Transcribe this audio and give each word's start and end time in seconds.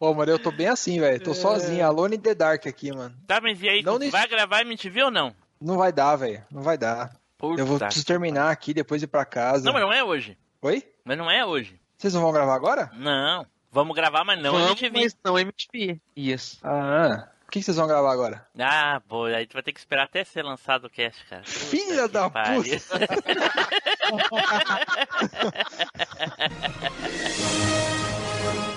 Ô, 0.00 0.14
mano, 0.14 0.32
eu 0.32 0.38
tô 0.38 0.50
bem 0.50 0.66
assim, 0.66 0.98
velho. 0.98 1.22
Tô 1.22 1.32
É. 1.32 1.34
sozinho, 1.34 1.86
alone 1.86 2.16
in 2.16 2.20
the 2.20 2.34
dark 2.34 2.66
aqui, 2.66 2.90
mano. 2.90 3.14
Tá, 3.26 3.38
mas 3.38 3.62
e 3.62 3.68
aí, 3.68 3.82
Não 3.82 3.98
vai 4.10 4.26
gravar 4.26 4.62
MTV 4.62 5.02
ou 5.04 5.10
não? 5.10 5.34
Não 5.60 5.76
vai 5.76 5.92
dar, 5.92 6.16
velho. 6.16 6.42
Não 6.50 6.62
vai 6.62 6.78
dar. 6.78 7.12
Puta. 7.36 7.60
Eu 7.60 7.66
vou 7.66 7.78
preciso 7.78 8.06
terminar 8.06 8.50
aqui, 8.50 8.72
depois 8.72 9.02
ir 9.02 9.06
pra 9.08 9.26
casa. 9.26 9.62
Não, 9.64 9.74
mas 9.74 9.82
não 9.82 9.92
é 9.92 10.02
hoje. 10.02 10.38
Oi? 10.62 10.82
Mas 11.04 11.18
não 11.18 11.30
é 11.30 11.44
hoje. 11.44 11.78
Vocês 11.98 12.14
não 12.14 12.22
vão 12.22 12.32
gravar 12.32 12.54
agora? 12.54 12.90
Não. 12.94 13.46
Vamos 13.70 13.94
gravar, 13.94 14.24
mas 14.24 14.40
não 14.42 14.52
Vamos, 14.52 14.70
MTV. 14.82 15.00
mas 15.02 15.16
não 15.22 15.38
MTV. 15.38 16.00
Isso. 16.16 16.58
Ah. 16.64 17.28
O 17.46 17.50
que 17.50 17.62
vocês 17.62 17.76
vão 17.76 17.86
gravar 17.86 18.12
agora? 18.12 18.46
Ah, 18.58 19.02
pô, 19.06 19.24
aí 19.24 19.46
tu 19.46 19.52
vai 19.54 19.62
ter 19.62 19.72
que 19.72 19.80
esperar 19.80 20.04
até 20.04 20.24
ser 20.24 20.42
lançado 20.42 20.86
o 20.86 20.90
cast, 20.90 21.22
cara. 21.26 21.42
Puta 21.42 21.58
Filha 21.58 22.08
da 22.08 22.30
pariu. 22.30 22.62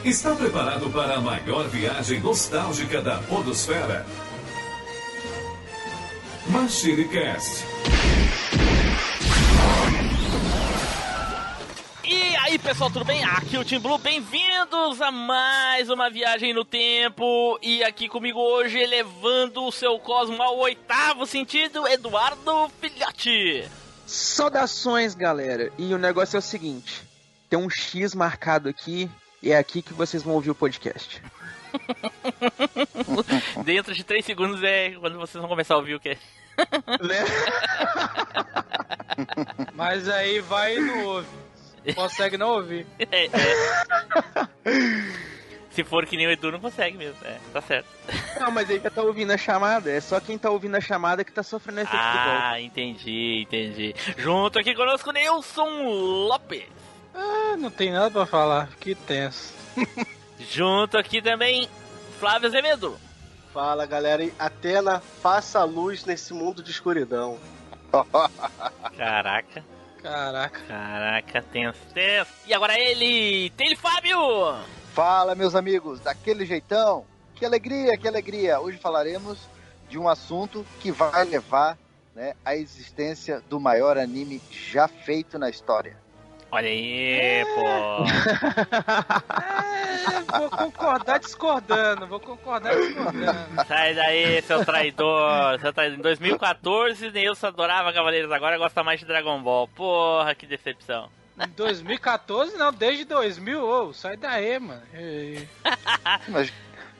Está 0.04 0.36
preparado 0.36 0.90
para 0.90 1.16
a 1.16 1.22
maior 1.22 1.66
viagem 1.70 2.20
nostálgica 2.20 3.02
da 3.02 3.20
Podosfera? 3.20 4.06
MachineCast. 6.48 7.64
E 12.04 12.36
aí, 12.36 12.60
pessoal, 12.60 12.92
tudo 12.92 13.06
bem? 13.06 13.24
Aqui 13.24 13.56
é 13.56 13.60
o 13.60 13.64
Team 13.64 13.80
Blue, 13.80 13.98
bem-vindos 13.98 15.02
a 15.02 15.10
mais 15.10 15.90
uma 15.90 16.10
viagem 16.10 16.54
no 16.54 16.66
tempo. 16.66 17.58
E 17.62 17.82
aqui 17.82 18.10
comigo 18.10 18.42
hoje, 18.42 18.78
elevando 18.78 19.64
o 19.64 19.72
seu 19.72 19.98
cosmo 20.00 20.44
ao 20.44 20.58
oitavo 20.58 21.26
sentido, 21.26 21.88
Eduardo 21.88 22.70
Filhote. 22.82 23.70
Saudações, 24.06 25.16
galera. 25.16 25.72
E 25.78 25.94
o 25.94 25.98
negócio 25.98 26.36
é 26.36 26.40
o 26.40 26.42
seguinte: 26.42 27.08
tem 27.50 27.58
um 27.58 27.70
X 27.70 28.14
marcado 28.14 28.68
aqui 28.68 29.10
e 29.44 29.52
é 29.52 29.58
aqui 29.58 29.82
que 29.82 29.94
vocês 29.94 30.24
vão 30.24 30.36
ouvir 30.36 30.50
o 30.50 30.56
podcast. 30.56 31.22
Dentro 33.66 33.94
de 33.94 34.04
três 34.04 34.24
segundos 34.24 34.64
é 34.64 34.92
quando 34.92 35.20
vocês 35.20 35.40
vão 35.40 35.50
começar 35.50 35.74
a 35.74 35.78
ouvir 35.78 35.96
o 35.96 36.00
que? 36.00 36.12
Né? 36.12 37.26
Mas 39.76 40.08
aí 40.08 40.40
vai 40.40 40.78
e 40.78 40.80
não 40.80 41.06
ouve. 41.06 41.28
Consegue 41.94 42.38
não 42.38 42.52
ouvir. 42.52 42.88
É, 43.12 43.26
é. 43.26 43.30
Se 45.72 45.84
for 45.84 46.06
que 46.06 46.16
nem 46.16 46.28
o 46.28 46.32
Edu, 46.32 46.52
não 46.52 46.60
consegue 46.60 46.96
mesmo. 46.96 47.18
É, 47.26 47.38
tá 47.52 47.60
certo. 47.62 47.88
Não, 48.40 48.52
mas 48.52 48.70
ele 48.70 48.80
já 48.80 48.92
tá 48.92 49.02
ouvindo 49.02 49.32
a 49.32 49.38
chamada. 49.38 49.90
É 49.90 50.00
só 50.00 50.20
quem 50.20 50.38
tá 50.38 50.52
ouvindo 50.52 50.76
a 50.76 50.82
chamada 50.82 51.24
que 51.24 51.32
tá 51.32 51.42
sofrendo 51.42 51.82
efeito 51.82 51.98
do 51.98 52.14
golpe. 52.14 52.42
Ah, 52.44 52.62
entendi, 52.62 53.42
entendi. 53.42 53.96
Junto 54.18 54.60
aqui 54.60 54.76
conosco, 54.76 55.12
Nilson 55.12 55.84
Lopes. 56.28 56.93
Ah, 57.14 57.56
não 57.58 57.70
tem 57.70 57.92
nada 57.92 58.10
pra 58.10 58.26
falar. 58.26 58.70
Que 58.80 58.96
tenso. 58.96 59.54
Junto 60.40 60.98
aqui 60.98 61.22
também, 61.22 61.70
Flávio 62.20 62.48
Azevedo. 62.48 62.98
Fala 63.54 63.86
galera, 63.86 64.24
e 64.24 64.34
Atena, 64.40 65.00
faça 65.22 65.60
a 65.60 65.64
luz 65.64 66.06
nesse 66.06 66.34
mundo 66.34 66.64
de 66.64 66.72
escuridão. 66.72 67.38
Caraca, 68.98 69.64
Caraca. 70.02 70.60
caraca, 70.68 71.42
tenso, 71.44 71.80
tenso. 71.94 72.32
E 72.48 72.54
agora 72.54 72.78
ele, 72.80 73.52
tem 73.52 73.68
ele, 73.68 73.76
Fábio. 73.76 74.18
Fala, 74.94 75.36
meus 75.36 75.56
amigos, 75.56 76.00
daquele 76.00 76.46
jeitão. 76.46 77.06
Que 77.36 77.46
alegria, 77.46 77.98
que 77.98 78.08
alegria. 78.08 78.60
Hoje 78.60 78.78
falaremos 78.78 79.38
de 79.88 79.98
um 79.98 80.10
assunto 80.10 80.66
que 80.80 80.92
vai 80.92 81.24
levar 81.24 81.78
né, 82.16 82.34
à 82.44 82.56
existência 82.56 83.42
do 83.50 83.60
maior 83.60 83.98
anime 83.98 84.42
já 84.50 84.88
feito 84.88 85.38
na 85.38 85.50
história. 85.50 85.98
Olha 86.54 86.68
aí, 86.70 87.44
pô. 87.56 87.64
É, 90.14 90.38
vou 90.40 90.50
concordar 90.52 91.20
discordando. 91.20 92.06
Vou 92.08 92.20
concordar 92.20 92.76
discordando. 92.76 93.66
Sai 93.68 93.96
daí, 93.96 94.40
seu 94.44 94.64
traidor. 94.64 95.60
Seu 95.60 95.74
traidor. 95.74 95.98
Em 95.98 96.02
2014, 96.02 97.10
Nilson 97.12 97.48
adorava 97.48 97.92
Cavaleiros, 97.92 98.32
agora 98.32 98.58
gosta 98.60 98.84
mais 98.84 99.00
de 99.00 99.06
Dragon 99.08 99.42
Ball. 99.42 99.68
Porra, 99.70 100.36
que 100.36 100.46
decepção. 100.46 101.10
Em 101.40 101.48
2014, 101.50 102.56
não, 102.56 102.72
desde 102.72 103.06
2000. 103.06 103.60
Ô, 103.68 103.92
sai 103.94 104.16
daí, 104.16 104.60
mano. 104.60 104.82
Mas, 106.28 106.54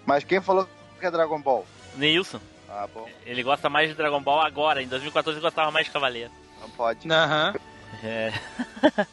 mas 0.06 0.24
quem 0.24 0.42
falou 0.42 0.68
que 1.00 1.06
é 1.06 1.12
Dragon 1.12 1.40
Ball? 1.40 1.64
Nilson, 1.96 2.40
Ah, 2.68 2.88
bom, 2.92 3.08
ele 3.26 3.44
gosta 3.44 3.70
mais 3.70 3.88
de 3.90 3.96
Dragon 3.96 4.20
Ball 4.22 4.42
agora. 4.42 4.82
Em 4.82 4.88
2014 4.88 5.38
ele 5.38 5.44
gostava 5.46 5.70
mais 5.70 5.86
de 5.86 5.92
Cavaleiro. 5.92 6.32
não 6.60 6.70
pode. 6.72 7.08
Aham. 7.12 7.54
É. 8.02 8.32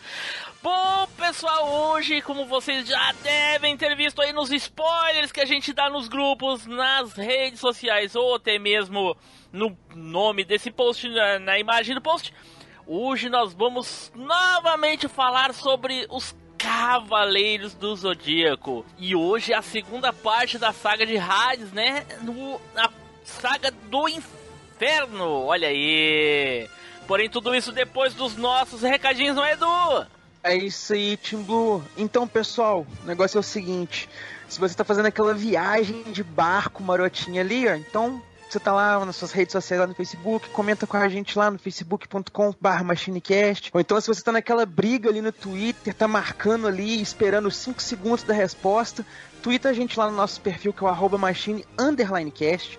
Bom, 0.63 1.07
pessoal, 1.17 1.69
hoje, 1.69 2.21
como 2.21 2.45
vocês 2.47 2.87
já 2.87 3.13
devem 3.23 3.77
ter 3.77 3.97
visto 3.97 4.21
aí 4.21 4.33
nos 4.33 4.53
spoilers 4.53 5.33
que 5.33 5.41
a 5.41 5.47
gente 5.47 5.73
dá 5.73 5.89
nos 5.89 6.07
grupos, 6.07 6.67
nas 6.67 7.15
redes 7.15 7.61
sociais 7.61 8.15
ou 8.15 8.35
até 8.35 8.59
mesmo 8.59 9.17
no 9.53 9.77
nome 9.95 10.45
desse 10.45 10.71
post, 10.71 11.09
na, 11.09 11.39
na 11.39 11.59
imagem 11.59 11.95
do 11.95 12.01
post, 12.01 12.33
hoje 12.87 13.29
nós 13.29 13.55
vamos 13.55 14.13
novamente 14.15 15.09
falar 15.09 15.55
sobre 15.55 16.07
os 16.11 16.37
Cavaleiros 16.59 17.73
do 17.75 17.97
Zodíaco. 17.97 18.85
E 18.99 19.17
hoje 19.17 19.55
é 19.55 19.57
a 19.57 19.63
segunda 19.63 20.13
parte 20.13 20.59
da 20.59 20.75
saga 20.75 21.07
de 21.07 21.17
Hades, 21.17 21.73
né? 21.73 22.05
No, 22.21 22.61
a 22.77 22.91
saga 23.25 23.71
do 23.71 24.07
inferno. 24.07 25.47
Olha 25.47 25.69
aí. 25.69 26.69
Porém, 27.11 27.29
tudo 27.29 27.53
isso 27.53 27.73
depois 27.73 28.15
dos 28.15 28.37
nossos 28.37 28.83
recadinhos, 28.83 29.35
não 29.35 29.45
é, 29.45 29.55
Edu? 29.55 30.07
É 30.45 30.55
isso 30.55 30.93
aí, 30.93 31.17
Team 31.17 31.43
Blue. 31.43 31.83
Então, 31.97 32.25
pessoal, 32.25 32.87
o 33.03 33.05
negócio 33.05 33.37
é 33.37 33.41
o 33.41 33.43
seguinte: 33.43 34.09
se 34.49 34.61
você 34.61 34.77
tá 34.77 34.85
fazendo 34.85 35.07
aquela 35.07 35.35
viagem 35.35 36.05
de 36.05 36.23
barco 36.23 36.85
marotinha 36.85 37.41
ali, 37.41 37.67
ó, 37.67 37.75
então 37.75 38.23
você 38.49 38.61
tá 38.61 38.73
lá 38.73 39.05
nas 39.05 39.17
suas 39.17 39.33
redes 39.33 39.51
sociais, 39.51 39.81
lá 39.81 39.89
no 39.89 39.95
Facebook, 39.95 40.51
comenta 40.51 40.87
com 40.87 40.99
a 40.99 41.09
gente 41.09 41.37
lá 41.37 41.51
no 41.51 41.59
facebook.com.br 41.59 42.85
machinecast. 42.85 43.73
Ou 43.75 43.81
então, 43.81 44.01
se 44.01 44.07
você 44.07 44.23
tá 44.23 44.31
naquela 44.31 44.65
briga 44.65 45.11
ali 45.11 45.21
no 45.21 45.33
Twitter, 45.33 45.93
tá 45.93 46.07
marcando 46.07 46.69
ali, 46.69 47.03
esperando 47.03 47.51
5 47.51 47.83
segundos 47.83 48.23
da 48.23 48.35
resposta, 48.35 49.05
twitta 49.43 49.69
a 49.69 49.73
gente 49.73 49.99
lá 49.99 50.09
no 50.09 50.17
nosso 50.17 50.41
perfil, 50.41 50.73
que 50.73 50.85
é 50.85 50.87
o 50.87 50.89
arroba 50.89 51.19
machine 51.19 51.65
underline 51.77 52.31
cast. 52.31 52.79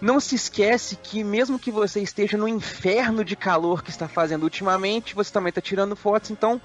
Não 0.00 0.20
se 0.20 0.34
esquece 0.34 0.96
que 0.96 1.24
mesmo 1.24 1.58
que 1.58 1.70
você 1.70 2.00
esteja 2.00 2.36
no 2.36 2.46
inferno 2.46 3.24
de 3.24 3.34
calor 3.34 3.82
que 3.82 3.90
está 3.90 4.06
fazendo 4.06 4.42
ultimamente, 4.42 5.14
você 5.14 5.32
também 5.32 5.48
está 5.48 5.60
tirando 5.60 5.96
fotos, 5.96 6.30
então 6.30 6.60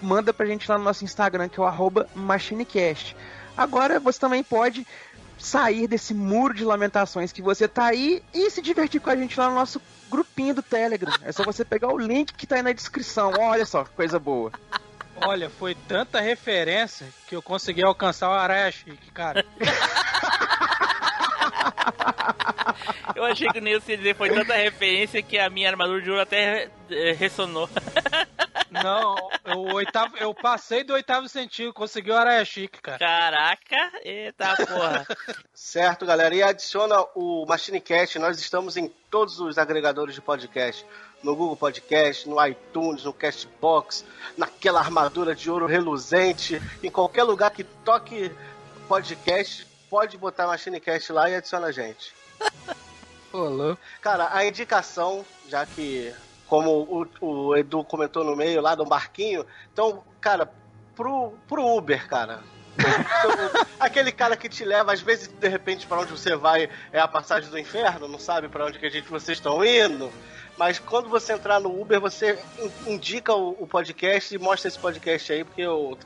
manda 0.00 0.32
pra 0.32 0.46
gente 0.46 0.70
lá 0.70 0.76
no 0.76 0.84
nosso 0.84 1.04
Instagram, 1.04 1.48
que 1.48 1.58
é 1.58 1.62
o 1.62 1.66
arroba 1.66 2.08
MachineCast. 2.14 3.16
Agora 3.56 4.00
você 4.00 4.18
também 4.18 4.42
pode 4.42 4.86
sair 5.38 5.86
desse 5.86 6.14
muro 6.14 6.54
de 6.54 6.64
lamentações 6.64 7.32
que 7.32 7.42
você 7.42 7.68
tá 7.68 7.86
aí 7.86 8.22
e 8.32 8.50
se 8.50 8.62
divertir 8.62 9.00
com 9.00 9.10
a 9.10 9.16
gente 9.16 9.38
lá 9.38 9.48
no 9.48 9.54
nosso 9.54 9.80
grupinho 10.10 10.54
do 10.54 10.62
Telegram. 10.62 11.12
É 11.22 11.32
só 11.32 11.44
você 11.44 11.64
pegar 11.64 11.92
o 11.92 11.98
link 11.98 12.34
que 12.34 12.46
tá 12.46 12.56
aí 12.56 12.62
na 12.62 12.72
descrição. 12.72 13.32
Olha 13.38 13.66
só, 13.66 13.84
que 13.84 13.90
coisa 13.90 14.18
boa. 14.18 14.52
Olha, 15.16 15.48
foi 15.48 15.74
tanta 15.74 16.20
referência 16.20 17.06
que 17.28 17.36
eu 17.36 17.42
consegui 17.42 17.84
alcançar 17.84 18.28
o 18.28 18.32
Araia 18.32 18.70
Chique, 18.70 19.10
cara. 19.12 19.44
Eu 23.24 23.32
achei 23.32 23.48
que 23.48 23.58
o 23.58 23.62
Nilson 23.62 23.92
ia 23.92 23.96
dizer 23.96 24.14
foi 24.14 24.28
tanta 24.28 24.54
referência 24.54 25.22
que 25.22 25.38
a 25.38 25.48
minha 25.48 25.68
armadura 25.68 26.02
de 26.02 26.10
ouro 26.10 26.22
até 26.22 26.68
eh, 26.90 27.12
ressonou. 27.12 27.68
Não, 28.70 29.14
o 29.56 29.74
oitavo, 29.74 30.16
eu 30.18 30.34
passei 30.34 30.82
do 30.82 30.92
oitavo 30.94 31.28
sentido, 31.28 31.72
consegui 31.72 32.10
o 32.10 32.16
Araia 32.16 32.44
Chique, 32.44 32.82
cara. 32.82 32.98
Caraca, 32.98 33.92
eita 34.02 34.56
porra. 34.56 35.06
Certo, 35.54 36.04
galera, 36.04 36.34
e 36.34 36.42
adiciona 36.42 36.96
o 37.14 37.46
MachineCast, 37.46 38.18
nós 38.18 38.38
estamos 38.40 38.76
em 38.76 38.88
todos 39.10 39.38
os 39.38 39.58
agregadores 39.58 40.14
de 40.14 40.20
podcast. 40.20 40.84
No 41.22 41.34
Google 41.34 41.56
Podcast, 41.56 42.28
no 42.28 42.44
iTunes, 42.44 43.04
no 43.04 43.12
Castbox, 43.12 44.04
naquela 44.36 44.80
armadura 44.80 45.34
de 45.34 45.50
ouro 45.50 45.66
reluzente, 45.66 46.60
em 46.82 46.90
qualquer 46.90 47.22
lugar 47.22 47.50
que 47.52 47.64
toque 47.64 48.30
podcast, 48.86 49.66
pode 49.88 50.18
botar 50.18 50.46
MachineCast 50.46 51.12
lá 51.12 51.30
e 51.30 51.36
adiciona 51.36 51.68
a 51.68 51.72
gente. 51.72 52.12
Ô, 53.34 53.48
louco. 53.48 53.80
Cara, 54.00 54.28
a 54.32 54.46
indicação, 54.46 55.24
já 55.48 55.66
que, 55.66 56.14
como 56.46 56.70
o, 57.20 57.26
o 57.48 57.56
Edu 57.56 57.82
comentou 57.84 58.22
no 58.24 58.36
meio 58.36 58.60
lá 58.60 58.74
do 58.74 58.84
barquinho, 58.84 59.44
então, 59.72 60.04
cara, 60.20 60.48
pro, 60.94 61.32
pro 61.48 61.66
Uber, 61.76 62.06
cara. 62.08 62.40
Então, 62.78 63.64
Aquele 63.78 64.12
cara 64.12 64.36
que 64.36 64.48
te 64.48 64.64
leva, 64.64 64.92
às 64.92 65.00
vezes, 65.00 65.28
de 65.28 65.48
repente, 65.48 65.86
pra 65.86 65.98
onde 66.00 66.10
você 66.12 66.34
vai 66.36 66.68
é 66.92 67.00
a 67.00 67.08
passagem 67.08 67.50
do 67.50 67.58
inferno, 67.58 68.08
não 68.08 68.18
sabe 68.18 68.48
pra 68.48 68.66
onde 68.66 68.78
que 68.78 68.86
a 68.86 68.90
gente, 68.90 69.08
vocês 69.08 69.38
estão 69.38 69.64
indo. 69.64 70.12
Mas 70.56 70.78
quando 70.78 71.08
você 71.08 71.32
entrar 71.32 71.58
no 71.60 71.80
Uber, 71.80 72.00
você 72.00 72.38
in- 72.86 72.92
indica 72.94 73.34
o, 73.34 73.50
o 73.60 73.66
podcast 73.66 74.32
e 74.34 74.38
mostra 74.38 74.68
esse 74.68 74.78
podcast 74.78 75.32
aí, 75.32 75.42
porque 75.44 75.66
o 75.66 75.96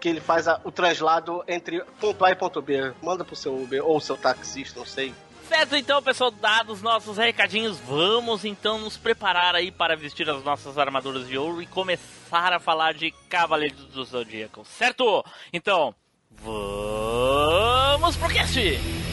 que 0.00 0.08
ele 0.08 0.20
faz 0.20 0.46
a- 0.48 0.60
o 0.64 0.70
translado 0.72 1.42
entre 1.46 1.80
ponto 2.00 2.24
A 2.24 2.30
e 2.30 2.34
ponto 2.34 2.60
B. 2.60 2.92
Manda 3.02 3.24
pro 3.24 3.36
seu 3.36 3.54
Uber 3.56 3.84
ou 3.84 4.00
seu 4.00 4.16
taxista, 4.16 4.78
não 4.80 4.86
sei. 4.86 5.14
Certo, 5.48 5.76
então, 5.76 6.02
pessoal, 6.02 6.30
dados 6.32 6.82
nossos 6.82 7.16
recadinhos, 7.16 7.78
vamos 7.78 8.44
então 8.44 8.80
nos 8.80 8.96
preparar 8.96 9.54
aí 9.54 9.70
para 9.70 9.96
vestir 9.96 10.28
as 10.28 10.42
nossas 10.42 10.76
armaduras 10.76 11.28
de 11.28 11.38
ouro 11.38 11.62
e 11.62 11.66
começar 11.66 12.52
a 12.52 12.58
falar 12.58 12.94
de 12.94 13.12
Cavaleiros 13.28 13.84
do 13.86 14.04
Zodíaco, 14.04 14.64
certo? 14.64 15.24
Então, 15.52 15.94
vamos 16.30 18.16
Cast. 18.36 19.05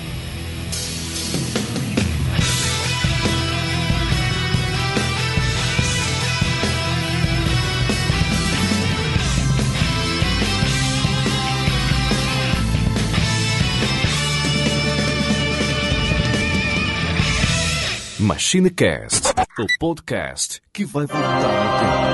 MachineCast, 18.23 19.33
o 19.59 19.67
podcast 19.77 20.61
que 20.71 20.85
vai 20.85 21.05
voltar 21.05 21.27
no 21.29 21.79
tempo. 21.79 22.13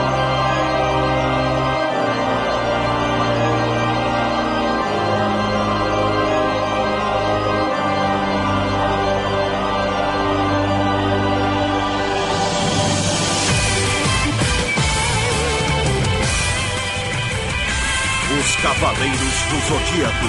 Os 18.39 18.55
Cavaleiros 18.55 19.19
do 19.19 19.59
Zodíaco. 19.67 20.25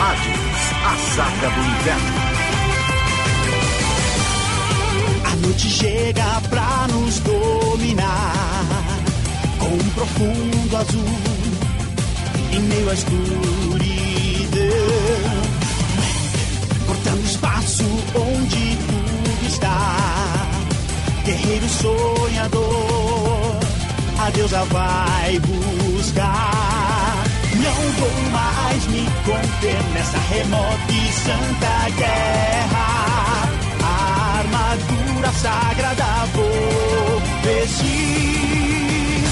Hades, 0.00 0.72
a 0.84 0.96
saga 1.14 1.50
do 1.50 1.60
inverno. 1.60 2.29
Noite 5.40 5.68
chega 5.68 6.40
pra 6.48 6.86
nos 6.88 7.18
dominar 7.20 8.72
com 9.58 9.66
um 9.66 9.90
profundo 9.90 10.76
azul 10.76 11.40
em 12.52 12.60
meio 12.60 12.90
à 12.90 12.94
escuridão, 12.94 13.20
cortando 16.86 17.24
espaço 17.24 17.84
onde 18.14 18.76
tudo 18.76 19.46
está. 19.46 20.48
Guerreiro 21.24 21.68
sonhador, 21.68 23.56
a 24.18 24.30
deusa 24.30 24.64
vai 24.64 25.38
buscar. 25.40 27.24
Não 27.54 27.92
vou 27.98 28.30
mais 28.32 28.86
me 28.86 29.06
conter 29.24 29.82
nessa 29.92 30.18
remota 30.18 30.92
e 30.92 31.12
santa 31.12 31.90
guerra 31.96 33.49
armadura 34.50 35.30
sagrada 35.32 36.26
vou 36.34 37.22
vestir. 37.42 39.24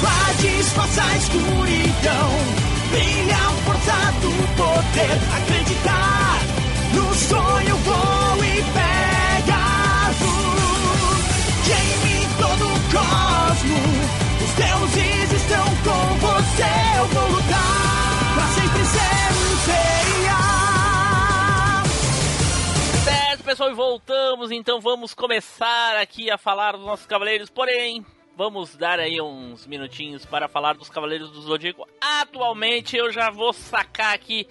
Vá 0.00 0.32
disfarçar 0.40 1.10
a 1.10 1.16
escuridão, 1.16 2.30
brilha 2.90 3.36
a 3.36 3.50
força 3.64 4.12
do 4.20 4.32
poder, 4.56 5.18
acreditar 5.36 6.40
no 6.94 7.14
sonho 7.14 7.76
vou 7.76 8.44
e 8.44 8.62
Pegasus. 8.72 10.22
Queime 11.64 12.26
todo 12.38 12.64
o 12.64 12.76
cosmo, 12.92 13.80
os 14.44 14.52
deuses 14.54 15.32
estão 15.42 15.66
com 15.84 16.02
você, 16.18 16.72
eu 16.98 17.06
vou 17.08 17.28
lutar 17.30 18.32
pra 18.34 18.46
sempre 18.54 18.84
ser 18.86 19.32
um 19.32 19.56
Seiya. 19.64 20.01
Pessoal, 23.52 23.70
e 23.70 23.74
voltamos, 23.74 24.50
então 24.50 24.80
vamos 24.80 25.12
começar 25.12 25.98
aqui 26.00 26.30
a 26.30 26.38
falar 26.38 26.72
dos 26.72 26.86
nossos 26.86 27.04
cavaleiros, 27.04 27.50
porém, 27.50 28.02
vamos 28.34 28.74
dar 28.76 28.98
aí 28.98 29.20
uns 29.20 29.66
minutinhos 29.66 30.24
para 30.24 30.48
falar 30.48 30.72
dos 30.72 30.88
cavaleiros 30.88 31.30
do 31.30 31.42
Zodíaco. 31.42 31.86
Atualmente 32.00 32.96
eu 32.96 33.12
já 33.12 33.28
vou 33.28 33.52
sacar 33.52 34.14
aqui, 34.14 34.48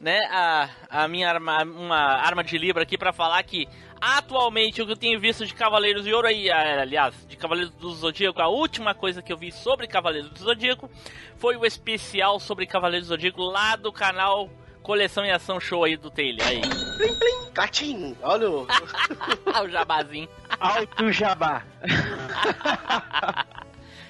né, 0.00 0.18
a, 0.32 0.68
a 0.90 1.06
minha 1.06 1.28
arma, 1.28 1.62
uma 1.62 1.96
arma 1.96 2.42
de 2.42 2.58
libra 2.58 2.82
aqui 2.82 2.98
para 2.98 3.12
falar 3.12 3.40
que 3.44 3.68
atualmente 4.00 4.82
o 4.82 4.86
que 4.86 4.92
eu 4.92 4.96
tenho 4.96 5.20
visto 5.20 5.46
de 5.46 5.54
Cavaleiros 5.54 6.02
de 6.02 6.12
Ouro 6.12 6.26
aí, 6.26 6.50
aliás, 6.50 7.14
de 7.28 7.36
Cavaleiros 7.36 7.72
do 7.74 7.88
Zodíaco, 7.92 8.42
a 8.42 8.48
última 8.48 8.96
coisa 8.96 9.22
que 9.22 9.32
eu 9.32 9.36
vi 9.36 9.52
sobre 9.52 9.86
Cavaleiros 9.86 10.28
do 10.28 10.40
Zodíaco 10.40 10.90
foi 11.36 11.56
o 11.56 11.64
especial 11.64 12.40
sobre 12.40 12.66
Cavaleiros 12.66 13.06
do 13.06 13.12
Zodíaco 13.12 13.42
lá 13.42 13.76
do 13.76 13.92
canal 13.92 14.50
Coleção 14.82 15.24
e 15.24 15.30
Ação 15.30 15.60
Show 15.60 15.84
aí 15.84 15.96
do 15.96 16.10
Taylor. 16.10 16.46
Aí, 16.46 16.60
Plim, 16.60 17.14
plim, 17.14 17.50
catim. 17.52 18.16
Olha 18.22 18.50
o... 18.50 18.66
o 19.64 19.68
jabazinho. 19.68 20.28
Alto 20.58 21.12
jabá. 21.12 21.64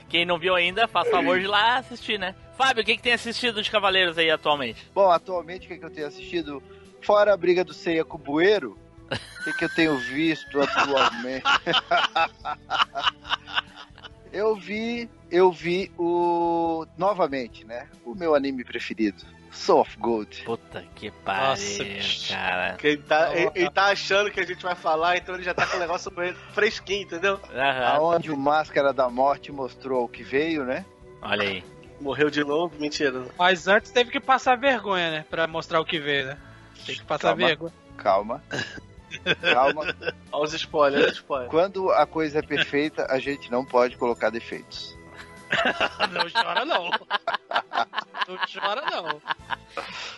Quem 0.09 0.25
não 0.25 0.39
viu 0.39 0.57
ainda, 0.57 0.89
faz 0.89 1.09
favor 1.09 1.39
de 1.39 1.45
ir 1.45 1.49
lá 1.49 1.77
assistir, 1.77 2.19
né? 2.19 2.35
Fábio, 2.57 2.83
o 2.83 2.85
que, 2.85 2.97
que 2.97 3.03
tem 3.03 3.13
assistido 3.13 3.63
de 3.63 3.71
Cavaleiros 3.71 4.19
aí 4.19 4.29
atualmente? 4.29 4.91
Bom, 4.93 5.09
atualmente 5.09 5.67
o 5.67 5.69
que, 5.69 5.79
que 5.79 5.85
eu 5.85 5.91
tenho 5.91 6.09
assistido? 6.09 6.61
Fora 7.01 7.33
a 7.33 7.37
briga 7.37 7.65
do 7.65 7.73
Ceia 7.73 8.05
com 8.05 8.17
o 8.17 8.21
Bueiro, 8.21 8.77
o 9.11 9.45
que, 9.45 9.53
que 9.53 9.65
eu 9.65 9.75
tenho 9.75 9.97
visto 9.99 10.61
atualmente? 10.61 11.45
eu 14.33 14.57
vi, 14.57 15.09
eu 15.31 15.53
vi 15.53 15.93
o 15.97 16.85
novamente, 16.99 17.65
né? 17.65 17.89
O 18.05 18.15
meu 18.15 18.35
anime 18.35 18.65
preferido, 18.65 19.25
Soul 19.51 19.81
of 19.81 19.99
Gold. 19.99 20.43
Puta 20.45 20.85
que 20.95 21.11
pariu, 21.11 21.99
cara. 22.29 22.75
Que 22.77 22.87
ele, 22.89 23.03
tá, 23.03 23.35
ele, 23.35 23.51
ele 23.55 23.71
tá 23.71 23.87
achando 23.87 24.31
que 24.31 24.41
a 24.41 24.47
gente 24.47 24.63
vai 24.63 24.75
falar, 24.75 25.17
então 25.17 25.35
ele 25.35 25.43
já 25.43 25.53
tá 25.53 25.67
com 25.67 25.77
o 25.77 25.81
negócio 25.81 26.13
fresquinho, 26.53 27.03
entendeu? 27.03 27.41
Aham, 27.53 27.87
Aonde 27.97 28.31
o 28.31 28.37
Máscara 28.37 28.93
da 28.93 29.09
Morte 29.09 29.51
mostrou 29.51 30.05
o 30.05 30.09
que 30.09 30.23
veio, 30.23 30.65
né? 30.65 30.85
olha 31.23 31.43
aí. 31.43 31.65
Morreu 32.01 32.31
de 32.31 32.43
novo? 32.43 32.75
Mentira. 32.79 33.25
Mas 33.39 33.69
antes 33.69 33.91
teve 33.91 34.11
que 34.11 34.21
passar 34.21 34.57
vergonha, 34.57 35.11
né? 35.11 35.25
Pra 35.29 35.47
mostrar 35.47 35.81
o 35.81 35.85
que 35.85 35.99
veio, 35.99 36.29
né? 36.29 36.39
Tem 36.87 36.95
que 36.95 37.05
passar 37.05 37.29
Calma. 37.29 37.47
vergonha. 37.47 37.73
Calma. 37.97 38.43
Calma. 39.53 39.95
Olha 40.33 40.45
os 40.45 40.55
spoilers, 40.55 41.03
olha 41.03 41.11
os 41.11 41.17
spoilers. 41.19 41.51
Quando 41.51 41.91
a 41.91 42.07
coisa 42.07 42.39
é 42.39 42.43
perfeita, 42.43 43.07
a 43.11 43.19
gente 43.19 43.51
não 43.51 43.65
pode 43.65 43.97
colocar 43.99 44.31
defeitos. 44.31 44.97
Não 46.13 46.31
chora, 46.31 46.65
não. 46.65 46.91
Não 48.29 48.39
chora, 48.53 48.83
não. 48.91 49.23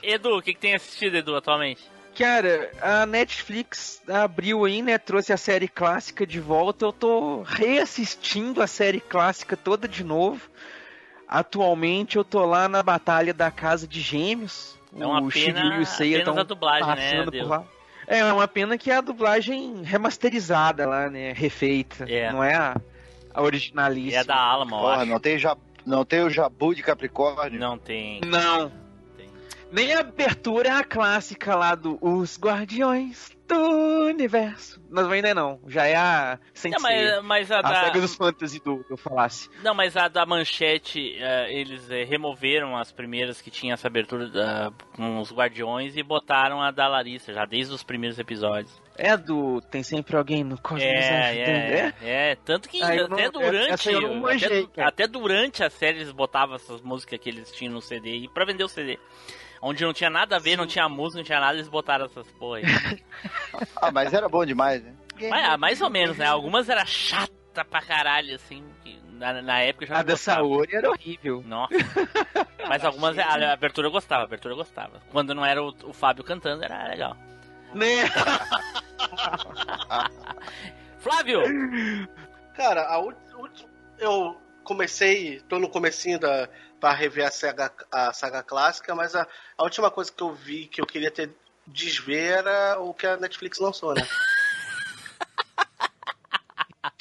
Edu, 0.02 0.38
o 0.38 0.42
que, 0.42 0.54
que 0.54 0.60
tem 0.60 0.74
assistido, 0.74 1.16
Edu, 1.16 1.34
atualmente? 1.34 1.82
Cara, 2.14 2.70
a 2.82 3.06
Netflix 3.06 4.02
abriu 4.06 4.64
aí, 4.64 4.82
né? 4.82 4.98
Trouxe 4.98 5.32
a 5.32 5.36
série 5.36 5.68
clássica 5.68 6.26
de 6.26 6.38
volta. 6.38 6.84
Eu 6.84 6.92
tô 6.92 7.42
reassistindo 7.42 8.62
a 8.62 8.66
série 8.66 9.00
clássica 9.00 9.56
toda 9.56 9.88
de 9.88 10.04
novo. 10.04 10.50
Atualmente 11.26 12.16
eu 12.16 12.24
tô 12.24 12.44
lá 12.44 12.68
na 12.68 12.82
Batalha 12.82 13.32
da 13.32 13.50
Casa 13.50 13.88
de 13.88 14.00
Gêmeos. 14.00 14.78
É 14.94 15.06
uma 15.06 15.22
o 15.22 15.28
pena 15.28 15.76
e 15.76 15.80
o 15.80 15.86
Seiya 15.86 16.18
apenas 16.18 16.38
a 16.38 16.42
dublagem, 16.42 16.94
né, 16.94 17.24
por 17.24 17.48
lá. 17.48 17.64
É 18.06 18.22
uma 18.24 18.46
pena 18.46 18.76
que 18.76 18.90
é 18.90 18.96
a 18.96 19.00
dublagem 19.00 19.82
remasterizada 19.82 20.86
lá, 20.86 21.08
né? 21.08 21.32
Refeita. 21.32 22.04
É. 22.06 22.30
Não 22.30 22.44
é 22.44 22.54
a 22.54 22.76
originalíssima. 23.36 24.20
É 24.20 24.24
da 24.24 24.36
Alma, 24.36 24.76
eu 24.76 24.80
Porra, 24.80 24.96
acho. 24.96 25.06
não 25.06 25.20
tem, 25.20 25.38
ja... 25.38 25.56
não 25.86 26.04
tem 26.04 26.20
o 26.22 26.30
Jabu 26.30 26.74
de 26.74 26.82
Capricórnio? 26.82 27.58
Não 27.58 27.78
tem. 27.78 28.20
Não. 28.26 28.72
Nem 29.72 29.94
a 29.94 30.00
abertura 30.00 30.68
é 30.68 30.72
a 30.72 30.84
clássica 30.84 31.56
lá 31.56 31.74
do 31.74 31.98
Os 32.00 32.38
Guardiões 32.38 33.30
do 33.48 34.06
Universo. 34.06 34.80
Não, 34.90 35.10
ainda 35.10 35.34
não. 35.34 35.58
Já 35.66 35.86
é 35.86 35.96
a. 35.96 36.38
Sem 36.52 36.70
Não, 36.72 36.80
mas, 36.80 37.22
mas 37.24 37.50
a 37.50 37.58
A 37.58 37.62
da. 37.62 37.74
saga 37.86 38.00
dos 38.00 38.14
fantasy 38.14 38.60
do 38.62 38.84
que 38.84 38.92
eu 38.92 38.96
falasse. 38.98 39.48
Não, 39.62 39.74
mas 39.74 39.96
a 39.96 40.08
da 40.08 40.26
manchete, 40.26 41.16
eh, 41.18 41.52
eles 41.58 41.90
eh, 41.90 42.04
removeram 42.04 42.76
as 42.76 42.92
primeiras 42.92 43.40
que 43.40 43.50
tinha 43.50 43.72
essa 43.74 43.86
abertura 43.88 44.28
da- 44.28 44.70
com 44.94 45.18
os 45.20 45.32
Guardiões 45.32 45.96
e 45.96 46.02
botaram 46.02 46.60
a 46.62 46.70
da 46.70 46.86
Larissa, 46.86 47.32
já 47.32 47.44
desde 47.46 47.72
os 47.74 47.82
primeiros 47.82 48.18
episódios. 48.18 48.70
É 48.98 49.10
a 49.10 49.16
do 49.16 49.60
Tem 49.62 49.82
Sempre 49.82 50.16
Alguém 50.16 50.44
no 50.44 50.60
Cosmos 50.60 50.82
É, 50.82 51.30
ajudando. 51.30 51.48
é, 52.02 52.30
é. 52.32 52.36
Tanto 52.36 52.68
que 52.68 52.82
Ah, 52.82 52.94
eu 52.94 53.08
não- 53.08 53.16
até 53.16 53.30
durante. 53.30 53.88
eu 53.90 54.14
manjei, 54.16 54.64
até, 54.64 54.82
até 54.84 55.06
durante 55.08 55.64
a 55.64 55.70
série 55.70 55.98
eles 56.00 56.12
botavam 56.12 56.56
essas 56.56 56.82
músicas 56.82 57.18
que 57.18 57.28
eles 57.30 57.50
tinham 57.52 57.72
no 57.72 57.80
CD 57.80 58.16
e 58.18 58.28
pra 58.28 58.44
vender 58.44 58.64
o 58.64 58.68
CD. 58.68 58.98
Onde 59.64 59.84
não 59.84 59.92
tinha 59.92 60.10
nada 60.10 60.34
a 60.36 60.38
ver, 60.40 60.56
não 60.56 60.66
tinha 60.66 60.88
música, 60.88 61.18
não 61.18 61.24
tinha 61.24 61.38
nada, 61.40 61.54
eles 61.54 61.68
botaram 61.68 62.06
essas 62.06 62.26
porra 62.32 62.58
aí. 62.58 62.64
Ah, 63.80 63.92
mas 63.92 64.12
era 64.12 64.28
bom 64.28 64.44
demais, 64.44 64.82
né? 64.82 64.92
Mas, 65.30 65.44
ah, 65.48 65.56
mais 65.56 65.80
ou 65.80 65.88
menos, 65.88 66.16
né? 66.16 66.26
Algumas 66.26 66.68
era 66.68 66.84
chata 66.84 67.64
pra 67.64 67.80
caralho, 67.80 68.34
assim. 68.34 68.64
na, 69.12 69.40
na 69.40 69.60
época 69.60 69.84
eu 69.84 69.88
já 69.88 69.98
A 69.98 70.02
da. 70.02 70.16
Saori 70.16 70.74
era 70.74 70.90
horrível. 70.90 71.42
Nossa. 71.46 71.72
Mas 72.68 72.84
algumas, 72.84 73.16
a, 73.18 73.22
a 73.24 73.52
abertura 73.52 73.86
eu 73.86 73.92
gostava, 73.92 74.22
a 74.22 74.24
abertura 74.24 74.52
eu 74.54 74.58
gostava. 74.58 75.00
Quando 75.12 75.32
não 75.34 75.44
era 75.46 75.62
o, 75.62 75.72
o 75.84 75.92
Fábio 75.92 76.24
cantando, 76.24 76.64
era 76.64 76.88
legal. 76.88 77.16
Né? 77.74 78.08
Flávio! 80.98 81.42
Cara, 82.54 82.82
a 82.88 82.98
ult- 82.98 83.16
eu 83.98 84.36
comecei, 84.64 85.40
tô 85.48 85.58
no 85.58 85.68
comecinho 85.68 86.18
da 86.18 86.48
para 86.82 86.94
rever 86.94 87.24
a 87.24 87.30
saga, 87.30 87.72
a 87.92 88.12
saga 88.12 88.42
clássica, 88.42 88.92
mas 88.92 89.14
a, 89.14 89.24
a 89.56 89.62
última 89.62 89.88
coisa 89.88 90.10
que 90.10 90.20
eu 90.20 90.34
vi 90.34 90.66
que 90.66 90.80
eu 90.82 90.86
queria 90.86 91.12
ter 91.12 91.30
desver 91.64 92.38
era 92.38 92.80
o 92.80 92.92
que 92.92 93.06
a 93.06 93.16
Netflix 93.16 93.60
lançou, 93.60 93.94
né? 93.94 94.02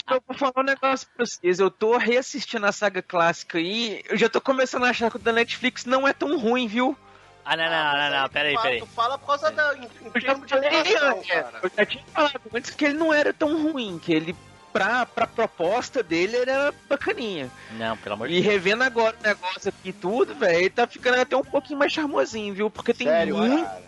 Eu 0.09 0.21
vou 0.27 0.37
falar 0.37 0.53
um 0.57 0.63
negócio 0.63 1.07
pra 1.15 1.25
vocês. 1.25 1.57
Eu 1.59 1.71
tô 1.71 1.95
reassistindo 1.97 2.65
a 2.65 2.71
saga 2.73 3.01
clássica 3.01 3.57
e 3.59 4.03
eu 4.09 4.17
já 4.17 4.27
tô 4.27 4.41
começando 4.41 4.83
a 4.83 4.89
achar 4.89 5.09
que 5.09 5.15
o 5.15 5.19
da 5.19 5.31
Netflix 5.31 5.85
não 5.85 6.05
é 6.05 6.11
tão 6.11 6.37
ruim, 6.37 6.67
viu? 6.67 6.97
Ah, 7.45 7.55
não, 7.55 7.63
não, 7.63 7.93
não, 8.11 8.21
não, 8.21 8.29
peraí, 8.29 8.53
Tu 8.55 8.61
peraí. 8.61 8.79
fala- 8.79 8.89
Tu 8.89 8.93
fala 8.93 9.17
por 9.17 9.25
causa 9.27 9.51
da. 9.51 9.73
Em, 9.77 9.83
em 9.83 9.89
Eu 10.13 10.19
já 10.21 10.33
de 10.33 10.53
animação, 10.53 11.23
cara. 11.23 11.59
eu 11.63 11.71
já 11.77 11.85
tinha 11.85 12.03
falado 12.13 12.41
antes 12.53 12.71
que 12.71 12.85
ele 12.85 12.93
não 12.95 13.13
era 13.13 13.33
tão 13.33 13.71
ruim, 13.71 13.97
que 13.99 14.13
ele, 14.13 14.35
pra, 14.71 15.05
pra 15.05 15.27
proposta 15.27 16.01
dele, 16.01 16.37
ele 16.37 16.51
era 16.51 16.73
bacaninha. 16.89 17.49
Não, 17.77 17.97
pelo 17.97 18.15
amor 18.15 18.27
de 18.27 18.35
E 18.35 18.39
revendo 18.39 18.83
agora 18.83 19.15
o 19.19 19.23
negócio 19.23 19.69
aqui 19.69 19.89
e 19.89 19.93
tudo, 19.93 20.33
velho, 20.35 20.59
ele 20.59 20.69
tá 20.69 20.87
ficando 20.87 21.19
até 21.19 21.35
um 21.35 21.43
pouquinho 21.43 21.79
mais 21.79 21.91
charmosinho, 21.91 22.53
viu? 22.53 22.69
Porque 22.69 22.93
tem 22.93 23.07
Sério, 23.07 23.37
muito. 23.37 23.63
cara. 23.65 23.81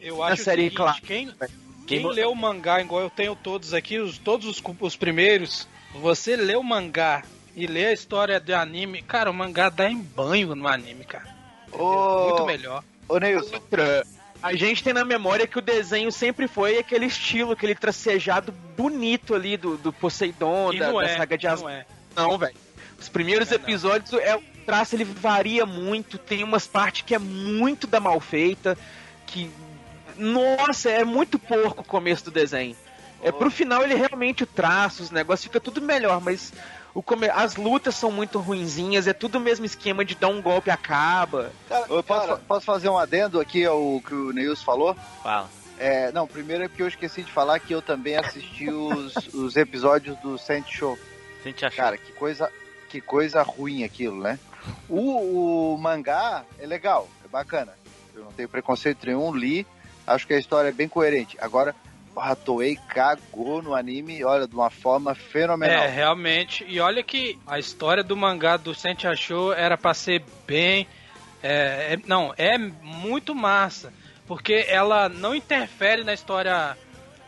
Eu 0.00 0.22
acho 0.22 0.42
o 0.42 0.44
série 0.44 0.62
seguinte, 0.62 0.76
clássica. 0.76 1.06
quem, 1.06 1.32
Quem 1.86 2.06
leu 2.06 2.32
o 2.32 2.36
mangá, 2.36 2.80
igual 2.80 3.02
eu 3.02 3.10
tenho 3.10 3.36
todos 3.36 3.72
aqui, 3.72 3.98
os, 3.98 4.18
todos 4.18 4.46
os, 4.48 4.62
os 4.80 4.96
primeiros, 4.96 5.68
você 5.94 6.34
lê 6.34 6.56
o 6.56 6.62
mangá 6.62 7.22
e 7.54 7.66
lê 7.66 7.86
a 7.86 7.92
história 7.92 8.40
do 8.40 8.52
anime, 8.54 9.02
cara, 9.02 9.30
o 9.30 9.34
mangá 9.34 9.68
dá 9.68 9.88
em 9.88 9.98
banho 9.98 10.54
no 10.54 10.66
anime, 10.66 11.04
cara. 11.04 11.32
Ô, 11.70 12.30
Muito 12.30 12.46
melhor. 12.46 12.82
Ô, 13.08 13.18
Neilson, 13.18 13.54
Outra, 13.54 14.04
a 14.42 14.54
gente 14.54 14.82
tem 14.82 14.92
na 14.92 15.04
memória 15.04 15.46
que 15.46 15.58
o 15.58 15.62
desenho 15.62 16.10
sempre 16.10 16.48
foi 16.48 16.78
aquele 16.78 17.06
estilo, 17.06 17.52
aquele 17.52 17.74
tracejado 17.74 18.52
bonito 18.76 19.34
ali 19.34 19.56
do, 19.56 19.76
do 19.76 19.92
Poseidon, 19.92 20.74
da, 20.74 20.88
não 20.88 20.96
da 20.96 21.04
é, 21.04 21.16
saga 21.16 21.38
de 21.38 21.46
não 21.46 21.52
Asgard. 21.52 21.76
é. 21.76 21.86
Não, 22.16 22.36
velho. 22.36 22.56
Os 22.98 23.08
primeiros 23.08 23.52
é, 23.52 23.54
episódios, 23.54 24.12
é, 24.14 24.36
o 24.36 24.42
traço 24.66 24.96
ele 24.96 25.04
varia 25.04 25.64
muito, 25.64 26.18
tem 26.18 26.42
umas 26.42 26.66
partes 26.66 27.02
que 27.02 27.14
é 27.14 27.18
muito 27.18 27.86
da 27.86 28.00
mal 28.00 28.18
feita, 28.20 28.76
que. 29.26 29.50
Nossa, 30.16 30.90
é 30.90 31.04
muito 31.04 31.38
porco 31.38 31.80
o 31.80 31.84
começo 31.84 32.24
do 32.24 32.30
desenho. 32.30 32.76
É 33.22 33.30
pro 33.30 33.50
final 33.50 33.82
ele 33.82 33.94
realmente 33.94 34.42
o 34.42 34.46
traço, 34.46 35.02
os 35.02 35.10
negócios 35.10 35.44
fica 35.44 35.60
tudo 35.60 35.80
melhor, 35.80 36.20
mas 36.20 36.52
come... 37.00 37.28
as 37.28 37.56
lutas 37.56 37.94
são 37.94 38.10
muito 38.10 38.40
ruinzinhas, 38.40 39.06
é 39.06 39.12
tudo 39.12 39.38
o 39.38 39.40
mesmo 39.40 39.64
esquema 39.64 40.04
de 40.04 40.16
dar 40.16 40.28
um 40.28 40.42
golpe 40.42 40.68
e 40.68 40.72
acaba. 40.72 41.52
Cara, 41.68 41.86
eu 41.88 42.02
posso, 42.02 42.26
cara, 42.26 42.40
posso 42.48 42.66
fazer 42.66 42.88
um 42.88 42.98
adendo 42.98 43.40
aqui 43.40 43.64
ao 43.64 44.02
que 44.04 44.12
o 44.12 44.32
Neilson 44.32 44.64
falou? 44.64 44.96
Fala. 45.22 45.48
É, 45.78 46.12
não, 46.12 46.26
primeiro 46.26 46.64
é 46.64 46.68
porque 46.68 46.82
eu 46.82 46.88
esqueci 46.88 47.22
de 47.22 47.32
falar 47.32 47.58
que 47.58 47.72
eu 47.72 47.80
também 47.80 48.16
assisti 48.16 48.68
os, 48.68 49.14
os 49.32 49.56
episódios 49.56 50.16
do 50.18 50.36
Saint 50.36 50.68
Show. 50.68 50.98
Você 51.42 51.64
achou? 51.64 51.76
Cara, 51.76 51.96
que 51.96 52.12
coisa, 52.12 52.50
que 52.88 53.00
coisa 53.00 53.42
ruim 53.42 53.82
aquilo, 53.82 54.20
né? 54.20 54.38
O, 54.88 55.74
o 55.74 55.78
mangá 55.78 56.44
é 56.58 56.66
legal, 56.66 57.08
é 57.24 57.28
bacana. 57.28 57.74
Eu 58.14 58.24
não 58.24 58.32
tenho 58.32 58.48
preconceito 58.48 59.04
nenhum, 59.06 59.34
li, 59.34 59.66
acho 60.06 60.26
que 60.26 60.34
a 60.34 60.38
história 60.38 60.68
é 60.68 60.72
bem 60.72 60.88
coerente. 60.88 61.36
Agora, 61.40 61.74
a 62.16 62.34
Toei 62.36 62.76
cagou 62.88 63.62
no 63.62 63.74
anime, 63.74 64.22
olha, 64.24 64.46
de 64.46 64.54
uma 64.54 64.70
forma 64.70 65.14
fenomenal. 65.14 65.84
É, 65.84 65.86
realmente. 65.88 66.64
E 66.68 66.78
olha 66.80 67.02
que 67.02 67.38
a 67.46 67.58
história 67.58 68.02
do 68.04 68.16
mangá 68.16 68.56
do 68.56 68.74
Sente 68.74 69.06
Achou 69.06 69.52
era 69.52 69.76
pra 69.78 69.94
ser 69.94 70.22
bem. 70.46 70.86
é, 71.42 71.94
é- 71.94 71.98
não, 72.06 72.32
é 72.36 72.56
muito 72.56 73.34
massa. 73.34 73.92
Porque 74.26 74.64
ela 74.68 75.08
não 75.08 75.34
interfere 75.34 76.04
na 76.04 76.14
história. 76.14 76.76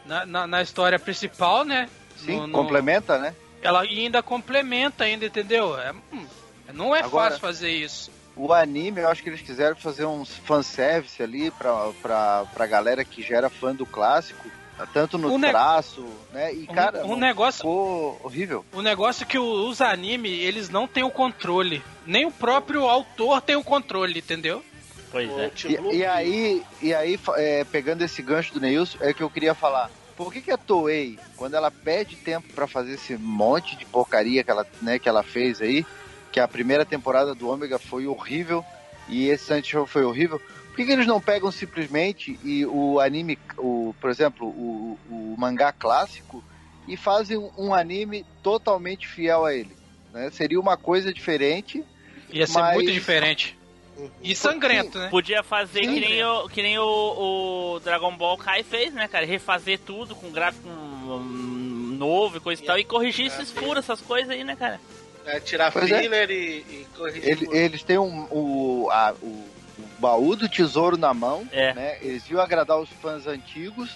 Na, 0.06 0.24
na- 0.26 0.46
na 0.46 0.62
história 0.62 0.98
principal, 0.98 1.64
né? 1.64 1.88
Sim, 2.16 2.36
No- 2.36 2.46
no- 2.46 2.52
complementa, 2.52 3.18
né? 3.18 3.34
Ela 3.62 3.80
ainda 3.82 4.22
complementa, 4.22 5.02
ainda, 5.04 5.24
entendeu? 5.26 5.76
É, 5.80 5.92
hum, 6.12 6.26
não 6.74 6.94
é 6.94 7.00
Agora- 7.00 7.30
fácil 7.30 7.40
fazer 7.40 7.70
isso. 7.70 8.12
O 8.36 8.52
anime, 8.52 9.00
eu 9.00 9.08
acho 9.08 9.22
que 9.22 9.28
eles 9.30 9.40
quiseram 9.40 9.74
fazer 9.76 10.04
uns 10.04 10.36
fanservice 10.36 11.22
ali 11.22 11.50
pra, 11.52 11.90
pra, 12.02 12.44
pra 12.52 12.66
galera 12.66 13.04
que 13.04 13.22
já 13.22 13.36
era 13.38 13.48
fã 13.48 13.74
do 13.74 13.86
clássico, 13.86 14.44
tanto 14.92 15.16
no 15.18 15.38
ne- 15.38 15.50
traço, 15.50 16.04
né? 16.32 16.52
E, 16.54 16.62
Um- 16.68 16.74
cara, 16.74 17.04
um 17.06 17.16
negócio- 17.16 17.58
ficou 17.58 18.20
horrível. 18.24 18.64
O 18.72 18.82
negócio 18.82 19.22
é 19.22 19.26
que 19.26 19.38
os 19.38 19.80
anime, 19.80 20.28
eles 20.30 20.68
não 20.68 20.86
têm 20.88 21.02
o 21.04 21.10
controle. 21.10 21.82
Nem 22.06 22.26
o 22.26 22.30
próprio 22.30 22.88
autor 22.88 23.40
tem 23.40 23.56
o 23.56 23.64
controle, 23.64 24.18
entendeu? 24.18 24.62
Pois 25.10 25.30
é. 25.30 25.50
E, 25.92 25.96
e 25.98 26.04
aí, 26.04 26.62
e 26.82 26.92
aí 26.92 27.18
é, 27.36 27.64
pegando 27.64 28.02
esse 28.02 28.20
gancho 28.20 28.52
do 28.54 28.60
Neilson, 28.60 28.98
é 29.00 29.12
que 29.12 29.22
eu 29.22 29.30
queria 29.30 29.54
falar. 29.54 29.90
Por 30.16 30.32
que, 30.32 30.40
que 30.40 30.50
a 30.50 30.56
Toei, 30.56 31.18
quando 31.36 31.54
ela 31.54 31.70
perde 31.70 32.16
tempo 32.16 32.52
pra 32.52 32.66
fazer 32.66 32.94
esse 32.94 33.16
monte 33.16 33.76
de 33.76 33.84
porcaria 33.84 34.42
que 34.44 34.50
ela, 34.50 34.66
né, 34.82 34.98
que 34.98 35.08
ela 35.08 35.22
fez 35.22 35.60
aí, 35.60 35.84
que 36.32 36.38
a 36.40 36.48
primeira 36.48 36.84
temporada 36.84 37.34
do 37.34 37.48
Ômega 37.48 37.78
foi 37.78 38.06
horrível 38.06 38.64
e 39.08 39.28
esse 39.28 39.44
Santi 39.46 39.70
Show 39.72 39.86
foi 39.86 40.02
horrível, 40.04 40.40
por 40.74 40.78
que, 40.78 40.86
que 40.86 40.92
eles 40.92 41.06
não 41.06 41.20
pegam 41.20 41.52
simplesmente 41.52 42.36
e 42.42 42.66
o 42.66 42.98
anime, 42.98 43.38
o, 43.56 43.94
por 44.00 44.10
exemplo, 44.10 44.48
o, 44.48 44.98
o 45.08 45.36
mangá 45.38 45.70
clássico 45.70 46.42
e 46.88 46.96
fazem 46.96 47.38
um 47.56 47.72
anime 47.72 48.26
totalmente 48.42 49.06
fiel 49.06 49.44
a 49.44 49.54
ele? 49.54 49.70
Né? 50.12 50.30
Seria 50.32 50.58
uma 50.58 50.76
coisa 50.76 51.14
diferente. 51.14 51.84
Ia 52.28 52.44
ser 52.48 52.58
Mas- 52.58 52.74
muito 52.74 52.90
diferente. 52.90 53.56
Uhum. 53.96 54.10
E 54.20 54.34
sangrento, 54.34 54.98
né? 54.98 55.08
Podia 55.10 55.44
fazer 55.44 55.82
que 55.82 56.00
nem, 56.00 56.24
o, 56.24 56.48
que 56.48 56.60
nem 56.60 56.76
o, 56.76 57.74
o 57.76 57.80
Dragon 57.84 58.10
Ball 58.16 58.36
Kai 58.36 58.64
fez, 58.64 58.92
né, 58.92 59.06
cara? 59.06 59.24
Refazer 59.24 59.78
tudo 59.78 60.16
com 60.16 60.32
gráfico 60.32 60.68
hum, 60.68 61.94
novo 61.96 62.38
e 62.38 62.40
coisa 62.40 62.60
e 62.60 62.66
tal. 62.66 62.76
E 62.76 62.82
corrigir 62.84 63.26
esses 63.26 63.52
furos, 63.52 63.84
essas 63.84 64.00
coisas 64.00 64.28
aí, 64.30 64.42
né, 64.42 64.56
cara? 64.56 64.80
É, 65.24 65.38
tirar 65.38 65.70
Pois 65.70 65.88
é. 65.88 66.02
filler 66.02 66.28
e, 66.28 66.34
e 66.68 66.86
corrigir. 66.96 67.24
Ele- 67.24 67.48
eles 67.56 67.84
têm 67.84 67.96
um, 67.96 68.26
o, 68.32 68.88
a- 68.90 69.14
o, 69.22 69.48
o 69.78 70.00
baú 70.00 70.36
do 70.36 70.48
tesouro 70.48 70.96
na 70.96 71.12
mão, 71.14 71.46
É. 71.52 71.72
né? 71.74 71.98
Eles 72.00 72.24
viram 72.24 72.40
agradar 72.42 72.78
os 72.78 72.88
fãs 72.88 73.26
antigos, 73.26 73.94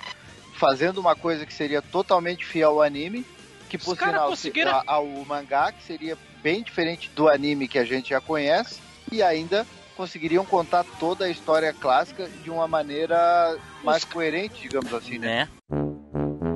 fazendo 0.55 0.99
uma 0.99 1.15
coisa 1.15 1.47
que 1.47 1.53
seria 1.55 1.81
totalmente 1.81 2.45
fiel 2.45 2.71
ao 2.71 2.83
anime, 2.83 3.25
que 3.69 3.77
Os 3.77 3.85
por 3.85 3.97
cara 3.97 4.13
sinal 4.13 4.29
conseguiram- 4.31 4.71
se- 4.73 4.77
a- 4.89 4.93
ao 4.95 5.07
mangá, 5.27 5.71
que 5.73 5.83
seria 5.85 6.17
bem 6.43 6.63
diferente 6.63 7.11
do 7.15 7.29
anime 7.29 7.69
que 7.69 7.79
a 7.79 7.85
gente 7.85 8.11
já 8.11 8.21
conhece, 8.21 8.81
e 9.13 9.23
ainda 9.23 9.67
conseguiriam 9.97 10.45
contar 10.45 10.85
toda 10.99 11.25
a 11.25 11.29
história 11.31 11.73
clássica 11.73 12.29
de 12.43 12.51
uma 12.51 12.67
maneira 12.69 13.59
mais 13.83 14.05
coerente, 14.05 14.63
digamos 14.63 14.93
assim, 14.95 15.19
né? 15.19 15.49
Né? 15.71 16.48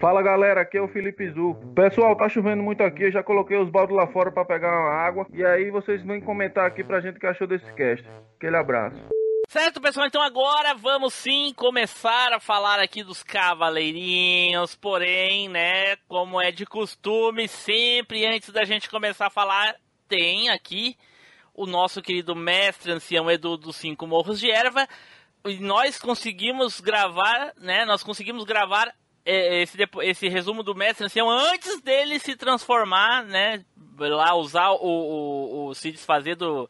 Fala 0.00 0.22
galera, 0.22 0.62
aqui 0.62 0.78
é 0.78 0.80
o 0.80 0.88
Felipe 0.88 1.28
Zu. 1.30 1.54
Pessoal, 1.74 2.16
tá 2.16 2.26
chovendo 2.26 2.62
muito 2.62 2.82
aqui, 2.82 3.02
eu 3.02 3.12
já 3.12 3.22
coloquei 3.22 3.58
os 3.58 3.68
baldos 3.68 3.94
lá 3.94 4.06
fora 4.06 4.32
pra 4.32 4.46
pegar 4.46 4.70
uma 4.70 4.94
água. 4.94 5.26
E 5.30 5.44
aí 5.44 5.70
vocês 5.70 6.02
vêm 6.02 6.22
comentar 6.22 6.64
aqui 6.64 6.82
pra 6.82 7.02
gente 7.02 7.18
o 7.18 7.20
que 7.20 7.26
achou 7.26 7.46
desse 7.46 7.70
cast. 7.74 8.08
Aquele 8.34 8.56
abraço. 8.56 8.96
Certo, 9.46 9.78
pessoal, 9.78 10.06
então 10.06 10.22
agora 10.22 10.74
vamos 10.74 11.12
sim 11.12 11.52
começar 11.54 12.32
a 12.32 12.40
falar 12.40 12.80
aqui 12.80 13.02
dos 13.02 13.22
cavaleirinhos, 13.22 14.74
porém, 14.74 15.50
né, 15.50 15.96
como 16.08 16.40
é 16.40 16.50
de 16.50 16.64
costume, 16.64 17.46
sempre 17.46 18.24
antes 18.24 18.48
da 18.48 18.64
gente 18.64 18.88
começar 18.88 19.26
a 19.26 19.30
falar, 19.30 19.74
tem 20.08 20.48
aqui 20.48 20.96
o 21.52 21.66
nosso 21.66 22.00
querido 22.00 22.34
mestre 22.34 22.90
ancião 22.90 23.30
Edu 23.30 23.58
dos 23.58 23.76
Cinco 23.76 24.06
Morros 24.06 24.40
de 24.40 24.50
Erva, 24.50 24.86
e 25.44 25.58
nós 25.58 25.98
conseguimos 25.98 26.80
gravar, 26.80 27.52
né, 27.58 27.84
nós 27.84 28.04
conseguimos 28.04 28.44
gravar 28.44 28.94
esse, 29.30 29.76
depo- 29.76 30.02
esse 30.02 30.28
resumo 30.28 30.62
do 30.62 30.74
mestre 30.74 31.04
ancião 31.06 31.28
antes 31.30 31.80
dele 31.80 32.18
se 32.18 32.34
transformar, 32.36 33.24
né, 33.24 33.64
lá 33.98 34.34
usar 34.34 34.70
o, 34.70 34.78
o, 34.82 35.66
o 35.68 35.74
se 35.74 35.92
desfazer 35.92 36.34
do 36.36 36.68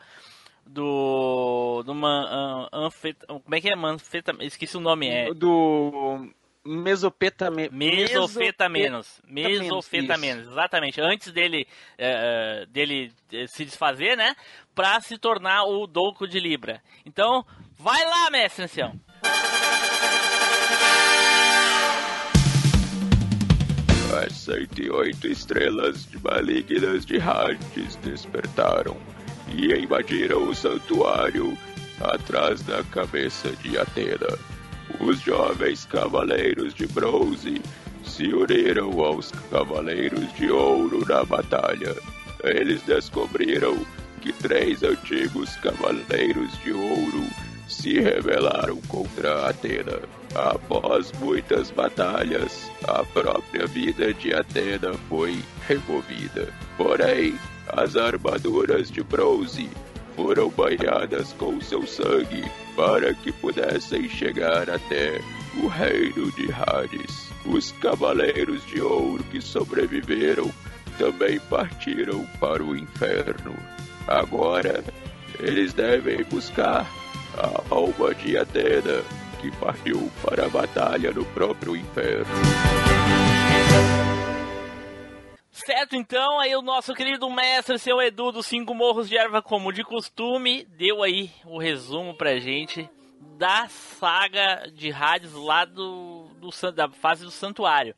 do 0.67 1.83
do 1.85 1.95
man, 1.95 2.27
an- 2.31 2.69
anfeta, 2.87 3.27
como 3.27 3.55
é 3.55 3.61
que 3.61 3.71
é? 3.71 3.75
Manfeta, 3.75 4.33
esqueci 4.41 4.77
o 4.77 4.81
nome 4.81 5.09
é. 5.09 5.33
Do 5.35 6.29
mesopetame... 6.65 7.69
mesofetamenos 7.71 9.21
mesofetamenos, 9.27 10.47
exatamente. 10.49 11.01
Antes 11.01 11.33
dele 11.33 11.67
dele 12.69 13.13
se 13.49 13.65
desfazer 13.65 14.17
né 14.17 14.37
pra 14.75 15.01
se 15.01 15.17
tornar 15.19 15.65
o 15.65 15.87
Douco 15.87 16.29
de 16.29 16.39
Libra. 16.39 16.83
Então 17.07 17.45
vai 17.79 18.05
lá 18.05 18.31
mestre 18.31 18.65
ancião 18.65 18.93
As 24.13 24.33
108 24.33 25.29
estrelas 25.29 26.05
de 26.11 26.19
malignas 26.19 27.07
de 27.07 27.21
Hades 27.21 27.95
despertaram 28.03 28.97
e 29.47 29.73
invadiram 29.73 30.49
o 30.49 30.55
santuário 30.55 31.57
atrás 32.01 32.61
da 32.63 32.83
cabeça 32.83 33.51
de 33.63 33.79
Atena. 33.79 34.37
Os 34.99 35.21
jovens 35.21 35.85
cavaleiros 35.85 36.75
de 36.75 36.89
bronze 36.89 37.63
se 38.05 38.35
uniram 38.35 39.01
aos 39.01 39.31
cavaleiros 39.49 40.35
de 40.35 40.51
ouro 40.51 41.07
na 41.09 41.25
batalha. 41.25 41.95
Eles 42.43 42.83
descobriram 42.83 43.79
que 44.21 44.33
três 44.33 44.83
antigos 44.83 45.55
cavaleiros 45.57 46.59
de 46.65 46.73
ouro 46.73 47.25
se 47.69 48.01
rebelaram 48.01 48.77
contra 48.89 49.49
Atena. 49.49 50.20
Após 50.35 51.11
muitas 51.19 51.71
batalhas, 51.71 52.71
a 52.87 53.05
própria 53.05 53.67
vida 53.67 54.15
de 54.15 54.33
Atena 54.33 54.95
foi 55.09 55.43
removida. 55.67 56.53
Porém, 56.77 57.35
as 57.69 57.97
armaduras 57.97 58.91
de 58.91 59.03
bronze 59.03 59.69
foram 60.15 60.49
banhadas 60.51 61.33
com 61.33 61.61
seu 61.61 61.87
sangue 61.87 62.45
para 62.77 63.13
que 63.15 63.33
pudessem 63.33 64.09
chegar 64.09 64.71
até 64.71 65.21
o 65.63 65.67
reino 65.67 66.31
de 66.33 66.49
Hades. 66.53 67.29
Os 67.45 67.73
cavaleiros 67.73 68.65
de 68.67 68.81
ouro 68.81 69.25
que 69.25 69.41
sobreviveram 69.41 70.51
também 70.99 71.41
partiram 71.41 72.25
para 72.39 72.63
o 72.63 72.77
inferno. 72.77 73.55
Agora, 74.07 74.85
eles 75.39 75.73
devem 75.73 76.23
buscar 76.25 76.87
a 77.37 77.75
alma 77.75 78.15
de 78.15 78.37
Atena, 78.37 79.03
que 79.41 79.51
partiu 79.53 80.11
para 80.23 80.47
a 80.47 80.49
batalha 80.49 81.11
no 81.11 81.25
próprio 81.25 81.75
inferno. 81.75 82.27
Certo, 85.51 85.97
então, 85.97 86.39
aí 86.39 86.55
o 86.55 86.63
nosso 86.63 86.95
querido 86.95 87.29
mestre, 87.31 87.79
seu 87.79 88.01
Edu, 88.01 88.33
dos 88.33 88.47
Cinco 88.47 88.75
Morros 88.75 89.09
de 89.09 89.17
Erva 89.17 89.43
Comum 89.43 89.73
de 89.73 89.83
Costume, 89.83 90.65
deu 90.77 91.03
aí 91.03 91.31
o 91.45 91.59
resumo 91.59 92.15
pra 92.15 92.39
gente 92.39 92.89
da 93.39 93.69
saga 93.69 94.71
de 94.75 94.91
rádios 94.91 95.33
lá 95.35 95.65
do, 95.65 96.29
do 96.41 96.73
da 96.73 96.89
fase 96.89 97.25
do 97.25 97.31
santuário. 97.31 97.95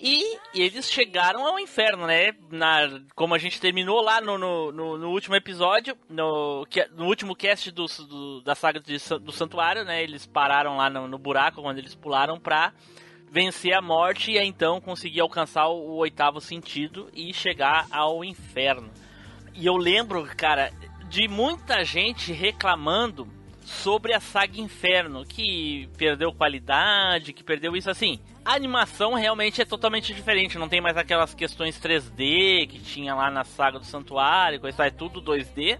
E 0.00 0.38
eles 0.54 0.88
chegaram 0.90 1.44
ao 1.44 1.58
inferno, 1.58 2.06
né? 2.06 2.32
Na, 2.50 3.00
como 3.16 3.34
a 3.34 3.38
gente 3.38 3.60
terminou 3.60 4.00
lá 4.00 4.20
no, 4.20 4.38
no, 4.38 4.70
no- 4.70 4.96
no 4.98 5.10
último 5.10 5.34
episódio, 5.34 5.96
no, 6.08 6.64
no 6.94 7.06
último 7.06 7.34
cast 7.34 7.70
do, 7.72 7.86
do- 7.86 8.40
da 8.42 8.54
saga 8.54 8.78
de 8.78 8.96
do 9.20 9.32
santuário, 9.32 9.84
né? 9.84 10.00
Eles 10.02 10.24
pararam 10.24 10.76
lá 10.76 10.88
no, 10.88 11.08
no 11.08 11.18
buraco 11.18 11.62
quando 11.62 11.78
eles 11.78 11.96
pularam 11.96 12.38
pra 12.38 12.72
vencer 13.30 13.74
a 13.74 13.82
morte 13.82 14.30
e 14.30 14.38
então 14.38 14.80
conseguir 14.80 15.20
alcançar 15.20 15.66
o 15.66 15.96
oitavo 15.96 16.40
sentido 16.40 17.10
e 17.12 17.34
chegar 17.34 17.86
ao 17.90 18.24
inferno. 18.24 18.90
E 19.52 19.66
eu 19.66 19.76
lembro, 19.76 20.24
cara, 20.36 20.72
de 21.08 21.26
muita 21.26 21.84
gente 21.84 22.32
reclamando 22.32 23.26
sobre 23.68 24.14
a 24.14 24.20
saga 24.20 24.60
Inferno, 24.60 25.24
que 25.26 25.88
perdeu 25.96 26.32
qualidade, 26.32 27.32
que 27.32 27.44
perdeu 27.44 27.76
isso 27.76 27.90
assim. 27.90 28.18
A 28.44 28.54
animação 28.54 29.14
realmente 29.14 29.60
é 29.60 29.64
totalmente 29.64 30.14
diferente, 30.14 30.58
não 30.58 30.68
tem 30.68 30.80
mais 30.80 30.96
aquelas 30.96 31.34
questões 31.34 31.78
3D 31.78 32.66
que 32.66 32.78
tinha 32.78 33.14
lá 33.14 33.30
na 33.30 33.44
saga 33.44 33.78
do 33.78 33.84
Santuário, 33.84 34.58
coisa 34.60 34.86
é 34.86 34.90
tudo 34.90 35.20
2D. 35.20 35.78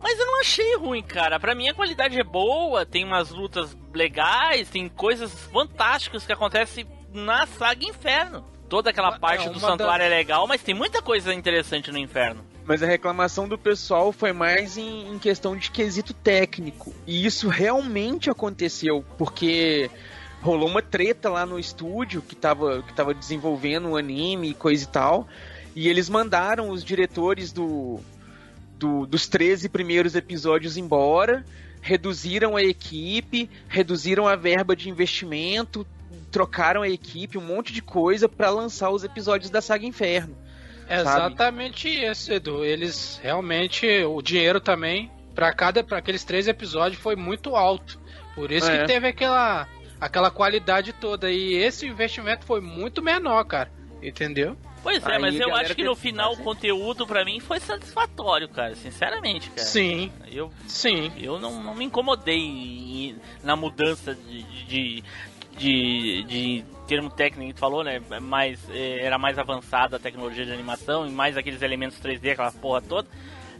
Mas 0.00 0.18
eu 0.18 0.26
não 0.26 0.40
achei 0.40 0.76
ruim, 0.76 1.02
cara. 1.02 1.40
Pra 1.40 1.54
mim 1.54 1.68
a 1.68 1.74
qualidade 1.74 2.18
é 2.18 2.22
boa, 2.24 2.86
tem 2.86 3.02
umas 3.04 3.30
lutas 3.30 3.76
legais, 3.92 4.68
tem 4.70 4.88
coisas 4.88 5.32
fantásticas 5.46 6.24
que 6.24 6.32
acontecem 6.32 6.86
na 7.12 7.46
saga 7.46 7.84
Inferno. 7.84 8.44
Toda 8.68 8.90
aquela 8.90 9.18
parte 9.18 9.46
é 9.46 9.50
do 9.50 9.58
santuário 9.58 10.04
das- 10.04 10.12
é 10.12 10.16
legal, 10.16 10.46
mas 10.46 10.62
tem 10.62 10.74
muita 10.74 11.00
coisa 11.02 11.32
interessante 11.34 11.90
no 11.90 11.98
Inferno. 11.98 12.44
Mas 12.66 12.82
a 12.82 12.86
reclamação 12.86 13.46
do 13.46 13.56
pessoal 13.56 14.12
foi 14.12 14.32
mais 14.32 14.76
em, 14.76 15.08
em 15.14 15.18
questão 15.18 15.56
de 15.56 15.70
quesito 15.70 16.12
técnico. 16.12 16.92
E 17.06 17.24
isso 17.24 17.48
realmente 17.48 18.28
aconteceu, 18.28 19.04
porque 19.16 19.88
rolou 20.42 20.68
uma 20.68 20.82
treta 20.82 21.30
lá 21.30 21.46
no 21.46 21.58
estúdio 21.58 22.20
que 22.22 22.34
tava, 22.34 22.82
que 22.82 22.92
tava 22.92 23.14
desenvolvendo 23.14 23.90
o 23.90 23.96
anime 23.96 24.50
e 24.50 24.54
coisa 24.54 24.82
e 24.84 24.88
tal. 24.88 25.28
E 25.76 25.88
eles 25.88 26.08
mandaram 26.08 26.70
os 26.70 26.82
diretores 26.82 27.52
do, 27.52 28.00
do- 28.78 29.06
dos 29.06 29.28
13 29.28 29.68
primeiros 29.68 30.16
episódios 30.16 30.76
embora, 30.76 31.44
reduziram 31.80 32.56
a 32.56 32.62
equipe, 32.64 33.48
reduziram 33.68 34.26
a 34.26 34.34
verba 34.34 34.74
de 34.74 34.88
investimento, 34.90 35.86
trocaram 36.32 36.82
a 36.82 36.88
equipe, 36.88 37.38
um 37.38 37.46
monte 37.46 37.72
de 37.72 37.80
coisa 37.80 38.28
pra 38.28 38.50
lançar 38.50 38.90
os 38.90 39.04
episódios 39.04 39.50
da 39.50 39.60
saga 39.60 39.86
Inferno. 39.86 40.36
É 40.88 41.00
exatamente 41.00 41.88
isso, 41.88 42.32
Edu. 42.32 42.64
Eles 42.64 43.20
realmente, 43.22 43.86
o 44.04 44.20
dinheiro 44.22 44.60
também, 44.60 45.10
pra 45.34 45.52
cada, 45.52 45.82
para 45.82 45.98
aqueles 45.98 46.24
três 46.24 46.46
episódios, 46.48 47.00
foi 47.00 47.16
muito 47.16 47.56
alto. 47.56 47.98
Por 48.34 48.52
isso 48.52 48.70
É. 48.70 48.78
que 48.80 48.86
teve 48.86 49.08
aquela, 49.08 49.66
aquela 50.00 50.30
qualidade 50.30 50.92
toda. 50.92 51.30
E 51.30 51.54
esse 51.54 51.86
investimento 51.86 52.44
foi 52.44 52.60
muito 52.60 53.02
menor, 53.02 53.44
cara. 53.44 53.70
Entendeu? 54.02 54.56
Pois 54.82 55.04
é, 55.04 55.14
Aí 55.14 55.18
mas 55.20 55.40
eu 55.40 55.52
acho 55.52 55.74
que 55.74 55.82
no 55.82 55.96
final 55.96 56.28
o 56.28 56.32
fazer. 56.34 56.44
conteúdo 56.44 57.06
pra 57.08 57.24
mim 57.24 57.40
foi 57.40 57.58
satisfatório, 57.58 58.48
cara, 58.48 58.76
sinceramente, 58.76 59.50
cara. 59.50 59.66
Sim, 59.66 60.12
Eu, 60.30 60.52
sim. 60.68 61.10
eu 61.18 61.40
não, 61.40 61.60
não 61.60 61.74
me 61.74 61.84
incomodei 61.86 62.38
em- 62.38 63.16
na 63.42 63.56
mudança 63.56 64.14
de, 64.14 64.42
de, 64.44 65.04
de, 65.58 66.22
de 66.28 66.64
termo 66.86 67.10
técnico 67.10 67.48
que 67.48 67.54
tu 67.54 67.60
falou, 67.60 67.82
né? 67.82 68.00
Mais, 68.20 68.60
eh, 68.70 69.00
era 69.02 69.18
mais 69.18 69.38
avançada 69.38 69.96
a 69.96 70.00
tecnologia 70.00 70.44
de 70.44 70.52
animação 70.52 71.06
e 71.06 71.10
mais 71.10 71.36
aqueles 71.36 71.62
elementos 71.62 71.98
3D, 72.00 72.32
aquela 72.32 72.52
porra 72.52 72.80
toda. 72.80 73.08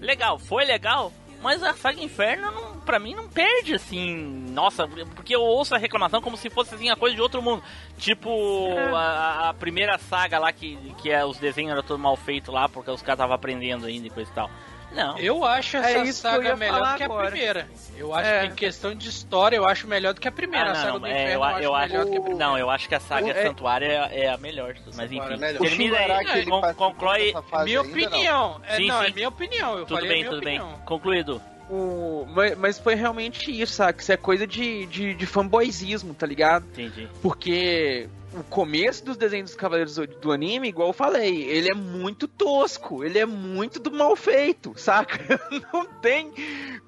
Legal, 0.00 0.38
foi 0.38 0.64
legal, 0.64 1.12
mas 1.42 1.62
a 1.62 1.74
saga 1.74 2.02
Inferno, 2.02 2.50
não, 2.50 2.80
pra 2.80 2.98
mim, 2.98 3.14
não 3.14 3.28
perde, 3.28 3.74
assim, 3.74 4.16
nossa, 4.50 4.88
porque 5.14 5.34
eu 5.34 5.42
ouço 5.42 5.74
a 5.74 5.78
reclamação 5.78 6.20
como 6.20 6.36
se 6.36 6.50
fosse, 6.50 6.74
assim, 6.74 6.88
a 6.88 6.96
coisa 6.96 7.14
de 7.14 7.22
outro 7.22 7.42
mundo. 7.42 7.62
Tipo, 7.98 8.68
a, 8.94 9.50
a 9.50 9.54
primeira 9.54 9.98
saga 9.98 10.38
lá, 10.38 10.52
que, 10.52 10.76
que 11.00 11.10
é, 11.10 11.24
os 11.24 11.38
desenhos 11.38 11.72
eram 11.72 11.82
todos 11.82 12.02
mal 12.02 12.16
feitos 12.16 12.52
lá, 12.52 12.68
porque 12.68 12.90
os 12.90 13.02
caras 13.02 13.18
estavam 13.18 13.34
aprendendo 13.34 13.86
ainda 13.86 14.06
e 14.06 14.10
coisa 14.10 14.30
e 14.30 14.34
tal. 14.34 14.50
Não. 14.96 15.18
Eu 15.18 15.44
acho 15.44 15.76
É 15.76 15.80
essa 15.80 16.04
isso 16.04 16.22
que 16.22 16.26
eu 16.26 16.32
saga 16.32 16.48
ia 16.48 16.56
melhor 16.56 16.96
que 16.96 17.02
a 17.02 17.06
agora. 17.06 17.30
primeira. 17.30 17.68
Eu 17.96 18.14
acho 18.14 18.28
É. 18.28 18.40
que 18.40 18.46
em 18.46 18.54
questão 18.54 18.94
de 18.94 19.08
história, 19.08 19.56
eu 19.56 19.66
acho 19.66 19.86
melhor 19.86 20.14
do 20.14 20.20
que 20.20 20.26
a 20.28 20.32
primeira. 20.32 20.68
Ah, 20.68 20.72
a 20.72 20.74
saga 20.74 20.92
não, 20.92 21.00
do 21.00 21.06
é, 21.06 21.10
Inferno 21.10 21.44
eu, 21.44 21.50
eu, 21.58 21.62
eu 21.62 21.74
acho 21.74 21.88
melhor 21.92 22.04
do 22.04 22.10
que 22.10 22.16
a 22.16 22.20
primeira. 22.20 22.46
não, 22.46 22.58
eu 22.58 22.70
acho 22.70 22.88
que 22.88 22.94
a 22.94 23.00
saga 23.00 23.26
O- 23.26 23.30
é- 23.30 23.42
Santuário 23.42 23.86
é, 23.86 24.10
é 24.20 24.28
a 24.30 24.36
melhor, 24.38 24.74
mas 24.94 25.12
enfim. 25.12 25.20
é. 25.44 25.52
O 25.52 25.58
Termina 25.58 25.98
aí, 25.98 26.46
con- 26.46 26.74
conclui. 26.74 27.34
Minha 27.64 27.82
não? 27.82 27.90
opinião. 27.90 28.60
É, 28.66 28.76
Sim, 28.76 28.88
não, 28.88 29.00
sim. 29.02 29.06
é 29.06 29.10
minha 29.12 29.28
opinião. 29.28 29.78
Eu 29.78 29.86
Tudo 29.86 30.00
falei 30.00 30.08
bem, 30.14 30.24
tudo 30.24 30.38
opinião. 30.38 30.68
bem. 30.68 30.76
Concluído. 30.86 31.42
O, 31.68 32.24
mas, 32.28 32.56
mas 32.56 32.78
foi 32.78 32.94
realmente 32.94 33.50
isso, 33.50 33.72
sabe? 33.74 34.00
Isso 34.00 34.12
é 34.12 34.16
coisa 34.16 34.46
de, 34.46 34.86
de, 34.86 35.14
de 35.14 35.26
fanboyzismo, 35.26 36.14
tá 36.14 36.24
ligado? 36.24 36.64
Entendi. 36.66 37.08
Porque 37.20 38.08
o 38.34 38.42
começo 38.44 39.04
dos 39.04 39.16
desenhos 39.16 39.50
dos 39.50 39.56
Cavaleiros 39.56 39.96
do, 39.96 40.32
anime, 40.32 40.68
igual 40.68 40.88
eu 40.88 40.92
falei, 40.92 41.42
ele 41.44 41.70
é 41.70 41.74
muito 41.74 42.28
tosco, 42.28 43.02
ele 43.04 43.18
é 43.18 43.26
muito 43.26 43.78
do 43.80 43.90
mal 43.90 44.14
feito, 44.16 44.72
saca? 44.76 45.18
Não 45.72 45.86
tem 45.86 46.32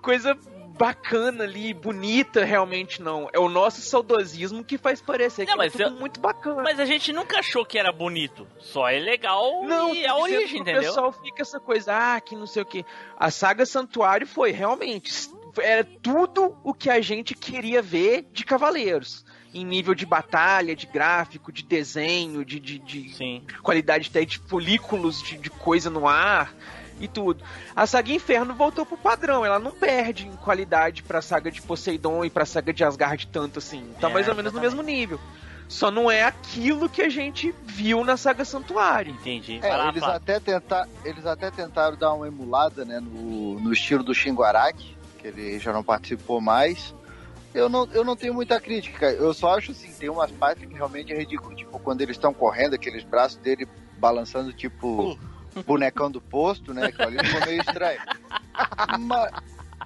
coisa 0.02 0.36
bacana 0.78 1.42
ali, 1.42 1.74
bonita 1.74 2.44
realmente 2.44 3.02
não. 3.02 3.28
É 3.32 3.38
o 3.40 3.48
nosso 3.48 3.80
saudosismo 3.80 4.62
que 4.62 4.78
faz 4.78 5.00
parecer 5.02 5.44
Não, 5.44 5.56
que 5.56 5.64
é 5.64 5.70
tudo 5.70 5.82
eu- 5.82 5.90
muito 5.90 6.20
bacana. 6.20 6.62
Mas 6.62 6.78
a 6.78 6.84
gente 6.84 7.12
nunca 7.12 7.40
achou 7.40 7.66
que 7.66 7.76
era 7.76 7.90
bonito. 7.90 8.46
Só 8.60 8.88
é 8.88 9.00
legal 9.00 9.64
Não, 9.64 9.92
e 9.92 10.04
é 10.04 10.08
a 10.08 10.14
origem, 10.16 10.60
entendeu? 10.60 10.82
O 10.82 10.84
pessoal 10.84 11.12
fica 11.12 11.42
essa 11.42 11.58
coisa, 11.58 11.92
ah, 12.14 12.20
que 12.20 12.36
não 12.36 12.46
sei 12.46 12.62
o 12.62 12.64
que. 12.64 12.84
A 13.16 13.28
saga 13.28 13.66
Santuário 13.66 14.24
foi 14.24 14.52
realmente. 14.52 15.28
Era 15.60 15.82
tudo 16.00 16.56
o 16.62 16.72
que 16.72 16.88
a 16.88 17.00
gente 17.00 17.34
queria 17.34 17.82
ver 17.82 18.28
de 18.32 18.44
Cavaleiros. 18.44 19.24
Em 19.54 19.64
nível 19.64 19.94
de 19.94 20.04
batalha, 20.04 20.76
de 20.76 20.86
gráfico, 20.86 21.50
de 21.50 21.62
desenho, 21.62 22.44
de, 22.44 22.60
de, 22.60 22.78
de 22.78 23.14
Sim. 23.14 23.42
qualidade 23.62 24.08
até 24.10 24.24
de 24.24 24.38
folículos 24.38 25.22
de, 25.22 25.38
de 25.38 25.50
coisa 25.50 25.88
no 25.88 26.06
ar 26.06 26.52
e 27.00 27.08
tudo. 27.08 27.42
A 27.74 27.86
saga 27.86 28.12
Inferno 28.12 28.54
voltou 28.54 28.84
pro 28.84 28.96
padrão, 28.96 29.46
ela 29.46 29.58
não 29.58 29.70
perde 29.70 30.26
em 30.26 30.36
qualidade 30.36 31.02
pra 31.02 31.22
saga 31.22 31.50
de 31.50 31.62
Poseidon 31.62 32.24
e 32.24 32.30
pra 32.30 32.44
saga 32.44 32.72
de 32.72 32.84
Asgard 32.84 33.26
tanto 33.28 33.58
assim. 33.58 33.84
Tá 34.00 34.10
É, 34.10 34.12
mais 34.12 34.28
ou 34.28 34.34
menos 34.34 34.52
no 34.52 34.58
exatamente. 34.58 34.76
mesmo 34.84 34.98
nível. 34.98 35.20
Só 35.68 35.90
não 35.90 36.10
é 36.10 36.24
aquilo 36.24 36.88
que 36.88 37.02
a 37.02 37.08
gente 37.10 37.54
viu 37.66 38.02
na 38.02 38.16
saga 38.16 38.44
Santuário. 38.44 39.12
Entendi. 39.12 39.60
É, 39.62 39.76
lá, 39.76 39.88
eles, 39.90 40.02
até 40.02 40.40
tentar, 40.40 40.88
eles 41.04 41.26
até 41.26 41.50
tentaram 41.50 41.96
dar 41.96 42.14
uma 42.14 42.26
emulada 42.26 42.84
né, 42.86 42.98
no, 43.00 43.60
no 43.60 43.72
estilo 43.72 44.02
do 44.02 44.14
Shinguaraki, 44.14 44.96
que 45.18 45.26
ele 45.28 45.58
já 45.58 45.70
não 45.72 45.84
participou 45.84 46.40
mais. 46.40 46.94
Eu 47.54 47.68
não, 47.68 47.86
eu 47.92 48.04
não 48.04 48.14
tenho 48.16 48.34
muita 48.34 48.60
crítica, 48.60 49.10
eu 49.10 49.32
só 49.32 49.56
acho 49.56 49.72
assim, 49.72 49.92
tem 49.94 50.08
umas 50.08 50.30
partes 50.30 50.68
que 50.68 50.74
realmente 50.74 51.12
é 51.12 51.18
ridículo, 51.18 51.54
tipo 51.56 51.78
quando 51.78 52.02
eles 52.02 52.16
estão 52.16 52.32
correndo, 52.34 52.74
aqueles 52.74 53.02
braços 53.04 53.38
dele 53.38 53.66
balançando 53.98 54.52
tipo 54.52 55.18
bonecão 55.66 56.10
do 56.10 56.20
posto, 56.20 56.72
né? 56.74 56.86
Aquilo 56.86 57.08
ali 57.08 57.18
ficou 57.24 57.46
meio 57.46 57.60
estranho. 57.60 58.00
Mas- 59.00 59.30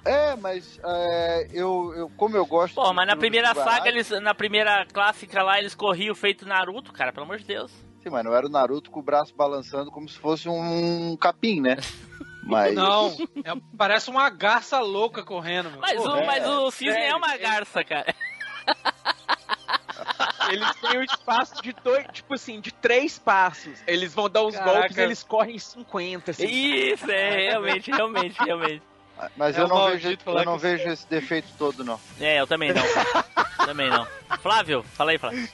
é, 0.05 0.35
mas 0.35 0.79
é, 0.83 1.47
eu, 1.53 1.93
eu, 1.95 2.09
como 2.17 2.35
eu 2.35 2.45
gosto. 2.45 2.75
Pô, 2.75 2.91
mas 2.93 3.07
na 3.07 3.15
primeira 3.15 3.53
saga, 3.55 3.87
eles, 3.87 4.09
na 4.09 4.35
primeira 4.35 4.85
clássica 4.91 5.41
lá, 5.41 5.57
eles 5.57 5.73
corriam 5.73 6.13
feito 6.13 6.45
Naruto, 6.45 6.91
cara, 6.91 7.13
pelo 7.13 7.25
amor 7.25 7.37
de 7.37 7.45
Deus. 7.45 7.71
Sim, 8.03 8.09
mano, 8.09 8.33
era 8.33 8.45
o 8.45 8.49
Naruto 8.49 8.91
com 8.91 8.99
o 8.99 9.03
braço 9.03 9.33
balançando 9.33 9.89
como 9.89 10.09
se 10.09 10.19
fosse 10.19 10.49
um 10.49 11.15
capim, 11.15 11.61
né? 11.61 11.77
Mas. 12.45 12.73
Não, 12.75 13.07
é- 13.43 13.53
parece 13.77 14.09
uma 14.09 14.29
garça 14.29 14.79
louca 14.79 15.23
correndo. 15.23 15.65
Mano. 15.69 15.81
Mas, 15.81 16.01
Pô, 16.01 16.09
o, 16.09 16.17
é, 16.17 16.25
mas 16.25 16.45
o 16.47 16.71
cisne 16.71 16.89
é 16.91 17.01
sério, 17.01 17.17
uma 17.17 17.33
é- 17.33 17.37
garça, 17.37 17.83
cara. 17.83 18.13
Eles 20.49 20.75
têm 20.75 20.97
o 20.99 21.03
espaço 21.03 21.61
de 21.63 21.73
dois, 21.83 22.05
tipo 22.11 22.33
assim, 22.33 22.59
de 22.59 22.71
três 22.71 23.17
passos. 23.17 23.79
Eles 23.87 24.13
vão 24.13 24.29
dar 24.29 24.43
os 24.43 24.53
Caraca. 24.55 24.73
golpes, 24.79 24.97
eles 24.97 25.23
correm 25.23 25.57
50, 25.57 26.31
assim. 26.31 26.45
Isso, 26.45 27.09
é, 27.09 27.49
realmente, 27.49 27.89
realmente, 27.89 28.37
realmente. 28.43 28.81
Mas 29.37 29.57
É 29.57 29.61
eu 29.61 29.67
não, 29.67 29.87
vejo, 29.89 30.17
eu 30.25 30.43
não 30.45 30.57
vejo 30.57 30.89
esse 30.89 31.07
defeito 31.07 31.47
todo, 31.57 31.83
não. 31.83 31.99
É, 32.19 32.39
eu 32.41 32.47
também 32.47 32.73
não. 32.73 32.83
também 33.65 33.89
não. 33.89 34.05
Flávio, 34.41 34.83
fala 34.93 35.11
aí, 35.11 35.17
Flávio. 35.17 35.47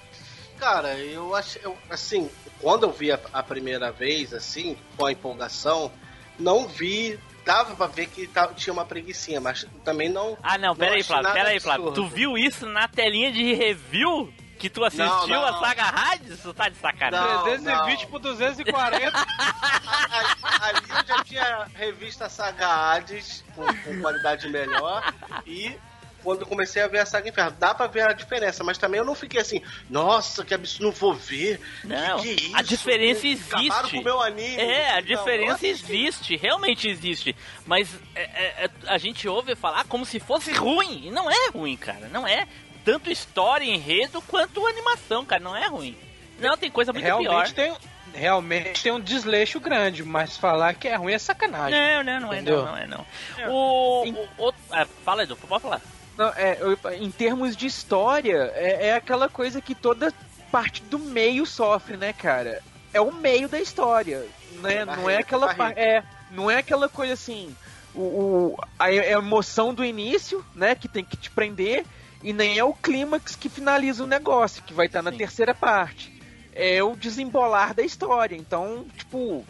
Cara, 0.58 0.98
eu 0.98 1.36
acho, 1.36 1.60
eu, 1.60 1.78
assim, 1.90 2.30
quando 2.60 2.84
eu 2.84 2.92
vi 2.92 3.12
a, 3.12 3.20
a 3.32 3.44
primeira 3.44 3.92
vez, 3.92 4.34
assim, 4.34 4.76
com 4.98 5.06
a 5.06 5.12
empolgação, 5.12 5.92
não 6.40 6.68
vi, 6.68 7.20
dava 7.46 7.76
pra 7.76 7.88
ver 7.88 8.08
que 8.08 8.26
tava- 8.28 8.54
tinha 8.54 8.74
uma 8.74 8.86
preguiçinha, 8.86 9.40
mas 9.42 9.66
também 9.84 10.10
não. 10.10 10.38
Ah, 10.42 10.58
não, 10.58 10.76
pera 10.76 10.96
aí, 10.96 11.04
Flávio, 11.04 11.34
pera 11.34 11.50
aí, 11.50 11.60
Flávio. 11.60 11.92
Tu 11.92 12.08
viu 12.08 12.38
isso 12.38 12.66
na 12.66 12.88
telinha 12.88 13.32
de 13.32 13.54
review? 13.54 14.34
Que 14.58 14.70
tu 14.70 14.84
assistiu 14.84 15.06
Não, 15.08 15.26
não, 15.28 15.46
a 15.46 15.60
saga 15.60 15.84
Hades? 15.86 16.42
Tu 16.42 16.54
tá 16.54 16.68
de 16.68 16.76
sacanagem. 16.76 17.34
Não, 17.34 17.44
320 17.44 18.02
não. 18.04 18.10
por 18.10 18.20
240. 18.20 19.18
Ali 20.62 20.80
eu 20.90 21.08
já 21.08 21.24
tinha 21.24 21.68
revista 21.76 22.28
Saga 22.28 22.68
Hades 22.68 23.44
com, 23.56 23.66
com 23.66 24.02
qualidade 24.02 24.50
melhor 24.50 25.14
e 25.46 25.78
quando 26.24 26.42
eu 26.42 26.48
comecei 26.48 26.82
a 26.82 26.88
ver 26.88 27.00
a 27.00 27.06
Saga 27.06 27.30
Inferno, 27.30 27.56
dá 27.60 27.74
pra 27.74 27.88
ver 27.88 28.10
a 28.10 28.14
diferença, 28.14 28.64
mas 28.64 28.78
também 28.78 29.00
eu 29.00 29.06
não 29.06 29.16
fiquei 29.16 29.40
assim, 29.42 29.62
nossa, 29.90 30.44
que 30.44 30.54
absurdo, 30.54 30.86
não 30.86 30.92
vou 30.92 31.14
ver. 31.14 31.60
Não, 31.84 32.20
que, 32.20 32.36
que 32.36 32.44
é 32.46 32.48
isso? 32.48 32.56
a 32.58 32.62
diferença 32.62 33.28
Acabaram 33.28 33.66
existe. 33.88 33.92
com 33.96 34.02
o 34.02 34.04
meu 34.04 34.22
anime. 34.22 34.56
É, 34.58 34.92
a 34.92 34.96
Não, 34.96 35.02
diferença 35.02 35.66
eu 35.66 35.72
existe, 35.72 36.36
realmente 36.38 36.88
existe. 36.90 37.36
Mas 37.66 37.90
é, 38.16 38.22
é, 38.22 38.66
é, 38.66 38.70
a 38.88 38.98
gente 38.98 39.28
ouve 39.28 39.56
falar 39.56 39.84
como 39.86 40.06
se 40.06 40.20
fosse 40.20 40.52
ruim. 40.54 41.08
E 41.08 41.12
não 41.12 41.30
é 41.30 41.50
ruim, 41.50 41.76
cara. 41.78 42.08
Não 42.12 42.28
é. 42.28 42.48
Tanto 42.86 43.12
história, 43.12 43.66
enredo, 43.66 44.22
quanto 44.22 44.66
animação, 44.66 45.26
cara. 45.26 45.42
Não 45.44 45.56
é 45.56 45.68
ruim. 45.68 45.98
Não, 46.40 46.56
tem 46.58 46.72
coisa 46.72 46.94
muito 46.94 47.04
pior. 47.06 47.20
realmente 47.22 47.54
tem, 47.54 47.76
realmente 48.14 48.82
tem 48.84 48.92
um 48.92 49.00
desleixo 49.00 49.60
grande, 49.60 50.04
mas 50.04 50.38
falar 50.38 50.74
que 50.74 50.88
é 50.88 50.96
ruim 50.96 51.14
é 51.14 51.20
sacanagem. 51.20 51.78
Não, 51.80 52.04
não, 52.04 52.20
não 52.22 52.34
é 52.34 52.42
não, 52.42 52.66
não 52.66 52.78
é 52.78 52.88
não. 52.88 53.06
O, 53.50 54.10
o, 54.38 54.48
o- 54.50 54.54
ah, 54.72 54.86
fala, 55.04 55.24
Edu, 55.24 55.36
pode 55.36 55.62
falar. 55.62 55.82
Não, 56.20 56.28
é, 56.36 56.58
em 57.00 57.10
termos 57.10 57.56
de 57.56 57.66
história, 57.66 58.52
é, 58.54 58.88
é 58.90 58.94
aquela 58.96 59.30
coisa 59.30 59.62
que 59.62 59.74
toda 59.74 60.14
parte 60.52 60.84
do 60.84 61.00
meio 61.00 61.46
sofre, 61.46 61.96
né, 61.96 62.12
cara? 62.12 62.62
É 62.94 63.00
o 63.00 63.10
meio 63.14 63.48
da 63.48 63.58
história, 63.58 64.28
né? 64.62 64.84
Não 64.84 65.10
é 65.10 65.14
Barriga, 65.14 65.20
aquela 65.20 65.56
é, 65.78 66.04
não 66.32 66.52
é 66.52 66.58
aquela 66.58 66.90
coisa 66.90 67.14
assim, 67.14 67.56
o, 67.96 68.02
o- 68.02 68.58
a, 68.78 68.92
emoção 68.92 69.74
do 69.74 69.86
início, 69.86 70.46
né, 70.54 70.76
que 70.76 70.90
tem 70.90 71.06
que 71.06 71.16
te 71.16 71.32
prender, 71.32 71.86
e 72.22 72.34
nem 72.34 72.58
é 72.60 72.64
o 72.66 72.74
clímax 72.74 73.38
que 73.38 73.48
finaliza 73.48 74.04
o 74.04 74.08
negócio, 74.08 74.62
que 74.64 74.74
vai 74.74 74.88
estar 74.88 75.02
na 75.02 75.12
Sim. 75.12 75.18
terceira 75.20 75.54
parte. 75.56 76.14
É 76.54 76.84
o 76.84 76.98
desembolar 76.98 77.74
da 77.74 77.82
história. 77.82 78.36
Então, 78.36 78.86
tipo, 78.98 79.46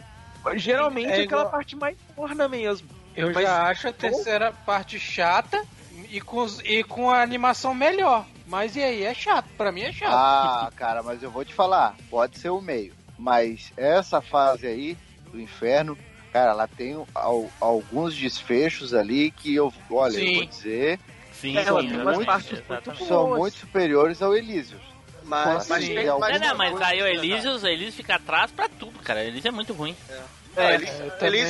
geralmente 0.54 1.08
É 1.08 1.22
é 1.22 1.22
aquela 1.24 1.42
igual- 1.42 1.50
parte 1.50 1.74
mais 1.74 1.96
morna 2.16 2.46
mesmo. 2.48 2.88
Eu 3.16 3.32
Mas- 3.32 3.42
já 3.44 3.62
acho 3.64 3.88
a 3.88 3.92
terceira 3.92 4.52
parte 4.64 5.00
chata 5.00 5.60
e 6.10 6.20
com, 6.20 6.38
os- 6.38 6.60
e 6.64 6.82
com 6.84 7.10
a 7.10 7.22
animação 7.22 7.74
melhor. 7.74 8.26
Mas 8.46 8.74
e 8.76 8.82
aí? 8.82 9.04
É 9.04 9.14
chato. 9.14 9.46
Pra 9.56 9.70
mim 9.70 9.82
é 9.82 9.92
chato. 9.92 10.12
Ah, 10.12 10.70
cara, 10.74 11.02
mas 11.02 11.22
eu 11.22 11.30
vou 11.30 11.44
te 11.44 11.54
falar, 11.54 11.94
pode 12.10 12.38
ser 12.38 12.50
o 12.50 12.60
meio. 12.60 12.92
Mas 13.18 13.72
essa 13.76 14.20
fase 14.20 14.66
aí 14.66 14.96
do 15.30 15.40
inferno, 15.40 15.96
cara, 16.32 16.50
ela 16.50 16.66
tem 16.66 16.94
al- 17.14 17.50
alguns 17.60 18.16
desfechos 18.16 18.92
ali 18.92 19.30
que 19.30 19.54
eu, 19.54 19.72
olha, 19.90 20.12
eu 20.18 20.26
Sim. 20.26 20.34
vou 20.36 20.44
dizer, 20.46 20.98
Sim, 21.32 21.56
É, 21.56 21.62
ela 21.62 21.80
sim, 21.80 21.88
muito 21.88 23.06
são 23.06 23.28
muito 23.36 23.56
superiores 23.58 24.20
ao 24.20 24.36
Elísios. 24.36 24.80
Mas, 25.22 25.68
mas, 25.68 25.84
Sim, 25.84 25.94
tem- 25.94 26.06
é 26.06 26.18
mas 26.18 26.40
Não, 26.40 26.56
mas 26.56 26.70
coisa 26.70 26.86
aí 26.86 27.02
o 27.02 27.06
Elísios, 27.06 27.62
o 27.62 27.66
Elísios 27.66 27.94
fica 27.94 28.16
atrás 28.16 28.50
pra 28.50 28.68
tudo, 28.68 28.98
cara. 28.98 29.20
O 29.20 29.22
Elísios 29.22 29.46
é 29.46 29.50
muito 29.50 29.72
ruim. 29.72 29.94
Não, 30.08 30.16
É, 30.56 30.78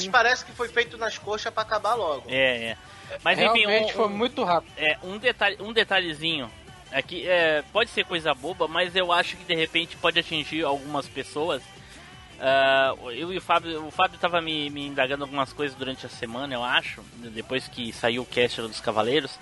não- 0.04 0.10
parece 0.12 0.44
que 0.44 0.52
foi 0.52 0.68
feito 0.68 0.96
nas 0.98 1.16
coxas 1.18 1.52
pra 1.52 1.62
acabar 1.62 1.94
logo. 1.94 2.24
É, 2.28 2.70
é. 2.72 2.76
Mas 3.24 3.38
enfim, 3.38 3.60
Realmente 3.66 3.92
um, 3.92 3.96
foi 3.96 4.08
muito 4.08 4.44
rápido. 4.44 4.72
É, 4.76 4.96
um, 5.02 5.18
detalhe, 5.18 5.56
um 5.60 5.72
detalhezinho. 5.72 6.50
Aqui, 6.92 7.26
é, 7.28 7.62
pode 7.72 7.90
ser 7.90 8.04
coisa 8.04 8.34
boba, 8.34 8.66
mas 8.66 8.94
eu 8.96 9.12
acho 9.12 9.36
que 9.36 9.44
de 9.44 9.54
repente 9.54 9.96
pode 9.96 10.18
atingir 10.18 10.64
algumas 10.64 11.06
pessoas. 11.08 11.62
Ah, 12.40 12.94
eu 13.12 13.32
e 13.32 13.36
o 13.36 13.40
Fábio, 13.40 13.86
o 13.86 13.90
Fábio 13.90 14.18
tava 14.18 14.40
me, 14.40 14.70
me 14.70 14.86
indagando 14.86 15.24
algumas 15.24 15.52
coisas 15.52 15.76
durante 15.76 16.06
a 16.06 16.08
semana, 16.08 16.54
eu 16.54 16.64
acho, 16.64 17.02
depois 17.16 17.68
que 17.68 17.92
saiu 17.92 18.22
o 18.22 18.26
cast 18.26 18.62
dos 18.62 18.80
Cavaleiros, 18.80 19.38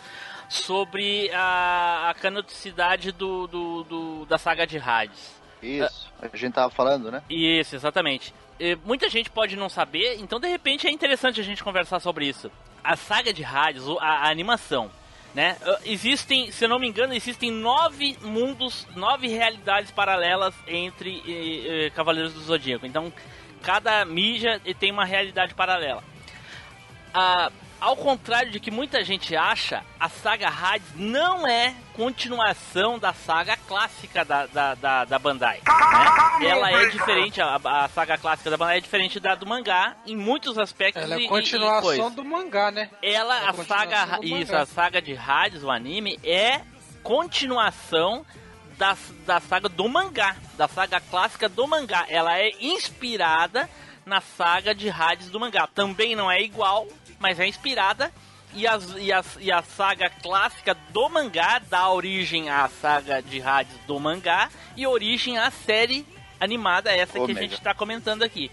sobre 0.48 1.30
a, 1.32 2.10
a 2.10 2.14
canonicidade 2.14 3.12
do, 3.12 3.46
do, 3.46 3.84
do- 3.84 4.26
da 4.26 4.36
saga 4.36 4.66
de 4.66 4.78
Hades. 4.78 5.38
Isso, 5.62 6.10
a 6.20 6.36
gente 6.36 6.54
tava 6.54 6.70
falando, 6.70 7.10
né? 7.10 7.22
Isso, 7.30 7.76
exatamente. 7.76 8.34
E 8.60 8.76
muita 8.84 9.08
gente 9.08 9.30
pode 9.30 9.56
não 9.56 9.68
saber, 9.68 10.16
então 10.20 10.40
de 10.40 10.48
repente 10.48 10.86
é 10.86 10.90
interessante 10.90 11.40
a 11.40 11.44
gente 11.44 11.62
conversar 11.62 12.00
sobre 12.00 12.26
isso. 12.26 12.50
A 12.82 12.96
saga 12.96 13.32
de 13.32 13.42
o- 13.86 13.98
a, 14.00 14.26
a 14.26 14.30
animação, 14.30 14.90
né? 15.34 15.56
Uh, 15.62 15.78
Existem, 15.84 16.50
se 16.50 16.64
eu 16.64 16.68
não 16.68 16.78
me 16.78 16.88
engano, 16.88 17.12
existem 17.14 17.50
nove 17.50 18.16
mundos, 18.22 18.86
nove 18.96 19.28
realidades 19.28 19.90
paralelas 19.90 20.54
entre 20.66 21.22
eh, 21.26 21.86
eh, 21.86 21.90
Cavaleiros 21.90 22.32
do 22.34 22.40
Zodíaco. 22.40 22.86
Então, 22.86 23.12
cada 23.62 24.04
mídia 24.04 24.60
tem 24.78 24.90
uma 24.90 25.04
realidade 25.04 25.54
paralela. 25.54 26.02
Ah, 27.14 27.50
ao 27.80 27.96
contrário 27.96 28.50
de 28.50 28.58
que 28.60 28.70
muita 28.70 29.04
gente 29.04 29.36
acha, 29.36 29.84
a 30.00 30.08
saga 30.08 30.48
Hades 30.48 30.88
não 30.96 31.46
é 31.46 31.74
continuação 31.94 32.98
da 32.98 33.12
saga 33.12 33.56
clássica 33.56 34.24
da, 34.24 34.46
da, 34.46 34.74
da, 34.74 35.04
da 35.04 35.18
Bandai. 35.18 35.60
né? 36.40 36.46
Ela 36.48 36.70
é 36.72 36.86
diferente, 36.86 37.40
a, 37.40 37.56
a 37.62 37.88
saga 37.88 38.18
clássica 38.18 38.50
da 38.50 38.56
Bandai 38.56 38.78
é 38.78 38.80
diferente 38.80 39.20
da 39.20 39.34
do 39.34 39.46
mangá 39.46 39.96
em 40.06 40.16
muitos 40.16 40.58
aspectos 40.58 41.02
Ela 41.02 41.16
e- 41.16 41.18
é 41.18 41.22
e- 41.22 41.24
e 41.26 41.28
continuação 41.28 41.82
coisa. 41.82 42.10
do 42.10 42.24
mangá, 42.24 42.70
né? 42.70 42.90
Ela, 43.02 43.44
É 43.44 43.48
a 43.48 43.52
saga, 43.54 44.18
isso, 44.22 44.54
a 44.56 44.66
saga 44.66 45.00
de 45.00 45.16
Hades, 45.16 45.62
o 45.62 45.70
anime, 45.70 46.18
é 46.24 46.60
continuação 47.02 48.24
da, 48.76 48.96
da 49.26 49.40
saga 49.40 49.68
do 49.68 49.88
mangá, 49.88 50.36
da 50.56 50.68
saga 50.68 51.00
clássica 51.00 51.48
do 51.48 51.66
mangá. 51.66 52.04
Ela 52.08 52.38
é 52.38 52.50
inspirada 52.60 53.68
na 54.06 54.20
saga 54.20 54.74
de 54.74 54.88
Hades 54.88 55.28
do 55.30 55.38
mangá. 55.40 55.66
Também 55.66 56.14
não 56.16 56.30
é 56.30 56.40
igual, 56.40 56.86
mas 57.18 57.38
é 57.40 57.46
inspirada. 57.46 58.12
E, 58.54 58.66
as, 58.66 58.94
e, 58.96 59.12
as, 59.12 59.36
e 59.40 59.52
a 59.52 59.62
saga 59.62 60.08
clássica 60.08 60.74
do 60.90 61.08
mangá 61.10 61.58
dá 61.58 61.90
origem 61.90 62.48
à 62.48 62.66
saga 62.68 63.22
de 63.22 63.42
Hades 63.42 63.76
do 63.86 64.00
mangá 64.00 64.48
e 64.74 64.86
origem 64.86 65.36
à 65.36 65.50
série 65.50 66.06
animada, 66.40 66.90
essa 66.90 67.20
que 67.20 67.32
a 67.32 67.34
gente 67.34 67.54
está 67.54 67.74
comentando 67.74 68.22
aqui. 68.22 68.50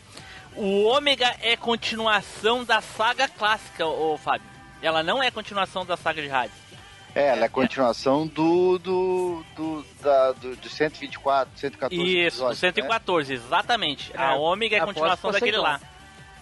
O 0.55 0.83
Ômega 0.83 1.35
é 1.41 1.55
continuação 1.55 2.63
da 2.63 2.81
saga 2.81 3.27
clássica, 3.27 3.85
ô 3.85 4.17
Fábio. 4.17 4.47
Ela 4.81 5.01
não 5.01 5.21
é 5.21 5.31
continuação 5.31 5.85
da 5.85 5.95
saga 5.95 6.21
de 6.21 6.29
Hades. 6.29 6.65
É, 7.13 7.27
ela 7.27 7.45
é 7.45 7.49
continuação 7.49 8.27
do, 8.27 8.77
do, 8.77 9.45
do, 9.55 9.85
da, 10.01 10.33
do, 10.33 10.55
de 10.57 10.69
124, 10.69 11.57
114 11.57 11.95
Isso, 11.95 12.11
do 12.11 12.19
episódios, 12.19 12.61
né? 12.61 12.69
114, 12.73 13.33
exatamente. 13.33 14.11
É, 14.13 14.21
a 14.21 14.35
Ômega 14.35 14.75
é 14.75 14.79
continuação 14.81 15.31
daquele 15.31 15.57
lá. 15.57 15.79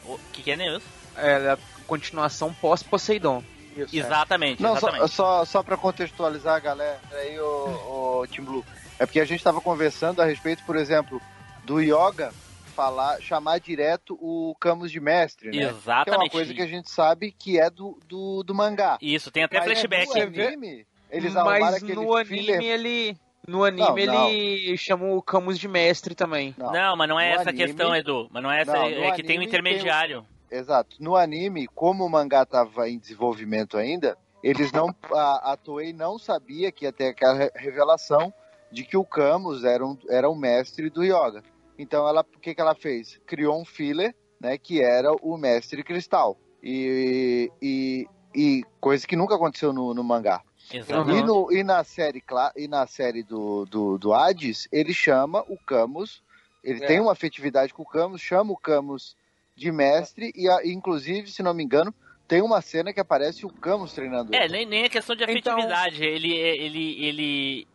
O 0.04 0.20
que, 0.32 0.42
que 0.42 0.52
é 0.52 0.56
Neus? 0.56 0.84
É 1.16 1.52
a 1.52 1.58
continuação 1.84 2.54
pós-Poseidon. 2.54 3.44
Isso, 3.76 3.96
é. 3.96 4.00
Exatamente, 4.00 4.62
Não, 4.62 4.72
só, 4.78 4.88
exatamente. 4.90 5.12
só, 5.14 5.46
só 5.46 5.64
pra 5.64 5.76
contextualizar 5.78 6.56
a 6.56 6.60
galera 6.60 7.00
aí, 7.12 7.40
o, 7.40 8.22
o 8.22 8.28
Team 8.28 8.46
Blue. 8.46 8.64
É 9.00 9.06
porque 9.06 9.20
a 9.20 9.26
gente 9.26 9.44
tava 9.44 9.60
conversando 9.60 10.22
a 10.22 10.26
respeito, 10.26 10.64
por 10.64 10.76
exemplo, 10.76 11.20
do 11.64 11.82
Yoga 11.82 12.32
falar, 12.76 13.20
chamar 13.22 13.60
direto 13.60 14.18
o 14.22 14.56
Camus 14.60 14.92
de 14.92 15.00
mestre, 15.00 15.48
né? 15.48 15.52
Que 15.54 15.64
é 15.64 15.68
uma 15.68 15.78
Exatamente. 15.78 16.32
coisa 16.32 16.54
que 16.54 16.62
a 16.62 16.68
gente 16.68 16.90
sabe 16.90 17.32
que 17.32 17.60
é 17.60 17.70
do, 17.70 18.00
do, 18.08 18.44
do 18.44 18.54
mangá. 18.54 18.98
Isso, 19.02 19.32
tem 19.32 19.44
até 19.44 19.58
Mas 19.60 19.66
flashback. 19.66 20.08
no 20.16 20.22
anime, 20.48 20.88
eles 21.10 21.34
Mas 21.34 21.82
no 21.84 22.16
anime 22.16 22.26
filler... 22.26 22.62
ele. 22.62 23.18
No 23.46 23.64
anime 23.66 24.06
Não, 24.06 24.30
ele 24.30 24.78
chama 24.78 25.06
o 25.06 25.22
Camus 25.22 25.60
de 25.60 25.68
mestre 25.68 26.16
também. 26.16 26.56
Não, 26.58 26.72
Não, 26.72 26.96
mas 26.96 27.10
não 27.10 27.20
é 27.20 27.34
no 27.36 27.42
essa 27.42 27.50
a 27.50 27.52
anime- 27.52 27.66
questão, 27.66 27.94
Edu. 27.96 28.30
Mas 28.32 28.42
não 28.42 28.50
é 28.52 28.62
essa, 28.62 28.72
Não, 28.74 28.86
é 28.86 29.12
que 29.12 29.22
tem 29.22 29.38
um 29.38 29.42
intermediário. 29.42 30.26
Exato. 30.58 30.98
No 31.00 31.16
anime, 31.16 31.68
como 31.68 32.06
o 32.06 32.10
mangá 32.10 32.44
estava 32.44 32.88
em 32.90 33.00
desenvolvimento 33.00 33.78
ainda, 33.78 34.18
eles 34.44 34.72
não. 34.72 34.94
A, 35.12 35.54
a 35.54 35.58
Toei 35.58 35.94
não 35.94 36.20
sabia 36.20 36.72
que 36.72 36.86
ia 36.86 36.92
ter 36.94 37.08
aquela 37.08 37.34
re- 37.34 37.52
revelação 37.56 38.34
de 38.72 38.84
que 38.84 38.98
o 38.98 39.06
Camus 39.06 39.64
era, 39.64 39.86
um, 39.86 39.98
era 40.10 40.30
o 40.30 40.36
mestre 40.36 40.90
do 40.90 41.04
Yoga. 41.04 41.44
Então 41.78 42.08
ela, 42.08 42.22
o 42.22 42.40
que, 42.40 42.54
que 42.54 42.62
ela 42.62 42.76
fez? 42.76 43.20
Criou 43.26 43.60
um 43.60 43.66
filler, 43.66 44.16
né, 44.40 44.58
que 44.58 44.82
era 44.82 45.12
o 45.12 45.38
mestre 45.38 45.84
cristal. 45.84 46.38
E, 46.62 47.52
e, 47.62 48.08
e 48.34 48.64
coisa 48.80 49.06
que 49.08 49.16
nunca 49.16 49.36
aconteceu 49.36 49.74
no, 49.74 49.94
no 49.94 50.04
mangá. 50.04 50.42
Exatamente. 50.72 51.20
E, 51.20 51.24
no, 51.24 51.52
e 51.52 51.64
na 51.64 51.84
série, 51.84 52.24
e 52.56 52.68
na 52.68 52.88
série 52.88 53.22
do, 53.24 53.66
do, 53.66 53.98
do 53.98 54.14
Hades, 54.14 54.68
ele 54.72 54.94
chama 54.94 55.44
o 55.50 55.58
Camus, 55.58 56.24
ele 56.64 56.84
É. 56.84 56.88
tem 56.88 57.00
uma 57.00 57.12
afetividade 57.12 57.74
com 57.74 57.84
o 57.84 57.88
Camus, 57.88 58.22
chama 58.22 58.54
o 58.54 58.58
Camus 58.58 59.16
de 59.56 59.72
mestre, 59.72 60.32
e 60.36 60.50
a- 60.50 60.62
inclusive, 60.66 61.30
se 61.30 61.44
não 61.44 61.54
me 61.54 61.64
engano, 61.64 61.94
tem 62.28 62.42
uma 62.42 62.62
cena 62.62 62.94
que 62.94 63.00
aparece 63.00 63.46
o 63.46 63.50
Camus 63.50 63.94
treinando 63.94 64.34
É, 64.34 64.48
nem, 64.48 64.66
nem 64.66 64.84
é 64.84 64.90
questão 64.90 65.16
de 65.16 65.24
Então- 65.24 65.54
afetividade. 65.54 66.04
Ele, 66.04 66.34
ele, 66.34 67.06
ele, 67.06 67.68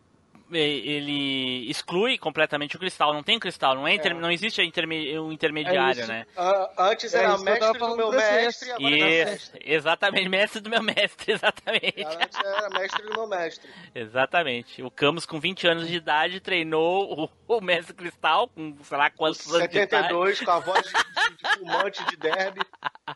ele 0.51 1.69
exclui 1.69 2.17
completamente 2.17 2.75
o 2.75 2.79
cristal. 2.79 3.13
Não 3.13 3.23
tem 3.23 3.39
cristal, 3.39 3.75
não, 3.75 3.87
é 3.87 3.93
inter- 3.95 4.15
não 4.15 4.31
existe 4.31 4.61
interme- 4.61 5.17
um 5.19 5.31
intermediário, 5.31 5.99
É 5.99 6.03
isso. 6.03 6.07
né? 6.11 6.25
Ah, 6.35 6.69
antes 6.89 7.13
É 7.13 7.19
era 7.23 7.33
isso 7.35 7.47
eu 7.47 7.59
tava 7.59 7.73
mestre 7.73 7.79
do 7.79 7.95
meu 7.97 8.11
mestre, 8.11 8.71
agora 8.71 8.95
é 8.95 8.97
Isso, 9.21 9.31
mestre. 9.31 9.61
exatamente, 9.65 10.29
mestre 10.29 10.61
do 10.61 10.69
meu 10.69 10.83
mestre, 10.83 11.31
exatamente. 11.33 12.03
Antes 12.05 12.39
era 12.39 12.69
mestre 12.69 13.03
do 13.03 13.13
meu 13.13 13.27
mestre. 13.27 13.69
Exatamente. 13.93 14.83
O 14.83 14.91
Camus, 14.91 15.25
com 15.25 15.39
20 15.39 15.67
anos 15.67 15.87
de 15.87 15.95
idade, 15.95 16.39
treinou 16.39 17.29
o, 17.47 17.55
o 17.57 17.61
Mestre 17.61 17.93
Cristal, 17.93 18.47
com 18.47 18.75
sei 18.83 18.97
lá 18.97 19.09
quantos 19.09 19.45
anos 19.53 19.69
de 19.69 19.77
idade. 19.77 20.07
72, 20.07 20.41
com 20.41 20.51
a 20.51 20.59
voz 20.59 20.83
de, 20.83 20.91
de- 20.93 21.37
de 21.37 21.57
fumante 21.57 22.03
de 22.05 22.17
derby. 22.17 22.61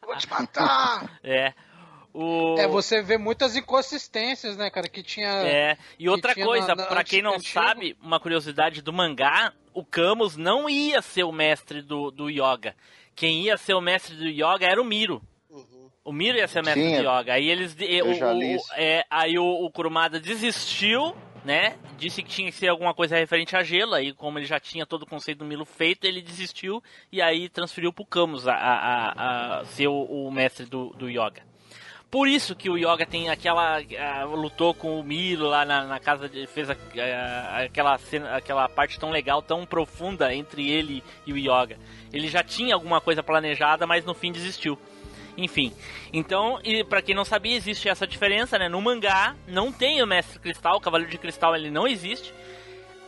Vou 0.05 0.15
te 0.17 0.29
matar! 0.29 1.09
É. 1.23 1.53
O... 2.13 2.55
É, 2.59 2.67
você 2.67 3.01
vê 3.01 3.17
muitas 3.17 3.55
inconsistências, 3.55 4.55
né, 4.55 4.69
cara? 4.69 4.87
Que 4.87 5.01
tinha. 5.01 5.29
É, 5.29 5.77
e 5.97 6.07
outra 6.07 6.35
coisa, 6.35 6.75
pra 6.75 7.03
quem 7.03 7.21
não 7.21 7.39
sabe, 7.39 7.97
uma 8.01 8.19
curiosidade 8.19 8.81
do 8.81 8.93
mangá, 8.93 9.51
o 9.73 9.83
Camus 9.83 10.37
não 10.37 10.69
ia 10.69 11.01
ser 11.01 11.23
o 11.23 11.31
mestre 11.31 11.81
do, 11.81 12.11
do 12.11 12.29
Yoga. 12.29 12.75
Quem 13.15 13.41
ia 13.43 13.57
ser 13.57 13.73
o 13.73 13.81
mestre 13.81 14.15
do 14.15 14.27
Yoga 14.27 14.65
era 14.67 14.79
o 14.81 14.85
Miro. 14.85 15.21
O 16.05 16.11
Miro 16.11 16.37
ia 16.37 16.47
ser 16.47 16.59
o 16.61 16.65
mestre 16.65 16.83
Sim, 16.83 17.01
do 17.01 17.09
Yoga. 17.09 17.33
Aí 17.33 17.49
eles. 17.49 17.75
eu 17.79 18.09
o, 18.09 18.13
já 18.13 18.31
o- 18.31 18.37
li 18.37 18.55
isso. 18.55 18.71
é, 18.75 19.05
aí 19.09 19.39
o, 19.39 19.45
o 19.45 19.71
Kurumada 19.71 20.19
desistiu, 20.19 21.15
né? 21.45 21.77
Disse 21.97 22.21
que 22.21 22.29
tinha 22.29 22.51
que 22.51 22.57
ser 22.57 22.67
alguma 22.67 22.93
coisa 22.93 23.15
referente 23.15 23.55
a 23.55 23.63
gelo. 23.63 23.93
Aí, 23.95 24.13
como 24.13 24.37
ele 24.37 24.45
já 24.45 24.59
tinha 24.59 24.85
todo 24.85 25.03
o 25.03 25.07
conceito 25.07 25.39
do 25.39 25.45
Milo 25.45 25.63
feito, 25.65 26.05
ele 26.05 26.21
desistiu 26.21 26.83
e 27.11 27.21
aí 27.21 27.47
transferiu 27.49 27.93
pro 27.93 28.05
Camus 28.05 28.47
a, 28.47 28.53
a, 28.53 28.75
a- 28.75 29.59
a 29.61 29.65
ser 29.65 29.87
o, 29.87 30.03
o 30.03 30.29
mestre 30.31 30.65
do, 30.65 30.89
do 30.89 31.09
Yoga. 31.09 31.41
Por 32.13 32.27
isso 32.27 32.55
que 32.55 32.69
o 32.69 32.77
Yoga 32.77 33.07
tem 33.07 33.31
aquela. 33.31 33.79
ah, 33.99 34.23
lutou 34.25 34.71
com 34.71 34.99
o 34.99 35.03
Milo 35.03 35.49
lá 35.49 35.65
na, 35.65 35.83
na 35.85 35.99
casa 35.99 36.29
de. 36.29 36.45
fez 36.45 36.69
a- 36.69 36.75
a- 36.75 37.63
aquela, 37.63 37.97
cena, 37.97 38.35
aquela 38.35 38.69
parte 38.69 38.99
tão 38.99 39.09
legal, 39.09 39.41
tão 39.41 39.65
profunda 39.65 40.31
entre 40.31 40.69
ele 40.69 41.03
e 41.25 41.33
o 41.33 41.37
Yoga. 41.37 41.75
Ele 42.13 42.27
já 42.27 42.43
tinha 42.43 42.75
alguma 42.75 43.01
coisa 43.01 43.23
planejada, 43.23 43.87
mas 43.87 44.05
no 44.05 44.13
fim 44.13 44.31
desistiu. 44.31 44.77
Enfim, 45.35 45.73
então, 46.13 46.59
e 46.63 46.83
para 46.83 47.01
quem 47.01 47.15
não 47.15 47.25
sabia, 47.25 47.57
existe 47.57 47.89
essa 47.89 48.05
diferença, 48.05 48.59
né? 48.59 48.69
No 48.69 48.79
mangá 48.79 49.35
não 49.47 49.71
tem 49.71 49.99
o 50.03 50.05
Mestre 50.05 50.37
Cristal, 50.37 50.77
o 50.77 50.79
Cavaleiro 50.79 51.11
de 51.11 51.17
Cristal 51.17 51.55
ele 51.55 51.71
não 51.71 51.87
existe. 51.87 52.31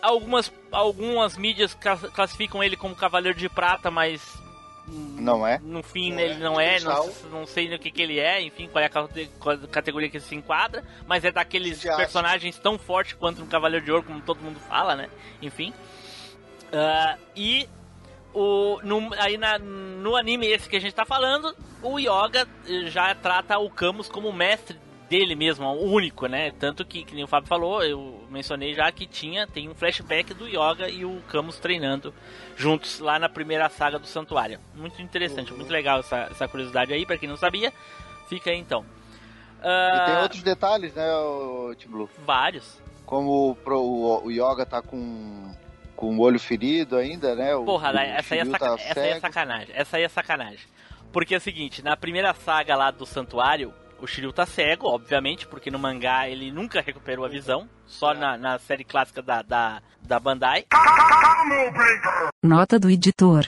Algumas, 0.02 0.52
algumas 0.72 1.38
mídias 1.38 1.76
cla- 1.76 1.96
classificam 2.12 2.64
ele 2.64 2.76
como 2.76 2.96
Cavaleiro 2.96 3.38
de 3.38 3.48
Prata, 3.50 3.92
mas 3.92 4.20
Não 4.88 5.46
é? 5.48 5.60
no 5.64 5.82
fim 5.82 6.12
Não 6.14 6.20
ele 6.20 6.34
é. 6.34 6.38
não 6.38 6.60
é, 6.60 6.80
não, 6.80 7.10
não 7.32 7.48
sei 7.48 7.70
no 7.70 7.80
que, 7.80 7.90
que 7.90 8.02
ele 8.02 8.20
é, 8.20 8.42
enfim, 8.42 8.68
qual 8.68 8.84
é 8.84 8.86
a 8.88 9.68
categoria 9.68 10.10
que 10.10 10.18
ele 10.18 10.24
se 10.24 10.36
enquadra, 10.36 10.84
mas 11.08 11.24
é 11.26 11.32
daqueles 11.32 11.82
personagens 11.98 12.58
tão 12.60 12.78
fortes 12.78 13.14
quanto 13.14 13.42
um 13.42 13.48
Cavaleiro 13.48 13.84
de 13.84 13.92
Ouro, 13.92 14.04
como 14.04 14.22
todo 14.22 14.42
mundo 14.42 14.60
fala, 14.60 14.96
né? 14.96 15.10
Enfim. 15.42 15.74
Ah, 16.72 17.18
e 17.36 17.68
o, 18.34 18.80
no, 18.84 19.14
aí 19.18 19.38
na- 19.38 19.58
no 19.58 20.16
anime 20.16 20.46
esse 20.48 20.68
que 20.70 20.76
a 20.76 20.82
gente 20.82 20.94
tá 20.94 21.06
falando, 21.06 21.56
o 21.82 21.98
Yoga 22.00 22.48
já 22.88 23.16
trata 23.16 23.58
o 23.58 23.70
Camus 23.70 24.10
como 24.10 24.32
mestre 24.32 24.78
dele 25.10 25.36
mesmo, 25.36 25.66
o 25.68 25.92
único, 25.92 26.26
né? 26.28 26.52
Tanto 26.60 26.84
que, 26.86 27.04
que 27.04 27.14
nem 27.16 27.24
o 27.24 27.28
Fábio 27.28 27.48
falou, 27.48 27.84
eu 27.84 28.24
mencionei 28.30 28.74
já 28.74 28.92
que 28.92 29.06
tinha, 29.06 29.46
tem 29.48 29.70
um 29.70 29.76
flashback 29.76 30.34
do 30.34 30.48
Yoga 30.48 30.90
e 30.90 31.06
o 31.06 31.22
Camus 31.30 31.60
treinando 31.60 32.14
juntos 32.56 33.00
lá 33.00 33.20
na 33.20 33.30
primeira 33.30 33.70
saga 33.70 34.00
do 34.00 34.08
Santuário. 34.08 34.60
Muito 34.74 35.02
interessante, 35.02 35.54
muito 35.54 35.72
legal 35.72 36.00
essa, 36.00 36.28
essa 36.32 36.48
curiosidade 36.48 36.92
aí, 36.94 37.06
pra 37.06 37.18
quem 37.18 37.30
não 37.30 37.38
sabia, 37.38 37.72
fica 38.28 38.50
aí 38.50 38.58
então. 38.58 38.86
E 39.60 40.00
tem 40.06 40.16
Ah, 40.16 40.22
outros 40.22 40.44
detalhes, 40.44 40.94
né, 40.94 41.12
o 41.14 41.74
Tim 41.78 41.88
Blue? 41.90 42.10
Vários. 42.26 42.80
Como 43.06 43.52
o, 43.52 43.56
pro- 43.56 43.82
o, 43.82 44.26
o 44.26 44.32
Yoga 44.32 44.66
tá 44.66 44.82
com, 44.82 45.52
com 45.96 46.18
o 46.18 46.22
olho 46.22 46.40
ferido 46.40 46.98
ainda, 46.98 47.36
né? 47.36 47.56
O, 47.56 47.64
Porra, 47.66 47.92
o 47.94 47.98
essa, 47.98 48.34
aí 48.34 48.40
é 48.42 48.46
tá 48.46 48.76
essa 48.80 49.00
aí 49.02 49.10
é 49.12 49.20
sacanagem. 49.20 49.76
Essa 49.76 49.98
aí 49.98 50.04
é 50.04 50.10
sacanagem. 50.10 50.60
Porque 51.12 51.34
é 51.34 51.38
o 51.38 51.42
seguinte, 51.42 51.82
na 51.84 51.96
primeira 51.96 52.34
saga 52.34 52.76
lá 52.76 52.92
do 52.92 53.06
Santuário, 53.06 53.74
o 54.00 54.08
Shiryu 54.08 54.34
tá 54.34 54.46
cego, 54.46 54.88
obviamente, 54.88 55.48
porque 55.48 55.72
no 55.72 55.80
mangá 55.80 56.28
ele 56.30 56.52
nunca 56.52 56.82
recuperou 56.82 57.26
a 57.26 57.30
visão. 57.30 57.70
Só 57.86 58.14
na, 58.14 58.38
na 58.38 58.60
série 58.60 58.84
clássica 58.84 59.22
da, 59.22 59.42
da, 59.42 59.82
da 60.02 60.20
Bandai. 60.20 60.66
Nota 62.44 62.80
do 62.80 62.90
editor. 62.90 63.48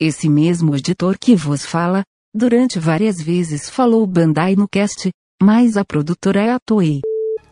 Esse 0.00 0.28
mesmo 0.28 0.74
editor 0.76 1.16
que 1.18 1.34
vos 1.36 1.64
fala, 1.64 2.02
durante 2.34 2.78
várias 2.78 3.20
vezes 3.22 3.68
falou 3.70 4.06
Bandai 4.06 4.54
no 4.56 4.68
cast, 4.68 5.10
mas 5.42 5.76
a 5.76 5.84
produtora 5.84 6.40
é 6.42 6.50
a 6.52 6.58
Toei. 6.64 7.00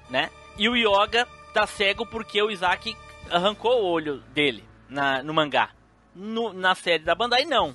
né? 0.09 0.31
E 0.59 0.69
o 0.69 0.77
Yoga 0.77 1.27
tá 1.55 1.67
cego 1.67 2.05
porque 2.07 2.43
o 2.43 2.51
Isaac 2.51 2.95
arrancou 3.31 3.83
o 3.83 3.87
olho 3.91 4.21
dele 4.35 4.65
na, 4.89 5.23
no 5.23 5.33
mangá. 5.33 5.71
No- 6.15 6.53
na 6.53 6.75
série 6.75 7.05
da 7.05 7.15
Bandai, 7.15 7.45
não. 7.45 7.75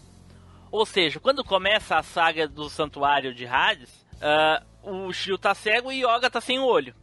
Ou 0.71 0.85
seja, 0.85 1.19
quando 1.19 1.43
começa 1.43 1.95
a 1.97 2.03
saga 2.03 2.47
do 2.47 2.69
Santuário 2.69 3.33
de 3.33 3.45
Hades, 3.47 4.04
ah, 4.21 4.61
o 4.83 5.11
Shiryu 5.13 5.37
tá 5.37 5.53
cego 5.55 5.91
e 5.91 6.05
o 6.05 6.09
Yoga 6.15 6.29
tá 6.29 6.39
sem 6.41 6.59
o 6.59 6.65
olho. 6.65 6.95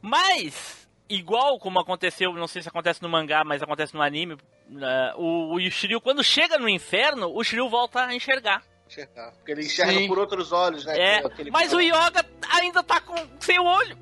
Mas, 0.00 0.88
igual 1.08 1.58
como 1.58 1.80
aconteceu, 1.80 2.32
não 2.32 2.46
sei 2.46 2.62
se 2.62 2.68
acontece 2.68 3.02
no 3.02 3.08
mangá, 3.08 3.42
mas 3.44 3.62
acontece 3.62 3.94
no 3.94 4.02
anime, 4.02 4.36
ah, 4.82 5.14
o, 5.16 5.54
o 5.54 5.70
Shiryu, 5.70 6.00
quando 6.00 6.22
chega 6.22 6.58
no 6.58 6.68
inferno, 6.68 7.30
o 7.34 7.42
Shiryu 7.42 7.68
volta 7.68 8.04
a 8.04 8.14
enxergar. 8.14 8.62
Enxergar. 8.86 9.32
Porque 9.32 9.52
ele 9.52 9.62
enxerga 9.62 9.92
Sim. 9.92 10.08
por 10.08 10.18
outros 10.18 10.50
olhos, 10.52 10.84
né? 10.86 10.98
É, 10.98 11.18
Aquele- 11.18 11.50
mas 11.50 11.72
o 11.72 11.80
Yoga 11.80 12.24
ainda 12.50 12.82
tá 12.82 13.00
com, 13.00 13.14
sem 13.40 13.58
o 13.58 13.64
olho. 13.64 13.98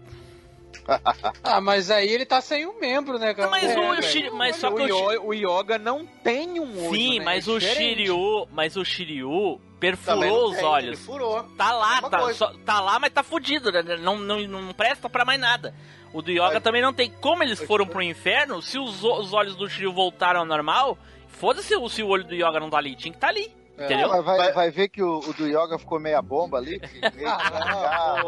Ah, 1.42 1.60
mas 1.60 1.90
aí 1.90 2.08
ele 2.08 2.24
tá 2.26 2.40
sem 2.40 2.66
um 2.66 2.78
membro, 2.80 3.18
né, 3.18 3.32
cara? 3.34 3.50
Mas 3.50 3.64
É, 3.70 3.78
o. 3.78 4.02
Shiryu, 4.02 4.34
mas 4.34 4.56
só 4.56 4.70
que 4.70 4.82
o 4.82 4.86
Shiryu- 4.86 5.24
o 5.26 5.32
Yoga 5.34 5.78
não 5.78 6.04
tem 6.06 6.60
um 6.60 6.86
olho. 6.86 6.94
Sim, 6.94 7.18
né? 7.18 7.24
mas 7.24 7.46
É 7.48 7.50
o. 7.50 7.60
Shiryu, 7.60 8.48
mas 8.52 8.76
o 8.76 8.84
Shiryu 8.84 9.60
perfurou 9.80 10.50
os 10.50 10.56
tem, 10.56 10.64
olhos. 10.64 11.00
furou. 11.04 11.42
Tá 11.56 11.72
lá, 11.72 11.94
Mesma 11.94 12.10
tá, 12.10 12.32
só- 12.34 12.52
tá 12.64 12.80
lá, 12.80 12.98
mas 12.98 13.12
tá 13.12 13.22
fudido, 13.22 13.70
né? 13.70 13.82
Não, 14.00 14.18
não, 14.18 14.40
não 14.46 14.72
presta 14.72 15.08
pra 15.08 15.24
mais 15.24 15.38
nada. 15.40 15.74
O 16.12 16.22
do 16.22 16.30
Yoga 16.30 16.52
Vai- 16.52 16.60
também 16.60 16.82
não 16.82 16.92
tem. 16.92 17.10
Como 17.10 17.42
eles 17.42 17.60
foram 17.62 17.86
pro 17.86 18.00
inferno, 18.02 18.62
se 18.62 18.78
os, 18.78 19.02
os 19.04 19.32
olhos 19.32 19.54
do 19.56 19.68
Shiryu 19.68 19.92
voltaram 19.92 20.40
ao 20.40 20.46
normal, 20.46 20.96
foda-se 21.28 21.74
se 21.90 22.02
o 22.02 22.08
olho 22.08 22.24
do 22.24 22.34
Yoga 22.34 22.58
não 22.60 22.70
tá 22.70 22.78
ali. 22.78 22.96
Tinha 22.96 23.12
que 23.12 23.18
tá 23.18 23.28
ali. 23.28 23.52
É. 23.78 23.84
Entendeu? 23.84 24.08
Vai, 24.22 24.22
Vai- 24.38 24.52
vai 24.52 24.70
ver 24.70 24.88
que 24.88 25.02
o, 25.02 25.18
o 25.18 25.32
do 25.34 25.46
Yoga 25.46 25.78
ficou 25.78 26.00
meia 26.00 26.22
bomba 26.22 26.56
ali. 26.58 26.80
que 26.80 26.98
meio 27.16 27.28
Ah, 27.28 28.20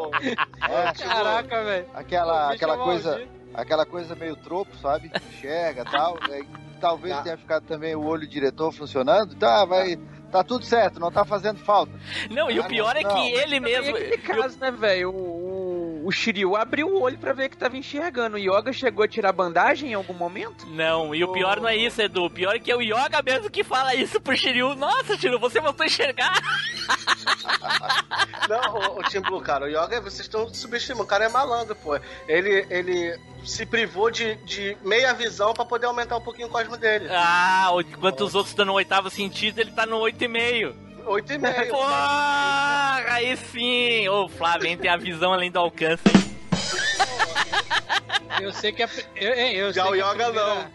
é, 0.69 0.93
Caraca, 0.93 1.65
velho. 1.65 1.87
aquela, 1.95 2.49
O 2.49 2.53
aquela 2.53 2.75
é 2.75 2.77
coisa, 2.79 3.11
maldito. 3.11 3.31
aquela 3.55 3.87
coisa 3.87 4.15
meio 4.15 4.37
tropo, 4.37 4.77
sabe? 4.77 5.11
Enxerga 5.31 5.83
e 5.83 5.91
tal. 5.91 6.19
É, 6.31 6.43
talvez 6.81 7.17
Tá. 7.17 7.23
tenha 7.23 7.37
ficado 7.39 7.65
também 7.65 7.95
o 7.95 8.05
olho 8.05 8.27
diretor 8.27 8.73
funcionando. 8.73 9.35
Tá, 9.37 9.65
vai. 9.65 9.99
Tá 10.31 10.45
tudo 10.45 10.63
certo, 10.67 11.01
não 11.01 11.11
tá 11.11 11.25
fazendo 11.25 11.59
falta. 11.61 11.91
Não, 12.31 12.51
e 12.51 12.59
o 12.61 12.63
Ah, 12.63 12.67
pior 12.69 12.95
é 12.95 13.03
não. 13.03 13.15
que 13.15 13.31
ele 13.33 13.57
Também 13.57 13.61
mesmo. 13.81 13.97
aquele 13.97 14.19
caso, 14.19 14.59
né, 14.61 14.71
velho? 14.71 15.11
O, 15.11 15.15
o, 16.09 16.11
o 16.11 16.13
Shiryu 16.13 16.57
abriu 16.57 16.89
o 16.89 17.03
olho 17.03 17.19
pra 17.19 17.33
ver 17.33 17.49
que 17.49 17.57
tava 17.57 17.77
enxergando. 17.77 18.37
O 18.37 18.39
Yoga 18.39 18.73
chegou 18.73 19.05
a 19.05 19.09
tirar 19.09 19.29
a 19.29 19.33
bandagem 19.33 19.91
em 19.91 19.95
algum 19.95 20.15
momento? 20.15 20.67
Não, 20.67 21.15
e 21.15 21.23
o 21.23 21.33
pior 21.33 21.61
não 21.61 21.69
é 21.69 21.77
isso, 21.77 22.01
Edu. 22.01 22.25
O 22.25 22.31
pior 22.31 22.57
é 22.57 22.59
que 22.59 22.71
é 22.71 22.77
o 22.77 22.81
Yoga 22.81 23.23
mesmo 23.23 23.51
que 23.51 23.63
fala 23.63 23.95
isso 23.95 24.21
pro 24.21 24.37
Shiryu. 24.37 24.75
Nossa, 24.75 25.17
Shiryu, 25.17 25.39
você 25.39 25.61
voltou 25.61 25.85
a 25.85 25.87
enxergar. 25.87 26.33
Não, 28.49 28.75
o, 28.75 29.01
o 29.01 29.03
Tim 29.05 29.21
Blue, 29.21 29.41
cara, 29.43 29.67
o 29.67 29.69
Yoga, 29.69 30.01
vocês 30.01 30.21
estão 30.21 30.49
subestimando. 30.53 31.05
O 31.05 31.07
cara 31.07 31.27
é 31.27 31.29
malandro, 31.29 31.77
pô. 31.77 31.99
Ele, 32.27 32.67
ele 32.71 33.19
se 33.45 33.67
privou 33.67 34.11
de, 34.11 34.37
de 34.37 34.77
meia 34.83 35.13
visão 35.13 35.53
pra 35.53 35.67
poder 35.67 35.87
aumentar 35.87 36.17
um 36.17 36.21
pouquinho 36.23 36.49
o 36.49 36.51
cosmo 36.51 36.77
dele. 36.77 37.09
Ah, 37.11 37.71
enquanto 37.81 38.23
os 38.23 38.35
outros 38.35 38.53
estão 38.53 38.65
no 38.65 38.73
oitavo 38.73 39.11
sentido, 39.11 39.59
ele 39.59 39.73
tá 39.73 39.85
no 39.85 39.99
oito 39.99 40.25
e 40.25 40.29
meio. 40.29 40.88
Oito 41.09 41.33
e 41.33 41.39
meio. 41.39 41.69
Porra, 41.69 43.05
aí 43.09 43.37
sim! 43.37 44.09
Ô, 44.09 44.29
Flávio, 44.29 44.69
hein, 44.69 44.77
tem 44.77 44.91
a 44.91 44.97
visão 44.97 45.33
além 45.33 45.51
do 45.51 45.59
alcance. 45.59 46.03
Eu 48.41 48.53
sei 48.53 48.73
que 48.73 48.83
a, 48.83 48.89
eu, 49.17 49.33
eu 49.35 49.73
Já 49.73 49.83
sei 49.85 49.93
o 49.93 49.95
Yoga 49.97 50.25
primeira- 50.27 50.33
não. 50.55 50.71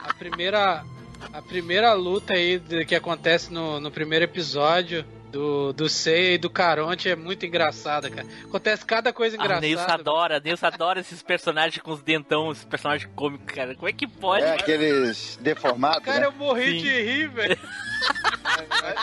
A 0.00 0.14
primeira 0.14 0.84
a 1.32 1.42
primeira 1.42 1.92
luta 1.94 2.34
aí 2.34 2.60
que 2.86 2.94
acontece 2.94 3.52
no, 3.52 3.80
no 3.80 3.90
primeiro 3.90 4.24
episódio 4.24 5.04
do, 5.34 5.72
do 5.72 5.88
Seiya 5.88 6.34
e 6.34 6.38
do 6.38 6.48
Caronte 6.48 7.08
é 7.08 7.16
muito 7.16 7.44
engraçada, 7.44 8.08
cara. 8.08 8.26
Acontece 8.44 8.84
cada 8.86 9.12
coisa 9.12 9.36
A 9.36 9.40
Nilson 9.60 9.66
engraçada. 9.66 9.94
adora, 10.00 10.36
a 10.36 10.40
Nilson 10.40 10.66
adora 10.66 11.00
esses 11.00 11.22
personagens 11.22 11.82
com 11.82 11.90
os 11.90 12.02
dentão, 12.02 12.52
esses 12.52 12.64
personagens 12.64 13.10
cômicos, 13.16 13.52
cara. 13.52 13.74
Como 13.74 13.88
é 13.88 13.92
que 13.92 14.06
pode? 14.06 14.44
É 14.44 14.52
aqueles 14.54 15.36
deformados, 15.42 16.04
Cara, 16.04 16.20
né? 16.20 16.26
eu 16.26 16.32
morri 16.32 16.66
Sim. 16.78 16.78
de 16.84 17.02
rir, 17.02 17.28
velho. 17.28 17.58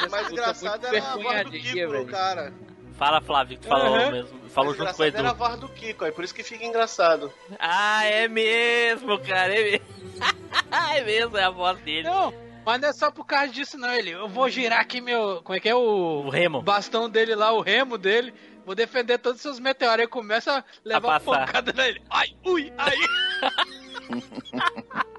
O 0.08 0.12
mais 0.12 0.32
engraçado 0.32 0.86
era 0.86 0.98
a 1.04 1.18
voz 1.18 1.44
do 1.46 1.52
Kiko 1.52 2.06
cara. 2.06 2.54
Fala, 2.98 3.20
Flávio, 3.20 3.58
que 3.58 3.64
tu 3.64 3.68
falou 3.70 3.98
Uhum. 3.98 4.12
mesmo. 4.12 4.40
O 4.46 4.50
Falou 4.50 4.74
junto 4.76 4.94
com 4.94 5.02
o 5.02 5.06
engraçado 5.06 5.18
era 5.18 5.28
a 5.28 5.32
Edu. 5.32 5.38
voz 5.38 5.60
do 5.60 5.70
Kiko, 5.70 6.06
aí 6.06 6.12
por 6.12 6.24
isso 6.24 6.36
que 6.36 6.44
fica 6.44 6.64
engraçado. 6.64 7.34
Ah, 7.60 8.06
é 8.06 8.28
mesmo, 8.28 9.18
cara. 9.20 9.54
É 9.54 9.64
mesmo. 9.72 9.86
é 10.96 11.04
mesmo, 11.04 11.38
é 11.38 11.44
a 11.44 11.50
voz 11.50 11.80
dele. 11.80 12.04
Não, 12.08 12.32
mas 12.66 12.82
não 12.82 12.90
é 12.90 12.94
só 12.94 13.12
por 13.12 13.26
causa 13.26 13.50
disso, 13.50 13.78
não. 13.78 13.92
Ele, 13.94 14.12
eu 14.12 14.28
vou 14.28 14.50
girar 14.50 14.80
aqui 14.80 15.02
meu. 15.02 15.42
Como 15.44 15.56
é 15.56 15.60
que 15.60 15.70
é 15.70 15.76
o. 15.76 16.24
O 16.26 16.30
Remo. 16.30 16.62
bastão 16.62 17.10
dele 17.10 17.36
lá, 17.36 17.52
o 17.52 17.62
remo 17.62 17.98
dele. 17.98 18.34
Vou 18.66 18.76
defender 18.76 19.18
todos 19.18 19.38
os 19.38 19.42
seus 19.42 19.60
meteoros. 19.60 20.00
Aí 20.02 20.08
começa 20.08 20.60
a 20.60 20.64
levar 20.86 21.16
A 21.16 21.20
pancada 21.20 21.74
nele. 21.74 22.02
Ai, 22.10 22.30
ui, 22.46 22.72
ai. 22.78 22.96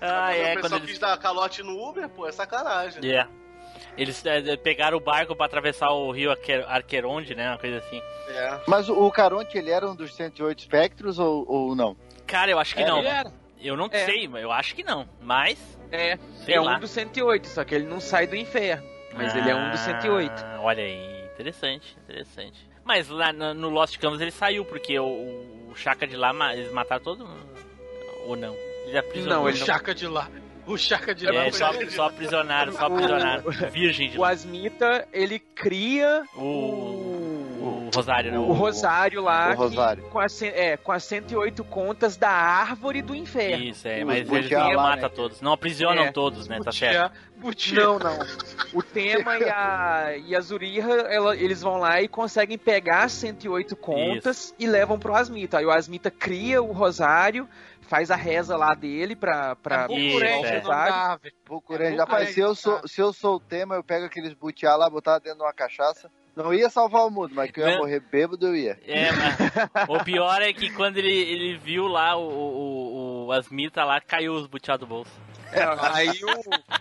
Ah, 0.00 0.34
é, 0.34 0.52
o 0.52 0.54
quando 0.54 0.62
pessoal 0.62 0.78
eles 0.80 0.90
quis 0.90 0.98
dar 0.98 1.16
calote 1.18 1.62
no 1.62 1.88
Uber, 1.88 2.08
pô, 2.08 2.26
é 2.26 2.32
sacanagem. 2.32 3.00
É. 3.10 3.26
Eles 3.96 4.24
é, 4.24 4.56
pegaram 4.56 4.96
o 4.96 5.00
barco 5.00 5.36
pra 5.36 5.46
atravessar 5.46 5.90
o 5.90 6.10
rio 6.10 6.30
Arque- 6.30 6.64
Arqueronde, 6.66 7.34
né? 7.34 7.50
Uma 7.50 7.58
coisa 7.58 7.78
assim. 7.78 8.00
É. 8.28 8.60
Mas 8.66 8.88
o, 8.88 9.10
Caronte, 9.10 9.56
ele 9.58 9.70
era 9.70 9.88
um 9.88 9.94
dos 9.94 10.14
108 10.14 10.58
espectros 10.60 11.18
ou, 11.18 11.44
ou 11.48 11.76
não? 11.76 11.96
Cara, 12.26 12.50
eu 12.50 12.58
acho 12.58 12.74
que 12.74 12.82
É, 12.82 12.86
não. 12.86 12.98
Ele 12.98 13.08
era. 13.08 13.32
Eu 13.60 13.76
não 13.76 13.88
É. 13.92 14.04
sei, 14.06 14.26
mas 14.26 14.42
eu 14.42 14.50
acho 14.50 14.74
que 14.74 14.82
não. 14.82 15.08
Mas, 15.20 15.58
É, 15.92 16.18
sei 16.44 16.54
é 16.54 16.60
lá. 16.60 16.76
um 16.76 16.80
dos 16.80 16.90
108, 16.90 17.46
só 17.46 17.64
que 17.64 17.74
ele 17.74 17.86
não 17.86 18.00
sai 18.00 18.26
do 18.26 18.34
inferno. 18.34 18.82
Mas 19.14 19.36
ele 19.36 19.50
é 19.50 19.54
um 19.54 19.70
dos 19.70 19.80
108. 19.80 20.32
Ah, 20.44 20.60
Olha 20.62 20.82
aí. 20.82 21.24
interessante, 21.34 21.96
interessante. 22.02 22.66
Mas 22.84 23.08
lá 23.08 23.32
no, 23.32 23.68
Lost 23.68 23.98
Canvas 23.98 24.20
ele 24.20 24.30
saiu, 24.30 24.64
porque 24.64 24.98
o, 24.98 25.04
o 25.70 25.72
Chaka 25.76 26.06
de 26.06 26.16
lá, 26.16 26.32
eles 26.54 26.72
mataram 26.72 27.02
todo 27.02 27.26
mundo. 27.26 27.46
Ou 28.26 28.36
não? 28.36 28.54
Ele 28.86 28.98
aprisionou. 28.98 29.38
Não, 29.40 29.48
ele 29.48 29.58
chaca 29.58 29.94
de 29.94 30.06
lá. 30.06 30.28
O 30.66 30.78
chaca 30.78 31.14
de 31.14 31.26
lá 31.26 31.46
É, 31.46 31.50
só, 31.50 31.72
só 31.90 32.06
aprisionaram, 32.06 32.72
só 32.72 32.86
aprisionaram. 32.86 33.42
Virgem 33.70 34.10
de 34.10 34.18
O 34.18 34.24
Asmita, 34.24 35.08
ele 35.12 35.38
cria 35.38 36.24
o, 36.36 36.40
o 36.42 37.11
Rosário, 37.94 38.32
né? 38.32 38.38
o 38.38 38.52
Rosário 38.52 39.22
lá. 39.22 39.52
O 39.52 39.56
Rosário. 39.56 40.02
que- 40.04 40.08
com, 40.10 40.18
as, 40.18 40.32
cen- 40.32 40.52
é, 40.54 40.76
com 40.76 40.92
as 40.92 41.04
108 41.04 41.62
contas 41.64 42.16
da 42.16 42.30
árvore 42.30 43.02
do 43.02 43.14
inferno. 43.14 43.64
Isso, 43.64 43.86
é, 43.86 44.04
mas 44.04 44.30
eles 44.30 44.50
não 44.50 44.70
lá, 44.72 44.82
matam 44.82 45.08
né? 45.08 45.14
todos. 45.14 45.40
Não 45.40 45.52
aprisionam 45.52 46.04
É. 46.04 46.12
todos, 46.12 46.48
né? 46.48 46.58
Tá 46.64 46.72
certo. 46.72 47.12
Não, 47.74 47.98
não. 47.98 48.18
O 48.72 48.82
Tema 48.82 49.36
e 49.36 49.48
a, 49.50 50.16
e 50.16 50.34
a 50.36 50.40
Zuriha, 50.40 50.84
ela- 51.08 51.36
eles 51.36 51.60
vão 51.60 51.76
lá 51.78 52.00
e 52.00 52.08
conseguem 52.08 52.56
pegar 52.56 53.04
as 53.04 53.12
108 53.12 53.74
contas 53.76 54.54
e 54.58 54.66
levam 54.66 54.98
pro 54.98 55.14
Asmita. 55.14 55.58
Aí 55.58 55.66
o 55.66 55.70
Asmita 55.70 56.10
cria 56.10 56.62
o 56.62 56.72
Rosário, 56.72 57.48
faz 57.82 58.10
a 58.10 58.16
reza 58.16 58.56
lá 58.56 58.74
dele 58.74 59.14
pra, 59.16 59.56
pra 59.56 59.86
Isso, 59.90 60.18
pegar 60.20 60.38
o 60.40 60.46
é. 60.46 60.58
Rosário. 60.58 61.20
Procurei. 61.44 61.96
Rapaz, 61.96 62.30
se 62.30 62.40
eu, 62.40 62.54
sou, 62.54 62.80
se 62.86 63.00
eu 63.00 63.12
sou 63.12 63.36
o 63.36 63.40
tema, 63.40 63.74
eu 63.74 63.82
pego 63.84 64.06
aqueles 64.06 64.32
butiá 64.34 64.76
lá, 64.76 64.88
botar 64.88 65.18
dentro 65.18 65.38
de 65.38 65.44
uma 65.44 65.52
cachaça. 65.52 66.10
Não 66.34 66.52
ia 66.54 66.70
salvar 66.70 67.06
o 67.06 67.10
mundo, 67.10 67.32
mas 67.34 67.50
que 67.50 67.60
eu 67.60 67.68
ia 67.68 67.78
morrer 67.78 68.00
bêbado, 68.00 68.46
eu 68.46 68.56
ia. 68.56 68.78
É, 68.86 69.10
mas 69.12 69.88
o 69.88 70.02
pior 70.04 70.40
é 70.40 70.52
que 70.52 70.70
quando 70.70 70.96
ele, 70.96 71.12
ele 71.12 71.58
viu 71.58 71.86
lá 71.86 72.16
o, 72.16 72.22
o, 72.26 73.26
o 73.26 73.32
Asmita 73.32 73.84
lá, 73.84 74.00
caiu 74.00 74.32
os 74.34 74.46
butiá 74.46 74.76
do 74.76 74.86
bolso. 74.86 75.10
É, 75.52 75.62
aí 75.92 76.18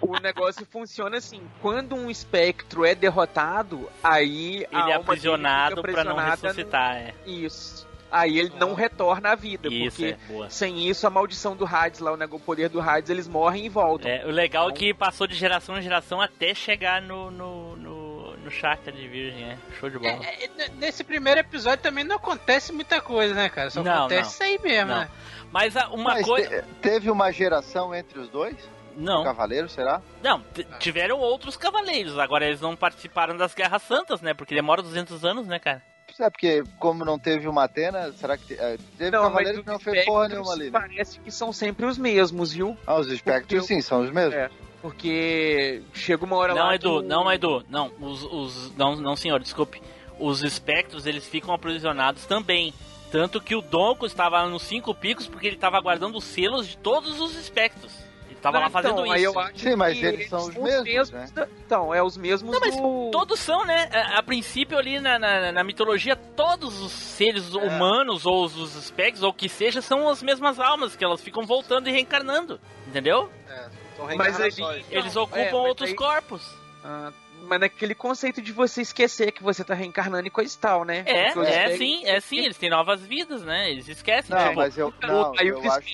o, 0.01 0.13
o 0.15 0.19
negócio 0.21 0.65
funciona 0.65 1.17
assim: 1.17 1.41
quando 1.61 1.93
um 1.95 2.09
espectro 2.09 2.85
é 2.85 2.95
derrotado, 2.95 3.89
aí 4.01 4.65
Ele 4.71 4.91
é 4.91 4.93
aprisionado 4.93 5.81
pra 5.81 6.03
não 6.05 6.15
ressuscitar, 6.15 6.95
é. 6.95 7.13
Isso. 7.25 7.89
Aí 8.09 8.39
ele 8.39 8.51
não 8.59 8.73
retorna 8.73 9.31
à 9.31 9.35
vida, 9.35 9.69
Isso, 9.69 9.95
porque 9.95 10.05
é, 10.05 10.17
boa. 10.27 10.49
sem 10.49 10.85
isso 10.89 11.07
a 11.07 11.09
maldição 11.09 11.55
do 11.55 11.65
Hades 11.65 12.01
lá, 12.01 12.11
o 12.11 12.17
nego- 12.17 12.35
o 12.35 12.39
poder 12.41 12.67
do 12.67 12.81
Hades, 12.81 13.09
eles 13.09 13.25
morrem 13.25 13.65
e 13.65 13.69
voltam. 13.69 14.11
É, 14.11 14.25
o 14.25 14.29
legal 14.29 14.69
é 14.69 14.73
que 14.73 14.93
passou 14.93 15.25
de 15.25 15.33
geração 15.33 15.77
em 15.77 15.81
geração 15.81 16.19
até 16.19 16.53
chegar 16.53 17.01
no, 17.01 17.31
no, 17.31 17.77
no, 17.77 17.95
no 18.43 18.51
chakra 18.51 18.91
de 18.91 19.07
virgem, 19.07 19.43
é. 19.51 19.57
Show 19.79 19.89
de 19.89 19.97
bola. 19.99 20.19
É, 20.25 20.45
n- 20.45 20.69
Nesse 20.79 21.03
primeiro 21.03 21.39
episódio 21.39 21.83
também 21.83 22.03
não 22.03 22.15
acontece 22.17 22.71
muita 22.71 22.99
coisa, 23.01 23.33
né, 23.33 23.49
cara? 23.49 23.69
Só 23.69 23.83
Não, 23.83 23.91
acontece 24.05 24.21
não. 24.23 24.29
isso 24.31 24.43
aí 24.43 24.59
mesmo, 24.61 24.89
Não. 24.91 24.99
né? 25.01 25.09
Mas 25.51 25.75
uma 25.91 26.13
Mas 26.13 26.25
coisa. 26.25 26.61
te- 26.61 26.67
teve 26.81 27.09
uma 27.11 27.31
geração 27.31 27.93
entre 27.93 28.19
os 28.19 28.29
dois? 28.29 28.55
Não. 28.95 29.23
Cavaleiro, 29.23 29.69
será? 29.69 30.01
Não, 30.21 30.41
t- 30.41 30.65
tiveram 30.79 31.17
outros 31.19 31.55
cavaleiros, 31.55 32.17
agora 32.17 32.45
eles 32.45 32.59
não 32.61 32.75
participaram 32.75 33.37
das 33.37 33.53
Guerras 33.53 33.81
Santas, 33.83 34.21
né? 34.21 34.33
Porque 34.33 34.53
demora 34.55 34.81
200 34.81 35.23
anos, 35.23 35.47
né, 35.47 35.59
cara? 35.59 35.81
É 36.19 36.29
porque, 36.29 36.61
como 36.77 37.05
não 37.05 37.17
teve 37.17 37.47
uma 37.47 37.63
Atena, 37.63 38.11
será 38.11 38.37
que 38.37 38.45
te- 38.47 38.53
eh, 38.59 38.77
teve 38.97 39.11
Não, 39.11 39.23
cavaleiro 39.23 39.63
que 39.63 39.69
não 39.69 39.79
fez 39.79 40.03
porra 40.05 40.27
nenhuma 40.27 40.51
ali? 40.51 40.65
né? 40.65 40.71
Parece 40.79 41.19
que 41.21 41.31
são 41.31 41.53
sempre 41.53 41.85
os 41.85 41.97
mesmos, 41.97 42.51
viu? 42.51 42.77
Ah, 42.85 42.95
os 42.99 43.07
espectros 43.07 43.65
sim, 43.65 43.79
são 43.81 44.01
os 44.01 44.11
mesmos. 44.11 44.35
É, 44.35 44.49
porque 44.81 45.81
chega 45.93 46.25
uma 46.25 46.35
hora 46.35 46.53
Não, 46.53 46.65
lá. 46.67 46.75
Edu, 46.75 47.01
que 47.01 47.07
não, 47.07 47.31
Edu, 47.31 47.63
não, 47.69 47.91
os, 47.99 48.23
os 48.23 48.75
não, 48.75 48.95
não, 48.95 49.15
senhor, 49.15 49.39
desculpe. 49.39 49.81
Os 50.19 50.43
espectros, 50.43 51.05
eles 51.05 51.27
ficam 51.27 51.53
aprisionados 51.53 52.25
também. 52.25 52.73
Tanto 53.11 53.41
que 53.41 53.55
o 53.55 53.61
Donko 53.61 54.05
estava 54.05 54.45
nos 54.47 54.61
cinco 54.63 54.93
picos 54.95 55.27
porque 55.27 55.47
ele 55.47 55.55
estava 55.55 55.79
guardando 55.81 56.17
os 56.17 56.23
selos 56.23 56.67
de 56.67 56.77
todos 56.77 57.19
os 57.19 57.35
espectros. 57.35 57.91
Ele 58.27 58.35
estava 58.37 58.59
lá 58.59 58.69
fazendo 58.69 59.01
então, 59.01 59.11
aí 59.11 59.23
isso. 59.23 59.33
eu 59.33 59.39
acho 59.39 59.59
Sim, 59.59 59.75
mas 59.75 60.01
eles 60.01 60.29
são 60.29 60.39
os 60.47 60.55
mesmos, 60.55 61.11
né? 61.11 61.27
da- 61.33 61.47
Então, 61.65 61.93
é 61.93 62.01
os 62.01 62.15
mesmos 62.15 62.51
Não, 62.51 62.59
mas 62.59 62.75
do... 62.75 63.09
todos 63.11 63.39
são, 63.39 63.65
né? 63.65 63.89
A, 63.91 64.19
a 64.19 64.23
princípio 64.23 64.77
ali 64.77 64.99
na, 64.99 65.19
na, 65.19 65.51
na 65.51 65.63
mitologia, 65.63 66.15
todos 66.15 66.81
os 66.81 66.91
seres 66.91 67.53
humanos 67.53 68.25
ou 68.25 68.45
os, 68.45 68.55
os 68.55 68.75
espectros 68.75 69.23
ou 69.23 69.31
o 69.31 69.33
que 69.33 69.49
seja 69.49 69.81
são 69.81 70.07
as 70.07 70.23
mesmas 70.23 70.59
almas 70.59 70.95
que 70.95 71.03
elas 71.03 71.21
ficam 71.21 71.45
voltando 71.45 71.89
e 71.89 71.91
reencarnando, 71.91 72.59
entendeu? 72.87 73.29
São 73.47 73.80
Mas 74.05 74.37
reencarnações. 74.37 74.85
Eles 74.89 75.15
ocupam 75.15 75.39
é, 75.39 75.53
outros 75.53 75.89
aí- 75.89 75.95
corpos. 75.95 76.55
Ah, 76.83 77.11
mas 77.43 77.59
naquele 77.59 77.93
conceito 77.95 78.41
de 78.41 78.51
você 78.51 78.81
esquecer 78.81 79.31
que 79.31 79.43
você 79.43 79.63
tá 79.63 79.73
reencarnando 79.73 80.27
e 80.27 80.29
coisa 80.29 80.55
e 80.55 80.57
tal, 80.57 80.85
né? 80.85 81.03
É, 81.05 81.27
é 81.29 81.77
sim, 81.77 82.05
é 82.05 82.19
sim, 82.19 82.39
eles 82.39 82.57
têm 82.57 82.69
novas 82.69 83.01
vidas, 83.01 83.43
né? 83.43 83.69
Eles 83.69 83.87
esquecem. 83.87 84.33
Não, 84.35 84.43
tipo, 84.43 84.55
mas 84.55 84.77
eu, 84.77 84.93
não, 85.01 85.33
aí 85.37 85.47
eu 85.47 85.59
os 85.59 85.65
acho 85.65 85.87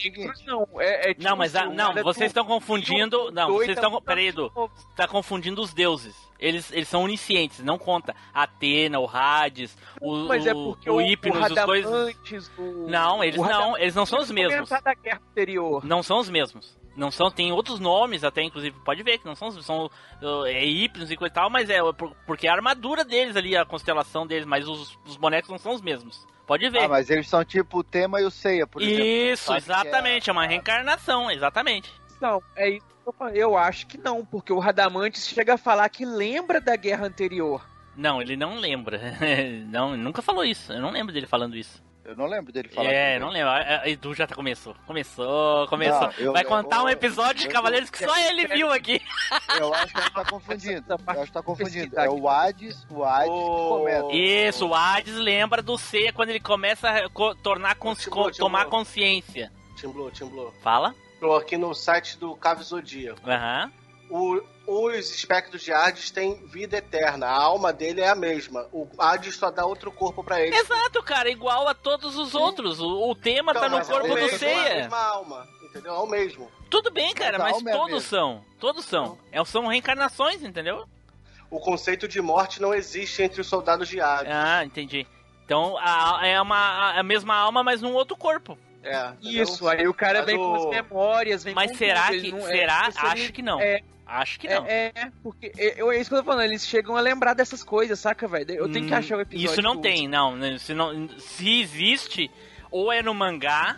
não. 0.46 0.68
É, 0.78 1.10
é 1.10 1.14
tipo 1.14 1.24
Não, 1.24 1.36
mas 1.38 1.56
a- 1.56 1.66
não, 1.66 1.94
vocês 2.04 2.30
estão 2.30 2.46
confundindo. 2.46 3.32
Não, 3.32 3.54
vocês 3.54 3.76
tá 3.80 3.88
estão. 3.88 4.02
Peraí, 4.02 4.28
Edu. 4.28 4.52
Tá 4.96 5.08
confundindo 5.08 5.62
os 5.62 5.74
deuses. 5.74 6.16
Eles, 6.40 6.72
eles 6.72 6.88
são 6.88 7.02
oniscientes, 7.04 7.64
não 7.64 7.80
conta. 7.80 8.16
Atena, 8.32 9.00
o 9.00 9.10
Hades, 9.10 9.76
o, 10.00 10.28
Mas 10.28 10.46
é 10.46 10.54
o, 10.54 10.66
porque 10.74 10.90
o 10.90 10.96
o, 10.96 11.00
Hypnos, 11.00 11.50
o 11.50 11.54
os 11.54 11.66
dois. 11.66 11.86
O- 12.58 12.88
Não, 12.88 13.24
eles 13.24 13.40
o 13.40 13.44
não, 13.46 13.78
eles 13.78 13.96
não 13.96 14.06
são 14.06 14.20
os 14.20 14.30
mesmos. 14.30 14.54
comentar 14.70 14.82
da 14.82 14.94
guerra 14.94 15.22
anterior. 15.32 15.84
Não 15.84 16.04
são 16.04 16.20
os 16.20 16.30
mesmos. 16.30 16.78
Não 16.98 17.12
são, 17.12 17.30
tem 17.30 17.52
outros 17.52 17.80
nomes 17.80 18.24
até, 18.24 18.42
inclusive, 18.42 18.76
pode 18.84 19.04
ver 19.04 19.20
que 19.20 19.26
não 19.26 19.36
são, 19.36 19.52
são 19.62 19.86
uh, 19.86 20.46
é 20.48 20.66
hipnos 20.66 21.12
e 21.12 21.16
coisa 21.16 21.32
e 21.32 21.36
tal, 21.36 21.48
mas 21.48 21.70
é 21.70 21.80
por- 21.94 22.16
porque 22.26 22.48
a 22.48 22.54
armadura 22.54 23.06
deles 23.06 23.36
ali, 23.36 23.56
a 23.56 23.64
constelação 23.64 24.26
deles, 24.26 24.48
mas 24.48 24.68
os, 24.68 24.98
os 25.06 25.16
bonecos 25.16 25.50
não 25.50 25.60
são 25.60 25.74
os 25.76 25.82
mesmos. 25.82 26.26
Pode 26.48 26.68
ver. 26.70 26.86
Ah, 26.86 26.88
mas 26.88 27.10
eles 27.12 27.30
são 27.30 27.46
tipo 27.46 27.80
o 27.80 27.84
tema 27.84 28.20
e 28.20 28.26
o 28.26 28.32
ceia, 28.32 28.66
por 28.66 28.82
exemplo. 28.82 29.04
Isso, 29.06 29.52
que 29.52 29.58
exatamente, 29.58 30.30
é... 30.30 30.34
uma 30.34 30.48
reencarnação, 30.48 31.30
exatamente. 31.30 31.94
Não, 32.20 32.42
é 32.56 32.70
isso 32.72 32.86
que 32.88 33.10
eu 33.10 33.14
falei. 33.14 33.44
Eu 33.44 33.56
acho 33.56 33.86
que 33.86 33.98
não, 33.98 34.26
porque 34.26 34.52
o 34.52 34.58
Radamantes 34.58 35.28
chega 35.28 35.54
a 35.54 35.58
falar 35.58 35.88
que 35.90 36.04
lembra 36.04 36.60
da 36.60 36.76
guerra 36.76 37.06
anterior. 37.06 37.64
Não, 37.96 38.20
ele 38.22 38.36
não 38.36 38.56
lembra. 38.56 39.00
não, 39.70 39.94
ele 39.94 40.02
nunca 40.02 40.22
falou 40.22 40.44
isso. 40.44 40.74
Eu 40.74 40.82
não 40.82 40.90
lembro 40.90 41.14
dele 41.14 41.28
falando 41.28 41.56
isso. 41.56 41.84
Eu 42.08 42.16
não 42.16 42.26
lembro 42.26 42.54
dele 42.54 42.70
falar. 42.70 42.90
É, 42.90 43.20
não 43.20 43.30
lembro. 43.30 43.50
A- 43.50 43.82
a 43.84 43.90
Edu 43.90 44.14
já 44.16 44.26
tá- 44.26 44.34
começou. 44.34 44.74
Começou, 44.88 45.68
começou. 45.68 46.00
Não, 46.00 46.14
eu- 46.18 46.32
Vai 46.32 46.46
contar 46.46 46.82
um 46.82 46.88
eu- 46.88 46.94
episódio 46.94 47.42
de 47.42 47.48
eu- 47.48 47.52
Cavaleiros 47.52 47.90
que 47.90 47.98
só 48.06 48.18
ele 48.18 48.48
viu 48.48 48.72
aqui. 48.72 49.02
Eu 49.60 49.74
acho 49.74 49.94
que 49.94 50.00
ele 50.00 50.10
tá 50.12 50.24
confundindo. 50.24 50.86
Eu 50.88 50.98
acho 51.08 51.24
que 51.26 51.32
tá 51.34 51.44
confundindo. 51.44 52.00
É 52.00 52.10
o 52.10 52.30
Hades, 52.30 52.88
o 52.90 53.04
Hades 53.04 53.30
que 53.30 53.68
começa. 53.68 54.08
Isso, 54.14 54.68
o 54.70 54.74
Hades 54.74 55.16
lembra 55.16 55.62
do 55.62 55.78
C 55.78 56.14
quando 56.14 56.30
ele 56.30 56.40
começa 56.40 56.90
a 56.90 57.10
co- 57.10 57.36
tornar 57.36 57.76
cons- 57.76 58.00
Timbu, 58.04 58.16
co- 58.16 58.24
Timbu. 58.32 58.38
tomar 58.38 58.66
consciência. 58.68 59.52
Tim 59.76 59.90
Blue, 59.90 60.10
Tim 60.10 60.26
Blue. 60.28 60.54
Fala? 60.64 60.96
Tô 61.20 61.36
aqui 61.36 61.58
no 61.58 61.74
site 61.76 62.18
do 62.18 62.36
Cave 62.38 62.64
Zodíaco. 62.64 63.20
Aham. 63.30 63.70
O- 64.10 64.42
os 64.68 65.10
espectros 65.16 65.62
de 65.64 65.72
Hades 65.72 66.12
têm 66.12 66.46
vida 66.46 66.78
eterna. 66.78 67.26
A 67.28 67.42
alma 67.42 67.72
dele 67.72 68.02
é 68.02 68.10
a 68.10 68.16
mesma. 68.16 68.68
O 68.72 68.88
Hades 68.98 69.36
só 69.36 69.50
dá 69.50 69.66
outro 69.66 69.92
corpo 69.92 70.24
pra 70.24 70.42
ele. 70.42 70.56
Exato, 70.56 71.02
cara, 71.02 71.30
igual 71.30 71.68
a 71.68 71.74
todos 71.74 72.18
os 72.18 72.36
outros. 72.36 72.80
O, 72.80 73.10
o 73.12 73.16
tema 73.16 73.54
tá 73.54 73.70
no 73.70 73.78
mas 73.78 73.90
é 73.90 73.92
corpo 73.92 74.08
o 74.08 74.10
do 74.10 74.16
mesmo, 74.16 74.46
É 74.48 74.72
a 74.72 74.76
mesma 74.76 75.00
alma. 75.00 75.48
Entendeu? 75.64 75.94
É 75.96 76.00
o 76.00 76.08
mesmo. 76.08 76.52
Tudo 76.70 76.92
bem, 76.92 77.14
cara, 77.14 77.38
Mas 77.40 77.58
é 77.66 77.72
todos 77.72 77.86
mesma. 77.94 78.02
são. 78.02 78.46
Todos 78.60 78.86
são. 78.86 79.18
É, 79.32 79.44
são 79.46 79.68
reencarnações, 79.68 80.44
entendeu? 80.44 80.86
O 81.50 81.60
conceito 81.60 82.08
de 82.08 82.22
morte 82.22 82.62
não 82.62 82.74
existe 82.74 83.22
entre 83.22 83.40
os 83.40 83.48
soldados 83.48 83.88
de 83.88 84.02
Hades. 84.02 84.32
Ah, 84.34 84.66
entendi. 84.66 85.08
Então 85.46 85.78
a- 85.80 86.20
é 86.26 86.42
uma, 86.42 87.00
a 87.00 87.04
mesma 87.04 87.36
alma, 87.36 87.64
mas 87.64 87.82
num 87.82 87.94
outro 87.94 88.18
corpo. 88.18 88.58
É, 88.84 89.12
Isso, 89.22 89.68
aí 89.68 89.88
o 89.88 89.94
cara 89.94 90.20
Mas 90.20 90.26
vem 90.28 90.36
o- 90.38 90.40
com 90.40 90.56
as 90.56 90.66
memórias, 90.70 91.44
vem 91.44 91.54
Mas 91.54 91.72
com 91.72 91.78
será 91.78 92.08
tudo, 92.08 92.22
que. 92.22 92.32
não- 92.32 92.40
é, 92.40 92.52
será? 92.52 92.88
ele- 92.88 92.98
Acho 93.24 93.34
que 93.34 93.42
não. 93.42 93.60
É, 93.62 93.82
Acho 94.08 94.40
que 94.40 94.48
é, 94.48 94.56
não. 94.56 94.66
é, 94.66 94.92
porque 95.22 95.52
é, 95.58 95.82
é 95.82 96.00
isso 96.00 96.10
que 96.10 96.16
eu 96.16 96.20
tô 96.20 96.24
falando, 96.26 96.44
eles 96.46 96.66
chegam 96.66 96.96
a 96.96 97.02
lembrar 97.02 97.34
dessas 97.34 97.64
coisas, 97.64 98.00
saca, 98.00 98.28
velho? 98.28 98.52
Eu 98.52 98.72
tenho 98.72 98.88
que 98.88 98.94
Hum, 98.94 98.98
achar 98.98 99.18
o 99.18 99.22
episódio. 99.22 99.52
Isso 99.52 99.62
não 99.62 99.82
tem, 99.82 100.08
não. 100.08 100.36
né, 100.36 100.58
Se, 100.58 100.74
não. 100.74 101.10
se 101.20 101.60
existe, 101.62 102.32
ou 102.72 102.92
é 102.92 103.02
no 103.02 103.14
mangá, 103.14 103.78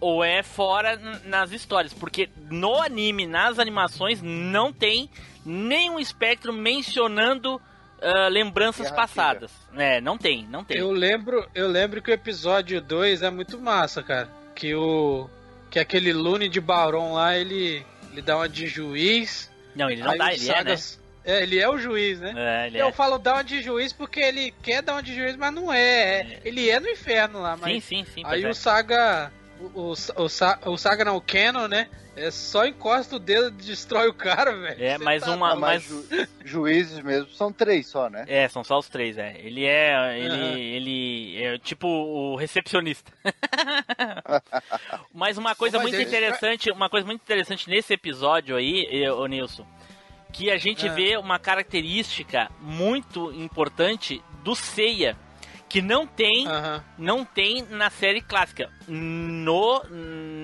ou 0.00 0.22
é 0.22 0.42
fora 0.42 0.96
nas 1.24 1.50
histórias. 1.50 1.92
Porque 1.92 2.28
no 2.50 2.80
anime, 2.80 3.26
nas 3.26 3.58
animações, 3.58 4.20
não 4.22 4.72
tem 4.72 5.10
nenhum 5.44 5.98
espectro 5.98 6.52
mencionando 6.52 7.60
ah, 8.04 8.28
lembranças 8.28 8.90
Guerra 8.90 8.96
passadas. 8.96 9.50
É, 9.76 9.98
não 10.00 10.18
tem, 10.18 10.46
não 10.46 10.62
tem. 10.62 10.76
Eu 10.76 10.90
lembro, 10.90 11.48
eu 11.54 11.66
lembro 11.68 12.02
que 12.02 12.10
o 12.10 12.14
episódio 12.14 12.80
2 12.82 13.22
é 13.22 13.30
muito 13.30 13.58
massa, 13.58 14.02
cara. 14.02 14.28
Que 14.54 14.74
o. 14.74 15.28
Que 15.70 15.78
aquele 15.78 16.12
Lune 16.12 16.48
de 16.48 16.60
Baron 16.60 17.14
lá, 17.14 17.36
ele. 17.36 17.84
Ele 18.12 18.22
dá 18.22 18.36
uma 18.36 18.48
de 18.48 18.66
juiz. 18.66 19.50
Não, 19.74 19.90
ele 19.90 20.02
não 20.02 20.10
aí 20.12 20.18
dá, 20.18 20.32
ele 20.34 20.44
é, 20.44 20.48
né? 20.52 20.56
Sagas- 20.56 21.00
é, 21.24 21.42
ele 21.42 21.58
é 21.58 21.68
o 21.68 21.78
juiz, 21.78 22.20
né? 22.20 22.34
É, 22.36 22.66
ele 22.66 22.78
eu 22.78 22.88
é. 22.88 22.92
falo 22.92 23.18
uma 23.34 23.42
de 23.42 23.62
juiz 23.62 23.92
porque 23.92 24.20
ele 24.20 24.52
quer 24.62 24.82
dar 24.82 24.92
uma 24.92 25.02
de 25.02 25.14
juiz, 25.14 25.36
mas 25.36 25.52
não 25.54 25.72
é. 25.72 26.20
É- 26.20 26.40
Ele 26.44 26.68
é 26.68 26.78
no 26.78 26.88
inferno 26.88 27.40
lá, 27.40 27.56
mas. 27.56 27.82
Sim, 27.84 28.04
sim, 28.04 28.06
sim. 28.14 28.22
Aí 28.26 28.44
o 28.44 28.48
é. 28.50 28.54
Saga. 28.54 29.32
O, 29.60 29.80
o, 29.80 29.90
o, 29.90 30.28
Sa- 30.28 30.58
o 30.66 30.76
Saga 30.76 31.04
não, 31.04 31.16
o 31.16 31.20
Canon, 31.20 31.68
né? 31.68 31.88
É 32.16 32.30
só 32.30 32.64
encosta 32.64 33.16
o 33.16 33.18
dedo 33.18 33.48
e 33.48 33.50
destrói 33.64 34.08
o 34.08 34.14
cara, 34.14 34.52
velho. 34.56 34.84
É, 34.84 34.96
Você 34.98 35.04
mas 35.04 35.22
tá 35.24 35.32
uma. 35.32 35.56
Mas... 35.56 35.82
Ju- 35.82 36.06
juízes 36.44 37.00
mesmo 37.00 37.28
são 37.30 37.52
três 37.52 37.88
só, 37.88 38.08
né? 38.08 38.24
É, 38.28 38.48
são 38.48 38.62
só 38.62 38.78
os 38.78 38.88
três, 38.88 39.18
é. 39.18 39.34
Ele 39.38 39.64
é. 39.64 40.16
Ele. 40.18 40.28
Aham. 40.34 40.58
Ele 40.58 41.42
é 41.42 41.58
tipo 41.58 41.88
o 41.88 42.36
recepcionista. 42.36 43.10
Mas 45.12 45.38
uma 45.38 45.54
coisa 45.54 45.78
Mas 45.78 45.84
muito 45.84 45.96
ele- 45.96 46.04
interessante, 46.04 46.70
uma 46.70 46.88
coisa 46.88 47.06
muito 47.06 47.22
interessante 47.22 47.68
nesse 47.68 47.92
episódio 47.94 48.56
aí, 48.56 49.08
ô 49.10 49.26
Nilson, 49.26 49.66
que 50.32 50.50
a 50.50 50.56
gente 50.56 50.86
É. 50.86 50.90
vê 50.90 51.16
uma 51.16 51.38
característica 51.38 52.50
muito 52.60 53.32
importante 53.32 54.22
do 54.42 54.54
Seiya, 54.54 55.16
que 55.74 55.82
não 55.82 56.06
tem, 56.06 56.46
não 56.96 57.24
tem 57.24 57.62
na 57.68 57.90
série 57.90 58.20
clássica. 58.20 58.70
No 58.86 59.82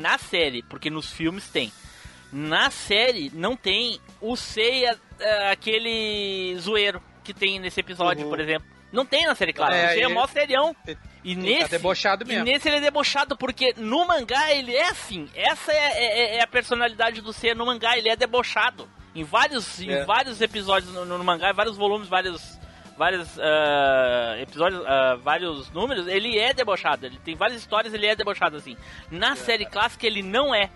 na 0.02 0.18
série, 0.18 0.60
porque 0.64 0.90
nos 0.90 1.08
filmes 1.12 1.48
tem. 1.48 1.72
Na 2.32 2.68
série 2.70 3.30
não 3.32 3.54
tem 3.56 4.00
o 4.20 4.34
Seiya, 4.36 4.98
é, 5.20 5.50
aquele 5.52 6.56
zoeiro 6.58 7.00
que 7.22 7.32
tem 7.32 7.60
nesse 7.60 7.78
episódio, 7.78 8.28
por 8.28 8.40
exemplo. 8.40 8.68
Não 8.92 9.06
tem 9.06 9.24
na 9.24 9.36
série 9.36 9.52
clássica. 9.52 9.78
É, 9.78 9.86
o 9.86 9.88
Seiya 9.90 10.02
é 10.02 10.06
ele- 10.06 10.14
mó 10.14 10.26
serião. 10.26 10.76
E 11.22 11.30
ele 11.32 11.40
nesse, 11.42 11.60
tá 11.60 11.76
debochado 11.76 12.26
mesmo. 12.26 12.42
E 12.48 12.52
nesse 12.52 12.68
ele 12.68 12.78
é 12.78 12.80
debochado, 12.80 13.36
porque 13.36 13.72
no 13.76 14.04
mangá 14.08 14.52
ele 14.52 14.74
é 14.74 14.88
assim. 14.88 15.28
Essa 15.32 15.72
é, 15.72 15.76
é- 15.76 16.36
é 16.38 16.42
a 16.42 16.46
personalidade 16.48 17.20
do 17.20 17.32
Seiya 17.32 17.54
no 17.54 17.66
mangá, 17.66 17.96
ele 17.96 18.08
é 18.08 18.16
debochado. 18.16 18.88
Em 19.14 19.22
vários, 19.22 19.80
em 19.80 19.90
É. 19.92 20.04
vários 20.04 20.40
episódios 20.40 20.92
no, 20.92 21.04
no 21.04 21.22
mangá, 21.22 21.50
em 21.50 21.54
vários 21.54 21.76
volumes, 21.76 22.08
vários, 22.08 22.58
vários 23.00 23.38
ah, 23.38 24.36
episódios, 24.42 24.82
ah, 24.86 25.16
vários 25.22 25.70
números, 25.70 26.06
ele 26.06 26.38
é 26.38 26.52
debochado. 26.52 27.06
Ele 27.06 27.18
tem 27.24 27.34
várias 27.34 27.58
histórias, 27.58 27.94
ele 27.94 28.06
é 28.06 28.14
debochado 28.14 28.58
assim. 28.58 28.76
Na 29.10 29.34
série 29.36 29.64
clássica 29.64 30.06
ele 30.06 30.22
não 30.22 30.54
é. 30.54 30.68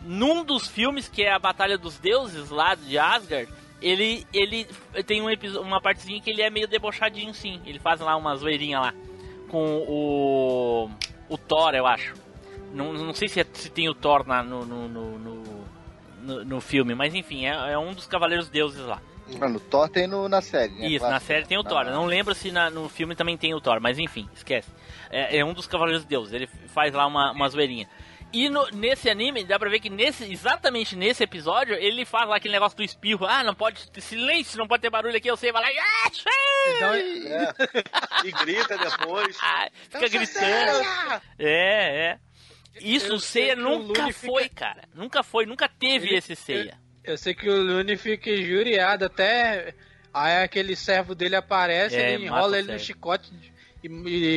Num 0.00 0.42
dos 0.42 0.66
filmes, 0.66 1.06
que 1.06 1.22
é 1.22 1.30
a 1.34 1.38
Batalha 1.38 1.76
dos 1.76 1.98
Deuses 1.98 2.48
lá 2.48 2.74
de 2.74 2.96
Asgard, 2.98 3.52
ele, 3.82 4.26
ele 4.32 4.64
tem 5.06 5.20
um 5.20 5.26
uma 5.60 5.78
partezinha 5.78 6.18
que 6.18 6.30
ele 6.30 6.40
é 6.40 6.48
meio 6.48 6.66
debochadinho 6.66 7.34
sim. 7.34 7.60
Ele 7.66 7.78
faz 7.78 8.00
lá 8.00 8.16
uma 8.16 8.34
zoeirinha 8.36 8.80
lá. 8.80 8.94
Com 9.50 9.84
o. 9.86 10.90
O 11.28 11.36
Thor, 11.36 11.74
eu 11.74 11.86
acho. 11.86 12.14
Não, 12.72 12.92
não 12.94 13.12
sei 13.12 13.28
se, 13.28 13.40
é- 13.40 13.46
se 13.52 13.68
tem 13.70 13.86
o 13.88 13.94
Thor 13.94 14.26
na- 14.26 14.42
no, 14.42 14.64
no, 14.64 14.88
no, 14.88 15.18
no, 15.18 15.64
no- 16.22 16.44
no 16.44 16.60
filme, 16.60 16.94
mas 16.94 17.14
enfim, 17.14 17.44
é, 17.46 17.72
é 17.72 17.78
um 17.78 17.92
dos 17.92 18.06
Cavaleiros 18.06 18.48
Deuses 18.48 18.80
lá. 18.86 19.00
Mano, 19.38 19.56
o 19.56 19.60
Thor 19.60 19.88
tem 19.88 20.06
no, 20.06 20.28
na 20.28 20.40
série, 20.40 20.72
né? 20.74 20.86
Isso, 20.88 21.06
na 21.08 21.18
série 21.20 21.46
tem 21.46 21.58
o 21.58 21.64
Thor. 21.64 21.84
Não 21.86 22.06
lembro 22.06 22.34
se 22.34 22.50
na- 22.52 22.70
no 22.70 22.88
filme 22.88 23.14
também 23.16 23.36
tem 23.36 23.54
o 23.54 23.60
Thor, 23.60 23.80
mas 23.80 23.98
enfim, 23.98 24.28
esquece. 24.34 24.68
É, 25.10 25.38
é 25.38 25.44
um 25.44 25.52
dos 25.52 25.66
Cavaleiros 25.66 26.02
de 26.02 26.08
Deus, 26.08 26.32
ele 26.32 26.46
faz 26.68 26.92
lá 26.94 27.06
uma, 27.06 27.32
uma 27.32 27.48
zoeirinha. 27.48 27.88
E 28.32 28.48
no- 28.48 28.68
nesse 28.70 29.08
anime, 29.08 29.44
dá 29.44 29.58
pra 29.58 29.70
ver 29.70 29.78
que 29.80 29.88
nesse, 29.88 30.30
exatamente 30.30 30.96
nesse 30.96 31.22
episódio, 31.22 31.74
ele 31.74 32.04
faz 32.04 32.28
lá 32.28 32.36
aquele 32.36 32.54
negócio 32.54 32.76
do 32.76 32.82
espirro. 32.82 33.24
Ah, 33.26 33.42
não 33.44 33.54
pode 33.54 33.88
ter 33.90 34.00
silêncio, 34.00 34.58
não 34.58 34.66
pode 34.66 34.82
ter 34.82 34.90
barulho 34.90 35.16
aqui. 35.16 35.28
Eu 35.30 35.36
sei, 35.36 35.52
vai 35.52 35.62
lá 35.62 35.72
e... 35.72 35.78
"Ah, 35.78 36.10
sim!" 36.12 38.28
E 38.28 38.32
grita 38.32 38.76
depois. 38.78 39.36
Fica 39.88 40.08
gritando. 40.08 40.86
É, 41.38 42.12
é. 42.12 42.18
Isso, 42.80 43.14
o 43.14 43.20
Seiya 43.20 43.56
nunca 43.56 44.12
foi, 44.12 44.48
cara. 44.48 44.82
Nunca 44.94 45.22
foi, 45.22 45.46
nunca 45.46 45.68
teve 45.68 46.08
Ele- 46.08 46.16
esse 46.16 46.36
Seiya. 46.36 46.78
Eu 47.06 47.16
sei 47.16 47.34
que 47.34 47.48
o 47.48 47.62
Lune 47.62 47.96
fica 47.96 48.30
injuriado 48.30 49.04
até. 49.04 49.74
Aí 50.12 50.42
aquele 50.42 50.74
servo 50.74 51.14
dele 51.14 51.36
aparece, 51.36 51.94
É, 51.94 52.14
ele 52.14 52.24
enrola 52.24 52.58
ele 52.58 52.72
no 52.72 52.78
chicote 52.78 53.30
e, 53.84 53.88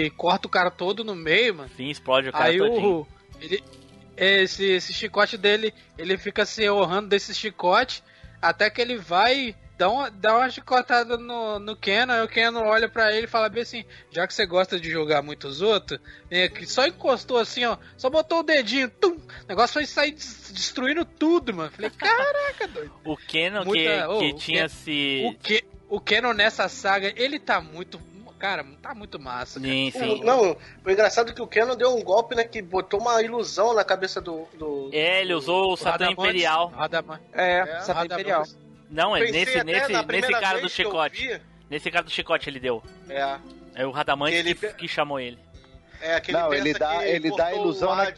e 0.05 0.09
corta 0.11 0.45
o 0.47 0.51
cara 0.51 0.69
todo 0.69 1.03
no 1.03 1.15
meio, 1.15 1.55
mano. 1.55 1.71
Sim, 1.75 1.89
explode 1.89 2.29
o 2.29 2.31
cara 2.31 2.45
Aí 2.45 2.57
todinho. 2.57 2.99
o. 3.01 3.07
Ele, 3.41 3.63
esse, 4.17 4.65
esse 4.65 4.93
chicote 4.93 5.37
dele, 5.37 5.73
ele 5.97 6.17
fica 6.17 6.45
se 6.45 6.69
honrando 6.69 7.07
desse 7.07 7.33
chicote 7.33 8.03
até 8.41 8.69
que 8.69 8.81
ele 8.81 8.97
vai 8.97 9.55
dar 9.79 9.89
uma, 9.89 10.11
dar 10.11 10.35
uma 10.37 10.49
chicotada 10.49 11.17
no, 11.17 11.57
no 11.57 11.75
Kenan. 11.75 12.13
Aí 12.15 12.23
o 12.23 12.27
Kenan 12.27 12.59
olha 12.63 12.89
pra 12.89 13.11
ele 13.15 13.25
e 13.25 13.29
fala 13.29 13.47
bem 13.47 13.63
assim: 13.63 13.85
Já 14.11 14.27
que 14.27 14.33
você 14.33 14.45
gosta 14.45 14.77
de 14.77 14.91
jogar 14.91 15.21
muitos 15.21 15.61
outros, 15.61 15.99
vem 16.29 16.43
aqui. 16.43 16.67
Só 16.67 16.85
encostou 16.85 17.37
assim, 17.37 17.63
ó. 17.65 17.77
Só 17.97 18.09
botou 18.09 18.39
o 18.39 18.43
dedinho, 18.43 18.89
tum, 18.89 19.13
o 19.15 19.47
negócio 19.47 19.73
foi 19.75 19.85
sair 19.85 20.11
des- 20.11 20.51
destruindo 20.53 21.05
tudo, 21.05 21.53
mano. 21.53 21.71
Falei, 21.71 21.89
caraca, 21.91 22.67
doido. 22.67 22.91
O 23.05 23.15
Kenan 23.15 23.63
Muita- 23.63 23.89
que, 23.89 24.03
ô, 24.13 24.19
que 24.19 24.31
o 24.33 24.35
tinha 24.37 24.61
Ken- 24.63 24.67
se... 24.69 25.23
O, 25.25 25.33
que, 25.39 25.63
o 25.87 25.99
Kenan 26.01 26.33
nessa 26.33 26.67
saga, 26.67 27.13
ele 27.15 27.39
tá 27.39 27.61
muito. 27.61 27.99
Cara, 28.37 28.65
tá 28.81 28.95
muito 28.95 29.19
massa. 29.19 29.59
cara. 29.59 29.71
Sim, 29.71 29.91
sim. 29.91 30.23
Não, 30.23 30.55
o 30.85 30.89
engraçado 30.89 31.31
é 31.31 31.33
que 31.33 31.41
o 31.41 31.47
Kenan 31.47 31.75
deu 31.75 31.93
um 31.93 32.01
golpe, 32.01 32.35
né, 32.35 32.45
que 32.45 32.61
botou 32.61 33.01
uma 33.01 33.21
ilusão 33.21 33.73
na 33.73 33.83
cabeça 33.83 34.21
do... 34.21 34.47
do 34.53 34.89
É, 34.93 35.19
ele 35.21 35.33
usou 35.33 35.73
o 35.73 35.75
Satã 35.75 36.09
Imperial. 36.09 36.67
Radaman- 36.69 37.19
É, 37.33 37.59
É, 37.59 37.79
Satã 37.81 38.05
Imperial. 38.05 38.45
Não, 38.89 39.15
é 39.15 39.19
nesse, 39.31 39.63
nesse, 39.63 39.93
nesse 40.07 40.31
cara 40.31 40.59
do 40.61 40.69
chicote. 40.69 41.27
vi. 41.27 41.41
Nesse 41.69 41.91
cara 41.91 42.03
do 42.03 42.09
chicote 42.11 42.49
ele 42.49 42.59
deu. 42.59 42.81
É, 43.07 43.37
É 43.75 43.85
o 43.85 43.91
Radamante 43.91 44.35
Ele 44.35 44.55
que, 44.55 44.73
que 44.73 44.87
chamou 44.87 45.19
ele. 45.19 45.37
é 46.01 46.15
aquele 46.15 46.37
Não, 46.37 46.53
ele 46.53 46.73
dá- 46.73 46.97
que 46.97 47.03
ele 47.05 47.35
dá 47.35 47.53
ilusão 47.53 47.95
na-. 47.95 48.11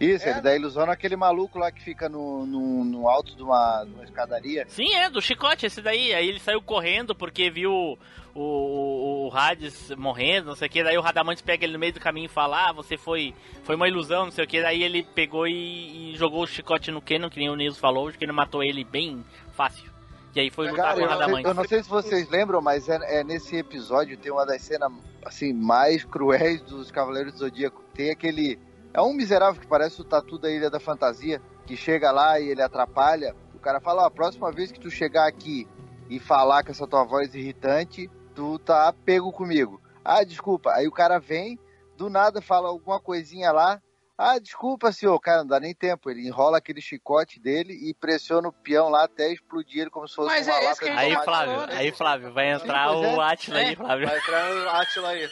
Isso, 0.00 0.26
É. 0.28 0.30
ele 0.30 0.40
dá 0.40 0.54
ilusão 0.54 0.86
naquele 0.86 1.16
maluco 1.16 1.58
lá 1.58 1.72
que 1.72 1.80
fica 1.82 2.08
no, 2.08 2.46
no, 2.46 2.84
no 2.84 3.08
alto 3.08 3.34
de 3.34 3.42
uma, 3.42 3.84
de 3.84 3.92
uma 3.94 4.04
escadaria. 4.04 4.64
Sim, 4.68 4.94
é, 4.94 5.10
do 5.10 5.20
chicote, 5.20 5.66
esse 5.66 5.80
daí. 5.82 6.14
Aí 6.14 6.28
ele 6.28 6.38
saiu 6.38 6.62
correndo 6.62 7.16
porque 7.16 7.50
viu 7.50 7.72
o, 7.72 7.98
o, 8.34 9.28
o 9.28 9.36
Hades 9.36 9.90
morrendo, 9.96 10.46
não 10.48 10.54
sei 10.54 10.68
o 10.68 10.70
que. 10.70 10.84
Daí 10.84 10.96
o 10.96 11.00
Radamantes 11.00 11.42
pega 11.42 11.64
ele 11.64 11.72
no 11.72 11.80
meio 11.80 11.92
do 11.92 11.98
caminho 12.00 12.26
e 12.26 12.28
fala: 12.28 12.68
Ah, 12.68 12.72
você 12.72 12.96
foi, 12.96 13.34
foi 13.64 13.74
uma 13.74 13.88
ilusão, 13.88 14.26
não 14.26 14.30
sei 14.32 14.44
o 14.44 14.48
que. 14.48 14.62
Daí 14.62 14.84
ele 14.84 15.02
pegou 15.02 15.48
e, 15.48 16.12
e 16.12 16.16
jogou 16.16 16.42
o 16.44 16.46
chicote 16.46 16.92
no 16.92 17.02
Kenan, 17.02 17.28
que 17.28 17.40
nem 17.40 17.50
o 17.50 17.56
Nils 17.56 17.76
falou, 17.78 18.12
que 18.12 18.24
ele 18.24 18.30
matou 18.32 18.62
ele 18.62 18.84
bem 18.84 19.24
fácil. 19.58 19.90
E 20.36 20.40
aí 20.40 20.50
foi 20.50 20.70
lutar 20.70 20.84
Cara, 20.84 20.94
com 20.94 21.00
sei, 21.00 21.08
Radamantes. 21.08 21.44
eu 21.46 21.54
não 21.54 21.64
sei 21.64 21.82
se 21.82 21.88
vocês 21.88 22.28
lembram, 22.28 22.60
mas 22.60 22.88
é, 22.88 23.18
é 23.18 23.24
nesse 23.24 23.56
episódio 23.56 24.16
tem 24.16 24.30
uma 24.30 24.46
das 24.46 24.62
cenas 24.62 24.92
assim 25.24 25.52
mais 25.52 26.04
cruéis 26.04 26.62
dos 26.62 26.92
Cavaleiros 26.92 27.32
do 27.32 27.38
Zodíaco. 27.40 27.82
Tem 27.92 28.10
aquele 28.10 28.56
é 28.94 29.02
um 29.02 29.12
miserável 29.12 29.60
que 29.60 29.66
parece 29.66 30.00
o 30.00 30.04
Tatu 30.04 30.38
da 30.38 30.48
Ilha 30.48 30.70
da 30.70 30.78
Fantasia 30.78 31.42
que 31.66 31.76
chega 31.76 32.12
lá 32.12 32.38
e 32.38 32.50
ele 32.50 32.62
atrapalha. 32.62 33.34
O 33.52 33.58
cara 33.58 33.80
fala: 33.80 34.02
ó, 34.02 34.06
a 34.06 34.10
próxima 34.10 34.52
vez 34.52 34.70
que 34.70 34.78
tu 34.78 34.90
chegar 34.90 35.26
aqui 35.26 35.66
e 36.08 36.20
falar 36.20 36.62
com 36.62 36.70
essa 36.70 36.86
tua 36.86 37.04
voz 37.04 37.34
irritante, 37.34 38.08
tu 38.34 38.60
tá 38.60 38.94
pego 39.04 39.32
comigo. 39.32 39.80
Ah, 40.04 40.22
desculpa. 40.22 40.70
Aí 40.72 40.86
o 40.86 40.92
cara 40.92 41.18
vem, 41.18 41.58
do 41.96 42.08
nada 42.08 42.40
fala 42.40 42.68
alguma 42.68 43.00
coisinha 43.00 43.50
lá. 43.50 43.82
Ah, 44.20 44.38
desculpa, 44.40 44.90
senhor. 44.90 45.18
Cara, 45.20 45.38
não 45.38 45.46
dá 45.46 45.60
nem 45.60 45.72
tempo. 45.72 46.10
Ele 46.10 46.26
enrola 46.26 46.58
aquele 46.58 46.80
chicote 46.80 47.38
dele 47.38 47.72
e 47.72 47.94
pressiona 47.94 48.48
o 48.48 48.52
peão 48.52 48.88
lá 48.88 49.04
até 49.04 49.32
explodir 49.32 49.82
ele 49.82 49.90
como 49.90 50.08
se 50.08 50.16
fosse 50.16 50.28
Mas 50.28 50.46
uma 50.48 50.56
é 50.56 50.60
lata 50.60 50.72
isso 50.72 50.80
que 50.80 50.88
Aí, 50.88 51.08
tomate. 51.10 51.24
Flávio, 51.24 51.52
falou, 51.54 51.66
né? 51.68 51.76
aí, 51.76 51.92
Flávio, 51.92 52.32
vai 52.32 52.50
entrar 52.50 52.88
é. 52.88 52.90
o 53.14 53.20
Atila 53.20 53.58
aí, 53.60 53.72
É. 53.72 53.76
Flávio. 53.76 54.08
Vai 54.08 54.18
entrar 54.18 54.50
o 54.56 54.68
Atila 54.70 55.08
aí. 55.10 55.30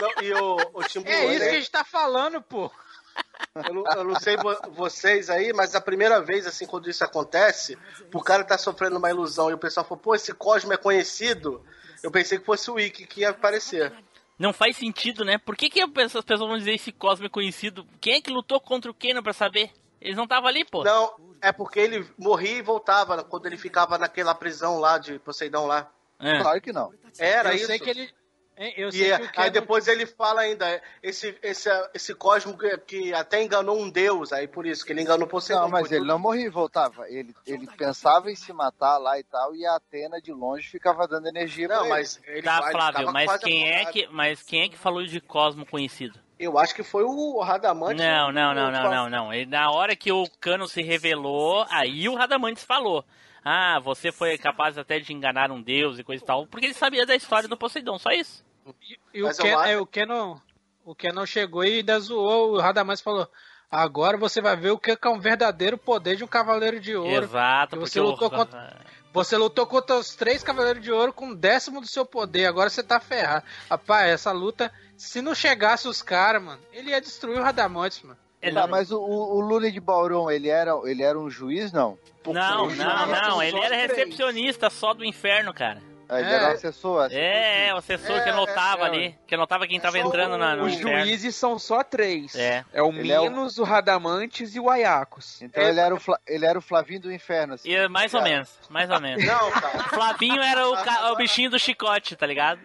Não, 0.00 0.22
e 0.22 0.32
o, 0.32 0.56
o 0.72 0.82
Timbu, 0.84 1.08
É 1.08 1.26
isso 1.26 1.38
né, 1.44 1.50
que 1.50 1.54
a 1.56 1.58
gente 1.58 1.70
tá 1.70 1.84
falando, 1.84 2.40
pô. 2.40 2.70
eu, 3.68 3.74
não, 3.74 3.84
eu 3.94 4.04
não 4.04 4.18
sei 4.18 4.36
vo- 4.38 4.58
vocês 4.72 5.28
aí, 5.28 5.52
mas 5.52 5.74
a 5.74 5.80
primeira 5.80 6.20
vez, 6.22 6.46
assim, 6.46 6.66
quando 6.66 6.88
isso 6.88 7.04
acontece, 7.04 7.78
o 8.12 8.22
cara 8.22 8.42
tá 8.42 8.56
sofrendo 8.56 8.96
uma 8.96 9.10
ilusão 9.10 9.50
e 9.50 9.54
o 9.54 9.58
pessoal 9.58 9.84
falou, 9.84 10.02
pô, 10.02 10.14
esse 10.14 10.32
Cosmo 10.32 10.72
é 10.72 10.76
conhecido. 10.78 11.62
Eu 12.02 12.10
pensei 12.10 12.38
que 12.38 12.44
fosse 12.44 12.70
o 12.70 12.74
Wiki 12.74 13.06
que 13.06 13.20
ia 13.20 13.30
aparecer. 13.30 13.92
Não 14.38 14.52
faz 14.52 14.76
sentido, 14.76 15.24
né? 15.24 15.38
Por 15.38 15.56
que, 15.56 15.70
que 15.70 15.80
as 15.80 15.90
pessoas 15.90 16.24
vão 16.40 16.58
dizer 16.58 16.74
esse 16.74 16.90
Cosmo 16.90 17.26
é 17.26 17.28
conhecido? 17.28 17.86
Quem 18.00 18.14
é 18.14 18.20
que 18.20 18.32
lutou 18.32 18.60
contra 18.60 18.90
o 18.90 18.94
Kenan 18.94 19.22
pra 19.22 19.32
saber? 19.32 19.70
Eles 20.00 20.16
não 20.16 20.24
estavam 20.24 20.48
ali, 20.48 20.64
pô. 20.64 20.84
Não, 20.84 21.14
é 21.40 21.52
porque 21.52 21.80
ele 21.80 22.06
morria 22.18 22.58
e 22.58 22.62
voltava 22.62 23.22
quando 23.24 23.46
ele 23.46 23.56
ficava 23.56 23.96
naquela 23.96 24.34
prisão 24.34 24.78
lá 24.78 24.98
de 24.98 25.18
Poseidon 25.18 25.66
lá. 25.66 25.90
É. 26.18 26.40
Claro 26.40 26.60
que 26.60 26.72
não. 26.72 26.92
Era 27.18 27.50
eu 27.50 27.56
isso. 27.56 27.66
sei 27.66 27.78
que 27.78 27.90
ele. 27.90 28.10
Eu 28.56 28.88
E 28.88 28.92
sei 28.92 29.12
é- 29.12 29.18
que 29.18 29.38
o 29.38 29.42
aí 29.42 29.50
depois 29.50 29.88
ele 29.88 30.06
fala 30.06 30.42
ainda, 30.42 30.80
esse, 31.02 31.36
esse, 31.42 31.68
esse 31.92 32.14
Cosmo 32.14 32.56
que, 32.56 32.78
que 32.78 33.12
até 33.12 33.42
enganou 33.42 33.76
um 33.78 33.90
deus, 33.90 34.32
aí 34.32 34.46
por 34.46 34.64
isso, 34.64 34.86
que 34.86 34.92
ele 34.92 35.02
enganou 35.02 35.26
Poseidon. 35.26 35.62
Não, 35.62 35.68
mas 35.68 35.90
ele 35.90 36.04
não 36.04 36.18
morria 36.18 36.46
e 36.46 36.50
voltava. 36.50 37.08
Ele, 37.08 37.34
ele 37.46 37.66
pensava 37.76 38.30
em 38.30 38.36
se 38.36 38.52
matar 38.52 38.96
lá 38.98 39.18
e 39.18 39.24
tal, 39.24 39.54
e 39.56 39.66
a 39.66 39.74
Atena 39.74 40.20
de 40.20 40.32
longe 40.32 40.68
ficava 40.68 41.08
dando 41.08 41.26
energia 41.26 41.66
pra 41.66 41.76
Não, 41.78 41.84
ele. 41.84 41.90
mas 41.94 42.20
ele 42.26 42.42
Tá, 42.42 42.60
ele 42.62 42.70
Flávio, 42.72 43.12
mas 43.12 43.36
quem 43.38 43.68
é 43.68 43.84
que, 43.86 44.06
mas 44.08 44.42
quem 44.42 44.62
é 44.62 44.68
que 44.68 44.78
falou 44.78 45.04
de 45.04 45.20
Cosmo 45.20 45.66
conhecido? 45.66 46.18
Eu 46.38 46.58
acho 46.58 46.74
que 46.74 46.82
foi 46.82 47.04
o 47.04 47.40
Radamante. 47.40 48.02
Não, 48.02 48.32
não, 48.32 48.54
não, 48.54 48.70
não, 48.70 48.90
não, 48.90 49.10
não. 49.10 49.32
Ele, 49.32 49.46
na 49.46 49.70
hora 49.70 49.94
que 49.96 50.10
o 50.12 50.28
Cano 50.40 50.68
se 50.68 50.82
revelou, 50.82 51.64
aí 51.70 52.08
o 52.08 52.14
Radamantes 52.14 52.64
falou. 52.64 53.04
Ah, 53.44 53.78
você 53.78 54.10
foi 54.10 54.38
capaz 54.38 54.78
até 54.78 54.98
de 54.98 55.12
enganar 55.12 55.50
um 55.50 55.60
deus 55.60 55.98
e 55.98 56.04
coisa 56.04 56.22
e 56.22 56.26
tal, 56.26 56.46
porque 56.46 56.66
ele 56.66 56.74
sabia 56.74 57.04
da 57.04 57.14
história 57.14 57.48
do 57.48 57.56
Poseidon, 57.56 57.98
só 57.98 58.10
isso. 58.10 58.44
E 59.12 59.22
o 59.22 59.26
Ken, 59.42 59.50
é, 59.68 59.78
o 59.78 59.86
Kenan, 59.86 60.40
o 60.84 61.26
chegou 61.26 61.62
e 61.64 61.78
ainda 61.78 62.00
zoou, 62.00 62.52
o 62.54 62.60
Radamais 62.60 63.00
falou, 63.02 63.28
agora 63.70 64.16
você 64.16 64.40
vai 64.40 64.56
ver 64.56 64.70
o 64.70 64.78
que 64.78 64.92
é 64.92 65.08
um 65.08 65.20
verdadeiro 65.20 65.76
poder 65.76 66.16
de 66.16 66.24
um 66.24 66.28
Cavaleiro 66.28 66.80
de 66.80 66.96
Ouro. 66.96 67.24
Exato, 67.24 67.76
porque 67.76 67.90
você 67.90 68.00
lutou 68.00 68.28
o... 68.28 68.30
contra- 68.30 68.84
Você 69.12 69.36
lutou 69.36 69.66
contra 69.66 69.96
os 69.96 70.16
três 70.16 70.42
Cavaleiros 70.42 70.82
de 70.82 70.90
Ouro 70.90 71.12
com 71.12 71.26
um 71.26 71.34
décimo 71.34 71.80
do 71.80 71.86
seu 71.86 72.04
poder, 72.06 72.46
agora 72.46 72.68
você 72.70 72.82
tá 72.82 72.98
ferrado. 72.98 73.44
Rapaz, 73.70 74.10
essa 74.10 74.32
luta, 74.32 74.72
se 74.96 75.20
não 75.22 75.34
chegasse 75.34 75.86
os 75.86 76.00
caras, 76.02 76.42
mano, 76.42 76.60
ele 76.72 76.90
ia 76.90 77.00
destruir 77.00 77.38
o 77.38 77.42
Radamantes, 77.42 78.02
mano. 78.02 78.18
Ele 78.44 78.54
Tá, 78.54 78.62
não- 78.62 78.68
mas 78.68 78.90
o, 78.90 79.00
o 79.00 79.40
Lune 79.40 79.70
de 79.72 79.80
Bauron, 79.80 80.30
ele 80.30 80.48
era, 80.48 80.72
ele 80.84 81.02
era 81.02 81.18
um 81.18 81.30
juiz, 81.30 81.72
não? 81.72 81.98
Não, 82.26 82.66
Porque 82.68 82.78
não, 82.82 83.06
não, 83.06 83.30
só 83.32 83.42
ele 83.42 83.58
era 83.58 83.74
recepcionista 83.76 84.68
só 84.70 84.92
do 84.94 85.04
inferno, 85.04 85.52
cara. 85.52 85.80
Ah, 86.16 86.20
ele 86.20 86.32
era 86.32 86.44
o 86.48 86.52
assessor. 86.52 87.00
assessor. 87.04 87.18
É, 87.20 87.66
é, 87.68 87.74
o 87.74 87.76
assessor 87.78 88.22
que 88.22 88.28
É, 88.28 88.32
anotava 88.32 88.82
é, 88.82 88.84
é. 88.84 88.88
ali, 88.88 89.18
que 89.26 89.34
anotava 89.34 89.66
quem 89.66 89.80
tava 89.80 89.98
entrando 89.98 90.36
na, 90.38 90.56
no 90.56 90.64
Os 90.64 90.74
inferno. 90.74 91.04
juízes 91.04 91.34
são 91.36 91.58
só 91.58 91.82
três. 91.82 92.34
É. 92.34 92.64
É 92.72 92.82
o 92.82 92.90
Ele 92.92 93.12
é 93.12 93.20
o- 93.20 93.24
Minos, 93.24 93.58
o 93.58 93.64
Radamantes 93.64 94.54
e 94.54 94.60
o 94.60 94.70
Ayacos. 94.70 95.40
Então 95.42 95.62
ele, 95.62 95.80
era 95.80 95.94
o 95.94 96.00
Fla- 96.00 96.18
ele 96.26 96.44
era 96.46 96.58
o 96.58 96.62
Flavinho 96.62 97.00
do 97.00 97.12
inferno. 97.12 97.54
Assim, 97.54 97.70
E 97.70 97.88
mais 97.88 98.12
ou 98.14 98.20
cara. 98.20 98.32
menos, 98.32 98.50
mais 98.68 98.90
ou 98.90 99.00
menos. 99.00 99.24
Não, 99.26 99.50
cara. 99.50 99.78
Flavinho 99.84 100.42
era 100.42 100.68
o, 100.68 100.76
ca- 100.84 101.12
o 101.12 101.16
bichinho 101.16 101.50
do 101.50 101.58
chicote, 101.58 102.16
tá 102.16 102.26
ligado? 102.26 102.60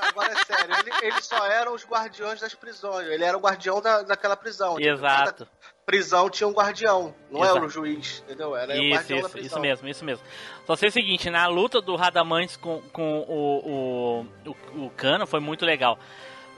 Agora 0.00 0.32
é 0.32 0.44
sério, 0.44 0.74
ele, 0.78 0.90
ele 1.06 1.22
só 1.22 1.46
era 1.46 1.70
os 1.70 1.84
guardiões 1.86 2.40
das 2.40 2.54
prisões. 2.54 3.06
Ele 3.08 3.24
era 3.24 3.36
o 3.36 3.40
guardião 3.40 3.80
da, 3.80 4.02
daquela 4.02 4.36
prisão. 4.36 4.76
Tipo, 4.76 4.88
Exato. 4.88 5.44
cada 5.46 5.50
prisão 5.88 6.28
tinha 6.28 6.46
um 6.46 6.52
guardião, 6.52 7.14
não 7.30 7.40
Exato. 7.40 7.56
era 7.56 7.66
o 7.66 7.70
juiz, 7.70 8.22
entendeu? 8.26 8.54
Era 8.54 8.74
o 8.74 8.76
Isso, 8.76 8.94
guardião 8.94 9.20
da 9.20 9.26
isso, 9.26 9.30
prisão. 9.32 9.46
isso 9.48 9.60
mesmo, 9.60 9.88
isso 9.88 10.04
mesmo. 10.04 10.24
Só 10.66 10.76
sei 10.76 10.90
o 10.90 10.92
seguinte, 10.92 11.30
na 11.30 11.46
luta 11.46 11.80
do 11.80 11.96
Radamantes 11.96 12.58
com, 12.58 12.82
com 12.92 13.20
o, 13.20 14.22
o, 14.44 14.50
o, 14.50 14.84
o 14.86 14.90
Cano 14.90 15.26
foi 15.26 15.40
muito 15.40 15.64
legal. 15.64 15.98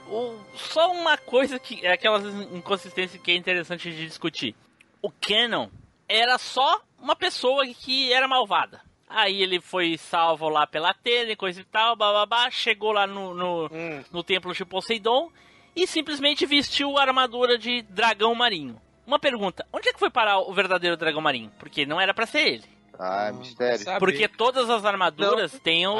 O- 0.09 0.37
só 0.57 0.91
uma 0.91 1.17
coisa 1.17 1.57
que 1.57 1.85
é 1.85 1.93
aquelas 1.93 2.25
inconsistências 2.51 3.21
que 3.21 3.31
é 3.31 3.35
interessante 3.35 3.89
de 3.89 4.05
discutir. 4.05 4.53
O 5.01 5.09
Canon 5.09 5.69
era 6.09 6.37
só 6.37 6.81
uma 6.99 7.15
pessoa 7.15 7.65
que 7.65 8.11
era 8.11 8.27
malvada. 8.27 8.81
Aí 9.07 9.41
ele 9.41 9.61
foi 9.61 9.97
salvo 9.97 10.49
lá 10.49 10.67
pela 10.67 10.89
Atena 10.89 11.31
e 11.31 11.35
coisa 11.37 11.61
e 11.61 11.63
tal, 11.63 11.95
bababá, 11.95 12.49
chegou 12.51 12.91
lá 12.91 13.07
no, 13.07 13.33
no, 13.33 13.65
Hum. 13.71 14.03
no 14.11 14.23
templo 14.23 14.53
de 14.53 14.65
Poseidon 14.65 15.29
e 15.73 15.87
simplesmente 15.87 16.45
vestiu 16.45 16.97
a 16.97 17.01
armadura 17.03 17.57
de 17.57 17.81
dragão 17.83 18.35
marinho. 18.35 18.79
Uma 19.11 19.19
pergunta, 19.19 19.65
onde 19.73 19.89
é 19.89 19.91
que 19.93 19.99
foi 19.99 20.09
parar 20.09 20.39
o 20.39 20.53
verdadeiro 20.53 20.95
dragão 20.95 21.19
marinho? 21.19 21.51
Porque 21.59 21.85
não 21.85 21.99
era 21.99 22.13
pra 22.13 22.25
ser 22.25 22.47
ele. 22.47 22.63
Ah, 22.97 23.29
mistério. 23.33 23.79
Saber. 23.79 23.99
Porque 23.99 24.25
todas 24.25 24.69
as 24.69 24.85
armaduras 24.85 25.59
têm, 25.59 25.85
o, 25.85 25.99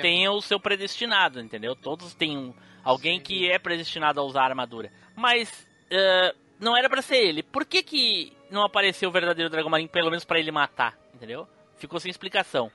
têm 0.00 0.28
o 0.28 0.40
seu 0.40 0.60
predestinado, 0.60 1.40
entendeu? 1.40 1.74
Todos 1.74 2.14
têm 2.14 2.38
um- 2.38 2.54
alguém 2.84 3.18
que 3.20 3.50
é 3.50 3.58
predestinado 3.58 4.20
a 4.20 4.22
usar 4.22 4.42
a 4.42 4.44
armadura. 4.44 4.92
Mas 5.16 5.66
eh, 5.90 6.32
não 6.60 6.76
era 6.76 6.88
pra 6.88 7.02
ser 7.02 7.16
ele. 7.16 7.42
Por 7.42 7.64
que, 7.64 7.82
que 7.82 8.32
não 8.48 8.62
apareceu 8.62 9.08
o 9.08 9.12
verdadeiro 9.12 9.50
dragão 9.50 9.68
marinho, 9.68 9.88
pelo 9.88 10.10
menos 10.10 10.24
pra 10.24 10.38
ele 10.38 10.52
matar, 10.52 10.96
entendeu? 11.12 11.48
Ficou 11.76 11.98
sem 11.98 12.08
explicação. 12.08 12.70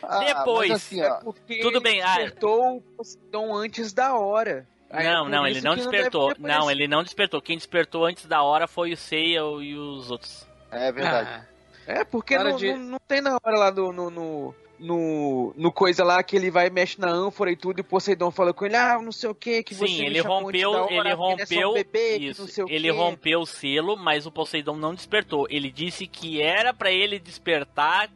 Ah, 0.00 0.20
Depois, 0.20 0.70
mas 0.70 0.80
assim, 0.84 1.00
É 1.00 1.10
ó, 1.10 1.20
porque 1.22 1.58
Tudo 1.58 1.78
ele 1.78 1.84
bem, 1.84 2.02
ah, 2.02 2.06
despertou 2.14 2.76
o 2.76 2.80
Poseidon 2.82 3.52
antes 3.56 3.92
da 3.92 4.14
hora. 4.16 4.64
Aí 4.92 5.06
é 5.06 5.12
não, 5.14 5.24
por 5.24 5.30
não, 5.30 5.46
ele 5.46 5.60
não 5.62 5.74
despertou. 5.74 6.34
Não, 6.38 6.50
aparecido. 6.50 6.70
ele 6.70 6.88
não 6.88 7.02
despertou. 7.02 7.40
Quem 7.42 7.56
despertou 7.56 8.04
antes 8.04 8.26
da 8.26 8.42
hora 8.42 8.66
foi 8.68 8.92
o 8.92 8.96
Seiya 8.96 9.40
e 9.40 9.74
os 9.74 10.10
outros. 10.10 10.46
é 10.70 10.92
verdade. 10.92 11.28
Ah, 11.32 11.44
É, 11.86 12.04
porque 12.04 12.34
Para 12.36 12.50
não, 12.50 12.56
de- 12.56 12.72
não, 12.72 12.78
não 12.78 12.98
tem 13.08 13.20
na 13.20 13.34
hora 13.42 13.58
lá 13.58 13.70
do, 13.70 13.92
no, 13.92 14.08
no, 14.10 14.54
no, 14.78 15.54
no 15.56 15.72
coisa 15.72 16.04
lá 16.04 16.22
que 16.22 16.36
ele 16.36 16.50
vai 16.50 16.68
mexe 16.70 17.00
na 17.00 17.08
ânfora 17.08 17.50
e 17.50 17.56
tudo, 17.56 17.78
e 17.78 17.82
o 17.82 17.84
Poseidon 17.84 18.30
fala 18.30 18.52
com 18.52 18.64
ele, 18.66 18.76
ah, 18.76 19.00
não 19.02 19.10
sei 19.12 19.30
o 19.30 19.34
que, 19.34 19.62
que 19.62 19.74
você 19.74 19.86
Sim, 19.88 20.04
ele 20.06 20.20
rompeu, 20.20 20.70
hora, 20.70 20.92
ele 20.92 21.08
é 21.08 21.16
só 21.16 21.22
um 21.22 21.30
rompeu 21.30 21.72
bebê, 21.72 22.18
que 22.18 22.24
isso. 22.26 22.60
não 22.60 22.68
Ele 22.68 22.90
quê." 22.90 22.96
rompeu 22.96 23.40
o 23.40 23.46
selo, 23.46 23.96
mas 23.96 24.26
o 24.26 24.30
Poseidon 24.30 24.76
não 24.76 24.94
despertou. 24.94 25.46
Ele 25.50 25.70
disse 25.72 26.06
que 26.06 26.40
era 26.42 26.72
pra 26.74 26.90
ele 26.92 27.18
despertar 27.18 28.10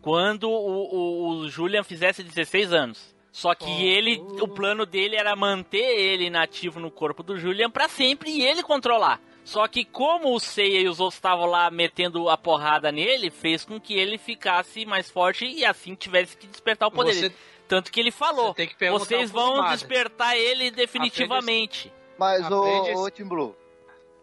quando 0.00 0.50
o, 0.50 0.50
o, 0.50 1.28
o 1.42 1.48
Julian 1.48 1.84
fizesse 1.84 2.22
16 2.24 2.72
anos. 2.72 3.14
Só 3.32 3.54
que 3.54 3.64
Oh. 3.64 3.80
ele, 3.80 4.18
o 4.40 4.46
plano 4.46 4.84
dele 4.84 5.16
era 5.16 5.34
manter 5.34 5.78
ele 5.98 6.26
inativo 6.26 6.78
no 6.78 6.90
corpo 6.90 7.22
do 7.22 7.38
Julian 7.38 7.70
pra 7.70 7.88
sempre 7.88 8.30
e 8.30 8.42
ele 8.44 8.62
controlar. 8.62 9.18
Só 9.42 9.66
que 9.66 9.84
como 9.84 10.34
o 10.34 10.38
Seiya 10.38 10.80
e 10.82 10.88
os 10.88 11.00
outros 11.00 11.16
estavam 11.16 11.46
lá 11.46 11.68
metendo 11.70 12.28
a 12.28 12.36
porrada 12.36 12.92
nele, 12.92 13.30
fez 13.30 13.64
com 13.64 13.80
que 13.80 13.94
ele 13.94 14.18
ficasse 14.18 14.84
mais 14.86 15.10
forte 15.10 15.46
e 15.46 15.64
assim 15.64 15.94
tivesse 15.94 16.36
que 16.36 16.46
despertar 16.46 16.86
o 16.88 16.92
poder. 16.92 17.14
Você- 17.14 17.32
Tanto 17.66 17.90
que 17.90 17.98
ele 17.98 18.10
falou, 18.10 18.48
Você 18.48 18.54
tem 18.54 18.68
que 18.68 18.88
vocês 18.90 19.30
vão 19.30 19.64
despertar 19.70 20.36
ele 20.36 20.70
definitivamente. 20.70 21.90
Mas, 22.18 22.44
Aprende 22.44 22.94
ô 22.96 23.10
Tim 23.10 23.24
Blue, 23.24 23.56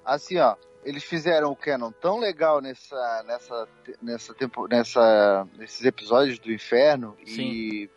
assim, 0.06 0.38
ó, 0.38 0.56
eles 0.86 1.04
fizeram 1.04 1.52
o 1.52 1.56
canon 1.56 1.92
tão 1.92 2.20
legal 2.20 2.62
nessa, 2.62 3.24
nessa, 3.28 3.68
nessa 4.02 4.34
tempo, 4.36 4.68
nessa, 4.68 5.48
nesses 5.58 5.84
episódios 5.84 6.38
do 6.40 6.52
inferno 6.52 7.18
e, 7.26 7.90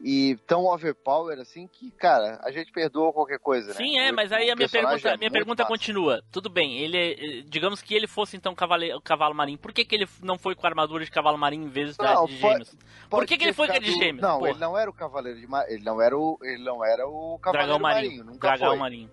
e 0.00 0.36
tão 0.46 0.64
overpower 0.66 1.38
assim 1.40 1.66
que, 1.66 1.90
cara, 1.90 2.38
a 2.44 2.50
gente 2.52 2.70
perdoa 2.70 3.12
qualquer 3.12 3.38
coisa, 3.38 3.68
né? 3.68 3.74
Sim, 3.74 3.98
é, 3.98 4.12
O- 4.12 4.14
mas 4.14 4.30
aí 4.30 4.50
a 4.50 4.54
minha 4.56 4.68
pergunta, 4.68 5.08
é 5.08 5.16
minha 5.16 5.30
pergunta 5.30 5.64
continua. 5.64 6.22
Tudo 6.30 6.48
bem, 6.48 6.78
ele 6.78 7.42
digamos 7.48 7.82
que 7.82 7.94
ele 7.94 8.06
fosse 8.06 8.36
então 8.36 8.54
cavale, 8.54 8.92
o 8.94 9.00
cavalo 9.00 9.34
marinho. 9.34 9.58
Por 9.58 9.72
que, 9.72 9.84
que 9.84 9.94
ele 9.96 10.08
não 10.22 10.38
foi 10.38 10.54
com 10.54 10.66
a 10.66 10.70
armadura 10.70 11.04
de 11.04 11.10
cavalo 11.10 11.36
marinho 11.36 11.64
em 11.66 11.68
vez 11.70 11.96
Não, 11.98 12.26
de 12.26 12.36
pode- 12.36 12.52
gêmeos? 12.52 12.70
Por 12.70 12.76
Pode 13.10 13.26
que, 13.26 13.34
que 13.34 13.38
ter 13.40 13.44
ele 13.46 13.52
foi 13.54 13.66
com 13.66 13.72
a 13.72 13.78
de 13.78 13.90
gêmeos? 13.92 14.20
Não, 14.22 14.38
porra? 14.38 14.50
ele 14.50 14.58
não 14.60 14.78
era 14.78 14.88
o 14.90 14.92
cavaleiro 14.94 15.38
de 15.40 15.46
ele 15.68 15.82
não 15.84 16.00
era 16.00 16.16
o 16.16 16.38
ele 16.42 16.62
não 16.62 16.84
era 16.84 17.06
o 17.08 17.38
cavaleiro 17.40 17.68
Dragão 17.72 17.78
marinho, 17.80 18.10
marinho. 18.18 18.24
nunca 18.24 18.48
Dragão 18.48 18.68
foi. 18.70 18.78
marinho. 18.78 19.10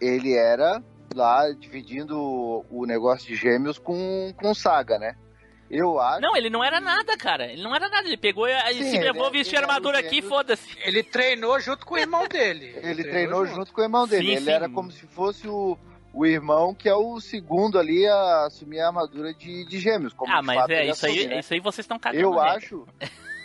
Ele 0.00 0.34
era 0.36 0.82
lá 1.14 1.50
dividindo 1.52 2.18
o, 2.18 2.64
o 2.70 2.86
negócio 2.86 3.26
de 3.28 3.36
gêmeos 3.36 3.78
com 3.78 4.32
com 4.36 4.52
Saga, 4.54 4.98
né? 4.98 5.16
Eu 5.70 5.98
acho 5.98 6.20
Não, 6.20 6.36
ele 6.36 6.50
não 6.50 6.62
era 6.62 6.80
nada, 6.80 7.16
cara. 7.16 7.50
Ele 7.50 7.62
não 7.62 7.74
era 7.74 7.88
nada. 7.88 8.06
Ele 8.06 8.16
pegou 8.16 8.46
e 8.46 8.52
e 8.52 8.74
Sim, 8.74 8.90
se 8.90 8.96
ele 8.96 9.04
levou 9.06 9.26
é- 9.28 9.30
vestir 9.30 9.56
ele 9.56 9.64
a 9.64 9.68
armadura 9.68 9.98
era 9.98 10.06
o 10.06 10.08
aqui, 10.08 10.22
foda-se. 10.22 10.76
Ele 10.84 11.02
treinou 11.02 11.58
junto 11.60 11.84
com 11.86 11.94
o 11.94 11.98
irmão 11.98 12.28
dele. 12.28 12.74
Ele 12.82 13.02
treinou 13.04 13.46
junto 13.46 13.72
com 13.72 13.80
o 13.80 13.84
irmão 13.84 14.06
dele. 14.06 14.26
Sim, 14.26 14.32
ele 14.32 14.44
sim. 14.44 14.50
era 14.50 14.68
como 14.68 14.90
se 14.92 15.06
fosse 15.06 15.48
o, 15.48 15.76
o 16.12 16.26
irmão 16.26 16.74
que 16.74 16.88
é 16.88 16.94
o 16.94 17.18
segundo 17.20 17.78
ali 17.78 18.06
a 18.06 18.44
assumir 18.46 18.80
a 18.80 18.88
armadura 18.88 19.32
de, 19.34 19.64
de 19.64 19.78
gêmeos. 19.78 20.12
Como 20.12 20.32
Ah, 20.32 20.42
mas 20.42 20.56
fato 20.58 20.70
é 20.70 20.82
ele 20.82 20.90
isso 20.92 21.06
aí, 21.06 21.26
né? 21.26 21.38
isso 21.40 21.54
aí 21.54 21.60
vocês 21.60 21.84
estão 21.84 21.98
cagando. 21.98 22.22
Eu 22.22 22.32
regra. 22.34 22.52
acho, 22.56 22.86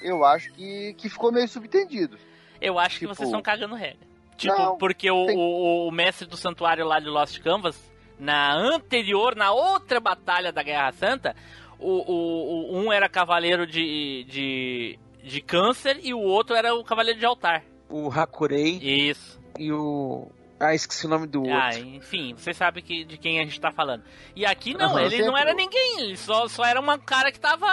eu 0.04 0.24
acho 0.26 0.52
que, 0.54 0.94
que 0.96 1.10
ficou 1.10 1.32
meio 1.32 1.48
subtendido. 1.48 2.18
Eu 2.62 2.78
acho 2.78 3.00
Tipo, 3.00 3.12
que 3.12 3.16
vocês 3.16 3.30
estão 3.30 3.42
cagando 3.42 3.74
regra. 3.76 4.08
Tipo, 4.38 4.58
não, 4.58 4.78
porque 4.78 5.10
o, 5.10 5.26
tem- 5.26 5.38
o, 5.38 5.88
o 5.88 5.92
mestre 5.92 6.28
do 6.28 6.38
santuário 6.38 6.86
lá 6.86 7.00
de 7.00 7.08
Lost 7.08 7.40
Canvas, 7.40 7.78
na 8.20 8.54
anterior, 8.54 9.36
na 9.36 9.52
outra 9.52 10.00
batalha 10.00 10.52
da 10.52 10.62
Guerra 10.64 10.92
Santa, 10.92 11.36
o, 11.80 12.12
o, 12.12 12.74
o- 12.74 12.78
um 12.80 12.92
era 12.92 13.08
cavaleiro 13.10 13.66
de, 13.66 14.26
de, 14.30 15.00
de 15.24 15.42
câncer 15.42 16.00
e 16.04 16.14
o 16.14 16.20
outro 16.20 16.56
era 16.56 16.74
o 16.74 16.84
cavaleiro 16.84 17.20
de 17.20 17.26
altar. 17.26 17.64
O 17.90 18.10
Hakurei 18.12 18.78
Isso. 18.82 19.40
e 19.58 19.72
o... 19.72 20.30
Ah, 20.62 20.76
esqueci 20.76 21.06
o 21.06 21.10
nome 21.10 21.26
do 21.26 21.40
outro. 21.42 21.56
Ah, 21.56 21.74
enfim, 21.80 22.34
você 22.36 22.54
sabe 22.54 22.82
que, 22.82 23.06
de 23.06 23.18
quem 23.18 23.40
a 23.40 23.44
gente 23.46 23.62
tá 23.62 23.72
falando. 23.72 24.04
E 24.36 24.46
aqui 24.46 24.74
não, 24.74 24.88
Aham, 24.88 25.04
ele 25.04 25.20
não 25.20 25.26
sempre- 25.28 25.42
era 25.42 25.54
ninguém, 25.54 26.02
ele 26.02 26.18
só, 26.18 26.50
só 26.50 26.66
era 26.66 26.82
um 26.82 26.98
cara 27.00 27.32
que 27.32 27.40
tava 27.40 27.66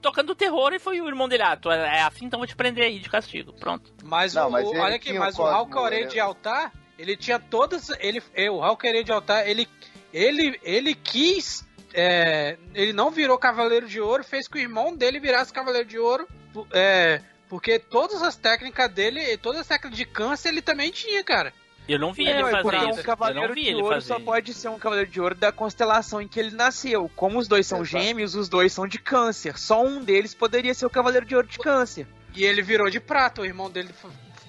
tocando 0.00 0.32
terror 0.32 0.72
e 0.72 0.78
foi 0.78 1.00
o 1.00 1.08
irmão 1.08 1.28
dele. 1.28 1.42
Ah, 1.42 1.56
tu 1.56 1.68
é 1.72 1.98
é 1.98 2.02
assim, 2.02 2.26
então 2.26 2.38
vou 2.38 2.46
te 2.46 2.54
prender 2.54 2.84
aí 2.84 3.00
de 3.00 3.10
castigo. 3.10 3.52
Pronto. 3.54 3.92
Mas, 4.04 4.34
Não, 4.34 4.46
o, 4.46 4.52
mas 4.52 4.68
olha 4.68 4.94
aqui, 4.94 5.12
mas 5.18 5.36
o 5.36 5.88
ele- 5.88 6.06
de 6.06 6.20
altar, 6.20 6.72
ele 6.96 7.16
tinha 7.16 7.40
todas. 7.40 7.90
Ele, 7.98 8.22
é, 8.32 8.48
o 8.48 8.62
Halcarei 8.62 9.02
de 9.02 9.10
altar, 9.10 9.48
ele, 9.48 9.66
ele, 10.14 10.56
ele 10.62 10.94
quis. 10.94 11.68
É, 11.94 12.56
ele 12.74 12.92
não 12.92 13.10
virou 13.10 13.38
Cavaleiro 13.38 13.88
de 13.88 14.00
Ouro, 14.00 14.24
fez 14.24 14.46
que 14.48 14.58
o 14.58 14.60
irmão 14.60 14.94
dele 14.94 15.18
virasse 15.20 15.52
Cavaleiro 15.52 15.88
de 15.88 15.98
Ouro. 15.98 16.26
é, 16.72 17.20
porque 17.48 17.78
todas 17.78 18.22
as 18.22 18.36
técnicas 18.36 18.90
dele, 18.90 19.36
todas 19.38 19.60
as 19.62 19.66
técnicas 19.66 19.98
de 19.98 20.04
câncer, 20.04 20.48
ele 20.50 20.62
também 20.62 20.90
tinha, 20.90 21.22
cara. 21.24 21.52
Eu 21.88 21.98
não 21.98 22.12
vi 22.12 22.26
É, 22.28 22.30
ele 22.38 22.42
fazer 22.42 22.62
porque 22.62 22.76
isso. 22.76 22.86
um 22.86 22.90
Eu 22.90 22.96
não 22.96 23.02
cavaleiro 23.02 23.54
vi 23.54 23.62
de 23.62 23.68
ele 23.68 23.82
ouro 23.82 23.94
fazer 23.96 24.06
só 24.06 24.20
pode 24.20 24.54
ser 24.54 24.68
um 24.68 24.78
cavaleiro 24.78 25.10
de 25.10 25.20
ouro 25.20 25.34
da 25.34 25.50
constelação 25.50 26.20
em 26.20 26.28
que 26.28 26.38
ele 26.38 26.52
nasceu. 26.54 27.10
Como 27.16 27.38
os 27.38 27.48
dois 27.48 27.66
são 27.66 27.82
Exato. 27.82 28.04
gêmeos, 28.04 28.36
os 28.36 28.48
dois 28.48 28.72
são 28.72 28.86
de 28.86 28.98
câncer. 28.98 29.58
Só 29.58 29.82
um 29.84 30.00
deles 30.04 30.32
poderia 30.32 30.72
ser 30.72 30.86
o 30.86 30.90
cavaleiro 30.90 31.26
de 31.26 31.34
ouro 31.34 31.48
de 31.48 31.58
câncer. 31.58 32.06
E 32.36 32.44
ele 32.44 32.62
virou 32.62 32.88
de 32.88 33.00
prata, 33.00 33.40
o 33.40 33.44
irmão 33.44 33.68
dele 33.68 33.88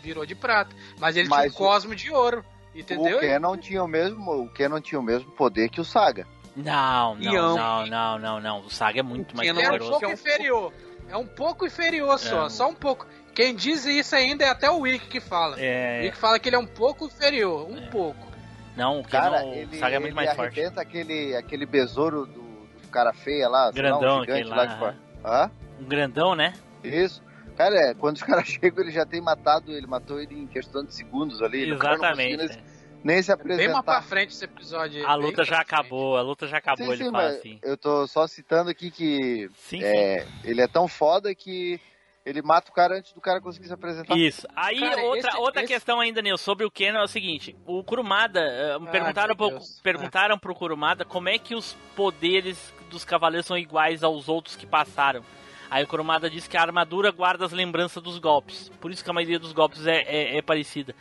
virou 0.03 0.23
de 0.23 0.35
prata. 0.35 0.75
Mas 0.99 1.17
ele 1.17 1.27
Mas 1.29 1.51
tinha 1.51 1.53
o 1.53 1.55
Cosmo 1.55 1.95
de 1.95 2.11
Ouro. 2.11 2.45
Entendeu? 2.75 3.17
O 3.17 3.21
Canon 3.21 3.57
tinha 3.57 3.83
o 3.83 3.87
mesmo, 3.87 4.43
o 4.43 4.49
Canon 4.49 4.79
tinha 4.79 4.99
o 4.99 5.03
mesmo 5.03 5.31
poder 5.31 5.69
que 5.69 5.81
o 5.81 5.85
Saga. 5.85 6.27
Não, 6.55 7.15
não, 7.15 7.35
amo. 7.37 7.55
não, 7.57 7.85
não, 7.87 8.19
não, 8.19 8.39
não. 8.41 8.59
O 8.61 8.69
Saga 8.69 8.99
é 8.99 9.03
muito 9.03 9.35
mais 9.35 9.47
Ele 9.47 9.59
é 9.59 9.61
um 9.61 9.65
poderoso. 9.65 9.89
pouco 9.91 10.05
é 10.05 10.07
um 10.09 10.11
inferior. 10.13 10.73
É 11.09 11.17
um 11.17 11.25
pouco 11.27 11.65
inferior 11.65 12.19
só, 12.19 12.45
É. 12.45 12.49
só 12.49 12.69
um 12.69 12.73
pouco. 12.75 13.05
Quem 13.33 13.55
diz 13.55 13.85
isso 13.85 14.13
ainda 14.15 14.43
é 14.43 14.49
até 14.49 14.69
o 14.69 14.79
Wiki 14.79 15.07
que 15.07 15.19
fala. 15.21 15.55
O 15.55 15.59
É, 15.59 16.01
Wiki 16.03 16.17
fala 16.17 16.37
que 16.39 16.49
ele 16.49 16.55
é 16.57 16.59
um 16.59 16.67
pouco 16.67 17.05
inferior, 17.05 17.69
um 17.69 17.77
É. 17.77 17.89
pouco. 17.89 18.27
não, 18.75 18.99
o 18.99 19.03
Cara, 19.07 19.39
Keanu, 19.39 19.53
ele, 19.53 19.75
o 19.75 19.79
Saga 19.79 19.95
é 19.95 19.99
muito 19.99 20.09
ele 20.09 20.15
mais 20.25 20.35
forte. 20.35 20.59
aquele, 20.77 21.35
aquele 21.35 21.65
besouro 21.65 22.25
do, 22.25 22.41
do 22.81 22.87
cara 22.91 23.13
feia 23.13 23.47
lá, 23.47 23.71
sei 23.71 23.81
lá, 23.83 23.97
um 23.97 23.99
Grandão, 23.99 24.19
gigante 24.21 24.31
aquele 24.41 24.49
lá. 24.55 24.95
lá? 25.23 25.51
Um 25.79 25.85
grandão, 25.85 26.35
né? 26.35 26.53
Isso. 26.83 27.21
Cara, 27.57 27.75
é, 27.75 27.93
quando 27.93 28.15
os 28.17 28.23
caras 28.23 28.47
chegam, 28.47 28.83
ele 28.83 28.91
já 28.91 29.05
tem 29.05 29.21
matado, 29.21 29.71
ele 29.71 29.87
matou 29.87 30.19
ele 30.19 30.35
em 30.37 30.47
questão 30.47 30.83
de 30.83 30.93
segundos 30.93 31.41
ali. 31.41 31.65
o 31.65 31.69
não 31.69 31.75
Exatamente. 31.75 32.37
nem, 32.37 32.57
nem 33.03 33.21
se 33.21 33.31
É 33.31 33.35
Bem 33.35 33.47
mais 33.47 33.57
pra 33.57 33.79
apresentar. 33.79 34.01
frente 34.03 34.29
esse 34.33 34.45
episódio. 34.45 35.05
A 35.07 35.15
luta 35.15 35.43
já 35.43 35.59
acabou, 35.59 36.17
a 36.17 36.21
luta 36.21 36.47
já 36.47 36.57
acabou, 36.57 36.85
Sim, 36.85 36.93
ele 36.93 37.03
sim, 37.05 37.11
fala 37.11 37.23
mas 37.23 37.35
assim. 37.37 37.59
eu 37.63 37.77
tô 37.77 38.07
só 38.07 38.27
citando 38.27 38.69
aqui 38.69 38.91
que 38.91 39.49
Sim, 39.55 39.83
é, 39.83 40.25
ele 40.43 40.61
é 40.61 40.67
tão 40.67 40.87
foda 40.87 41.33
que 41.33 41.79
ele 42.23 42.41
mata 42.43 42.69
o 42.69 42.73
cara 42.73 42.97
antes 42.99 43.13
do 43.13 43.19
cara 43.21 43.41
conseguir 43.41 43.65
se 43.67 43.73
apresentar. 43.73 44.15
Isso. 44.15 44.47
Aí 44.55 44.79
Cara, 44.79 45.01
outra, 45.03 45.29
esse- 45.29 45.37
outra 45.39 45.63
esse- 45.63 45.73
questão 45.73 45.99
ainda, 45.99 46.21
Nil, 46.21 46.37
sobre 46.37 46.65
o 46.65 46.69
Kenan 46.69 46.99
é 46.99 47.03
o 47.03 47.07
seguinte: 47.07 47.55
o 47.65 47.83
Kurumada, 47.83 48.39
eh, 48.39 48.77
perguntaram, 48.91 49.35
pro, 49.35 49.59
perguntaram 49.81 50.37
pro 50.37 50.53
Kurumada 50.53 51.03
como 51.03 51.29
é 51.29 51.39
que 51.39 51.55
os 51.55 51.75
poderes 51.95 52.71
dos 52.91 53.03
cavaleiros 53.03 53.47
são 53.47 53.57
iguais 53.57 54.03
aos 54.03 54.29
outros 54.29 54.55
que 54.55 54.67
passaram. 54.67 55.23
Aí 55.69 55.83
o 55.83 55.87
Kurumada 55.87 56.29
diz 56.29 56.47
que 56.47 56.57
a 56.57 56.61
armadura 56.61 57.09
guarda 57.11 57.45
as 57.45 57.53
lembranças 57.53 58.03
dos 58.03 58.19
golpes. 58.19 58.69
Por 58.81 58.91
isso 58.91 59.03
que 59.03 59.09
a 59.09 59.13
maioria 59.13 59.39
dos 59.39 59.53
golpes 59.53 59.87
é, 59.87 60.01
é, 60.05 60.37
é 60.37 60.41
parecida. 60.41 60.93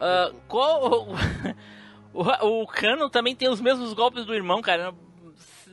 Ah, 0.00 0.32
qual. 0.48 1.08
O, 2.12 2.22
o 2.62 2.66
Cano 2.66 3.08
também 3.10 3.34
tem 3.34 3.48
os 3.48 3.60
mesmos 3.60 3.92
golpes 3.92 4.24
do 4.24 4.34
irmão, 4.34 4.60
cara. 4.62 4.94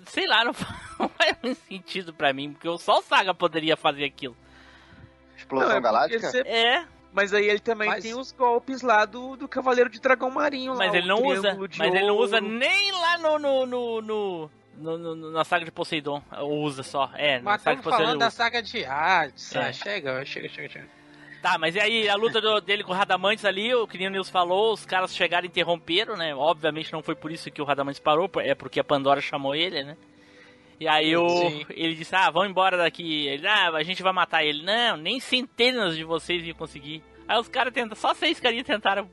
Sei 0.05 0.28
lá, 0.28 0.43
não 0.43 0.53
faz 0.53 1.38
muito 1.43 1.59
sentido 1.67 2.13
pra 2.13 2.34
mim, 2.34 2.53
porque 2.53 2.67
só 2.80 2.99
o 2.99 3.01
Saga 3.01 3.34
poderia 3.34 3.78
fazer 3.78 4.03
aquilo. 4.05 4.36
Explosão 5.38 5.69
Não, 5.69 5.76
é 5.78 5.82
Galáctica? 5.82 6.30
você- 6.30 6.41
É, 6.41 6.86
Mas 7.13 7.34
aí 7.34 7.47
ele 7.47 7.59
também 7.59 7.88
Mas- 7.89 8.03
tem 8.03 8.13
os 8.13 8.32
golpes 8.32 8.82
lá 8.82 9.05
do, 9.05 9.36
do 9.36 9.47
Cavaleiro 9.47 9.89
de 9.89 9.99
Dragão 9.99 10.30
Marinho. 10.32 10.76
mas 10.76 10.91
lá, 10.91 10.97
ele 10.97 11.07
não 11.07 11.22
usa. 11.24 11.57
Mas 11.78 11.93
ele 11.93 12.05
não 12.05 12.15
usa 12.17 12.39
nem 12.41 12.91
lá 12.91 13.17
no. 13.17 13.39
no, 13.39 13.65
no, 13.65 14.01
no- 14.01 14.51
no- 14.78 14.97
no- 15.15 15.32
na 15.32 15.43
saga 15.43 15.65
de 15.65 15.72
Poseidon. 15.72 16.24
Usa 16.41 16.82
só. 16.84 17.11
É, 17.15 17.38
na 17.38 17.43
Mas 17.51 17.61
saga 17.61 17.76
estamos 17.76 17.78
de 17.80 17.84
Poseidon. 17.84 18.03
falando 18.05 18.19
da 18.19 18.30
saga 18.32 18.61
de 18.63 18.84
Hades. 18.86 19.55
É. 19.55 19.59
Ah, 19.59 19.74
chega, 19.74 20.26
chega, 20.26 20.49
chega, 20.49 20.69
chega. 20.69 20.88
Tá, 21.41 21.57
mas 21.57 21.75
e 21.75 21.79
aí 21.79 22.07
a 22.07 22.15
luta 22.15 22.39
do- 22.39 22.61
dele 22.61 22.83
com 22.83 22.91
o 22.91 22.95
Radamantes 22.95 23.43
ali, 23.45 23.73
o 23.73 23.87
que 23.87 23.97
nem 23.97 24.07
o 24.07 24.11
Nils 24.11 24.29
falou, 24.29 24.73
os 24.73 24.85
caras 24.85 25.15
chegaram 25.15 25.45
e 25.45 25.47
interromperam, 25.47 26.15
né? 26.15 26.35
Obviamente 26.35 26.93
não 26.93 27.01
foi 27.01 27.15
por 27.15 27.31
isso 27.31 27.49
que 27.49 27.61
o 27.61 27.65
Radamantes 27.65 27.99
parou, 27.99 28.29
é 28.37 28.53
porque 28.53 28.79
a 28.79 28.83
Pandora 28.83 29.19
chamou 29.21 29.55
ele, 29.55 29.83
né? 29.83 29.97
E 30.79 30.87
aí 30.87 31.15
o, 31.15 31.27
Sim. 31.29 31.65
ele 31.71 31.95
disse, 31.95 32.15
ah, 32.15 32.29
vamos 32.31 32.49
embora 32.49 32.75
daqui. 32.77 33.27
Ele, 33.27 33.47
ah, 33.47 33.69
a 33.69 33.83
gente 33.83 34.01
vai 34.01 34.11
matar 34.13 34.43
ele. 34.43 34.63
Não, 34.63 34.97
nem 34.97 35.19
centenas 35.19 35.95
de 35.95 36.03
vocês 36.03 36.43
iam 36.43 36.55
conseguir. 36.55 37.03
Aí 37.27 37.39
os 37.39 37.47
caras 37.47 37.71
tentam, 37.73 37.95
só 37.95 38.13
seis 38.15 38.39
carinhas 38.39 38.65
tentaram 38.65 39.07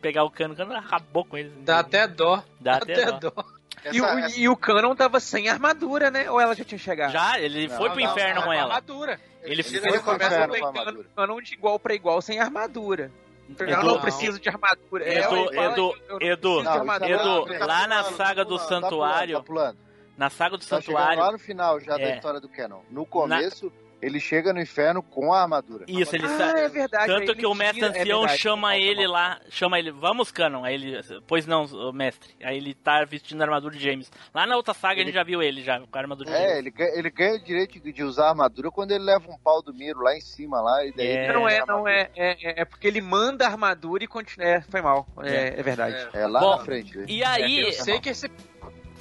pegar 0.00 0.24
o 0.24 0.30
cano, 0.30 0.54
o 0.54 0.56
cano 0.56 0.74
acabou 0.74 1.24
com 1.24 1.36
eles. 1.36 1.52
Dá 1.64 1.80
até 1.80 2.06
dó. 2.08 2.42
Dá 2.60 2.76
até 2.76 3.12
dó. 3.12 3.30
dó. 3.30 3.44
E, 3.92 4.00
o, 4.00 4.28
e 4.38 4.48
o 4.48 4.56
Canon 4.56 4.94
tava 4.94 5.20
sem 5.20 5.48
armadura, 5.48 6.10
né? 6.10 6.30
Ou 6.30 6.40
ela 6.40 6.54
já 6.54 6.64
tinha 6.64 6.78
chegado? 6.78 7.12
Já, 7.12 7.38
ele 7.40 7.68
Não, 7.68 7.76
foi 7.76 7.90
pro 7.90 8.00
não, 8.00 8.10
inferno 8.10 8.34
não, 8.36 8.42
com 8.46 8.52
ela. 8.52 8.64
Armadura. 8.74 9.20
Ele 9.42 9.52
Ele 9.54 9.62
foi 9.62 9.80
pro 9.92 10.02
começa 10.02 10.26
inferno 10.34 10.48
com 10.48 10.66
a 10.66 10.72
pegando 10.72 10.78
armadura. 10.88 11.08
o 11.08 11.16
Canon 11.16 11.40
de 11.40 11.54
igual 11.54 11.78
pra 11.78 11.94
igual 11.94 12.20
sem 12.22 12.38
armadura. 12.40 13.10
Eu 13.58 13.84
não 13.84 14.00
preciso 14.00 14.40
de 14.40 14.48
armadura. 14.48 15.04
É, 15.04 15.20
Edu, 15.20 15.36
ele 15.36 15.54
fala 15.54 15.72
Edu, 15.72 15.94
Edu, 16.20 16.68
armadura. 16.68 17.10
Edu, 17.12 17.46
tá 17.58 17.66
lá 17.66 17.86
na 17.86 18.02
pulando, 18.02 18.16
saga 18.16 18.44
tá 18.44 18.48
do 18.48 18.58
santuário- 18.58 19.42
Tá 19.42 19.54
tá. 19.54 19.74
Na 20.18 20.30
saga 20.30 20.56
do 20.56 20.66
Tá 20.66 20.76
santuário. 20.80 21.20
lá 21.20 21.30
no 21.30 21.38
final 21.38 21.78
já 21.78 21.96
da 21.96 22.02
É. 22.02 22.14
história 22.16 22.40
do 22.40 22.48
Canon. 22.48 22.80
No 22.90 23.06
começo, 23.06 23.72
ele 24.06 24.20
chega 24.20 24.52
no 24.52 24.60
inferno 24.60 25.02
com 25.02 25.32
a 25.32 25.42
armadura. 25.42 25.84
Isso, 25.88 26.14
ele 26.14 26.26
Ah, 26.26 26.52
é 26.58 26.68
verdade. 26.68 27.06
Tanto 27.06 27.32
ele 27.32 27.34
que 27.34 27.46
o 27.46 27.54
mestre 27.54 27.80
tira- 27.80 27.96
é 27.98 28.00
ancião 28.02 28.20
verdade. 28.20 28.40
chama 28.40 28.76
ele 28.76 29.06
lá, 29.06 29.40
chama 29.50 29.78
ele, 29.78 29.90
vamos, 29.90 30.30
Canon. 30.30 30.64
Aí 30.64 30.74
ele, 30.74 31.00
pois 31.26 31.46
não, 31.46 31.64
o 31.64 31.92
mestre. 31.92 32.34
Aí 32.42 32.56
ele 32.56 32.74
tá 32.74 33.04
vestindo 33.04 33.40
a 33.42 33.44
armadura 33.44 33.74
de 33.76 33.82
James. 33.82 34.10
Lá 34.34 34.46
na 34.46 34.56
outra 34.56 34.72
saga 34.74 35.00
a 35.00 35.04
gente 35.04 35.14
já 35.14 35.22
viu 35.24 35.42
ele 35.42 35.62
já, 35.62 35.80
com 35.80 35.98
a 35.98 36.00
armadura 36.00 36.30
de 36.30 36.36
É, 36.36 36.38
James. 36.40 36.56
ele 36.58 36.70
ganha, 36.70 36.90
ele 36.98 37.10
ganha 37.10 37.34
o 37.34 37.44
direito 37.44 37.80
de- 37.80 38.02
usar 38.04 38.26
a 38.26 38.28
armadura 38.30 38.70
quando 38.70 38.92
ele 38.92 39.04
leva 39.04 39.30
um 39.30 39.38
pau 39.38 39.60
do 39.62 39.74
Miro 39.74 40.00
lá 40.02 40.16
em 40.16 40.20
cima 40.20 40.60
lá 40.60 40.84
e 40.84 40.92
daí 40.92 41.06
É. 41.06 41.24
ele 41.24 41.32
Não 41.32 41.48
é, 41.48 41.64
não 41.66 41.88
é, 41.88 42.08
é, 42.14 42.30
é- 42.50 42.60
é 42.62 42.64
porque 42.64 42.86
ele 42.86 43.00
manda 43.00 43.44
a 43.46 43.50
armadura 43.50 44.04
e 44.04 44.06
continua. 44.06 44.46
É, 44.46 44.60
foi 44.60 44.80
mal. 44.80 45.06
É, 45.22 45.58
é 45.58 45.62
verdade. 45.62 45.96
armadura. 45.96 46.20
É 46.20 46.26
lá 46.26 46.40
Bom, 46.40 46.56
na 46.58 46.64
frente. 46.64 46.96
né? 46.96 47.06
E 47.08 47.24
aí, 47.24 47.60
Eu 47.60 47.72
sei 47.72 47.98
que 48.00 48.10
esse 48.10 48.28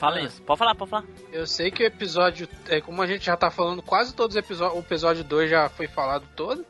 fala 0.05 0.21
isso, 0.21 0.41
pode 0.41 0.59
falar, 0.59 0.75
pode 0.75 0.91
falar. 0.91 1.05
Eu 1.31 1.47
sei 1.47 1.71
que 1.71 1.83
o 1.83 1.85
episódio, 1.85 2.47
é, 2.67 2.81
como 2.81 3.01
a 3.01 3.07
gente 3.07 3.25
já 3.25 3.35
tá 3.35 3.49
falando, 3.49 3.81
quase 3.81 4.13
todos 4.13 4.35
os 4.35 4.39
episódios, 4.39 4.77
o 4.77 4.81
episódio 4.81 5.23
2 5.23 5.49
já 5.49 5.69
foi 5.69 5.87
falado 5.87 6.27
todo. 6.35 6.65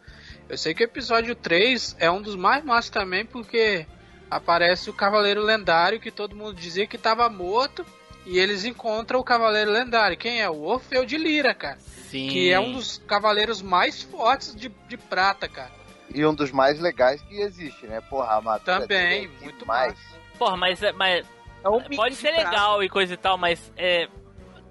Eu 0.48 0.58
sei 0.58 0.74
que 0.74 0.84
o 0.84 0.86
episódio 0.86 1.36
3 1.36 1.96
é 2.00 2.10
um 2.10 2.22
dos 2.22 2.36
mais 2.36 2.64
massa 2.64 2.92
também, 2.92 3.26
porque 3.26 3.86
aparece 4.30 4.90
o 4.90 4.94
Cavaleiro 4.94 5.42
Lendário, 5.42 6.00
que 6.00 6.12
todo 6.12 6.36
mundo 6.36 6.54
dizia 6.54 6.86
que 6.88 6.98
tava 6.98 7.28
morto, 7.30 7.86
e 8.26 8.40
eles 8.40 8.66
encontram 8.66 9.20
o 9.20 9.24
Cavaleiro 9.24 9.72
Lendário. 9.72 10.18
Quem 10.18 10.42
é? 10.42 10.50
O 10.50 10.62
Orfeu 10.64 11.06
de 11.06 11.18
Lira, 11.18 11.54
cara. 11.54 11.78
Sim. 11.80 12.28
Que 12.28 12.52
é 12.52 12.60
um 12.60 12.74
dos 12.74 13.00
cavaleiros 13.08 13.62
mais 13.62 14.02
fortes 14.02 14.56
de, 14.56 14.70
de 14.88 14.98
prata, 14.98 15.48
cara. 15.48 15.72
E 16.14 16.26
um 16.26 16.34
dos 16.34 16.52
mais 16.52 16.80
legais 16.80 17.22
que 17.24 17.42
existe, 17.42 17.86
né? 17.88 18.00
Porra, 18.02 18.42
a 18.46 18.60
Também, 18.60 19.26
é 19.26 19.44
muito 19.44 19.60
demais. 19.60 19.96
Porra, 20.38 20.56
mas, 20.56 20.82
é- 20.82 20.92
mas 20.92 21.26
É 21.66 21.70
um 21.70 21.80
mix 21.80 21.96
pode 21.96 22.16
de 22.16 22.22
ser 22.22 22.34
prato. 22.34 22.50
legal 22.50 22.84
e 22.84 22.90
coisa 22.90 23.14
e 23.14 23.18
tal, 23.18 23.38
mas 23.38 23.72
é 23.76 24.08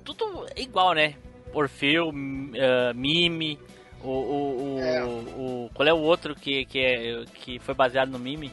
tudo 0.04 0.46
igual, 0.56 0.92
né? 0.94 1.14
Orfeu, 1.52 2.08
M- 2.10 2.52
eh, 2.56 2.92
Mime, 2.94 3.58
o, 4.02 4.08
o, 4.08 4.74
o, 4.76 4.80
É. 4.80 5.04
o- 5.04 5.70
qual 5.74 5.88
é 5.88 5.92
o 5.92 5.98
outro 5.98 6.34
que, 6.34 6.64
que, 6.66 6.78
é, 6.78 7.24
que 7.34 7.58
foi 7.58 7.74
baseado 7.74 8.10
no 8.10 8.18
Mime? 8.18 8.52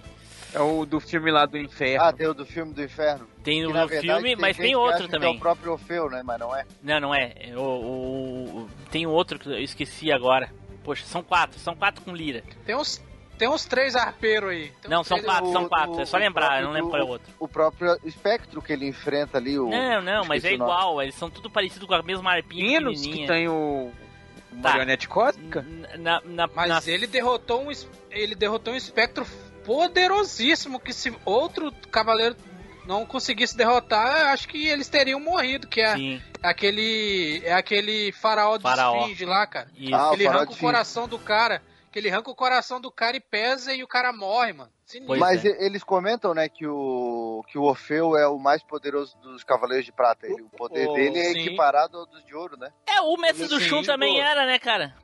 É 0.53 0.59
o 0.59 0.85
do 0.85 0.99
filme 0.99 1.31
lá 1.31 1.45
do 1.45 1.57
inferno. 1.57 2.03
Ah, 2.05 2.11
tem 2.11 2.27
o 2.27 2.33
do 2.33 2.45
filme 2.45 2.73
do 2.73 2.83
inferno. 2.83 3.25
Tem 3.43 3.65
o 3.65 3.71
verdade, 3.71 4.01
filme, 4.01 4.35
mas 4.35 4.57
gente 4.57 4.63
tem 4.65 4.71
que 4.71 4.75
outro 4.75 4.95
acha 4.95 5.07
que 5.07 5.15
É 5.15 5.19
também. 5.19 5.35
o 5.37 5.39
próprio 5.39 5.71
Orfeu, 5.71 6.09
né? 6.09 6.21
Mas 6.25 6.39
não 6.39 6.53
é. 6.55 6.65
Não, 6.83 6.99
não 6.99 7.15
é. 7.15 7.33
O, 7.55 7.59
o- 7.61 8.57
o- 8.63 8.69
tem 8.91 9.07
outro 9.07 9.39
que 9.39 9.47
eu 9.49 9.59
esqueci 9.59 10.11
agora. 10.11 10.51
Poxa, 10.83 11.05
são 11.05 11.23
quatro. 11.23 11.57
São 11.59 11.73
quatro 11.73 12.03
com 12.03 12.13
lira. 12.13 12.43
Tem 12.65 12.75
uns, 12.75 13.01
tem 13.41 13.49
uns 13.49 13.65
três 13.65 13.95
arpeiros 13.95 14.51
aí. 14.51 14.71
Tem 14.81 14.91
Não, 14.91 15.03
são 15.03 15.17
três- 15.17 15.25
quatro, 15.33 15.49
o- 15.49 15.51
são 15.51 15.67
quatro. 15.67 15.95
o- 15.95 16.01
é 16.01 16.05
só 16.05 16.17
lembrar, 16.17 16.61
eu 16.61 16.67
não 16.67 16.73
lembro 16.73 16.91
qual 16.91 17.01
é 17.01 17.05
o 17.05 17.07
outro. 17.07 17.33
O 17.39 17.47
próprio 17.47 17.97
espectro 18.05 18.61
que 18.61 18.71
ele 18.71 18.87
enfrenta 18.87 19.39
ali, 19.39 19.57
o. 19.57 19.67
Não, 19.67 19.99
não, 20.01 20.25
mas 20.25 20.45
é 20.45 20.53
igual. 20.53 21.01
Eles 21.01 21.15
são 21.15 21.27
tudo 21.27 21.49
parecidos 21.49 21.87
com 21.87 21.93
a 21.95 22.03
mesma 22.03 22.31
arpinha 22.33 22.77
Pinos, 22.79 23.01
que 23.01 23.25
tem 23.25 23.47
o. 23.49 23.91
Tá. 24.61 24.69
Marionete 24.69 25.07
cósmica? 25.07 25.65
Na, 25.97 26.21
na, 26.25 26.47
Mas 26.53 26.67
na- 26.85 26.91
ele 26.93 27.07
derrotou 27.07 27.63
um 27.67 27.71
ele 28.11 28.35
derrotou 28.35 28.73
um 28.73 28.77
espectro 28.77 29.25
poderosíssimo 29.65 30.79
que 30.79 30.93
se 30.93 31.11
outro 31.25 31.71
cavaleiro 31.89 32.35
não 32.85 33.05
conseguisse 33.05 33.55
derrotar, 33.57 34.27
acho 34.33 34.47
que 34.47 34.67
eles 34.67 34.89
teriam 34.89 35.19
morrido, 35.19 35.67
que 35.67 35.79
é 35.81 35.95
Sim, 35.95 36.21
aquele 36.43 37.41
é 37.45 37.53
aquele 37.53 38.11
faraó 38.11 38.57
de 38.57 38.63
Faraó. 38.63 39.01
esfinge 39.01 39.25
lá, 39.25 39.47
cara. 39.47 39.67
isso. 39.77 39.95
Ah, 39.95 40.11
ele 40.13 40.27
arranca 40.27 40.51
o 40.51 40.57
coração 40.57 41.07
do 41.07 41.17
cara, 41.17 41.61
que 41.91 41.99
ele 41.99 42.09
arranca 42.09 42.31
o 42.31 42.35
coração 42.35 42.79
do 42.79 42.89
cara 42.89 43.17
e 43.17 43.19
pesa 43.19 43.73
e 43.73 43.83
o 43.83 43.87
cara 43.87 44.13
morre, 44.13 44.53
mano. 44.53 44.71
Sinistro. 44.85 45.19
Mas 45.19 45.43
é. 45.43 45.49
eles 45.65 45.83
comentam, 45.83 46.33
né, 46.33 46.47
que 46.47 46.65
o, 46.65 47.43
que 47.49 47.57
o 47.57 47.63
Orfeu 47.63 48.15
é 48.17 48.27
o 48.27 48.39
mais 48.39 48.63
poderoso 48.63 49.17
dos 49.19 49.43
Cavaleiros 49.43 49.85
de 49.85 49.91
Prata. 49.91 50.25
Ele- 50.25 50.41
o 50.41 50.49
poder 50.49 50.87
Oh, 50.87 50.93
dele 50.93 51.19
é 51.19 51.31
sim. 51.33 51.39
equiparado 51.41 51.97
ao 51.97 52.05
dos 52.05 52.23
de 52.25 52.33
ouro, 52.35 52.57
né? 52.57 52.71
É, 52.87 53.01
o 53.01 53.15
mestre 53.17 53.47
do 53.47 53.59
Shun 53.59 53.83
também 53.83 54.15
pô. 54.15 54.21
era, 54.21 54.45
né, 54.45 54.57
cara? 54.57 54.95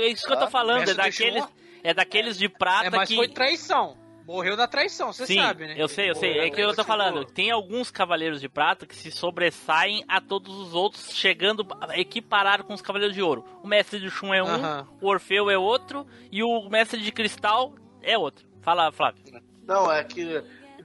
É 0.00 0.06
isso 0.08 0.26
que 0.26 0.32
eu 0.32 0.38
tô 0.38 0.44
Ah, 0.44 0.50
falando. 0.50 0.88
É 0.88 0.94
daqueles, 0.94 1.44
é 1.82 1.92
daqueles 1.94 2.38
de 2.38 2.48
prata 2.48 2.86
é, 2.86 2.90
mas 2.90 3.08
que. 3.08 3.16
foi 3.16 3.28
traição. 3.28 3.96
Morreu 4.28 4.58
na 4.58 4.68
traição, 4.68 5.10
você 5.10 5.24
Sim, 5.26 5.36
sabe, 5.40 5.66
né? 5.68 5.74
eu 5.78 5.88
sei, 5.88 6.10
eu 6.10 6.14
sei. 6.14 6.38
É 6.38 6.50
que 6.50 6.60
eu 6.60 6.74
tô 6.76 6.84
falando. 6.84 7.24
Tem 7.24 7.50
alguns 7.50 7.90
cavaleiros 7.90 8.42
de 8.42 8.48
prata 8.48 8.84
que 8.84 8.94
se 8.94 9.10
sobressaem 9.10 10.04
a 10.06 10.20
todos 10.20 10.54
os 10.54 10.74
outros, 10.74 11.14
chegando 11.14 11.66
equiparado 11.94 12.62
com 12.62 12.74
os 12.74 12.82
cavaleiros 12.82 13.16
de 13.16 13.22
ouro. 13.22 13.42
O 13.62 13.66
mestre 13.66 13.98
do 13.98 14.10
Shun 14.10 14.34
é 14.34 14.42
um, 14.42 14.46
Aham. 14.48 14.86
o 15.00 15.08
Orfeu 15.08 15.48
é 15.48 15.56
outro 15.56 16.06
e 16.30 16.42
o 16.42 16.68
mestre 16.68 17.00
de 17.00 17.10
cristal 17.10 17.74
é 18.02 18.18
outro. 18.18 18.46
Fala, 18.60 18.92
Flávio. 18.92 19.22
Não, 19.66 19.90
é 19.90 20.04
que 20.04 20.42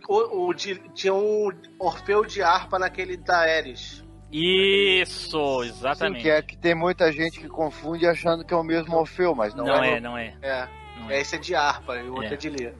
o, 0.08 0.48
o 0.48 0.54
de- 0.54 0.80
tinha 0.94 1.14
um 1.14 1.50
Orfeu 1.78 2.24
de 2.24 2.42
harpa 2.42 2.80
naquele 2.80 3.18
da 3.18 3.40
Ares. 3.40 4.02
Isso, 4.32 5.64
Sim, 5.64 5.68
exatamente. 5.70 6.22
que 6.24 6.30
é 6.30 6.42
que 6.42 6.58
tem 6.58 6.74
muita 6.74 7.12
gente 7.12 7.42
que 7.42 7.50
confunde 7.50 8.08
achando 8.08 8.46
que 8.46 8.54
é 8.54 8.58
o 8.58 8.64
mesmo 8.64 8.96
Orfeu, 8.96 9.36
mas 9.36 9.54
não, 9.54 9.66
não 9.66 9.84
é. 9.84 9.98
é, 9.98 10.00
não 10.00 10.18
é. 10.18 10.34
É. 10.42 10.68
Não 10.98 11.10
é. 11.12 11.20
Esse 11.20 11.36
é 11.36 11.40
de 11.40 11.54
harpa 11.54 11.98
e 11.98 12.04
o 12.08 12.14
outro 12.14 12.30
É. 12.30 12.34
é, 12.34 12.38
de 12.38 12.50
lira. 12.50 12.74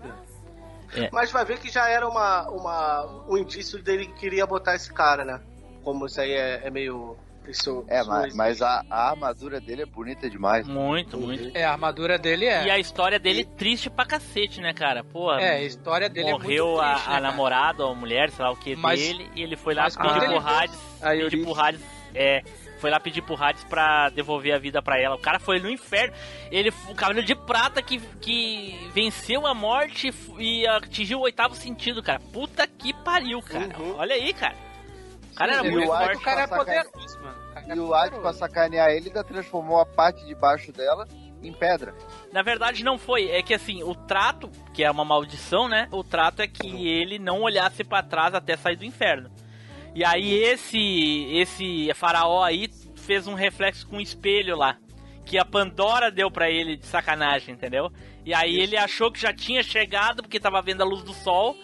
É. 0.96 1.10
Mas 1.12 1.32
vai 1.32 1.44
ver 1.46 1.60
que 1.60 1.70
já 1.70 1.88
era 1.88 2.08
uma, 2.08 2.50
uma, 2.50 3.24
um 3.28 3.38
indício 3.38 3.82
dele 3.82 4.06
que 4.08 4.14
queria 4.14 4.46
botar 4.46 4.76
esse 4.76 4.92
cara, 4.94 5.24
né? 5.26 5.40
Como 5.84 6.06
isso 6.06 6.20
aí 6.22 6.32
é, 6.32 6.62
é 6.64 6.70
meio. 6.70 7.18
Isso, 7.46 7.84
É, 7.90 8.00
isso 8.00 8.10
mas, 8.10 8.34
mas 8.34 8.62
a, 8.62 8.86
a 8.90 9.10
armadura 9.10 9.60
dele 9.60 9.82
é 9.82 9.86
bonita 9.86 10.30
demais. 10.30 10.66
Muito, 10.66 11.18
muito. 11.18 11.52
É, 11.58 11.66
a 11.66 11.72
armadura 11.74 12.18
dele 12.18 12.46
é. 12.46 12.66
E 12.68 12.70
a 12.72 12.80
história 12.80 13.20
dele 13.20 13.44
triste 13.44 13.90
pra 13.90 14.06
cacete, 14.06 14.62
né, 14.62 14.74
cara? 14.74 15.04
Porra. 15.04 15.42
É, 15.42 15.58
a 15.58 15.62
história 15.62 16.10
dele 16.10 16.32
morreu 16.32 16.82
é 16.82 16.86
muito 16.86 16.94
triste, 16.94 17.08
a, 17.10 17.12
né, 17.12 17.18
a 17.18 17.20
namorada 17.20 17.86
ou 17.86 17.92
a 17.92 17.96
mulher, 17.96 18.30
sei 18.30 18.46
lá 18.46 18.52
o 18.52 18.56
que 18.56 18.78
Mas- 18.78 18.98
dele, 19.02 19.30
e 19.36 19.44
ele 19.44 19.58
foi 19.58 19.74
lá 19.74 19.84
pedir 19.90 20.26
pro 20.30 20.40
Hades, 20.40 20.80
pedir 21.02 21.44
pro 21.44 21.60
Hades, 21.60 21.82
é, 22.16 22.44
foi 22.84 22.92
lá 22.92 23.00
pedir 23.00 23.22
pro 23.22 23.42
Hades 23.42 23.64
pra 23.64 24.10
devolver 24.10 24.54
a 24.54 24.60
vida 24.60 24.82
pra 24.82 25.00
ela. 25.00 25.16
O 25.16 25.20
cara 25.20 25.40
foi 25.40 25.58
no 25.58 25.70
inferno, 25.70 26.14
ele, 26.52 26.70
o 26.90 26.94
cavaleiro 26.94 27.26
de 27.26 27.34
prata 27.34 27.82
que, 27.82 27.98
que 28.20 28.78
venceu 28.94 29.48
a 29.48 29.54
morte 29.54 30.14
e 30.38 30.68
atingiu 30.68 31.20
o 31.20 31.22
oitavo 31.22 31.56
sentido, 31.56 32.04
cara. 32.04 32.20
Puta 32.20 32.68
que 32.68 32.94
pariu, 32.94 33.42
cara. 33.42 33.80
Uhum. 33.80 33.96
Olha 33.96 34.16
aí, 34.16 34.34
cara. 34.34 34.58
O 35.32 35.34
cara 35.36 35.54
era 35.54 35.66
E 35.66 35.72
muito 35.72 35.88
forte. 35.88 36.18
O 36.18 36.22
cara 36.22 36.42
é 36.42 36.48
poderoso, 36.48 37.22
mano. 37.22 37.38
É 37.56 37.74
E 37.74 37.80
o 37.80 37.94
Hades, 37.94 38.20
pra 38.20 38.34
sacanear 38.34 38.90
ele, 38.90 39.08
ainda 39.08 39.24
transformou 39.24 39.80
a 39.80 39.86
parte 39.86 40.26
de 40.26 40.36
baixo 40.36 40.74
dela 40.74 41.08
em 41.42 41.54
pedra. 41.54 41.96
Na 42.34 42.42
verdade, 42.42 42.84
não 42.84 42.98
foi. 42.98 43.30
É 43.30 43.42
que 43.42 43.54
assim, 43.54 43.82
o 43.82 43.96
trato, 43.96 44.52
que 44.74 44.84
é 44.84 44.92
uma 44.92 45.06
maldição, 45.06 45.70
né? 45.70 45.88
O 45.90 46.04
trato 46.04 46.42
é 46.42 46.48
que 46.50 46.86
ele 46.86 47.18
não 47.18 47.44
olhasse 47.44 47.82
pra 47.86 48.04
trás 48.04 48.36
até 48.36 48.58
sair 48.58 48.76
do 48.76 48.84
inferno. 48.84 49.32
E 49.96 50.04
aí 50.04 50.34
esse 50.34 51.28
esse 51.32 51.92
faraó 51.94 52.44
aí 52.44 52.70
fez 52.96 53.28
um 53.28 53.34
reflexo 53.34 53.86
com 53.88 53.98
um 53.98 54.02
espelho 54.02 54.56
lá, 54.58 54.78
que 55.26 55.38
a 55.38 55.46
Pandora 55.46 56.10
deu 56.10 56.32
pra 56.32 56.50
ele 56.50 56.76
de 56.78 56.86
sacanagem, 56.86 57.54
entendeu? 57.54 57.92
E 58.26 58.34
aí 58.34 58.58
ele 58.60 58.78
achou 58.78 59.12
que 59.12 59.20
já 59.20 59.34
tinha 59.34 59.62
chegado 59.62 60.24
porque 60.24 60.40
tava 60.40 60.62
vendo 60.62 60.82
a 60.82 60.86
luz 60.86 61.04
do 61.04 61.14
sol, 61.14 61.56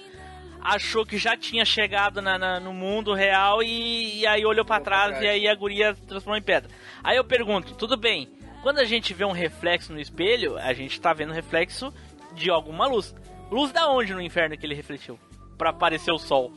achou 0.62 1.06
que 1.06 1.18
já 1.18 1.36
tinha 1.38 1.64
chegado 1.66 2.22
na- 2.22 2.38
na- 2.38 2.60
no 2.60 2.74
mundo 2.74 3.14
real 3.14 3.64
e, 3.64 4.20
e 4.20 4.28
aí 4.28 4.46
olhou 4.46 4.66
pra 4.66 4.76
pra 4.76 4.84
trás 4.84 5.10
trás. 5.12 5.24
e 5.24 5.28
aí 5.28 5.48
a 5.48 5.56
guria 5.56 5.96
se 5.96 6.02
transformou 6.06 6.38
em 6.38 6.42
pedra. 6.44 6.70
Aí 7.04 7.16
eu 7.18 7.24
pergunto, 7.24 7.74
tudo 7.76 7.96
bem? 7.98 8.30
Quando 8.62 8.80
a 8.80 8.84
gente 8.84 9.14
vê 9.14 9.24
um 9.24 9.32
reflexo 9.32 9.94
no 9.94 10.00
espelho, 10.02 10.58
a 10.58 10.74
gente 10.74 11.00
tá 11.00 11.14
vendo 11.14 11.32
reflexo 11.32 11.94
de 12.36 12.50
alguma 12.52 12.86
luz. 12.88 13.16
Luz 13.50 13.72
da 13.72 13.90
onde 13.90 14.14
no 14.14 14.22
inferno 14.22 14.58
que 14.58 14.66
ele 14.66 14.76
refletiu? 14.76 15.18
Pra 15.58 15.70
aparecer 15.70 16.12
o 16.12 16.20
sol. 16.20 16.52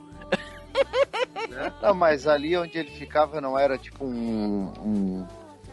Não, 1.82 1.94
mas 1.94 2.26
ali 2.26 2.56
onde 2.56 2.78
ele 2.78 2.90
ficava 2.90 3.40
não 3.40 3.58
era 3.58 3.76
tipo 3.78 4.04
um, 4.04 4.72
um- 4.80 5.26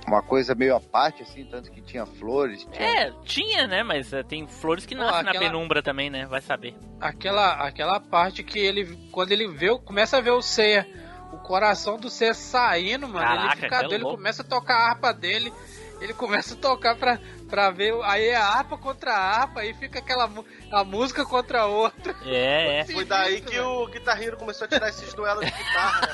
uma 0.07 0.21
coisa 0.21 0.55
meio 0.55 0.75
à 0.75 0.79
parte, 0.79 1.21
assim, 1.23 1.45
tanto 1.45 1.69
que 1.71 1.81
tinha 1.81 2.05
flores. 2.05 2.65
Tinha... 2.71 2.85
É, 3.07 3.13
tinha, 3.23 3.67
né? 3.67 3.83
Mas 3.83 4.11
é, 4.11 4.23
tem 4.23 4.47
flores 4.47 4.85
que 4.85 4.95
nascem 4.95 5.23
na 5.23 5.29
aquela- 5.31 5.45
penumbra 5.45 5.83
também, 5.83 6.09
né? 6.09 6.25
Vai 6.25 6.41
saber. 6.41 6.73
Aquela, 6.99 7.53
aquela 7.65 7.99
parte 7.99 8.43
que 8.43 8.57
ele, 8.59 8.97
quando 9.11 9.31
ele 9.31 9.47
vê, 9.47 9.77
começa 9.79 10.17
a 10.17 10.21
ver 10.21 10.31
o 10.31 10.41
Ceia, 10.41 10.87
o 11.31 11.37
coração 11.37 11.97
do 11.97 12.09
Ceia 12.09 12.33
saindo, 12.33 13.07
mano. 13.07 13.19
Caraca, 13.19 13.53
ele 13.53 13.61
fica 13.61 13.75
é 13.75 13.79
doido, 13.81 13.93
ele 13.95 14.03
começa 14.03 14.41
a 14.41 14.45
tocar 14.45 14.75
a 14.75 14.89
harpa 14.89 15.13
dele, 15.13 15.53
ele 16.01 16.13
começa 16.13 16.55
a 16.55 16.57
tocar 16.57 16.95
pra, 16.95 17.19
pra 17.49 17.71
ver, 17.71 17.93
aí 18.03 18.27
é 18.27 18.35
a 18.35 18.45
harpa 18.45 18.77
contra 18.77 19.11
a 19.13 19.17
harpa, 19.41 19.61
aí 19.61 19.73
fica 19.73 19.99
aquela 19.99 20.29
a 20.71 20.83
música 20.83 21.25
contra 21.25 21.61
a 21.61 21.65
outra. 21.65 22.15
É, 22.25 22.79
é. 22.81 22.85
Foi 22.85 23.03
daí 23.05 23.41
que 23.41 23.59
o 23.59 23.87
guitarreiro 23.87 24.37
começou 24.37 24.65
a 24.65 24.67
tirar 24.67 24.89
esses 24.89 25.13
duelos 25.13 25.43
de 25.45 25.51
guitarra. 25.51 26.01
né? 26.01 26.09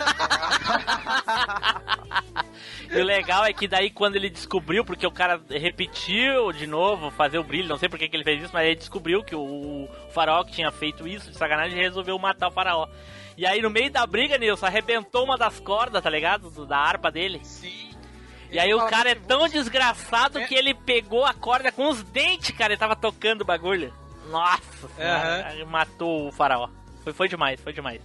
E 2.90 3.00
o 3.00 3.04
legal 3.04 3.44
é 3.44 3.52
que 3.52 3.68
daí 3.68 3.90
quando 3.90 4.16
ele 4.16 4.30
descobriu, 4.30 4.86
porque 4.86 5.06
o 5.06 5.12
cara 5.12 5.42
repetiu 5.50 6.52
de 6.54 6.68
novo 6.68 7.10
fazer 7.12 7.38
o 7.40 7.44
brilho, 7.44 7.68
não 7.68 7.78
sei 7.78 7.90
por 7.90 7.98
que, 7.98 8.08
que 8.08 8.16
ele 8.16 8.24
fez 8.24 8.44
isso, 8.44 8.54
mas 8.54 8.66
ele 8.68 8.76
descobriu 8.76 9.24
que 9.24 9.36
o 9.36 9.90
faraó 10.14 10.44
que 10.44 10.52
tinha 10.52 10.72
feito 10.72 11.08
isso 11.08 11.30
de 11.32 11.36
sacanagem 11.38 11.78
resolveu 11.78 12.18
matar 12.20 12.48
o 12.48 12.52
faraó. 12.52 12.88
E 13.38 13.46
aí 13.46 13.62
no 13.62 13.70
meio 13.70 13.92
da 13.92 14.06
briga, 14.06 14.38
Nilson, 14.38 14.68
arrebentou 14.68 15.26
uma 15.26 15.38
das 15.38 15.60
cordas, 15.60 16.02
tá 16.02 16.10
ligado? 16.10 16.50
Do- 16.50 16.66
Da 16.66 16.78
harpa 16.78 17.12
dele. 17.12 17.40
Sim. 17.44 17.90
E 18.52 18.60
aí 18.60 18.74
o 18.74 18.86
cara 18.86 19.10
é 19.12 19.16
tão 19.16 19.48
desgraçado 19.48 20.40
que 20.46 20.56
ele 20.56 20.74
pegou 20.74 21.26
a 21.26 21.34
corda 21.34 21.72
com 21.72 21.90
os 21.90 22.02
dentes, 22.04 22.52
cara, 22.56 22.74
ele 22.74 22.80
tava 22.80 22.96
tocando 22.96 23.42
o 23.42 23.46
bagulho. 23.46 23.94
Nossa, 24.30 24.88
senhora, 24.96 25.48
aí 25.48 25.64
matou 25.66 26.28
o 26.28 26.32
faraó. 26.32 26.70
Foi, 27.04 27.14
foi 27.14 27.28
demais, 27.28 27.60
foi 27.62 27.74
demais. 27.74 28.02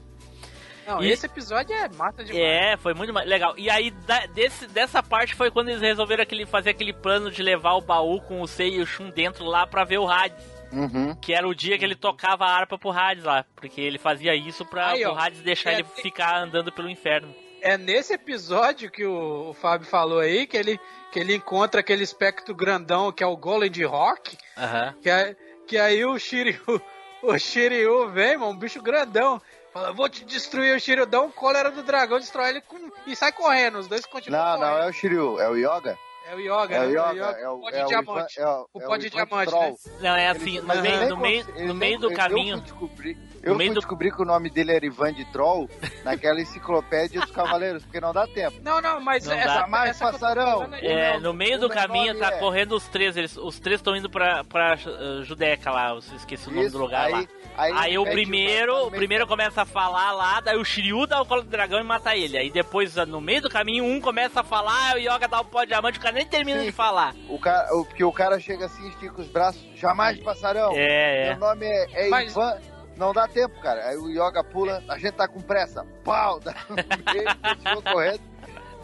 Não, 0.86 1.02
E- 1.02 1.10
esse 1.10 1.26
episódio 1.26 1.72
é 1.74 1.88
mata 1.90 2.24
demais. 2.24 2.44
É, 2.44 2.76
foi 2.76 2.94
muito 2.94 3.12
mais 3.12 3.28
legal. 3.28 3.54
E 3.56 3.70
aí, 3.70 3.90
da- 3.90 4.26
desse, 4.26 4.66
dessa 4.66 5.02
parte 5.02 5.34
foi 5.34 5.50
quando 5.50 5.68
eles 5.68 5.80
resolveram 5.80 6.22
aquele, 6.22 6.44
fazer 6.46 6.70
aquele 6.70 6.92
plano 6.92 7.30
de 7.30 7.42
levar 7.42 7.74
o 7.74 7.80
baú 7.80 8.20
com 8.22 8.40
o 8.40 8.48
Sei 8.48 8.74
e 8.76 8.80
o 8.80 8.86
Shun 8.86 9.10
dentro 9.10 9.44
lá 9.44 9.66
pra 9.66 9.84
ver 9.84 9.98
o 9.98 10.08
Hades. 10.08 10.44
Uhum. 10.72 11.14
Que 11.16 11.32
era 11.34 11.46
o 11.48 11.54
dia 11.54 11.76
que 11.78 11.84
ele 11.84 11.94
tocava 11.96 12.44
a 12.44 12.50
harpa 12.56 12.78
pro 12.78 12.90
Hades 12.90 13.24
lá. 13.24 13.44
Porque 13.56 13.80
ele 13.80 13.98
fazia 13.98 14.34
isso 14.34 14.64
pra 14.64 14.88
Aí, 14.90 15.04
ó, 15.04 15.14
o 15.14 15.18
Hades 15.18 15.40
deixar 15.42 15.70
é- 15.72 15.74
ele 15.74 15.84
ficar 15.84 16.36
andando 16.42 16.72
pelo 16.72 16.88
inferno. 16.90 17.34
É 17.62 17.76
nesse 17.76 18.12
episódio 18.14 18.90
que 18.90 19.04
o, 19.04 19.50
o 19.50 19.54
Fábio 19.54 19.86
falou 19.86 20.20
aí, 20.20 20.46
que 20.46 20.56
ele, 20.56 20.78
que 21.12 21.18
ele 21.18 21.34
encontra 21.34 21.80
aquele 21.80 22.02
espectro 22.02 22.54
grandão 22.54 23.12
que 23.12 23.22
é 23.22 23.26
o 23.26 23.36
Golem 23.36 23.70
de 23.70 23.84
Rock, 23.84 24.36
Aham. 24.56 24.94
que, 25.02 25.10
é- 25.10 25.36
que 25.66 25.78
aí 25.78 26.04
o 26.04 26.18
Shiryu, 26.18 26.60
o 27.22 27.38
Shiryu 27.38 28.08
vem, 28.10 28.36
mano, 28.36 28.52
um 28.52 28.56
bicho 28.56 28.82
grandão, 28.82 29.40
fala, 29.72 29.92
vou 29.92 30.08
te 30.08 30.24
destruir 30.24 30.74
o 30.76 30.80
Shiryu, 30.80 31.06
dá 31.06 31.20
um 31.20 31.30
cólera 31.30 31.70
do 31.70 31.82
dragão, 31.82 32.18
destrói 32.18 32.48
ele 32.50 32.60
com- 32.62 32.90
e 33.06 33.14
sai 33.14 33.30
correndo, 33.32 33.78
os 33.78 33.86
dois 33.86 34.04
continuam 34.06 34.42
Não, 34.42 34.56
correndo. 34.58 34.70
não 34.74 34.82
é 34.82 34.88
o 34.88 34.92
Shiryu, 34.92 35.40
é 35.40 35.48
o 35.48 35.56
Yoga. 35.56 35.98
É 36.26 36.34
o 36.34 36.38
Yoga, 36.38 36.74
É 36.76 36.80
o 36.80 36.88
né? 36.88 36.90
Yoga, 36.92 37.38
é 37.40 37.48
o, 37.48 37.58
pó 37.58 37.70
de 37.70 37.76
é 37.76 37.84
o 37.84 37.88
diamante. 37.88 38.40
Ivan- 38.40 38.48
é 38.48 38.52
o, 38.54 38.66
o 38.74 38.82
é 38.82 38.86
pó 38.86 38.96
de 38.96 39.10
diamante, 39.10 39.52
né? 39.52 39.74
Não, 40.00 40.14
é 40.16 40.28
assim, 40.28 40.60
no 40.60 40.66
mas 40.66 40.80
meio, 40.80 41.08
no 41.08 41.16
meio, 41.16 41.46
no 41.66 41.74
meio 41.74 41.98
do 41.98 42.10
eu- 42.12 42.16
caminho. 42.16 42.54
Eu 42.56 42.58
fui 42.58 42.66
descobrir, 42.70 43.18
eu 43.42 43.54
meio 43.56 43.70
do- 43.72 43.80
descobrir 43.80 44.14
que 44.14 44.22
o 44.22 44.24
nome 44.24 44.48
dele 44.50 44.72
era 44.72 44.86
Ivan 44.86 45.12
de 45.12 45.24
Troll 45.32 45.68
naquela 46.04 46.40
enciclopédia 46.40 47.20
dos 47.20 47.30
Cavaleiros, 47.32 47.82
porque 47.84 48.00
não 48.00 48.12
dá 48.12 48.26
tempo. 48.28 48.56
Não, 48.62 48.80
não, 48.80 49.00
mas 49.00 49.26
Não 49.26 49.32
essa, 49.34 49.60
dá. 49.60 49.66
Mais 49.66 49.90
essa 49.90 50.12
passarão. 50.12 50.68
É, 50.74 51.18
no 51.18 51.32
meio 51.32 51.58
do 51.58 51.68
caminho 51.68 52.16
tá 52.16 52.28
é- 52.28 52.38
correndo 52.38 52.76
os 52.76 52.86
três. 52.86 53.16
Eles, 53.16 53.36
os 53.36 53.58
três 53.58 53.80
estão 53.80 53.96
indo 53.96 54.08
pra, 54.08 54.44
pra 54.44 54.74
uh, 54.76 55.24
Judeca 55.24 55.70
lá. 55.72 55.88
Eu 55.90 55.98
esqueci 55.98 56.48
o 56.48 56.52
nome 56.52 56.66
Isso, 56.66 56.76
do 56.76 56.82
lugar 56.82 57.06
aí- 57.06 57.12
lá. 57.12 57.26
aí 57.56 57.72
Aí, 57.74 57.98
o 57.98 58.04
primeiro, 58.04 58.72
o- 58.74 58.86
o 58.86 58.90
primeiro 58.90 59.26
começa 59.26 59.62
a 59.62 59.66
falar 59.66 60.12
lá, 60.12 60.40
daí 60.40 60.56
o 60.56 60.64
Shiryu 60.64 61.06
dá 61.06 61.20
o 61.20 61.26
colo 61.26 61.42
do 61.42 61.48
dragão 61.48 61.80
e 61.80 61.82
mata 61.82 62.14
ele. 62.14 62.36
Aí 62.38 62.50
depois, 62.50 62.94
no 62.94 63.20
meio 63.20 63.42
do 63.42 63.48
caminho, 63.50 63.84
um 63.84 64.00
começa 64.00 64.40
a 64.40 64.44
falar, 64.44 64.94
o 64.94 64.98
Yoga 64.98 65.26
dá 65.26 65.40
o 65.40 65.44
pó 65.44 65.62
de 65.62 65.68
diamante, 65.70 65.98
o 65.98 66.02
cara 66.10 66.12
nem 66.12 66.26
termina 66.26 66.60
Sim. 66.60 66.66
de 66.66 66.72
falar. 66.72 67.14
O 67.28 67.38
cara, 67.38 67.74
o, 67.76 67.84
porque 67.84 68.04
o 68.04 68.12
cara 68.12 68.38
chega 68.40 68.66
assim, 68.66 68.88
estica 68.88 69.20
os 69.20 69.28
braços, 69.28 69.62
jamais 69.76 70.18
passarão. 70.20 70.72
É, 70.74 71.26
é. 71.26 71.30
Meu 71.30 71.38
nome 71.38 71.66
é, 71.66 72.06
é 72.06 72.08
Mas- 72.08 72.32
Ivan. 72.32 72.58
Não 72.96 73.14
dá 73.14 73.26
tempo, 73.26 73.58
cara. 73.62 73.88
Aí 73.88 73.96
o 73.96 74.10
Yoga 74.10 74.44
pula, 74.44 74.84
a 74.86 74.98
gente 74.98 75.12
tá 75.12 75.26
com 75.26 75.40
pressa. 75.40 75.86
Pau! 76.04 76.38
Dá 76.38 76.54
no 76.68 76.76
meio, 76.76 77.26
continua 77.42 77.82
correndo. 77.82 78.20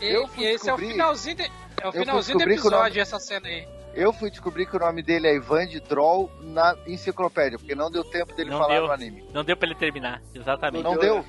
E, 0.01 0.07
Eu 0.07 0.27
fui 0.29 0.45
e 0.45 0.47
esse 0.55 0.71
é 0.71 0.73
o 0.73 0.79
finalzinho, 0.79 1.37
de, 1.37 1.43
é 1.83 1.89
o 1.89 1.93
finalzinho 1.93 2.39
do 2.39 2.45
descobrir 2.47 2.55
que 2.55 2.67
o 2.67 2.71
nome- 2.71 2.83
episódio, 2.85 3.03
essa 3.03 3.19
cena 3.19 3.47
aí. 3.47 3.69
Eu 3.95 4.15
fui 4.15 4.31
descobrir 4.31 4.65
que 4.65 4.75
o 4.75 4.79
nome 4.79 5.03
dele 5.03 5.27
é 5.27 5.35
Ivan 5.35 5.67
de 5.67 5.81
Troll 5.81 6.31
na 6.41 6.75
enciclopédia, 6.87 7.59
porque 7.59 7.75
não 7.75 7.91
deu 7.91 8.05
tempo 8.05 8.35
dele 8.35 8.49
Não 8.51 8.59
falar 8.59 8.75
deu. 8.77 8.87
no 8.87 8.93
anime. 8.93 9.23
Não 9.35 9.45
deu 9.45 9.55
pra 9.57 9.67
ele 9.69 9.75
terminar, 9.75 10.23
exatamente. 10.35 10.83
Não 10.85 10.97
deu? 10.97 11.23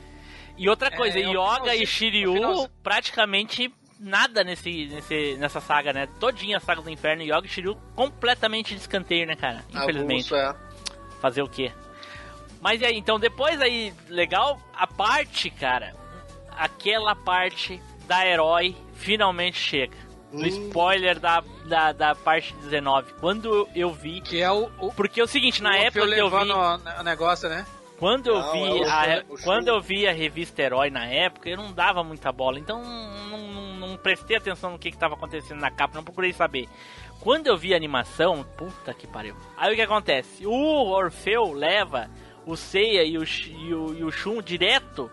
E 0.57 0.69
outra 0.69 0.87
É, 0.87 0.91
coisa, 0.91 1.19
é 1.19 1.23
Yoga 1.23 1.75
e 1.75 1.83
o 1.83 1.87
Shiryu 1.87 2.69
praticamente 2.81 3.73
nada 3.99 4.43
nesse, 4.43 4.87
nesse, 4.87 5.35
nessa 5.37 5.59
saga, 5.61 5.91
né? 5.93 6.07
Todinha 6.19 6.57
a 6.57 6.59
saga 6.59 6.81
do 6.81 6.89
inferno, 6.89 7.23
e 7.23 7.47
Shiryu 7.47 7.75
completamente 7.95 8.73
de 8.75 8.81
escanteio, 8.81 9.25
né, 9.27 9.35
cara? 9.35 9.63
Infelizmente. 9.69 10.33
Avulso, 10.33 10.35
é. 10.35 10.55
Fazer 11.21 11.41
o 11.41 11.47
quê? 11.49 11.71
Mas 12.61 12.81
e 12.81 12.85
aí, 12.85 12.97
então 12.97 13.19
depois 13.19 13.59
aí, 13.61 13.93
legal, 14.09 14.59
a 14.75 14.85
parte, 14.87 15.49
cara, 15.49 15.93
aquela 16.55 17.15
parte 17.15 17.81
da 18.07 18.25
herói 18.25 18.75
finalmente 18.95 19.57
chega. 19.57 19.95
No 20.31 20.43
Hum. 20.43 20.47
spoiler 20.47 21.17
da, 21.19 21.41
da, 21.67 21.93
da 21.93 22.13
parte 22.13 22.53
19. 22.55 23.13
Quando 23.13 23.67
eu 23.73 23.93
vi. 23.93 24.19
Que 24.19 24.41
é 24.41 24.51
o. 24.51 24.69
o 24.77 24.91
Porque 24.93 25.21
é 25.21 25.23
o 25.23 25.27
seguinte, 25.27 25.63
na 25.63 25.69
o 25.69 25.73
época 25.73 26.05
que 26.05 26.19
eu 26.19 26.29
vi. 26.29 26.51
o- 26.51 27.03
negócio, 27.03 27.47
né? 27.47 27.65
Quando 27.97 28.27
eu 28.27 28.37
Não, 28.39 28.51
vi 28.51 28.59
é 28.59 28.71
o 28.73 28.83
a, 28.89 29.15
Shun. 29.37 29.43
quando 29.43 29.67
eu 29.69 29.81
vi 29.81 30.05
a 30.05 30.11
revista 30.11 30.61
Herói 30.61 30.89
na 30.89 31.05
época, 31.05 31.49
eu 31.49 31.55
não 31.57 31.71
dava 31.71 32.03
muita 32.03 32.29
bola, 32.31 32.59
então 32.59 32.83
não, 32.83 33.37
não- 33.87 33.97
prestei 33.97 34.37
atenção 34.37 34.71
no 34.71 34.79
que 34.79 34.89
estava 34.89 35.15
acontecendo 35.15 35.59
na 35.59 35.71
capa, 35.71 35.95
não 35.95 36.03
procurei 36.03 36.33
saber. 36.33 36.67
Quando 37.19 37.47
eu 37.47 37.57
vi 37.57 37.73
a 37.73 37.77
animação, 37.77 38.43
puta 38.57 38.93
que 38.93 39.07
pariu. 39.07 39.35
Aí 39.57 39.73
o 39.73 39.75
que 39.75 39.81
acontece? 39.81 40.45
O 40.45 40.89
Orfeu 40.89 41.51
leva 41.51 42.09
o 42.45 42.55
Seiya 42.55 43.03
e 43.03 43.17
o, 43.17 43.23
e 43.23 43.73
o, 43.73 43.93
e 43.95 44.03
o 44.03 44.11
Shun 44.11 44.41
direto 44.41 45.09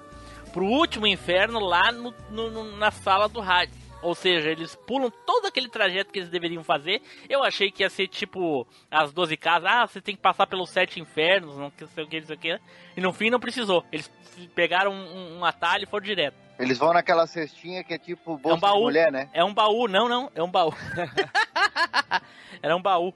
pro 0.52 0.64
último 0.66 1.06
inferno 1.06 1.58
lá 1.58 1.90
no- 1.90 2.14
no- 2.30 2.76
na 2.76 2.90
sala 2.90 3.28
do 3.28 3.40
rádio. 3.40 3.74
Ou 4.02 4.14
seja, 4.14 4.50
eles 4.50 4.76
pulam 4.76 5.10
todo 5.26 5.46
aquele 5.46 5.66
trajeto 5.66 6.12
que 6.12 6.18
eles 6.18 6.28
deveriam 6.28 6.62
fazer. 6.62 7.00
Eu 7.26 7.42
achei 7.42 7.70
que 7.72 7.82
ia 7.82 7.88
ser 7.88 8.06
tipo 8.06 8.66
as 8.90 9.14
12 9.14 9.34
casas. 9.34 9.66
Ah, 9.72 9.86
você 9.86 9.98
tem 9.98 10.14
que 10.14 10.20
passar 10.20 10.46
pelos 10.46 10.68
sete 10.68 11.00
infernos, 11.00 11.56
não 11.56 11.72
sei 11.94 12.04
o 12.04 12.06
que, 12.06 12.20
não 12.20 12.26
sei 12.26 12.36
o 12.36 12.38
que. 12.38 12.60
E 12.98 13.00
no 13.00 13.14
fim 13.14 13.30
não 13.30 13.40
precisou. 13.40 13.82
Eles 13.90 14.12
pegaram 14.54 14.92
um, 14.92 15.38
um 15.38 15.44
atalho 15.44 15.84
e 15.84 15.86
foram 15.86 16.04
direto. 16.04 16.36
Eles 16.58 16.78
vão 16.78 16.92
naquela 16.92 17.26
cestinha 17.26 17.82
que 17.82 17.94
é 17.94 17.98
tipo 17.98 18.36
bolsa 18.38 18.54
É 18.54 18.56
um 18.56 18.60
baú. 18.60 18.76
de 18.78 18.82
mulher, 18.84 19.10
né? 19.12 19.28
É 19.32 19.44
um 19.44 19.52
baú, 19.52 19.88
não, 19.88 20.08
não, 20.08 20.30
é 20.34 20.42
um 20.42 20.50
baú. 20.50 20.72
Era 22.62 22.76
um 22.76 22.82
baú. 22.82 23.12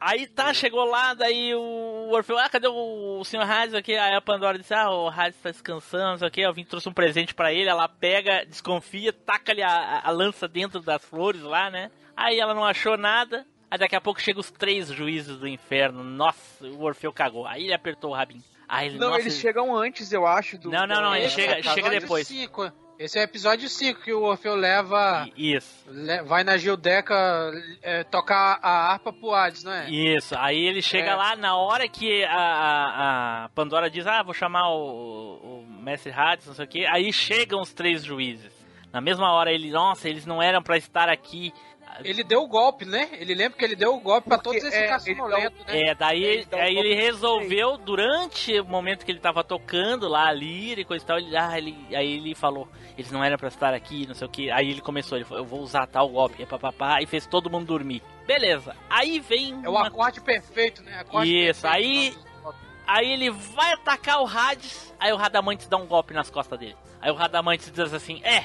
Aí 0.00 0.26
tá, 0.26 0.54
chegou 0.54 0.84
lá, 0.84 1.12
daí 1.12 1.54
o 1.54 2.08
Orfeu, 2.12 2.38
ah, 2.38 2.48
cadê 2.48 2.66
o, 2.66 3.22
Sr. 3.24 3.42
Hades 3.42 3.74
aqui? 3.74 3.94
Aí 3.94 4.14
a 4.14 4.20
Pandora 4.20 4.58
disse, 4.58 4.72
ah, 4.72 4.88
o 4.90 5.08
Hades 5.08 5.38
tá 5.38 5.50
descansando, 5.50 6.12
não 6.12 6.18
sei 6.18 6.28
o 6.28 6.30
que, 6.30 6.40
eu 6.40 6.54
vim 6.54 6.64
trouxe 6.64 6.88
um 6.88 6.92
presente 6.94 7.34
pra 7.34 7.52
ele, 7.52 7.68
ela 7.68 7.86
pega, 7.86 8.46
desconfia, 8.46 9.12
taca-lhe 9.12 9.62
a, 9.62 9.68
a- 9.70 10.08
a 10.08 10.10
lança 10.10 10.48
dentro 10.48 10.80
das 10.80 11.04
flores 11.04 11.42
lá, 11.42 11.68
né? 11.68 11.90
Aí 12.16 12.38
ela 12.40 12.54
não 12.54 12.64
achou 12.64 12.96
nada, 12.96 13.46
aí 13.70 13.78
daqui 13.78 13.94
a 13.94 14.00
pouco 14.00 14.18
chegam 14.22 14.40
os 14.40 14.50
três 14.50 14.88
juízes 14.88 15.36
do 15.36 15.46
inferno, 15.46 16.02
nossa, 16.02 16.64
o 16.64 16.82
Orfeu 16.82 17.12
cagou, 17.12 17.46
aí 17.46 17.64
ele 17.64 17.74
apertou 17.74 18.12
o 18.12 18.14
rabinho. 18.14 18.42
Aí 18.70 18.86
ele, 18.88 18.98
Não, 18.98 19.08
nossa, 19.10 19.20
eles 19.22 19.38
chegam 19.38 19.76
antes, 19.76 20.12
eu 20.12 20.26
acho. 20.26 20.56
Do, 20.56 20.70
Não, 20.70 20.86
não, 20.86 21.02
não, 21.02 21.16
ele 21.16 21.28
chega- 21.28 21.60
chega 21.62 21.90
depois. 21.90 22.26
Cinco. 22.26 22.70
Esse 22.98 23.18
é 23.18 23.22
o 23.22 23.24
episódio 23.24 23.66
5 23.66 24.02
que 24.02 24.12
o 24.12 24.22
Orfeu 24.22 24.54
leva. 24.54 25.26
Isso. 25.34 25.86
le- 25.88 26.22
vai 26.22 26.44
na 26.44 26.58
Gildeca 26.58 27.14
é, 27.82 28.04
tocar 28.04 28.58
a 28.62 28.92
harpa 28.92 29.10
pro 29.10 29.32
Hades, 29.34 29.64
não 29.64 29.72
é? 29.72 29.88
Isso, 29.90 30.36
aí 30.38 30.58
ele 30.66 30.82
chega 30.82 31.12
É. 31.12 31.14
lá 31.14 31.34
na 31.34 31.56
hora 31.56 31.88
que 31.88 32.22
a, 32.24 32.36
a, 32.36 33.44
a 33.44 33.48
Pandora 33.50 33.88
diz, 33.88 34.06
ah, 34.06 34.22
vou 34.22 34.34
chamar 34.34 34.68
o, 34.68 35.62
o 35.62 35.66
Mestre 35.82 36.12
Hades, 36.12 36.46
não 36.46 36.54
sei 36.54 36.64
o 36.66 36.68
que, 36.68 36.84
aí 36.86 37.10
chegam 37.12 37.62
os 37.62 37.72
três 37.72 38.04
juízes. 38.04 38.52
Na 38.92 39.00
mesma 39.00 39.32
hora 39.32 39.50
ele, 39.52 39.70
nossa, 39.70 40.08
eles 40.08 40.26
não 40.26 40.42
eram 40.42 40.62
pra 40.62 40.76
estar 40.76 41.08
aqui. 41.08 41.54
Ele 42.04 42.22
deu 42.24 42.42
o 42.42 42.48
golpe, 42.48 42.84
né? 42.84 43.08
Ele 43.12 43.34
lembra 43.34 43.58
que 43.58 43.64
ele 43.64 43.76
deu 43.76 43.94
o 43.94 44.00
golpe 44.00 44.28
pra 44.28 44.38
todos 44.38 44.62
esses 44.62 44.74
é, 44.74 44.86
né? 45.28 45.50
É, 45.66 45.94
daí, 45.94 46.22
Ele 46.24 46.44
dá 46.44 46.56
um 46.56 46.60
aí 46.60 46.76
ele 46.76 46.94
resolveu, 46.94 47.76
durante 47.76 48.58
o 48.60 48.64
momento 48.64 49.04
que 49.04 49.12
ele 49.12 49.20
tava 49.20 49.44
tocando 49.44 50.08
lá 50.08 50.28
a 50.28 50.32
lira 50.32 50.80
e 50.80 50.84
coisa 50.84 51.04
e 51.04 51.06
tal, 51.06 51.18
ele, 51.18 51.36
ah, 51.36 51.58
ele, 51.58 51.76
aí 51.94 52.12
ele 52.16 52.34
falou, 52.34 52.68
eles 52.96 53.10
não 53.10 53.22
eram 53.22 53.36
pra 53.36 53.48
estar 53.48 53.74
aqui, 53.74 54.06
não 54.06 54.14
sei 54.14 54.26
o 54.26 54.30
que. 54.30 54.50
Aí 54.50 54.70
ele 54.70 54.80
começou, 54.80 55.18
ele 55.18 55.24
falou, 55.24 55.42
eu 55.44 55.48
vou 55.48 55.60
usar 55.60 55.86
tal 55.86 56.08
golpe, 56.08 56.44
papapá, 56.46 57.00
e 57.02 57.06
fez 57.06 57.26
todo 57.26 57.50
mundo 57.50 57.66
dormir. 57.66 58.02
Beleza, 58.26 58.74
aí 58.88 59.18
vem 59.20 59.60
É 59.64 59.68
o 59.68 59.72
uma 59.72 59.86
acorde 59.88 60.20
perfeito, 60.20 60.82
né? 60.82 61.00
Acorde 61.00 61.28
Isso, 61.48 61.62
perfeito. 61.62 61.86
aí- 61.88 62.30
Aí 62.92 63.12
ele 63.12 63.30
vai 63.30 63.72
atacar 63.74 64.20
o 64.20 64.26
Hades, 64.26 64.92
aí 64.98 65.12
o 65.12 65.16
Radamantes 65.16 65.68
dá 65.68 65.76
um 65.76 65.86
golpe 65.86 66.12
nas 66.12 66.28
costas 66.28 66.58
dele. 66.58 66.74
Aí 67.00 67.08
o 67.08 67.14
Radamantes 67.14 67.70
diz 67.70 67.94
assim: 67.94 68.20
É, 68.24 68.42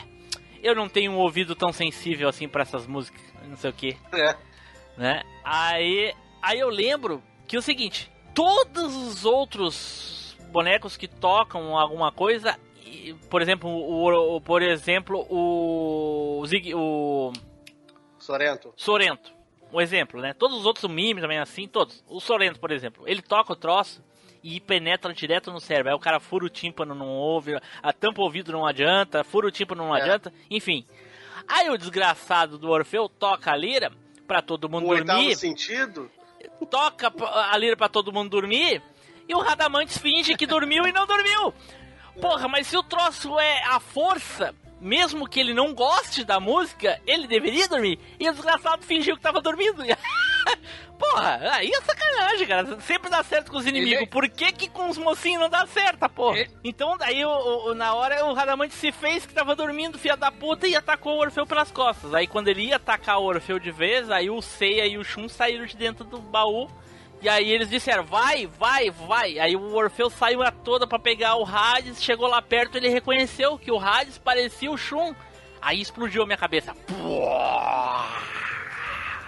eu 0.66 0.76
não 0.76 0.90
tenho 0.90 1.12
um 1.12 1.18
ouvido 1.18 1.56
tão 1.56 1.72
sensível 1.72 2.28
assim 2.30 2.48
pra 2.48 2.62
essas 2.64 2.88
músicas, 2.88 3.22
não 3.48 3.56
sei 3.58 3.70
o 3.70 3.74
que, 3.74 3.98
É. 4.14 4.36
né? 4.98 5.24
Aí, 5.44 6.14
aí 6.42 6.60
eu 6.60 6.70
lembro 6.70 7.22
que 7.48 7.56
é 7.56 7.60
o 7.60 7.62
seguinte, 7.62 8.12
todos 8.34 8.96
os 8.96 9.26
outros 9.26 10.36
bonecos 10.52 10.98
que 10.98 11.08
tocam 11.08 11.78
alguma 11.78 12.12
coisa, 12.12 12.58
por 13.30 13.42
exemplo, 13.42 13.70
o, 13.70 14.36
o- 14.38 14.42
por 14.42 14.62
exemplo, 14.62 15.26
o 15.30 16.44
Zig, 16.48 16.74
o 16.74 17.32
Sorento. 18.18 18.74
Sorento. 18.76 19.34
Um 19.72 19.82
exemplo, 19.82 20.22
né? 20.22 20.34
Todos 20.34 20.58
os 20.58 20.66
outros, 20.66 20.84
o 20.86 20.90
Mime 20.90 21.20
também 21.22 21.38
é 21.38 21.42
assim, 21.42 21.68
todos. 21.68 22.04
O 22.08 22.20
Sorento, 22.22 22.60
por 22.60 22.72
exemplo, 22.72 23.04
ele 23.08 23.22
toca 23.22 23.52
o 23.52 23.56
troço 23.56 24.02
e 24.48 24.60
penetra 24.60 25.12
direto 25.12 25.52
no 25.52 25.60
cérebro. 25.60 25.90
Aí 25.92 25.96
o 25.96 26.00
cara 26.00 26.20
fura 26.20 26.46
o 26.46 26.50
tímpano, 26.50 26.94
não 26.94 27.08
ouve, 27.08 27.60
a 27.82 27.92
tampa 27.92 28.22
o 28.22 28.26
ouvido 28.26 28.52
não 28.52 28.64
adianta, 28.66 29.24
fura 29.24 29.48
o 29.48 29.52
tímpano 29.52 29.84
não 29.88 29.96
É. 29.98 30.02
adianta, 30.02 30.32
enfim. 30.52 30.86
Aí 31.48 31.68
o 31.72 31.78
desgraçado 31.78 32.58
do 32.60 32.70
Orfeu 32.70 33.10
toca 33.10 33.52
a 33.52 33.56
lira 33.58 33.92
pra 34.28 34.44
todo 34.44 34.70
mundo 34.70 34.88
O 34.88 34.96
dormir, 34.96 35.36
sentido. 35.36 36.12
toca 36.70 37.12
a 37.52 37.58
lira 37.58 37.76
pra 37.76 37.90
todo 37.90 38.14
mundo 38.14 38.30
dormir, 38.30 38.84
e 39.28 39.34
o 39.34 39.40
Radamantes 39.40 39.98
finge 39.98 40.36
que 40.36 40.46
dormiu 40.46 40.86
e 40.88 40.92
não 40.92 41.08
dormiu. 41.08 41.52
Porra, 42.22 42.48
mas 42.48 42.68
se 42.68 42.78
o 42.78 42.84
troço 42.84 43.40
é 43.40 43.64
a 43.66 43.80
força, 43.80 44.54
mesmo 44.80 45.28
que 45.28 45.40
ele 45.40 45.54
não 45.56 45.74
goste 45.74 46.24
da 46.24 46.40
música, 46.40 47.02
ele 47.08 47.28
deveria 47.28 47.68
dormir. 47.68 48.00
E 48.20 48.30
o 48.30 48.32
desgraçado 48.32 48.84
fingiu 48.84 49.16
que 49.18 49.22
tava 49.24 49.42
dormindo. 49.42 49.84
porra, 51.00 51.40
aí 51.54 51.70
é 51.70 51.82
sacanagem, 51.82 52.48
cara. 52.48 52.80
Sempre 52.82 53.10
dá 53.10 53.24
certo 53.24 53.52
com 53.52 53.58
os 53.58 53.66
inimigos. 53.66 53.98
Ele- 54.02 54.08
Por 54.08 54.30
que 54.30 54.52
que 54.52 54.70
com 54.70 54.90
os 54.90 54.98
mocinhos 54.98 55.42
não 55.42 55.50
dá 55.50 55.66
certo, 55.68 56.08
porra? 56.10 56.38
Então 56.64 56.98
daí, 56.98 57.24
o, 57.26 57.30
o- 57.70 57.74
na 57.76 57.94
hora, 57.94 58.26
o 58.26 58.34
Radamante 58.34 58.74
se 58.74 58.92
fez 58.92 59.26
que 59.26 59.34
tava 59.34 59.56
dormindo, 59.56 59.98
filha 60.00 60.16
da 60.18 60.32
puta, 60.32 60.68
e 60.68 60.76
atacou 60.76 61.18
o 61.18 61.20
Orfeu 61.22 61.46
pelas 61.46 61.72
costas. 61.72 62.14
Aí 62.14 62.28
quando 62.28 62.48
ele 62.48 62.64
ia 62.68 62.76
atacar 62.78 63.20
o 63.20 63.24
Orfeu 63.26 63.60
de 63.60 63.72
vez, 63.72 64.10
aí 64.10 64.30
o 64.30 64.42
Seiya 64.42 64.86
e 64.86 64.98
o 64.98 65.04
Shun 65.04 65.28
saíram 65.28 65.66
de 65.66 65.76
dentro 65.76 66.04
do 66.04 66.20
baú. 66.20 66.70
E 67.22 67.30
aí 67.30 67.50
eles 67.50 67.70
disseram, 67.70 68.04
vai, 68.04 68.46
vai, 68.46 68.92
vai. 68.92 69.40
Aí 69.40 69.56
o 69.56 69.74
Orfeu 69.74 70.10
saiu 70.10 70.44
a 70.44 70.52
toda 70.52 70.86
pra 70.86 71.00
pegar 71.00 71.36
o 71.38 71.46
Hades, 71.46 72.04
chegou 72.04 72.28
lá 72.28 72.42
perto, 72.42 72.76
ele 72.78 72.90
reconheceu 72.90 73.58
que 73.58 73.72
o 73.72 73.80
Hades 73.80 74.18
parecia 74.20 74.70
o 74.70 74.78
Shun. 74.78 75.16
Aí 75.62 75.82
explodiu 75.82 76.22
a 76.22 76.26
minha 76.26 76.38
cabeça. 76.38 76.76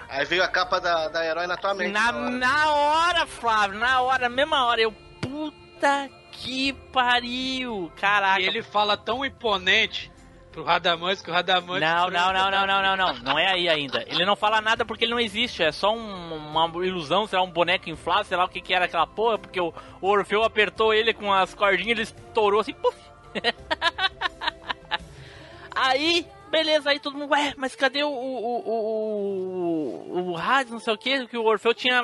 Aí 0.09 0.25
veio 0.25 0.43
a 0.43 0.47
capa 0.47 0.79
da, 0.79 1.07
da 1.09 1.25
herói 1.25 1.47
na 1.47 1.57
tua 1.57 1.73
mente. 1.73 1.91
Na, 1.91 2.11
na 2.11 2.71
hora, 2.71 3.25
Flávio, 3.27 3.77
na 3.79 4.01
hora, 4.01 4.29
mesma 4.29 4.65
hora, 4.65 4.81
eu, 4.81 4.91
puta 5.21 6.09
que 6.31 6.71
pariu, 6.93 7.91
caraca. 7.99 8.39
E 8.39 8.45
ele 8.45 8.63
fala 8.63 8.95
tão 8.95 9.25
imponente 9.25 10.11
pro 10.51 10.63
Radamantes 10.63 11.21
que 11.21 11.29
o 11.29 11.33
Radamantes. 11.33 11.81
Não, 11.87 12.09
não, 12.09 12.33
não, 12.33 12.51
não, 12.51 12.67
não, 12.67 12.81
não, 12.81 12.97
não, 12.97 13.13
não 13.19 13.39
é 13.39 13.47
aí 13.51 13.67
ainda. 13.67 14.03
Ele 14.07 14.25
não 14.25 14.35
fala 14.35 14.61
nada 14.61 14.85
porque 14.85 15.03
ele 15.05 15.11
não 15.11 15.19
existe, 15.19 15.61
é 15.61 15.71
só 15.71 15.93
um- 15.93 16.35
uma 16.35 16.85
ilusão, 16.85 17.27
sei 17.27 17.37
lá, 17.37 17.43
um 17.43 17.51
boneco 17.51 17.89
inflado, 17.89 18.25
sei 18.25 18.37
lá 18.37 18.45
o 18.45 18.49
que 18.49 18.61
que 18.61 18.73
era 18.73 18.85
aquela 18.85 19.05
porra, 19.05 19.37
porque 19.37 19.59
o, 19.59 19.73
o 20.01 20.07
Orfeu 20.09 20.43
apertou 20.43 20.93
ele 20.93 21.13
com 21.13 21.31
as 21.33 21.53
cordinhas, 21.53 21.91
ele 21.91 22.01
estourou 22.03 22.61
assim, 22.61 22.73
puf. 22.73 22.97
aí, 25.75 26.25
beleza, 26.49 26.89
aí 26.89 26.99
todo 26.99 27.17
mundo, 27.17 27.31
ué, 27.31 27.53
mas 27.57 27.75
cadê 27.75 28.03
o, 28.03 28.09
o, 28.09 28.59
o, 28.67 30.09
o, 30.09 30.31
o 30.31 30.37
Hades, 30.37 30.71
não 30.71 30.79
sei 30.79 30.93
o 30.93 30.97
que, 30.97 31.27
que 31.27 31.37
o 31.37 31.45
Orfeu 31.45 31.73
tinha, 31.73 32.01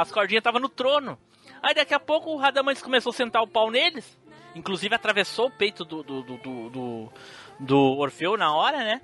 as 0.00 0.10
cordinhas 0.10 0.40
estavam 0.40 0.60
no 0.60 0.68
trono. 0.68 1.18
Aí 1.62 1.74
daqui 1.74 1.94
a 1.94 2.00
pouco 2.00 2.30
o 2.30 2.36
Radamantes 2.36 2.82
começou 2.82 3.10
a 3.10 3.14
sentar 3.14 3.42
o 3.42 3.48
pau 3.48 3.70
neles, 3.70 4.18
inclusive 4.54 4.94
atravessou 4.94 5.46
o 5.46 5.50
peito 5.50 5.84
do, 5.84 6.02
do, 6.02 6.22
do, 6.22 7.08
do, 7.58 7.98
Orfeu 7.98 8.36
na 8.36 8.54
hora, 8.54 8.78
né? 8.78 9.00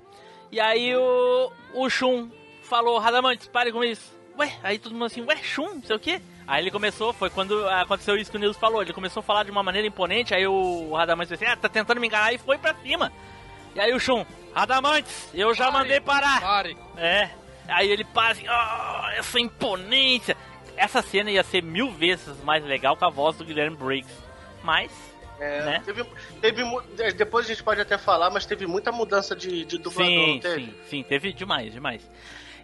E 0.51 0.59
aí 0.59 0.95
o, 0.95 1.51
o 1.73 1.89
Shun 1.89 2.29
falou, 2.61 2.99
Radamantes, 2.99 3.47
pare 3.47 3.71
com 3.71 3.83
isso. 3.83 4.15
Ué, 4.37 4.57
aí 4.63 4.77
todo 4.77 4.93
mundo 4.93 5.05
assim, 5.05 5.21
ué, 5.25 5.37
Shun, 5.37 5.75
não 5.75 5.83
sei 5.83 5.95
o 5.95 5.99
que. 5.99 6.21
Aí 6.47 6.63
ele 6.63 6.71
começou, 6.71 7.13
foi 7.13 7.29
quando 7.29 7.67
aconteceu 7.67 8.15
isso 8.15 8.29
que 8.29 8.37
o 8.37 8.39
Nils 8.39 8.57
falou, 8.57 8.81
ele 8.81 8.93
começou 8.93 9.21
a 9.21 9.23
falar 9.23 9.43
de 9.43 9.51
uma 9.51 9.63
maneira 9.63 9.87
imponente, 9.87 10.33
aí 10.33 10.45
o 10.45 10.93
Radamantes 10.93 11.31
disse, 11.31 11.45
ah, 11.45 11.55
tá 11.55 11.69
tentando 11.69 11.99
me 11.99 12.07
enganar, 12.07 12.33
e 12.33 12.37
foi 12.37 12.57
pra 12.57 12.75
cima. 12.75 13.11
E 13.73 13.79
aí 13.79 13.93
o 13.93 13.99
Shun, 13.99 14.25
Radamantes, 14.53 15.29
eu 15.33 15.53
já 15.53 15.71
mandei 15.71 15.99
parar. 16.01 16.41
Pare. 16.41 16.77
É. 16.97 17.29
Aí 17.67 17.89
ele 17.89 18.03
para 18.03 18.31
assim, 18.31 18.45
oh, 18.47 19.07
essa 19.17 19.39
imponência. 19.39 20.35
Essa 20.75 21.01
cena 21.01 21.29
ia 21.31 21.43
ser 21.43 21.61
mil 21.61 21.91
vezes 21.91 22.41
mais 22.43 22.63
legal 22.63 22.97
com 22.97 23.05
a 23.05 23.09
voz 23.09 23.35
do 23.37 23.45
Guilherme 23.45 23.77
Briggs. 23.77 24.11
Mas, 24.63 24.91
É, 25.39 25.65
né? 25.65 25.81
teve, 25.85 26.03
teve, 26.41 26.63
é, 26.99 27.11
depois 27.11 27.45
a 27.45 27.49
gente 27.49 27.63
pode 27.63 27.79
até 27.81 27.97
falar, 27.97 28.29
mas 28.29 28.45
teve 28.45 28.65
muita 28.67 28.91
mudança 28.91 29.35
de, 29.35 29.65
de 29.65 29.77
dublador, 29.77 30.05
Sim, 30.13 30.39
teve? 30.39 30.65
sim, 30.65 30.73
sim, 30.87 31.03
teve 31.03 31.33
demais, 31.33 31.71
demais. 31.73 32.07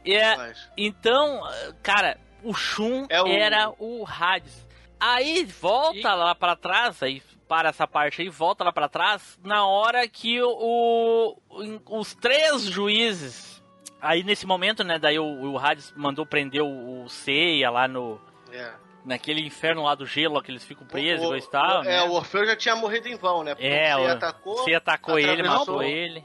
E, 0.06 0.14
é, 0.14 0.36
Mas- 0.38 0.70
então, 0.78 1.42
cara, 1.84 2.18
o 2.44 2.54
Shun 2.54 3.06
É 3.10 3.22
o- 3.22 3.28
era 3.28 3.72
o 3.80 4.06
Hades. 4.08 4.66
Aí 5.00 5.44
volta 5.46 6.14
lá 6.16 6.34
pra 6.36 6.56
trás, 6.56 7.02
aí 7.04 7.22
para 7.48 7.70
essa 7.70 7.88
parte 7.88 8.22
aí, 8.22 8.30
volta 8.30 8.64
lá 8.64 8.72
pra 8.72 8.90
trás, 8.90 9.40
na 9.44 9.66
hora 9.66 10.08
que 10.08 10.42
o, 10.42 11.36
o- 11.50 12.00
os 12.00 12.14
três 12.14 12.64
juízes, 12.64 13.64
aí 14.02 14.24
nesse 14.24 14.46
momento, 14.46 14.84
né, 14.84 15.00
daí 15.00 15.18
o, 15.18 15.52
o 15.54 15.58
Hades 15.58 15.94
mandou 15.96 16.26
prender 16.26 16.62
o, 16.62 17.04
o 17.04 17.10
Seiya 17.10 17.70
lá 17.70 17.88
no 17.88 18.20
É. 18.52 18.72
naquele 19.06 19.42
inferno 19.46 19.84
lá 19.84 19.96
do 19.96 20.06
gelo, 20.06 20.42
que 20.42 20.52
eles 20.52 20.66
ficam 20.66 20.86
presos 20.86 21.26
O- 21.28 21.36
e 21.36 21.42
tal, 21.50 21.80
o- 21.82 21.84
né? 21.84 21.96
É, 21.98 22.04
o 22.04 22.12
Orfeu 22.12 22.46
já 22.46 22.56
tinha 22.56 22.76
morrido 22.76 23.08
em 23.08 23.16
vão, 23.16 23.44
né? 23.44 23.56
Porque 23.56 23.68
É, 23.68 23.96
o 23.96 24.06
atacou, 24.08 24.58
Você 24.58 24.74
atacou 24.74 25.18
ele, 25.18 25.44
matou 25.44 25.82
ele. 25.84 26.24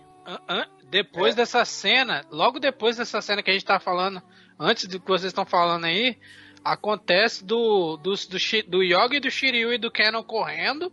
Depois 0.85 1.35
dessa 1.35 1.65
cena, 1.65 2.25
logo 2.31 2.59
depois 2.61 2.97
dessa 2.97 3.21
cena 3.23 3.43
que 3.43 3.51
a 3.51 3.55
gente 3.55 3.65
tá 3.65 3.81
falando, 3.81 4.23
antes 4.59 4.87
do 4.87 5.01
que 5.01 5.07
vocês 5.09 5.31
estão 5.31 5.47
falando 5.47 5.85
aí, 5.87 6.19
acontece 6.65 7.45
do, 7.45 7.97
do, 7.97 8.13
do, 8.15 8.37
do 8.69 8.83
Yogi, 8.83 9.19
do 9.21 9.31
Shiryu 9.31 9.73
e 9.73 9.79
do 9.79 9.91
Canon 9.91 10.23
correndo, 10.23 10.93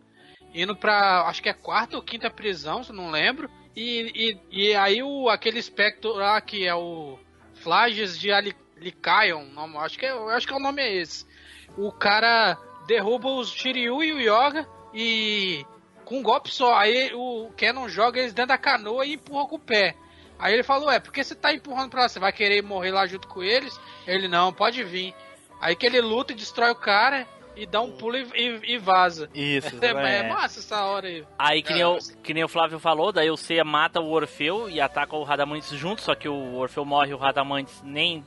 indo 0.54 0.76
pra, 0.76 1.24
acho 1.28 1.42
que 1.42 1.50
é 1.50 1.54
quarta 1.54 1.96
ou 1.96 2.04
quinta 2.04 2.30
prisão, 2.30 2.84
se 2.84 2.92
não 2.92 3.12
lembro, 3.12 3.50
e, 3.76 4.38
e, 4.52 4.70
e 4.70 4.76
aí 4.76 5.02
o, 5.04 5.30
aquele 5.30 5.60
espectro 5.60 6.14
lá, 6.14 6.40
que 6.42 6.66
é 6.66 6.74
o 6.76 7.18
Flages 7.56 8.18
de 8.18 8.32
Ali- 8.32 8.56
Lycaon, 8.78 9.46
nome- 9.54 9.78
acho 9.78 9.98
que, 10.00 10.06
é, 10.06 10.12
acho 10.34 10.48
que 10.48 10.54
é 10.54 10.56
o 10.58 10.60
nome 10.62 10.82
é 10.82 10.96
esse, 10.96 11.26
o 11.78 11.92
cara 11.92 12.58
derruba 12.88 13.30
os 13.30 13.52
Shiryu 13.52 14.04
e 14.04 14.14
o 14.14 14.20
Yoga 14.20 14.68
e 14.94 15.64
com 16.04 16.18
um 16.20 16.24
golpe 16.24 16.50
só. 16.52 16.76
Aí 16.76 17.12
o 17.14 17.52
Canon 17.56 17.88
joga 17.88 18.20
eles 18.20 18.34
dentro 18.34 18.50
da 18.50 18.58
canoa 18.58 19.06
e 19.06 19.14
empurra 19.14 19.48
com 19.48 19.56
o 19.58 19.60
pé. 19.60 19.96
Aí 20.40 20.54
ele 20.54 20.64
falou, 20.64 20.90
é, 20.90 21.00
por 21.00 21.14
que 21.14 21.24
você 21.24 21.36
tá 21.36 21.54
empurrando 21.54 21.92
pra 21.92 22.02
lá? 22.02 22.10
Você 22.10 22.20
vai 22.20 22.32
querer 22.34 22.64
morrer 22.64 22.92
lá 22.92 23.06
junto 23.06 23.28
com 23.28 23.44
eles? 23.44 23.80
Ele, 24.08 24.28
não, 24.28 24.52
pode 24.52 24.84
vir. 24.84 25.14
Aí 25.62 25.76
que 25.76 25.86
ele 25.86 26.02
luta 26.02 26.32
e 26.32 26.36
destrói 26.36 26.72
o 26.72 26.76
cara 26.76 27.28
e 27.62 27.66
dá 27.66 27.82
um 27.82 27.92
pulo 27.92 28.16
e, 28.18 28.24
e- 28.34 28.74
e 28.74 28.78
vaza. 28.78 29.30
Isso, 29.34 29.76
É, 29.84 29.88
é. 29.88 30.18
é 30.20 30.30
massa 30.30 30.60
essa 30.60 30.84
hora 30.86 31.08
aí. 31.08 31.26
Aí, 31.38 31.62
que 31.62 31.74
nem, 31.74 31.82
É, 31.82 31.88
o, 31.88 31.98
que 32.24 32.34
nem 32.34 32.44
o 32.44 32.48
Flávio 32.48 32.80
falou, 32.80 33.12
daí 33.12 33.30
o 33.30 33.38
Seiya 33.38 33.64
mata 33.64 34.00
o 34.00 34.10
Orfeu 34.12 34.70
e 34.70 34.80
ataca 34.82 35.16
o 35.16 35.24
Radamantes 35.24 35.70
junto, 35.78 36.02
só 36.02 36.16
que 36.16 36.28
o 36.30 36.56
Orfeu 36.56 36.86
morre 36.86 37.12
e 37.12 37.14
o 37.14 37.18
Radamantes 37.18 37.82
nem 37.84 38.24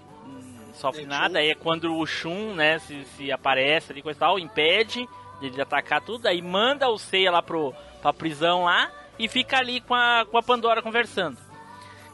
sofre 0.75 1.05
nada. 1.07 1.39
Aí 1.39 1.51
é 1.51 1.55
quando 1.55 1.95
o 1.97 2.07
Shun, 2.07 2.55
né, 2.55 2.79
se, 2.79 3.05
se 3.17 3.31
aparece 3.33 3.93
ali, 3.93 4.03
coisa 4.03 4.19
e 4.19 4.21
tal, 4.21 4.39
impede 4.39 5.09
ele 5.41 5.51
de 5.51 5.61
atacar 5.61 6.01
tudo, 6.01 6.27
aí 6.29 6.41
manda 6.41 6.89
o 6.89 6.97
Seiya 6.99 7.31
lá 7.33 7.43
pro, 7.43 7.75
pra 8.01 8.13
prisão 8.13 8.65
lá 8.65 8.91
e 9.19 9.29
fica 9.29 9.59
ali 9.59 9.81
com 9.81 9.95
a, 9.95 10.25
com 10.31 10.39
a 10.39 10.43
Pandora 10.43 10.81
conversando. 10.81 11.37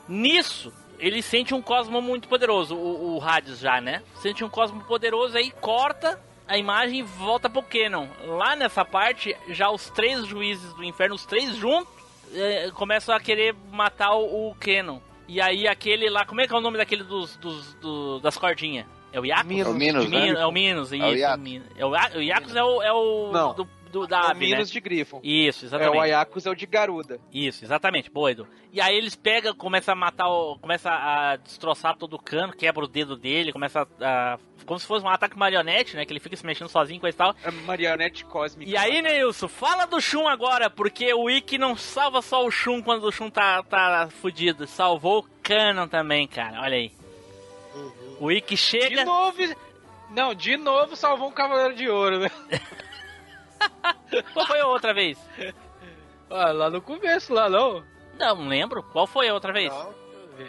Nisso, 0.09 0.73
ele 0.99 1.21
sente 1.23 1.55
um 1.55 1.61
cosmo 1.61 2.01
muito 2.01 2.27
poderoso, 2.29 2.75
o, 2.75 3.17
o 3.19 3.23
Hades 3.23 3.59
já, 3.59 3.81
né? 3.81 4.03
Sente 4.17 4.43
um 4.43 4.49
cosmo 4.49 4.83
poderoso, 4.85 5.37
aí 5.37 5.51
corta 5.51 6.19
a 6.49 6.57
imagem 6.59 7.03
volta 7.03 7.49
pro 7.49 7.63
Canon. 7.63 8.07
Lá 8.25 8.57
nessa 8.57 8.85
parte, 8.85 9.37
já 9.49 9.71
os 9.71 9.91
três 9.91 10.27
juízes 10.27 10.73
do 10.75 10.83
inferno, 10.83 11.15
os 11.15 11.27
três 11.27 11.55
juntos, 11.57 11.93
eh, 12.35 12.71
começam 12.75 13.15
a 13.15 13.21
querer 13.21 13.55
matar 13.71 14.15
o, 14.15 14.51
o 14.51 14.55
Canon. 14.57 14.99
E 15.29 15.41
aí 15.41 15.69
aquele 15.69 16.09
lá, 16.09 16.25
como 16.25 16.41
é 16.41 16.47
que 16.49 16.55
é 16.55 16.57
o 16.57 16.61
nome 16.61 16.79
daquele 16.79 17.05
dos, 17.05 17.37
dos, 17.37 17.75
do- 17.75 18.19
das 18.21 18.37
cordinhas? 18.39 18.87
É 19.13 19.21
o 19.21 19.25
Iacos? 19.27 19.47
Minos. 19.47 19.67
É 19.67 19.71
o 19.71 19.75
Minos, 19.75 20.11
né? 20.11 20.29
É 20.29 20.47
o 20.47 20.53
Minos, 20.53 20.93
isso. 20.93 21.03
É 21.05 21.15
Iacos. 21.17 21.43
Minos. 21.43 21.69
É 21.77 21.85
o 21.87 22.23
Iacos 22.23 22.57
é 22.57 22.63
o, 22.63 22.83
é 22.83 22.93
o 22.93 23.31
Não. 23.33 23.55
do, 23.55 23.69
do- 23.89 24.07
da 24.07 24.19
É 24.19 24.31
ave, 24.31 24.47
Minos 24.47 24.69
né? 24.69 24.73
de 24.73 24.81
Grifo. 24.81 25.21
Isso, 25.23 25.65
É, 25.65 25.69
exatamente. 25.69 25.97
o 25.97 26.01
Ayakus 26.01 26.47
é 26.47 26.51
o 26.51 26.55
de 26.55 26.67
Garuda. 26.67 27.19
Isso, 27.33 27.65
exatamente, 27.65 28.11
boa, 28.11 28.31
Edu. 28.31 28.47
E 28.73 28.81
aí 28.81 28.97
eles 28.97 29.17
pegam, 29.17 29.55
começam 29.55 29.93
a 29.93 29.97
matar, 29.97 30.29
o, 30.29 30.59
começa 30.59 30.91
a 30.91 31.37
destroçar 31.37 31.97
todo 31.97 32.15
o 32.15 32.19
cano, 32.23 32.53
quebra 32.53 32.85
o 32.85 32.89
dedo 32.89 33.17
dele, 33.17 33.53
começa 33.53 33.87
a. 34.01 34.39
Como 34.67 34.79
se 34.79 34.87
fosse 34.87 35.05
um 35.05 35.09
ataque 35.09 35.39
marionete, 35.39 35.97
né? 35.97 36.05
Que 36.05 36.13
ele 36.13 36.21
fica 36.21 36.37
se 36.37 36.45
mexendo 36.45 36.69
sozinho, 36.69 37.01
coisa 37.01 37.15
e 37.15 37.19
tal. 37.19 37.35
É 37.43 37.51
marionete 37.51 38.25
cósmica. 38.27 38.71
E 38.71 38.77
aí, 38.77 39.01
Neilson, 39.01 39.49
fala 39.49 39.87
do 39.87 39.99
Shun 40.01 40.29
agora, 40.29 40.69
porque 40.69 41.13
o 41.15 41.31
Ikki 41.31 41.57
não 41.57 41.75
salva 41.75 42.21
só 42.21 42.45
o 42.45 42.51
Shun 42.51 42.83
quando 42.83 43.05
o 43.05 43.11
Shun 43.13 43.31
tá, 43.31 43.63
tá 43.63 44.09
fudido, 44.21 44.67
salvou 44.67 45.21
o 45.21 45.27
Canon 45.43 45.89
também, 45.89 46.29
cara, 46.29 46.61
olha 46.61 46.77
aí. 46.77 46.93
O 48.21 48.31
Ikki 48.31 48.57
De 48.57 48.61
chega. 48.61 49.05
novo. 49.07 49.39
Não, 50.11 50.35
de 50.35 50.57
novo 50.57 50.97
salvou 50.97 51.29
um 51.29 51.33
Cavaleiro 51.33 51.75
de 51.75 51.89
Ouro, 51.89 52.19
né? 52.21 52.31
Qual 54.33 54.47
foi 54.47 54.61
a 54.61 54.67
outra 54.67 54.93
vez? 54.95 55.19
Ah, 56.31 56.53
lá 56.53 56.71
no 56.71 56.81
começo, 56.81 57.33
lá 57.33 57.49
não. 57.49 57.83
Não 58.19 58.49
lembro. 58.49 58.83
Qual 58.83 59.07
foi 59.07 59.29
a 59.29 59.35
outra 59.35 59.53
vez? 59.53 59.73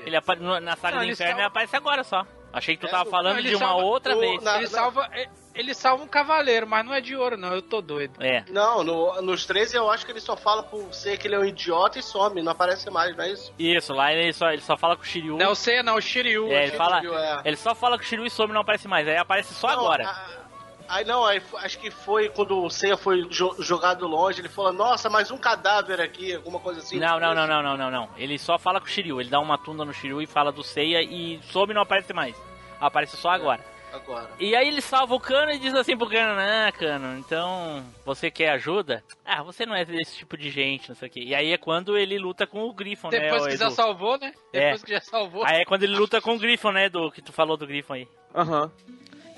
Ele 0.05 0.15
apa- 0.15 0.35
no- 0.35 0.59
na 0.59 0.75
saga 0.75 0.95
Não, 0.95 0.99
do 0.99 1.05
ele 1.05 1.13
inferno 1.13 1.31
salva- 1.31 1.41
ele 1.41 1.47
aparece 1.47 1.75
agora 1.75 2.03
só. 2.03 2.25
Achei 2.51 2.75
que 2.75 2.81
tu 2.81 2.87
É, 2.87 2.91
tava 2.91 3.09
falando 3.09 3.33
Não, 3.33 3.39
ele 3.39 3.49
de 3.49 3.55
uma 3.55 3.67
salva- 3.67 3.83
outra 3.83 4.15
o- 4.17 4.19
vez. 4.19 4.41
na- 4.41 4.57
Ele 4.57 4.67
salva, 4.67 5.09
ele 5.53 5.73
salva 5.75 6.03
um 6.03 6.07
cavaleiro, 6.07 6.65
mas 6.67 6.83
não 6.83 6.93
é 6.93 6.99
de 6.99 7.15
ouro, 7.15 7.37
não. 7.37 7.53
Eu 7.53 7.61
tô 7.61 7.79
doido. 7.79 8.13
É. 8.23 8.43
Não, 8.49 8.83
no- 8.83 9.21
nos 9.21 9.45
13 9.45 9.77
eu 9.77 9.89
acho 9.89 10.03
que 10.05 10.11
ele 10.11 10.19
só 10.19 10.35
fala 10.35 10.63
por 10.63 10.91
ser 10.93 11.17
que 11.19 11.27
ele 11.27 11.35
é 11.35 11.39
um 11.39 11.45
idiota 11.45 11.99
e 11.99 12.03
some, 12.03 12.41
não 12.41 12.51
aparece 12.51 12.89
mais, 12.89 13.15
não 13.15 13.23
é 13.23 13.31
isso? 13.31 13.53
Isso, 13.59 13.93
lá 13.93 14.11
ele 14.11 14.33
só, 14.33 14.49
ele 14.51 14.61
só 14.63 14.75
fala 14.75 14.95
com 14.95 15.03
o 15.03 15.05
Shiryu. 15.05 15.37
Não 15.37 15.51
o 15.51 15.55
Seiya, 15.55 15.83
não, 15.83 15.95
o 15.95 16.01
Shiryu. 16.01 16.47
É, 16.51 16.63
ele 16.67 16.71
fala. 16.75 16.97
Shiryu, 17.01 17.15
é. 17.15 17.41
Ele 17.45 17.55
só 17.57 17.75
fala 17.75 17.97
com 17.97 18.03
o 18.03 18.07
Shiryu 18.07 18.25
e 18.25 18.29
some 18.31 18.49
e 18.51 18.53
não 18.53 18.61
aparece 18.61 18.87
mais. 18.87 19.07
Aí 19.07 19.17
aparece 19.17 19.53
só 19.53 19.67
Não, 19.67 19.79
agora. 19.81 20.07
a- 20.09 20.48
Aí 20.89 21.05
não, 21.05 21.23
aí, 21.23 21.39
acho 21.57 21.77
que 21.77 21.91
foi 21.91 22.29
quando 22.29 22.63
o 22.63 22.69
Seiya 22.69 22.97
foi 22.97 23.21
jo- 23.29 23.55
jogado 23.59 24.07
longe, 24.07 24.41
ele 24.41 24.49
falou, 24.49 24.73
nossa, 24.73 25.07
mais 25.09 25.29
um 25.29 25.37
cadáver 25.37 26.01
aqui, 26.01 26.33
alguma 26.33 26.59
coisa 26.59 26.79
assim. 26.79 26.97
Não, 26.99 27.19
não, 27.19 27.35
não, 27.35 27.45
não, 27.45 27.61
não, 27.61 27.77
não, 27.77 27.91
não. 27.91 28.09
Ele 28.17 28.39
só 28.39 28.57
fala 28.57 28.79
com 28.79 28.87
o 28.87 28.89
Shiryu. 28.89 29.21
Ele 29.21 29.29
dá 29.29 29.39
uma 29.39 29.57
tunda 29.57 29.85
no 29.85 29.93
Shiryu 29.93 30.19
e 30.21 30.25
fala 30.25 30.51
do 30.51 30.63
Seiya 30.63 31.01
e 31.03 31.39
some 31.51 31.71
e 31.71 31.75
não 31.75 31.83
aparece 31.83 32.11
mais. 32.11 32.35
Aparece 32.81 33.15
só 33.17 33.29
agora. 33.29 33.63
Agora. 33.91 34.29
E 34.39 34.55
aí 34.55 34.67
ele 34.67 34.81
salva 34.81 35.15
o 35.15 35.19
Cano 35.19 35.51
e 35.51 35.57
diz 35.57 35.73
assim 35.73 35.97
pro 35.97 36.07
Cano, 36.09 36.39
ah, 36.39 36.71
Cano, 36.71 37.17
então 37.17 37.83
você 38.05 38.29
quer 38.29 38.49
ajuda? 38.51 39.03
Ah, 39.25 39.41
você 39.41 39.65
não 39.65 39.73
é 39.75 39.83
desse 39.83 40.15
tipo 40.17 40.37
de 40.37 40.49
gente, 40.51 40.89
não 40.89 40.95
sei 40.95 41.07
o 41.07 41.11
quê. 41.11 41.21
E 41.21 41.33
aí 41.33 41.51
é 41.51 41.57
quando 41.57 41.97
ele 41.97 42.17
luta 42.19 42.45
com 42.45 42.63
o 42.65 42.73
Griffon, 42.73 43.09
né, 43.09 43.19
Depois 43.19 43.47
que 43.47 43.57
já 43.57 43.65
Edu? 43.65 43.75
salvou, 43.75 44.17
né? 44.19 44.31
É. 44.53 44.59
Depois 44.65 44.83
que 44.83 44.91
já 44.93 45.01
salvou. 45.01 45.43
Aí 45.43 45.61
é 45.61 45.65
quando 45.65 45.83
ele 45.83 45.95
luta 45.95 46.21
com 46.21 46.35
o 46.35 46.39
Griffon, 46.39 46.71
né, 46.71 46.87
do 46.87 47.11
que 47.11 47.19
tu 47.21 47.33
falou 47.33 47.57
do 47.57 47.65
Griffon 47.65 47.93
aí. 47.93 48.07
Aham. 48.35 48.71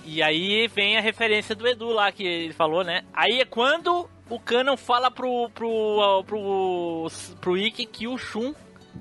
E 0.05 0.21
aí 0.21 0.67
vem 0.67 0.97
a 0.97 1.01
referência 1.01 1.55
do 1.55 1.67
Edu 1.67 1.89
lá 1.89 2.11
que 2.11 2.23
ele 2.23 2.53
falou, 2.53 2.83
né? 2.83 3.03
Aí 3.13 3.39
é 3.39 3.45
quando 3.45 4.09
o 4.29 4.39
Canon 4.39 4.77
fala 4.77 5.11
pro 5.11 5.49
pro 5.53 6.23
pro 6.25 7.07
pro 7.39 7.57
Ikki 7.57 7.85
que 7.85 8.07
o 8.07 8.17
Shun 8.17 8.53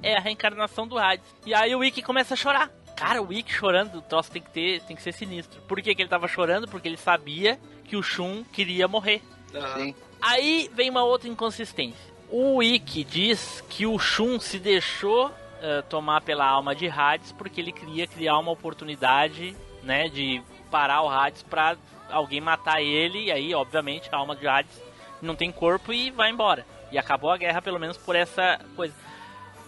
é 0.03 0.17
a 0.17 0.21
reencarnação 0.21 0.87
do 0.87 0.99
Hades. 0.99 1.25
E 1.47 1.55
aí 1.55 1.75
o 1.75 1.83
Ikki 1.83 2.03
começa 2.03 2.35
a 2.35 2.37
chorar. 2.37 2.71
Cara, 2.97 3.23
o 3.23 3.33
Ikki 3.33 3.53
chorando, 3.53 3.99
o 3.99 4.03
troço 4.03 4.31
tem 4.31 4.43
que 4.43 4.51
ter, 4.51 4.83
tem 4.83 4.95
que 4.95 5.03
ser 5.03 5.13
sinistro. 5.13 5.61
Por 5.63 5.81
que, 5.81 5.95
que 5.95 6.03
ele 6.03 6.09
tava 6.09 6.29
chorando? 6.29 6.69
Porque 6.69 6.87
ele 6.87 6.99
sabia 6.99 7.59
que 7.85 7.97
o 7.97 8.03
Shun 8.03 8.45
queria 8.53 8.87
morrer. 8.87 9.23
Sim. 9.75 9.95
Aí 10.21 10.71
vem 10.75 10.91
uma 10.91 11.03
outra 11.03 11.29
inconsistência. 11.29 12.11
O 12.29 12.63
Ikki 12.63 13.03
diz 13.03 13.65
que 13.69 13.87
o 13.87 13.99
Shun 13.99 14.39
se 14.39 14.59
deixou 14.59 15.33
eh, 15.63 15.83
tomar 15.83 16.21
pela 16.21 16.47
alma 16.47 16.75
de 16.75 16.89
Hades 16.89 17.33
porque 17.33 17.61
ele 17.61 17.73
queria 17.73 18.07
criar 18.07 18.39
uma 18.39 18.53
oportunidade, 18.53 19.57
né, 19.83 20.09
de 20.09 20.43
parar 20.71 21.03
o 21.03 21.09
Hades 21.09 21.43
pra 21.43 21.77
alguém 22.11 22.41
matar 22.41 22.83
ele 22.83 23.25
e 23.25 23.33
aí, 23.33 23.55
obviamente, 23.55 24.09
a 24.13 24.17
alma 24.17 24.37
de 24.37 24.47
Hades 24.47 24.83
não 25.21 25.37
tem 25.37 25.53
corpo 25.53 25.93
e 25.93 26.11
vai 26.11 26.31
embora. 26.31 26.67
E 26.91 26.99
acabou 26.99 27.31
a 27.31 27.37
guerra 27.37 27.63
pelo 27.63 27.79
menos 27.79 27.97
por 27.97 28.17
essa 28.17 28.59
coisa. 28.75 28.95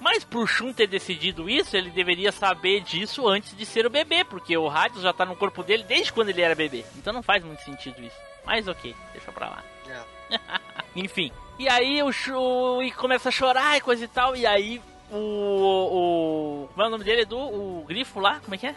Mas 0.00 0.24
pro 0.24 0.46
Shun 0.46 0.72
ter 0.72 0.88
decidido 0.88 1.48
isso, 1.48 1.76
ele 1.76 1.90
deveria 1.90 2.32
saber 2.32 2.80
disso 2.80 3.28
antes 3.28 3.56
de 3.56 3.64
ser 3.64 3.86
o 3.86 3.90
bebê, 3.90 4.24
porque 4.24 4.56
o 4.56 4.68
Hades 4.68 5.00
já 5.00 5.12
tá 5.12 5.24
no 5.24 5.36
corpo 5.36 5.62
dele 5.62 5.84
desde 5.84 6.12
quando 6.12 6.30
ele 6.30 6.42
era 6.42 6.56
bebê. 6.56 6.84
Então 6.96 7.12
não 7.12 7.22
faz 7.22 7.44
muito 7.44 7.62
sentido 7.62 8.02
isso. 8.02 8.16
Mas 8.44 8.66
ok, 8.66 8.94
deixa 9.12 9.30
pra 9.30 9.48
lá. 9.48 9.64
É. 9.88 10.40
Enfim. 10.96 11.30
E 11.58 11.68
aí 11.68 12.02
o 12.02 12.12
Shu 12.12 12.82
e 12.82 12.90
começa 12.90 13.28
a 13.28 13.32
chorar 13.32 13.76
e 13.76 13.80
coisa 13.80 14.04
e 14.04 14.08
tal. 14.08 14.34
E 14.34 14.44
aí 14.44 14.82
o. 15.12 15.16
o 15.16 16.68
como 16.68 16.82
é 16.82 16.86
o 16.86 16.90
nome 16.90 17.04
dele, 17.04 17.22
Edu? 17.22 17.38
O 17.38 17.84
Grifo 17.86 18.18
lá? 18.18 18.40
Como 18.40 18.54
é 18.54 18.58
que 18.58 18.66
é? 18.66 18.74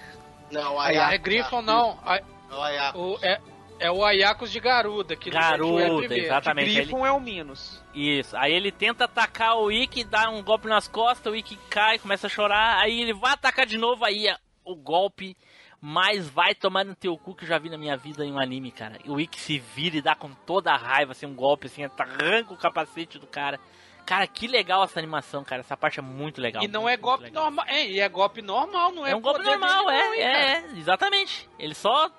Não, 0.63 0.81
é 0.83 1.17
Griffon, 1.17 1.61
não. 1.61 1.99
A- 2.05 2.17
É 2.17 2.23
o 2.55 2.61
Ayako. 2.61 2.99
o- 2.99 3.19
é, 3.21 3.41
é 3.79 3.91
o 3.91 4.03
Ayakos 4.05 4.51
de 4.51 4.59
Garuda. 4.59 5.15
Que 5.15 5.29
Garuda, 5.29 6.15
é 6.15 6.17
exatamente. 6.19 6.69
Ele- 6.69 6.81
Griffon 6.81 7.05
é 7.05 7.11
o 7.11 7.19
Minos. 7.19 7.83
Isso. 7.93 8.35
Aí 8.37 8.53
ele 8.53 8.71
tenta 8.71 9.05
atacar 9.05 9.57
o 9.57 9.71
Ikki, 9.71 10.03
dá 10.03 10.29
um 10.29 10.41
golpe 10.43 10.67
nas 10.67 10.87
costas, 10.87 11.31
o 11.31 11.35
Ikki 11.35 11.57
cai, 11.69 11.99
começa 11.99 12.27
a 12.27 12.29
chorar. 12.29 12.77
Aí 12.79 13.01
ele 13.01 13.13
vai 13.13 13.33
atacar 13.33 13.65
de 13.65 13.77
novo, 13.77 14.05
aí 14.05 14.27
é 14.27 14.37
o 14.63 14.75
golpe 14.75 15.35
mais 15.81 16.27
vai 16.27 16.55
tomar 16.55 16.83
no 16.83 16.95
teu 16.95 17.15
cu 17.17 17.35
que 17.35 17.43
eu 17.43 17.47
já 17.47 17.59
vi 17.59 17.69
na 17.69 17.77
minha 17.77 17.95
vida 17.95 18.25
em 18.25 18.31
um 18.31 18.39
anime, 18.39 18.71
cara. 18.71 18.97
O 19.05 19.19
Ikki 19.19 19.39
se 19.39 19.59
vira 19.59 19.97
e 19.97 20.01
dá 20.01 20.15
com 20.15 20.29
toda 20.33 20.71
a 20.71 20.77
raiva, 20.77 21.11
assim, 21.11 21.27
um 21.27 21.35
golpe, 21.35 21.67
assim, 21.67 21.83
arranca 21.83 22.53
o 22.53 22.57
capacete 22.57 23.19
do 23.19 23.27
cara. 23.27 23.59
Cara, 24.05 24.27
que 24.27 24.47
legal 24.47 24.83
essa 24.83 24.99
animação, 24.99 25.43
cara. 25.43 25.61
Essa 25.61 25.75
parte 25.75 25.99
é 25.99 26.01
muito 26.01 26.39
legal. 26.39 26.63
E 26.63 26.67
não 26.67 26.87
é 26.87 26.95
golpe 26.95 27.31
normal. 27.31 27.65
É, 27.67 27.87
e 27.87 27.99
é 27.99 28.07
golpe 28.07 28.41
normal, 28.41 28.91
não 28.91 29.05
é, 29.05 29.11
É 29.11 29.15
um 29.15 29.21
golpe 29.21 29.41
normal, 29.41 29.89
é, 29.89 30.17
é, 30.17 30.23
é, 30.23 30.65
exatamente. 30.77 31.49
Ele 31.57 31.73
só 31.73 32.11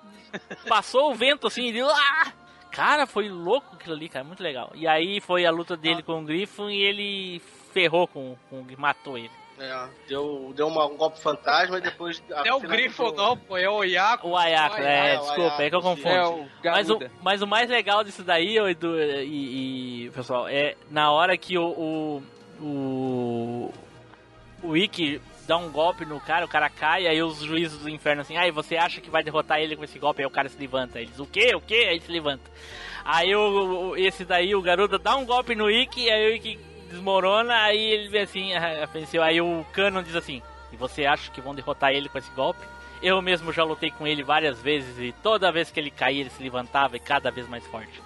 passou 0.67 1.11
o 1.11 1.15
vento 1.15 1.47
assim 1.47 1.67
e 1.67 1.73
deu. 1.73 1.89
Ah! 1.89 2.33
Cara, 2.71 3.07
foi 3.07 3.29
louco 3.29 3.75
aquilo 3.75 3.95
ali, 3.95 4.09
cara, 4.09 4.25
muito 4.25 4.43
legal. 4.43 4.71
E 4.75 4.85
aí 4.85 5.21
foi 5.21 5.45
a 5.45 5.51
luta 5.51 5.75
dele 5.77 6.03
com 6.03 6.21
o 6.21 6.25
Griffon 6.25 6.69
e 6.69 6.83
ele 6.83 7.41
ferrou 7.73 8.07
com, 8.07 8.35
com 8.49 8.65
matou 8.77 9.17
ele. 9.17 9.31
É, 9.59 9.87
deu, 10.07 10.53
deu 10.55 10.67
uma- 10.67 10.85
um 10.85 10.95
golpe 10.95 11.19
fantasma 11.19 11.79
e 11.79 11.81
depois... 11.81 12.21
Não 12.29 12.45
é 12.45 12.53
o 12.53 12.59
Griffon, 12.59 13.11
não, 13.11 13.35
pô, 13.35 13.57
é 13.57 13.67
o 13.69 13.81
Ayako. 13.81 14.29
O 14.29 14.37
Ayako, 14.37 14.75
O 14.75 14.79
é, 14.79 15.01
Ayako, 15.01 15.25
desculpa, 15.25 15.63
é 15.63 15.69
que 15.69 15.75
eu 15.75 15.81
confundo. 15.81 16.09
É 16.09 16.25
o 16.27 16.45
mas, 16.63 16.89
o, 16.89 16.99
mas 17.23 17.41
o 17.41 17.47
mais 17.47 17.69
legal 17.69 18.03
disso 18.03 18.23
daí, 18.23 18.59
ô, 18.59 18.67
Edu, 18.67 18.95
e, 18.99 20.05
e, 20.05 20.09
pessoal, 20.11 20.47
é 20.47 20.75
na 20.91 21.11
hora 21.11 21.35
que 21.37 21.57
o, 21.57 21.63
o, 21.67 22.23
o, 22.61 23.73
o 24.63 24.77
Ikki 24.77 25.21
dá 25.47 25.57
um 25.57 25.71
golpe 25.71 26.05
no 26.05 26.19
cara, 26.19 26.45
o 26.45 26.49
cara 26.49 26.69
cai, 26.69 27.07
aí 27.07 27.21
os 27.23 27.39
juízes 27.39 27.79
do 27.79 27.89
inferno 27.89 28.21
assim, 28.21 28.35
ai, 28.37 28.51
você 28.51 28.75
acha 28.77 28.99
que 29.01 29.09
vai 29.09 29.23
derrotar 29.23 29.59
ele 29.59 29.75
com 29.75 29.83
esse 29.83 29.97
golpe? 29.97 30.21
Aí 30.21 30.25
o 30.27 30.31
cara 30.31 30.49
se 30.49 30.57
levanta. 30.59 30.99
Ele 30.99 31.09
diz, 31.09 31.19
o 31.19 31.25
quê? 31.25 31.55
O 31.55 31.61
quê? 31.61 31.85
Aí 31.87 31.95
ele 31.95 32.01
se 32.01 32.11
levanta. 32.11 32.43
Aí 33.05 33.33
o, 33.35 33.89
o- 33.91 33.97
esse 33.97 34.25
daí, 34.25 34.53
o 34.53 34.61
garoto, 34.61 34.97
dá 34.99 35.15
um 35.15 35.25
golpe 35.25 35.55
no 35.55 35.71
Ikki, 35.71 36.09
aí 36.09 36.31
o 36.31 36.35
Ikki 36.35 36.59
desmorona, 36.87 37.63
aí 37.63 37.79
ele 37.79 38.09
vê 38.09 38.19
assim, 38.19 38.51
venceu. 38.91 39.23
Aí 39.23 39.41
o 39.41 39.65
Canon 39.73 40.01
diz 40.01 40.15
assim, 40.15 40.41
e 40.71 40.77
você 40.77 41.05
acha 41.05 41.31
que 41.31 41.41
vão 41.41 41.55
derrotar 41.55 41.91
ele 41.91 42.09
com 42.09 42.17
esse 42.17 42.29
golpe? 42.31 42.61
Eu 43.01 43.21
mesmo 43.21 43.53
já 43.53 43.63
lutei 43.63 43.91
com 43.91 44.07
ele 44.07 44.23
várias 44.23 44.61
vezes 44.61 44.97
e 44.97 45.13
toda 45.21 45.51
vez 45.51 45.69
que 45.69 45.79
ele 45.79 45.91
caía 45.91 46.21
ele 46.21 46.29
se 46.29 46.41
levantava 46.41 46.97
e 46.97 46.99
cada 46.99 47.29
vez 47.29 47.47
mais 47.47 47.65
forte. 47.67 48.01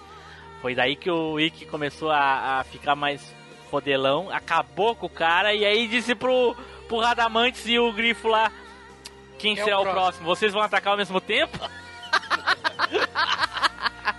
Foi 0.60 0.74
daí 0.74 0.94
que 0.94 1.10
o 1.10 1.40
Ikki 1.40 1.66
começou 1.66 2.10
a, 2.10 2.60
a 2.60 2.64
ficar 2.64 2.94
mais 2.94 3.34
fodelão, 3.70 4.30
acabou 4.30 4.94
com 4.94 5.06
o 5.06 5.10
cara 5.10 5.54
e 5.54 5.64
aí 5.64 5.88
disse 5.88 6.14
pro, 6.14 6.54
pro 6.86 6.98
Radamantes 6.98 7.66
e 7.66 7.78
o 7.78 7.92
Grifo 7.92 8.28
lá: 8.28 8.52
Quem 9.38 9.58
é 9.58 9.64
será 9.64 9.80
o 9.80 9.82
o 9.82 9.90
próximo? 9.90 10.26
Vocês 10.26 10.52
vão 10.52 10.62
atacar 10.62 10.92
ao 10.92 10.98
mesmo 10.98 11.20
tempo? 11.20 11.58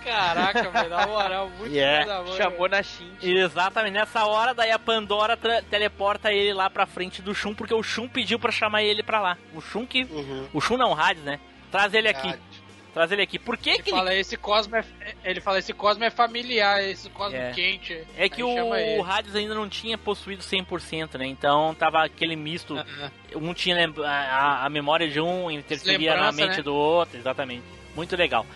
Caraca, 0.02 0.70
velho, 0.70 0.88
na 0.90 1.06
moral, 1.06 1.50
muito 1.50 1.74
Yeah. 1.74 2.04
filho 2.24 2.24
da 2.32 2.36
Chamou 2.36 2.68
na 2.68 2.82
Shin. 2.82 3.10
Exatamente, 3.22 3.94
nessa 3.94 4.24
hora 4.26 4.54
daí 4.54 4.70
a 4.70 4.78
Pandora 4.78 5.36
teleporta 5.68 6.32
ele 6.32 6.52
lá 6.54 6.70
pra 6.70 6.86
frente 6.86 7.20
do 7.20 7.34
Shun, 7.34 7.54
porque 7.54 7.74
o 7.74 7.82
Shun 7.82 8.08
pediu 8.08 8.38
pra 8.38 8.50
chamar 8.52 8.82
ele 8.82 9.02
pra 9.02 9.20
lá. 9.20 9.36
O 9.54 9.60
Shun 9.60 9.86
que. 9.86 10.04
Uhum. 10.04 10.46
O 10.52 10.60
Shun 10.60 10.76
não, 10.76 10.92
o 10.92 10.98
Hades, 11.00 11.22
né? 11.22 11.38
Traz 11.70 11.92
ele 11.92 12.08
aqui. 12.08 12.28
Hades. 12.28 12.64
Traz 12.94 13.10
ele 13.10 13.22
aqui. 13.22 13.40
Por 13.40 13.56
que 13.56 13.70
Ele 13.70 13.82
que 13.82 13.90
ele 13.90 13.96
fala, 13.96 14.14
esse 14.14 14.36
Cosmo 14.36 14.76
é, 14.76 14.84
ele 15.24 15.40
fala, 15.40 15.58
esse 15.58 15.72
Cosmo 15.72 16.04
é 16.04 16.10
familiar, 16.10 16.80
esse 16.80 17.10
Cosmo 17.10 17.36
É. 17.36 17.50
quente. 17.50 18.06
É 18.16 18.28
que 18.28 18.40
o, 18.40 18.72
ele. 18.76 19.02
Hades 19.02 19.34
ainda 19.34 19.52
não 19.52 19.68
tinha 19.68 19.98
possuído 19.98 20.44
100%, 20.44 21.18
né? 21.18 21.26
Então 21.26 21.74
tava 21.74 22.04
aquele 22.04 22.36
misto. 22.36 22.76
Aham. 22.76 23.10
Um 23.34 23.52
tinha 23.52 23.74
lem- 23.74 23.92
a, 24.06 24.64
a 24.64 24.68
memória 24.70 25.08
de 25.08 25.20
um, 25.20 25.50
interferia 25.50 26.14
na 26.16 26.30
mente 26.30 26.58
né? 26.58 26.62
do 26.62 26.72
outro, 26.72 27.18
exatamente. 27.18 27.64
Muito 27.96 28.14
legal. 28.14 28.46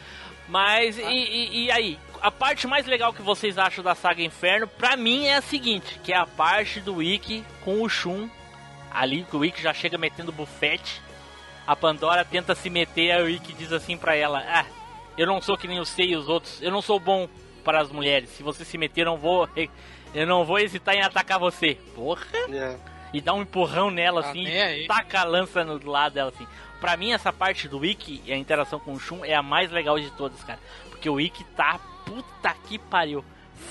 Mas, 0.48 0.98
e, 0.98 1.02
e- 1.02 1.64
e 1.66 1.70
aí? 1.70 1.98
A 2.20 2.30
parte 2.30 2.66
mais 2.66 2.84
legal 2.86 3.12
que 3.12 3.22
vocês 3.22 3.58
acham 3.58 3.84
da 3.84 3.94
saga 3.94 4.22
Inferno, 4.22 4.66
pra 4.66 4.96
mim, 4.96 5.26
é 5.26 5.36
a 5.36 5.42
seguinte: 5.42 6.00
que 6.02 6.12
é 6.12 6.16
a 6.16 6.26
parte 6.26 6.80
do 6.80 6.96
Wiki 6.96 7.44
com 7.64 7.82
o 7.82 7.88
Shun. 7.88 8.28
Ali, 8.90 9.24
que 9.28 9.36
o 9.36 9.40
Wiki 9.40 9.62
já 9.62 9.72
chega 9.74 9.96
metendo 9.98 10.32
bufete. 10.32 11.00
A 11.66 11.76
Pandora 11.76 12.24
tenta 12.24 12.54
se 12.54 12.70
meter, 12.70 13.12
aí 13.12 13.22
o 13.22 13.26
Wiki 13.26 13.52
diz 13.52 13.72
assim 13.72 13.96
pra 13.96 14.16
ela: 14.16 14.42
Ah, 14.48 14.64
eu 15.16 15.26
não 15.26 15.40
sou 15.40 15.56
que 15.56 15.68
nem 15.68 15.78
os 15.78 15.88
sei 15.90 16.10
e 16.10 16.16
os 16.16 16.28
outros, 16.28 16.60
eu 16.62 16.70
não 16.72 16.80
sou 16.82 16.98
bom 16.98 17.28
para 17.62 17.80
as 17.80 17.92
mulheres. 17.92 18.30
Se 18.30 18.42
você 18.42 18.64
se 18.64 18.78
meter, 18.78 19.02
eu 19.02 19.06
não 19.06 19.16
vou. 19.18 19.48
Eu 20.14 20.26
não 20.26 20.44
vou 20.44 20.58
hesitar 20.58 20.94
em 20.94 21.02
atacar 21.02 21.38
você. 21.38 21.74
Porra! 21.94 22.24
É. 22.50 22.76
e 23.12 23.20
dá 23.20 23.32
um 23.34 23.42
empurrão 23.42 23.90
nela 23.90 24.22
Tá 24.22 24.30
assim, 24.30 24.46
aí. 24.46 24.86
taca 24.86 25.20
a 25.20 25.24
lança 25.24 25.62
no 25.64 25.78
lado 25.90 26.14
dela 26.14 26.32
assim. 26.34 26.46
Pra 26.80 26.96
mim 26.96 27.12
essa 27.12 27.32
parte 27.32 27.66
do 27.68 27.78
Wiki 27.78 28.22
e 28.24 28.32
a 28.32 28.36
interação 28.36 28.78
com 28.78 28.92
o 28.92 29.00
Shun 29.00 29.24
é 29.24 29.34
a 29.34 29.42
mais 29.42 29.70
legal 29.70 29.98
de 29.98 30.10
todas, 30.12 30.42
cara. 30.44 30.58
Porque 30.90 31.08
o 31.10 31.14
Wiki 31.14 31.44
tá 31.56 31.80
puta 32.04 32.54
que 32.66 32.78
pariu. 32.78 33.24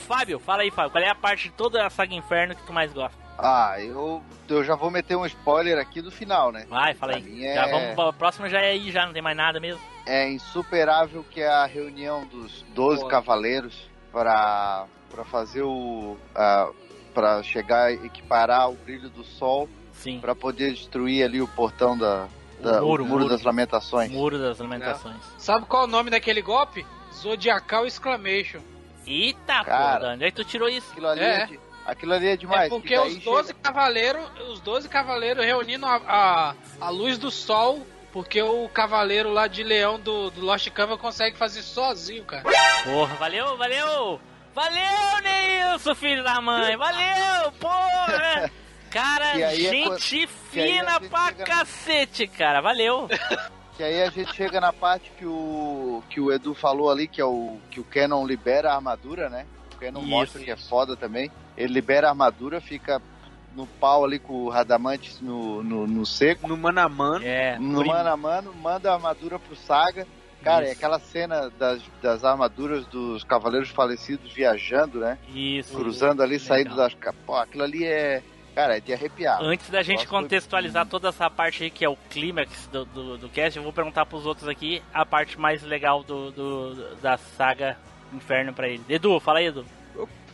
Fábio, 0.08 0.40
fala 0.40 0.64
aí, 0.64 0.72
Fábio, 0.72 0.92
qual 0.92 1.04
é 1.04 1.10
a 1.10 1.16
parte 1.16 1.44
de 1.50 1.54
toda 1.56 1.86
a 1.86 1.90
saga 1.90 2.14
Inferno 2.14 2.56
que 2.56 2.64
tu 2.64 2.74
mais 2.74 2.92
gosta? 2.92 3.18
Ah, 3.38 3.76
eu, 3.80 4.22
eu 4.50 4.64
já 4.64 4.76
vou 4.76 4.90
meter 4.92 5.16
um 5.16 5.26
spoiler 5.26 5.78
aqui 5.78 6.02
do 6.02 6.12
final, 6.12 6.52
né? 6.52 6.66
Vai, 6.68 6.94
fala 6.96 7.14
Pra 7.14 7.22
aí. 7.22 7.46
é- 7.46 7.54
Já 7.56 7.68
vamos, 7.68 8.00
a 8.00 8.12
próxima 8.14 8.50
já 8.50 8.60
é 8.60 8.72
aí, 8.72 8.92
já 8.92 9.06
não 9.06 9.14
tem 9.14 9.22
mais 9.22 9.38
nada 9.38 9.60
mesmo. 9.60 9.80
É 10.06 10.30
insuperável 10.30 11.24
que 11.24 11.40
é 11.42 11.48
a 11.48 11.66
reunião 11.66 12.26
dos 12.26 12.64
12 12.74 13.00
Boa. 13.02 13.12
cavaleiros 13.12 13.90
para 14.12 14.86
para 15.10 15.24
fazer 15.24 15.62
o 15.62 16.18
ah, 16.36 16.70
para 17.14 17.42
chegar 17.44 17.92
e 17.94 18.06
equiparar 18.06 18.70
o 18.70 18.76
brilho 18.76 19.10
do 19.10 19.24
sol 19.24 19.70
para 20.22 20.36
poder 20.36 20.72
destruir 20.74 21.24
ali 21.24 21.42
o 21.42 21.48
portão 21.48 21.98
da, 21.98 22.26
O 22.26 22.37
da- 22.62 22.82
muro, 22.82 23.04
o 23.04 23.08
muro 23.08 23.20
muro. 23.24 23.30
das 23.30 23.44
lamentações. 23.44 24.12
Muro 24.12 24.38
das 24.40 24.58
Lamentações. 24.60 25.18
Sabe 25.38 25.66
qual 25.66 25.84
é 25.84 25.86
o 25.86 25.90
nome 25.90 26.10
daquele 26.10 26.42
golpe? 26.42 26.86
Zodiacal 27.14 27.86
Exclamation. 27.86 28.60
Eita, 29.06 29.64
Cara. 29.64 30.00
porra, 30.00 30.14
onde 30.14 30.26
é 30.26 30.30
que 30.32 30.36
tu 30.36 30.44
tirou 30.44 30.68
isso? 30.68 30.92
Aquilo 30.92 31.08
ali 31.08 31.22
É. 31.22 31.42
é 31.42 31.46
de, 31.46 31.60
Aquilo 31.86 32.14
ali 32.14 32.28
é 32.28 32.36
demais. 32.36 32.66
É 32.66 32.70
porque 32.70 32.98
os 33.00 33.16
12 33.24 33.54
cavaleiros, 33.54 34.22
os 34.50 34.60
12 34.60 34.90
cavaleiros 34.90 35.46
reunindo 35.46 35.86
a, 35.86 35.96
a, 36.06 36.54
a 36.82 36.90
luz 36.90 37.18
do 37.18 37.32
sol, 37.32 37.88
porque 38.12 38.42
o 38.42 38.68
cavaleiro 38.68 39.32
lá 39.32 39.48
de 39.48 39.64
leão 39.64 39.98
do, 39.98 40.30
do 40.32 40.42
Lost 40.42 40.70
Canvas 40.72 41.00
consegue 41.00 41.38
fazer 41.38 41.62
sozinho, 41.62 42.26
cara. 42.26 42.44
Porra, 42.84 43.16
valeu, 43.16 43.56
valeu! 43.56 44.20
Valeu, 44.54 45.22
Neilson, 45.24 45.96
filho 45.96 46.24
da 46.24 46.42
mãe! 46.42 46.76
Valeu, 46.76 47.52
porra! 47.54 48.52
Cara, 48.90 49.32
aí 49.34 49.42
é 49.42 49.52
gente 49.52 50.24
a 50.24 50.28
fina 50.28 51.00
gente 51.00 51.10
pra 51.10 51.32
cacete, 51.34 52.28
cara. 52.28 52.62
Valeu! 52.62 53.08
Que 53.76 53.84
aí 53.84 54.02
a 54.04 54.10
gente 54.10 54.34
chega 54.36 54.60
na 54.60 54.72
parte 54.74 55.12
que 55.18 55.26
o 55.26 56.02
que 56.10 56.20
o 56.20 56.32
Edu 56.32 56.54
falou 56.54 56.90
ali, 56.90 57.08
que 57.08 57.22
é 57.22 57.26
o 57.26 57.58
que 57.70 57.80
o 57.80 57.84
Canon 57.84 58.26
libera 58.26 58.72
a 58.72 58.76
armadura, 58.76 59.30
né? 59.30 59.46
O 59.76 59.78
Canon 59.78 60.00
Isso, 60.00 60.10
mostra 60.10 60.42
que 60.42 60.52
é 60.52 60.58
foda 60.58 60.96
também. 60.96 61.32
Ele 61.56 61.74
libera 61.74 62.08
a 62.08 62.12
armadura, 62.12 62.62
fica 62.62 63.02
no 63.56 63.66
pau 63.66 64.06
ali 64.06 64.20
com 64.20 64.46
o 64.46 64.50
Radamantes 64.50 65.20
no, 65.20 65.64
no, 65.64 65.88
no 65.88 66.06
seco. 66.06 66.48
No 66.48 66.56
mano 66.56 66.80
a 66.80 66.88
mano. 66.88 67.26
É, 67.26 67.58
No 67.58 67.84
mano 67.84 68.10
a 68.10 68.16
mano, 68.16 68.54
manda 68.54 68.92
a 68.92 68.94
armadura 68.94 69.40
pro 69.40 69.56
Saga. 69.56 70.06
Cara, 70.44 70.66
é 70.66 70.70
Isso. 70.70 70.78
aquela 70.78 71.00
cena 71.00 71.50
das, 71.58 71.82
das 72.02 72.24
armaduras 72.24 72.86
dos 72.86 73.24
cavaleiros 73.24 73.70
falecidos 73.70 74.32
viajando, 74.32 75.00
né? 75.00 75.18
Isso. 75.34 75.76
Cruzando 75.76 76.22
ali, 76.22 76.34
Legal. 76.38 76.48
saindo 76.48 76.76
das. 76.76 76.96
Pô, 77.26 77.36
aquilo 77.36 77.64
ali 77.64 77.86
é. 77.86 78.22
Cara, 78.58 78.78
é 78.78 78.80
de 78.80 78.92
arrepiar. 78.92 79.40
Antes 79.40 79.70
da 79.70 79.84
gente 79.84 80.08
contextualizar 80.08 80.84
toda 80.88 81.10
essa 81.10 81.30
parte 81.30 81.64
aí 81.64 81.70
que 81.70 81.86
é 81.86 81.90
o 81.90 81.96
clímax 82.10 82.68
do, 82.72 82.86
do, 82.86 83.16
do 83.20 83.30
cast, 83.30 83.56
eu 83.56 83.62
vou 83.62 83.72
perguntar 83.72 84.04
pros 84.08 84.26
outros 84.26 84.48
aqui 84.50 84.82
a 84.92 85.06
parte 85.06 85.40
mais 85.40 85.62
legal 85.62 86.02
do, 86.02 86.32
do- 86.32 86.96
da 86.96 87.18
saga 87.20 87.78
Inferno 88.12 88.52
pra 88.54 88.68
ele. 88.68 88.82
Edu, 88.90 89.20
fala 89.20 89.38
aí, 89.38 89.46
Edu. 89.46 89.64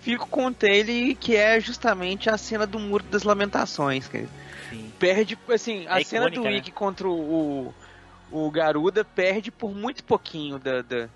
Fico 0.01 0.25
com 0.29 0.55
ele 0.61 1.15
que 1.15 1.35
é 1.35 1.59
justamente 1.59 2.29
a 2.29 2.37
cena 2.37 2.65
do 2.65 2.79
Muro 2.79 3.03
das 3.11 3.23
Lamentações, 3.23 4.07
cara. 4.07 4.25
Sim. 4.69 4.89
Perde, 4.97 5.37
assim, 5.49 5.85
a 5.89 5.99
É 5.99 6.03
cena 6.05 6.27
icônica, 6.27 6.41
do 6.43 6.49
né? 6.49 6.57
Ikki 6.59 6.71
contra 6.71 7.09
o, 7.09 7.73
o 8.31 8.49
Garuda 8.51 9.03
perde 9.03 9.51
por 9.51 9.75
muito 9.75 10.01
pouquinho 10.01 10.57
da, 10.57 10.81
da- 10.81 11.09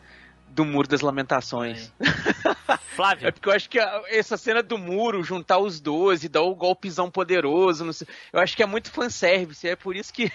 do 0.57 0.65
Muro 0.65 0.87
das 0.87 1.01
Lamentações. 1.01 1.93
Flávio. 2.95 3.27
É 3.27 3.31
porque 3.31 3.47
eu 3.47 3.53
acho 3.53 3.69
que 3.69 3.77
essa 4.09 4.35
cena 4.37 4.63
do 4.63 4.75
muro, 4.75 5.23
juntar 5.23 5.59
os 5.59 5.79
12, 5.79 6.27
dar 6.27 6.41
o 6.41 6.55
golpezão 6.55 7.11
poderoso, 7.11 7.85
não 7.85 7.93
sei, 7.93 8.07
eu 8.33 8.39
acho 8.39 8.57
que 8.57 8.63
é 8.63 8.65
muito 8.65 8.91
fanservice, 8.91 9.69
é 9.69 9.75
por 9.75 9.95
isso 9.95 10.11
que 10.11 10.31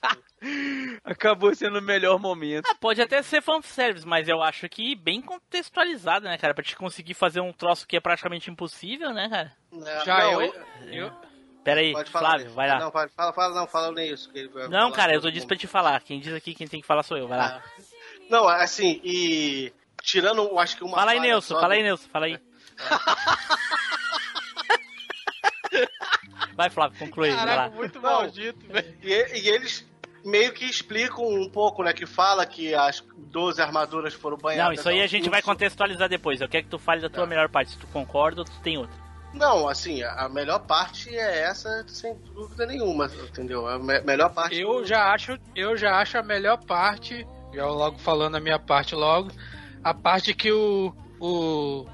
acabou 1.04 1.54
sendo 1.54 1.78
o 1.78 1.82
melhor 1.82 2.18
momento. 2.18 2.64
Ah, 2.66 2.74
pode 2.80 3.02
até 3.02 3.20
ser 3.22 3.42
fanservice, 3.42 4.06
mas 4.06 4.26
eu 4.26 4.42
acho 4.42 4.66
que 4.70 4.96
bem 4.96 5.20
contextualizado, 5.20 6.24
né, 6.24 6.38
cara? 6.38 6.54
Pra 6.54 6.64
te 6.64 6.74
conseguir 6.74 7.12
fazer 7.12 7.42
um 7.42 7.52
troço 7.52 7.86
que 7.86 7.98
é 7.98 8.00
praticamente 8.00 8.50
impossível, 8.50 9.12
né, 9.12 9.28
cara? 9.28 9.52
É, 9.84 10.04
Já 10.06 10.18
não, 10.18 10.40
eu, 10.40 10.54
eu, 10.90 11.12
Pera 11.66 11.80
aí, 11.80 11.92
Pode 11.92 12.10
falar. 12.12 12.28
Flávio, 12.38 12.50
vai 12.52 12.68
lá. 12.68 12.78
Não, 12.78 12.92
fala, 12.92 13.32
fala, 13.32 13.54
não, 13.54 13.66
fala 13.66 13.90
nem 13.90 14.12
isso. 14.12 14.30
Que 14.30 14.38
ele 14.38 14.48
vai 14.48 14.68
Não, 14.68 14.92
cara, 14.92 15.12
eu 15.12 15.20
tô 15.20 15.28
mundo. 15.28 15.46
pra 15.48 15.56
te 15.56 15.66
falar. 15.66 16.00
Quem 16.00 16.20
diz 16.20 16.32
aqui 16.32 16.54
quem 16.54 16.68
tem 16.68 16.80
que 16.80 16.86
falar 16.86 17.02
sou 17.02 17.18
eu, 17.18 17.26
vai 17.26 17.36
lá. 17.38 17.62
Não, 18.28 18.46
assim, 18.48 19.00
e. 19.04 19.72
Tirando, 20.02 20.56
acho 20.58 20.76
que 20.76 20.84
uma. 20.84 20.96
Fala 20.96 21.10
aí, 21.12 21.20
Nelson, 21.20 21.54
só 21.54 21.60
fala 21.60 21.74
aí, 21.74 21.82
Nelson, 21.82 22.08
fala 22.12 22.26
aí. 22.26 22.38
Vai, 26.54 26.70
Flávio, 26.70 26.98
conclui, 26.98 27.28
vai 27.30 27.38
lá. 27.38 27.44
caraca, 27.46 27.76
muito 27.76 28.00
Não. 28.00 28.10
maldito, 28.10 28.58
velho. 28.72 28.94
E, 29.02 29.10
e 29.40 29.48
eles 29.48 29.86
meio 30.24 30.52
que 30.54 30.64
explicam 30.64 31.26
um 31.28 31.50
pouco, 31.50 31.82
né? 31.82 31.92
Que 31.92 32.06
fala 32.06 32.46
que 32.46 32.74
as 32.74 33.04
12 33.18 33.60
armaduras 33.60 34.14
foram 34.14 34.38
banhadas. 34.38 34.64
Não, 34.64 34.72
isso 34.72 34.88
aí 34.88 35.02
a 35.02 35.06
gente 35.06 35.28
vai 35.28 35.42
contextualizar 35.42 36.08
depois. 36.08 36.40
Eu 36.40 36.48
quero 36.48 36.64
que 36.64 36.70
tu 36.70 36.78
fale 36.78 37.02
da 37.02 37.10
tua 37.10 37.24
Tá. 37.24 37.26
melhor 37.28 37.48
parte. 37.50 37.72
Se 37.72 37.78
tu 37.78 37.86
concorda 37.88 38.40
ou 38.40 38.44
tu 38.46 38.58
tem 38.62 38.78
outra. 38.78 38.96
Não, 39.34 39.68
assim, 39.68 40.02
a 40.02 40.24
a 40.24 40.28
melhor 40.30 40.60
parte 40.60 41.14
é 41.14 41.40
essa, 41.42 41.84
sem 41.88 42.14
dúvida 42.32 42.64
nenhuma, 42.64 43.04
entendeu? 43.28 43.66
A 43.68 43.78
me- 43.78 44.00
melhor 44.00 44.32
parte. 44.32 44.58
Eu 44.58 44.82
já 44.82 45.12
acho, 45.12 45.38
eu 45.54 45.76
já 45.76 46.00
acho 46.00 46.16
a 46.16 46.22
melhor 46.22 46.56
parte, 46.64 47.26
já 47.56 47.66
logo 47.66 47.98
falando 47.98 48.36
a 48.36 48.40
minha 48.40 48.58
parte 48.58 48.94
logo, 48.94 49.30
a 49.82 49.92
parte 49.94 50.32
que 50.34 50.52
o, 50.52 50.94
o 51.20 51.86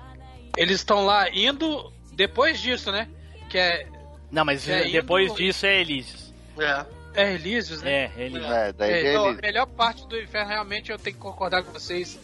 eles 0.57 0.77
estão 0.77 1.05
lá 1.07 1.31
indo 1.31 1.93
depois 2.13 2.61
disso, 2.61 2.91
né? 2.93 3.09
Que 3.49 3.59
é 3.59 3.87
Não, 4.31 4.45
mas 4.45 4.69
É, 4.69 4.85
depois 4.89 5.31
indo- 5.31 5.37
disso 5.37 5.65
é 5.67 5.81
Elísios. 5.81 6.33
É. 6.59 6.85
é 7.15 7.33
Elísios, 7.35 7.83
né? 7.83 8.11
É, 8.17 8.23
Elísios. 8.25 8.51
É, 8.51 8.73
daí 8.73 8.91
É, 8.93 8.99
ele- 8.99 9.09
então, 9.11 9.27
a 9.29 9.33
melhor 9.35 9.67
parte 9.67 10.07
do 10.07 10.19
inferno 10.21 10.49
realmente 10.51 10.91
eu 10.91 10.99
tenho 10.99 11.17
que 11.17 11.23
concordar 11.23 11.63
com 11.63 11.73
vocês 11.73 12.19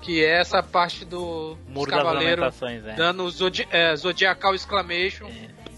que 0.00 0.22
é 0.24 0.38
essa 0.40 0.62
parte 0.62 1.04
do 1.04 1.54
dos 1.54 1.58
Muro 1.74 1.90
das 1.90 1.98
cavaleiros 2.00 2.38
Lamentações, 2.38 2.86
é. 2.86 2.92
dando 2.94 3.24
o 3.24 3.30
zodi 3.30 3.66
é, 3.70 3.96
Zodiacal 3.96 4.54
Exclamation, 4.54 5.30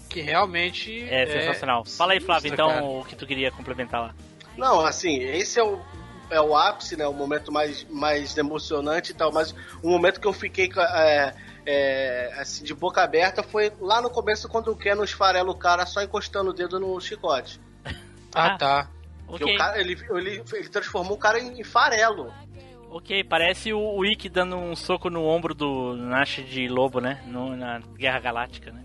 que 0.09 0.19
realmente 0.19 1.01
É 1.09 1.25
sensacional. 1.27 1.85
Fala 1.85 2.11
aí, 2.13 2.19
Flávio, 2.19 2.51
então, 2.53 2.67
cara. 2.69 2.83
o 2.83 3.05
que 3.05 3.15
tu 3.15 3.25
queria 3.25 3.51
complementar 3.51 4.01
lá. 4.01 4.15
Não, 4.57 4.85
assim, 4.85 5.19
esse 5.21 5.57
é 5.59 5.63
o, 5.63 5.79
é 6.29 6.41
o 6.41 6.55
ápice, 6.55 6.95
né? 6.97 7.07
O 7.07 7.13
momento 7.13 7.51
mais, 7.51 7.83
mais 7.89 8.37
emocionante 8.37 9.11
e 9.11 9.15
tal, 9.15 9.31
mas 9.31 9.53
o 9.81 9.89
momento 9.89 10.19
que 10.19 10.27
eu 10.27 10.33
fiquei 10.33 10.69
é, 10.77 11.33
é, 11.65 12.33
assim, 12.39 12.63
de 12.63 12.73
boca 12.73 13.01
aberta 13.03 13.41
foi 13.43 13.71
lá 13.79 14.01
no 14.01 14.09
começo, 14.09 14.47
quando 14.47 14.71
o 14.71 14.75
Ken 14.75 15.01
esfarela 15.03 15.49
o 15.51 15.55
cara 15.55 15.85
só 15.85 16.01
encostando 16.01 16.49
o 16.49 16.53
dedo 16.53 16.79
no 16.79 16.99
chicote. 16.99 17.59
Ah, 18.33 18.57
tá. 18.57 18.89
Porque 19.25 19.43
Ok, 19.43 19.55
o 19.55 19.57
cara, 19.57 19.79
ele, 19.79 19.97
ele, 20.11 20.43
ele 20.53 20.69
transformou 20.69 21.15
o 21.15 21.19
cara 21.19 21.39
em, 21.39 21.59
em 21.59 21.63
farelo. 21.63 22.33
ok, 22.89 23.23
parece 23.23 23.73
o, 23.73 23.79
o 23.79 24.05
Ikki 24.05 24.29
dando 24.29 24.55
um 24.55 24.75
soco 24.75 25.09
no 25.09 25.23
ombro 25.25 25.53
do 25.53 25.95
Nash 25.95 26.37
de 26.47 26.67
Lobo, 26.69 26.99
né? 27.01 27.21
No- 27.25 27.55
na 27.55 27.79
Guerra 27.97 28.19
Galáctica, 28.19 28.71
né? 28.71 28.83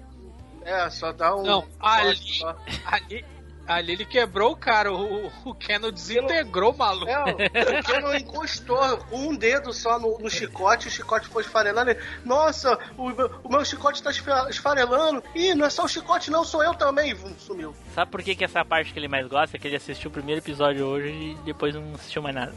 É, 0.65 0.89
só 0.91 1.13
dá 1.13 1.35
um. 1.37 1.43
Não, 1.43 1.65
ali- 1.81 2.17
só- 2.17 2.57
Ali, 2.87 3.25
ali 3.67 3.93
ele 3.93 4.05
quebrou 4.05 4.53
o 4.53 4.57
cara, 4.57 4.93
o, 4.93 5.31
o 5.45 5.55
Keno 5.55 5.91
desintegrou 5.93 6.73
o 6.73 6.77
maluco. 6.77 7.11
É, 7.11 7.23
o 7.23 7.83
Ken 7.85 8.01
não 8.01 8.15
encostou 8.15 8.79
um 9.13 9.35
dedo 9.35 9.73
só 9.73 9.99
no, 9.99 10.19
no 10.19 10.29
chicote, 10.31 10.89
o 10.89 10.91
chicote 10.91 11.29
foi 11.29 11.43
esfarelando. 11.43 11.91
Ele, 11.91 12.01
Nossa, 12.25 12.79
o, 12.97 13.11
meu- 13.11 13.31
o 13.45 13.49
meu 13.49 13.65
chicote 13.65 14.03
tá 14.03 14.11
esfa- 14.11 14.49
esfarelando. 14.51 15.23
Ih, 15.35 15.55
não 15.55 15.67
é 15.67 15.71
só 15.71 15.85
o 15.85 15.89
chicote, 15.89 16.31
não, 16.31 16.45
sou 16.45 16.63
eu 16.63 16.75
também. 16.75 17.17
Sumiu. 17.39 17.75
Sabe 17.95 18.11
por 18.11 18.23
que, 18.23 18.35
que 18.35 18.45
essa 18.45 18.65
parte 18.65 18.93
que 18.93 18.99
ele 18.99 19.09
mais 19.09 19.27
gosta? 19.27 19.57
É 19.57 19.61
que 19.61 19.67
ele 19.69 19.77
assistiu 19.77 20.11
o 20.11 20.13
primeiro 20.13 20.41
episódio 20.41 20.85
hoje 20.87 21.09
e 21.09 21.35
depois 21.45 21.75
não 21.75 21.95
assistiu 21.95 22.23
mais 22.23 22.35
nada. 22.35 22.55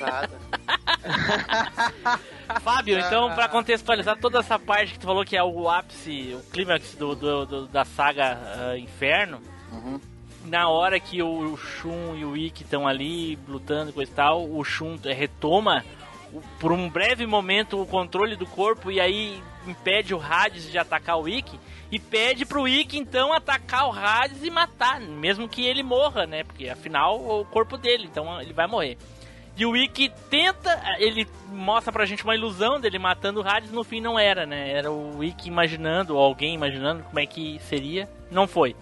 Nada. 0.00 0.30
Fábio, 2.60 2.98
então, 2.98 3.32
pra 3.34 3.48
contextualizar 3.48 4.18
toda 4.18 4.38
essa 4.40 4.58
parte 4.58 4.92
que 4.94 4.98
tu 4.98 5.06
falou 5.06 5.24
que 5.24 5.36
é 5.36 5.42
o 5.42 5.68
ápice, 5.68 6.34
o 6.38 6.40
clímax 6.50 6.94
do, 6.94 7.14
do- 7.14 7.46
do- 7.46 7.66
da 7.66 7.84
saga 7.84 8.38
ah, 8.72 8.78
Inferno, 8.78 9.40
Uhum. 9.72 10.00
Na 10.44 10.68
hora 10.68 11.00
que 11.00 11.22
o 11.22 11.56
Shun 11.56 12.14
e 12.16 12.24
o 12.24 12.36
Ikki 12.36 12.62
estão 12.64 12.86
ali 12.86 13.38
lutando 13.48 13.90
e 13.90 13.92
coisa 13.92 14.10
e 14.10 14.14
tal, 14.14 14.44
o 14.50 14.62
Shun 14.64 14.96
retoma 15.02 15.84
o- 16.32 16.40
por 16.60 16.70
um 16.72 16.88
breve 16.88 17.26
momento 17.26 17.80
o 17.80 17.86
controle 17.86 18.36
do 18.36 18.46
corpo 18.46 18.90
e 18.90 19.00
aí 19.00 19.42
impede 19.66 20.14
o 20.14 20.20
Hades 20.20 20.70
de 20.70 20.76
atacar 20.78 21.18
o 21.18 21.28
Ikki 21.28 21.58
e 21.90 21.98
pede 21.98 22.44
pro 22.44 22.68
Ikki 22.68 22.98
então 22.98 23.32
atacar 23.32 23.88
o 23.88 23.92
Hades 23.92 24.42
e 24.42 24.50
matar, 24.50 25.00
mesmo 25.00 25.48
que 25.48 25.64
ele 25.64 25.82
morra, 25.82 26.26
né? 26.26 26.44
Porque 26.44 26.68
afinal 26.68 27.14
é 27.16 27.32
o 27.40 27.44
corpo 27.44 27.78
dele, 27.78 28.04
então 28.10 28.40
ele 28.40 28.52
vai 28.52 28.66
morrer. 28.66 28.98
E 29.56 29.64
o 29.64 29.76
Ikki 29.76 30.10
tenta, 30.28 30.82
ele 30.98 31.28
mostra 31.52 31.92
pra 31.92 32.04
gente 32.04 32.24
uma 32.24 32.34
ilusão 32.34 32.80
dele 32.80 32.98
matando 32.98 33.40
o 33.40 33.48
Hades, 33.48 33.70
no 33.70 33.84
fim 33.84 34.00
não 34.00 34.18
era, 34.18 34.44
né? 34.44 34.72
Era 34.72 34.90
o 34.90 35.22
Ikki 35.22 35.46
imaginando, 35.48 36.16
ou 36.16 36.20
alguém 36.22 36.54
imaginando 36.54 37.04
como 37.04 37.20
é 37.20 37.24
que 37.24 37.60
seria, 37.68 38.08
não 38.32 38.48
foi. 38.48 38.74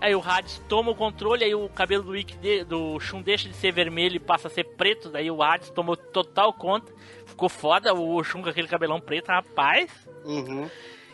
Aí 0.00 0.14
o 0.14 0.22
Hades 0.22 0.62
toma 0.68 0.92
o 0.92 0.94
controle, 0.94 1.44
aí 1.44 1.54
o 1.54 1.68
cabelo 1.68 2.04
do 2.04 2.16
Ikki, 2.16 2.36
de- 2.38 2.64
do 2.64 3.00
Shun 3.00 3.20
deixa 3.20 3.48
de 3.48 3.54
ser 3.54 3.72
vermelho 3.72 4.16
e 4.16 4.20
passa 4.20 4.46
a 4.46 4.50
ser 4.50 4.62
preto, 4.64 5.08
daí 5.08 5.28
o 5.30 5.42
Hades 5.42 5.70
tomou 5.70 5.96
total 5.96 6.52
conta. 6.52 6.92
Ficou 7.26 7.48
foda 7.48 7.92
o 7.92 8.22
Shun 8.22 8.42
com 8.42 8.48
aquele 8.48 8.68
cabelão 8.68 9.00
preto, 9.00 9.28
rapaz. 9.28 9.90
Uhum. 10.24 10.70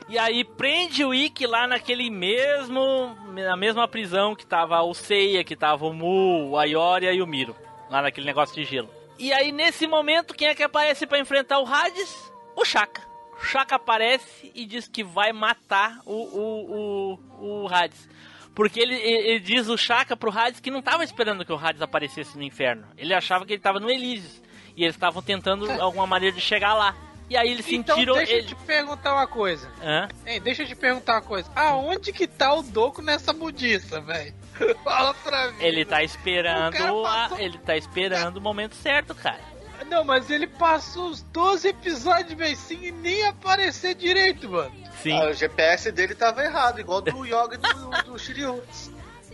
E 0.06 0.18
aí 0.18 0.44
prende 0.44 1.02
o 1.02 1.14
Ikki 1.14 1.46
lá 1.46 1.66
naquele 1.66 2.10
mesmo. 2.10 3.16
Na 3.32 3.56
mesma 3.56 3.88
prisão 3.88 4.34
que 4.36 4.44
tava 4.46 4.82
o 4.82 4.92
Seiya, 4.92 5.42
que 5.42 5.56
tava 5.56 5.86
o 5.86 5.94
Mu, 5.94 6.50
o 6.50 6.58
Ayoria 6.58 7.12
e 7.12 7.22
o 7.22 7.26
Miro. 7.26 7.56
Lá 7.90 8.02
naquele 8.02 8.26
negócio 8.26 8.54
de 8.54 8.64
gelo. 8.64 8.90
E 9.18 9.32
aí 9.32 9.50
nesse 9.50 9.86
momento, 9.86 10.34
quem 10.34 10.48
é 10.48 10.54
que 10.54 10.62
aparece 10.62 11.06
pra 11.06 11.18
enfrentar 11.18 11.58
o 11.60 11.66
Hades? 11.66 12.32
O 12.54 12.64
Shaka. 12.66 13.00
O 13.40 13.44
Shaka 13.44 13.76
aparece 13.76 14.52
e 14.54 14.66
diz 14.66 14.86
que 14.88 15.02
vai 15.02 15.32
matar 15.32 15.98
o, 16.04 16.12
o, 16.12 17.18
o, 17.40 17.64
o 17.64 17.68
Hades. 17.68 18.08
Porque 18.54 18.78
ele, 18.80 18.94
ele, 18.94 19.40
diz 19.40 19.68
o 19.68 19.76
Shaka 19.76 20.16
pro 20.16 20.30
Hades 20.30 20.60
que 20.60 20.70
não 20.70 20.80
tava 20.80 21.02
esperando 21.04 21.44
que 21.44 21.52
o 21.52 21.56
Hades 21.58 21.82
aparecesse 21.82 22.36
no 22.36 22.42
inferno. 22.44 22.86
Ele 22.96 23.12
achava 23.12 23.44
que 23.44 23.52
ele 23.52 23.60
tava 23.62 23.80
no 23.80 23.90
Elísios. 23.90 24.40
E 24.76 24.84
eles 24.84 24.94
estavam 24.94 25.20
tentando 25.22 25.70
alguma 25.82 26.06
maneira 26.06 26.34
de 26.34 26.40
chegar 26.40 26.74
lá. 26.74 26.94
E 27.28 27.36
aí 27.36 27.50
eles 27.50 27.66
Então 27.72 27.96
sentiram. 27.96 28.14
deixa 28.14 28.32
eu 28.32 28.38
ele... 28.38 28.46
te 28.48 28.54
perguntar 28.54 29.14
uma 29.14 29.26
coisa. 29.26 29.68
Hã? 29.82 30.08
Hein, 30.26 30.40
deixa 30.42 30.62
eu 30.62 30.66
te 30.66 30.76
perguntar 30.76 31.14
uma 31.14 31.22
coisa. 31.22 31.50
Aonde 31.56 32.12
que 32.12 32.26
tá 32.26 32.52
o 32.52 32.62
Doku 32.62 33.00
nessa 33.02 33.32
budiça, 33.32 34.00
velho? 34.00 34.34
Fala 34.84 35.14
pra 35.14 35.50
mim. 35.52 35.56
Ele 35.64 35.84
tá 35.84 36.02
esperando 36.04 37.06
a- 37.06 37.30
ele 37.38 37.58
tá 37.58 37.76
esperando 37.76 38.36
o 38.36 38.40
momento 38.40 38.74
certo, 38.76 39.14
cara. 39.14 39.40
Não, 39.88 40.04
mas 40.04 40.30
ele 40.30 40.46
passou 40.46 41.08
os 41.10 41.22
12 41.22 41.68
episódios 41.68 42.34
bem 42.34 42.54
sim 42.56 42.78
e 42.84 42.90
nem 42.92 43.24
aparecer 43.26 43.94
direito, 43.94 44.48
mano. 44.50 44.72
Sim. 45.02 45.18
Ah, 45.20 45.28
o 45.28 45.32
GPS 45.32 45.92
dele 45.92 46.14
tava 46.14 46.42
errado, 46.44 46.80
igual 46.80 47.00
do 47.00 47.10
Yoga 47.26 47.54
e 47.54 47.58
do, 47.58 48.12
do 48.12 48.18
Shiryu. 48.18 48.62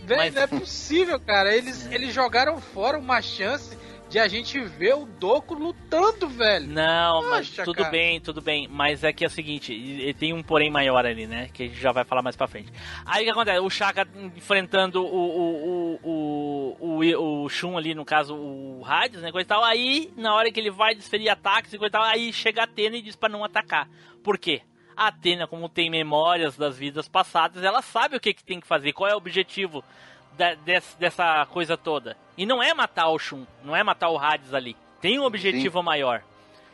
Velho, 0.03 0.17
Mas- 0.19 0.33
não 0.33 0.41
é 0.41 0.47
possível, 0.47 1.19
cara. 1.19 1.55
Eles, 1.55 1.85
eles 1.91 2.13
jogaram 2.13 2.59
fora 2.59 2.97
uma 2.97 3.21
chance 3.21 3.77
de 4.11 4.19
a 4.19 4.27
gente 4.27 4.59
ver 4.59 4.93
o 4.93 5.05
Doku 5.05 5.53
lutando, 5.53 6.27
velho. 6.27 6.67
Não, 6.67 7.29
mas 7.29 7.47
Poxa, 7.47 7.63
tudo 7.63 7.77
cara. 7.77 7.89
bem, 7.89 8.19
tudo 8.19 8.41
bem. 8.41 8.67
Mas 8.69 9.05
é 9.05 9.13
que 9.13 9.23
é 9.23 9.27
o 9.27 9.29
seguinte, 9.29 9.71
e- 9.73 10.09
e 10.09 10.13
tem 10.13 10.33
um 10.33 10.43
porém 10.43 10.69
maior 10.69 11.05
ali, 11.05 11.25
né? 11.25 11.49
Que 11.53 11.63
a 11.63 11.67
gente 11.67 11.79
já 11.79 11.93
vai 11.93 12.03
falar 12.03 12.21
mais 12.21 12.35
pra 12.35 12.45
frente. 12.45 12.69
Aí 13.05 13.21
o 13.21 13.25
que 13.25 13.31
acontece? 13.31 13.59
O 13.61 13.69
Shaka 13.69 14.05
enfrentando 14.35 15.01
o, 15.01 15.07
o, 15.15 15.99
o, 16.03 16.77
o, 16.81 17.43
o, 17.43 17.49
Shun 17.49 17.77
ali, 17.77 17.95
no 17.95 18.03
caso, 18.03 18.35
o 18.35 18.83
Hades, 18.85 19.21
né? 19.21 19.31
Coisa 19.31 19.45
e 19.45 19.47
tal. 19.47 19.63
Aí, 19.63 20.11
na 20.17 20.35
hora 20.35 20.51
que 20.51 20.59
ele 20.59 20.71
vai 20.71 20.93
desferir 20.93 21.29
ataques 21.29 21.71
e 21.71 21.77
coisa 21.77 21.89
e 21.89 21.91
tal, 21.93 22.03
aí 22.03 22.33
chega 22.33 22.61
a 22.61 22.63
Atena 22.65 22.97
e 22.97 23.01
diz 23.01 23.15
pra 23.15 23.29
não 23.29 23.45
atacar. 23.45 23.87
Por 24.21 24.37
quê? 24.37 24.61
A 24.93 25.07
Atena, 25.07 25.47
como 25.47 25.69
tem 25.69 25.89
memórias 25.89 26.57
das 26.57 26.77
vidas 26.77 27.07
passadas, 27.07 27.63
ela 27.63 27.81
sabe 27.81 28.17
o 28.17 28.19
que, 28.19 28.33
que 28.33 28.43
tem 28.43 28.59
que 28.59 28.67
fazer, 28.67 28.91
qual 28.91 29.09
é 29.09 29.13
o 29.13 29.17
objetivo 29.17 29.81
da- 30.41 30.55
des- 30.55 30.95
dessa 30.99 31.45
coisa 31.51 31.77
toda. 31.77 32.17
E 32.35 32.45
não 32.47 32.63
é 32.63 32.73
matar 32.73 33.09
o 33.09 33.19
Shun, 33.19 33.45
não 33.63 33.75
é 33.75 33.83
matar 33.83 34.09
o 34.09 34.17
Hades 34.17 34.53
ali. 34.55 34.75
Tem 34.99 35.19
um 35.19 35.23
objetivo 35.23 35.83
maior. 35.83 36.23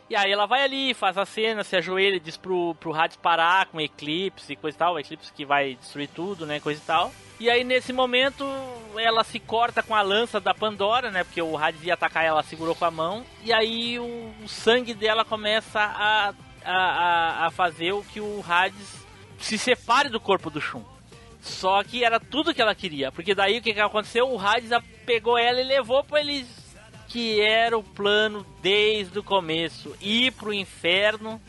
E 0.10 0.16
aí 0.16 0.32
ela 0.32 0.46
vai 0.46 0.64
ali, 0.64 0.94
faz 0.94 1.18
a 1.18 1.26
cena, 1.26 1.66
se 1.66 1.76
ajoelha 1.76 2.18
diz 2.18 2.38
pro, 2.38 2.74
pro 2.76 2.94
Hades 2.94 3.18
parar 3.18 3.66
com 3.66 3.78
o 3.78 3.82
Eclipse 3.82 4.54
e 4.54 4.56
coisa 4.56 4.78
e 4.78 4.80
tal. 4.80 4.94
O 4.94 5.00
Eclipse 5.00 5.34
que 5.34 5.46
vai 5.46 5.76
destruir 5.76 6.08
tudo, 6.08 6.46
né, 6.46 6.62
coisa 6.62 6.82
e 6.82 6.86
tal. 6.86 7.12
E 7.42 7.50
aí 7.50 7.66
nesse 7.66 7.92
momento 7.92 8.46
ela 8.98 9.22
se 9.26 9.38
corta 9.38 9.84
com 9.84 9.94
a 9.94 10.02
lança 10.02 10.40
da 10.40 10.54
Pandora, 10.54 11.12
né, 11.12 11.26
porque 11.26 11.42
o 11.42 11.58
Hades 11.58 11.84
ia 11.84 11.94
atacar 11.94 12.24
ela, 12.24 12.42
segurou 12.42 12.74
com 12.74 12.86
a 12.86 12.92
mão. 12.92 13.26
E 13.44 13.52
aí 13.52 14.00
o, 14.00 14.34
o 14.44 14.48
sangue 14.48 14.94
dela 14.94 15.26
começa 15.26 15.82
a, 15.82 16.34
a, 16.64 16.74
a, 16.74 17.46
a 17.48 17.52
fazer 17.52 17.92
o 17.92 18.02
que 18.04 18.22
o 18.22 18.42
Hades 18.48 19.06
se 19.40 19.58
separe 19.58 20.08
do 20.08 20.22
corpo 20.22 20.50
do 20.50 20.62
Shun. 20.62 20.84
Só 21.48 21.84
que 21.84 22.04
era 22.04 22.20
tudo 22.20 22.54
que 22.54 22.62
ela 22.62 22.76
queria, 22.76 23.12
porque 23.12 23.34
daí 23.34 23.58
o 23.58 23.62
que, 23.62 23.74
que 23.74 23.80
aconteceu? 23.80 24.30
O 24.30 24.40
Hades 24.40 24.70
pegou 25.06 25.38
ela 25.38 25.62
e 25.62 25.64
levou 25.64 26.04
pra 26.04 26.20
eles 26.20 26.48
que 27.08 27.40
era 27.40 27.78
o 27.78 27.84
plano 27.84 28.46
desde 28.62 29.18
o 29.18 29.24
começo, 29.24 29.96
ir 30.02 30.34
pro 30.34 30.54
inferno 30.54 31.42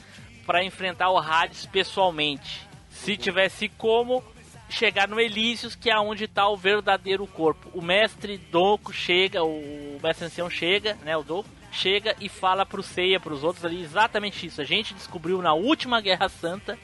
para 0.46 0.64
enfrentar 0.64 1.10
o 1.10 1.18
Hades 1.18 1.66
pessoalmente. 1.66 2.66
Se 2.88 3.16
tivesse 3.16 3.68
como 3.68 4.24
chegar 4.68 5.08
no 5.08 5.20
Elísios, 5.20 5.74
que 5.74 5.90
é 5.90 5.98
onde 5.98 6.24
está 6.24 6.48
o 6.48 6.56
verdadeiro 6.56 7.26
corpo. 7.26 7.70
O 7.74 7.82
mestre 7.82 8.38
Doku 8.38 8.92
chega, 8.92 9.42
o 9.42 9.98
mestre 10.02 10.26
ancião 10.26 10.48
chega, 10.48 10.96
né, 11.04 11.16
o 11.16 11.22
Doku 11.22 11.48
chega 11.72 12.14
e 12.20 12.28
fala 12.28 12.64
pro 12.64 12.82
Seiya, 12.82 13.20
pros 13.20 13.42
outros 13.42 13.64
ali 13.64 13.82
exatamente 13.82 14.46
isso. 14.46 14.60
A 14.60 14.64
gente 14.64 14.94
descobriu 14.94 15.42
na 15.42 15.54
última 15.54 16.00
Guerra 16.00 16.28
Santa 16.28 16.78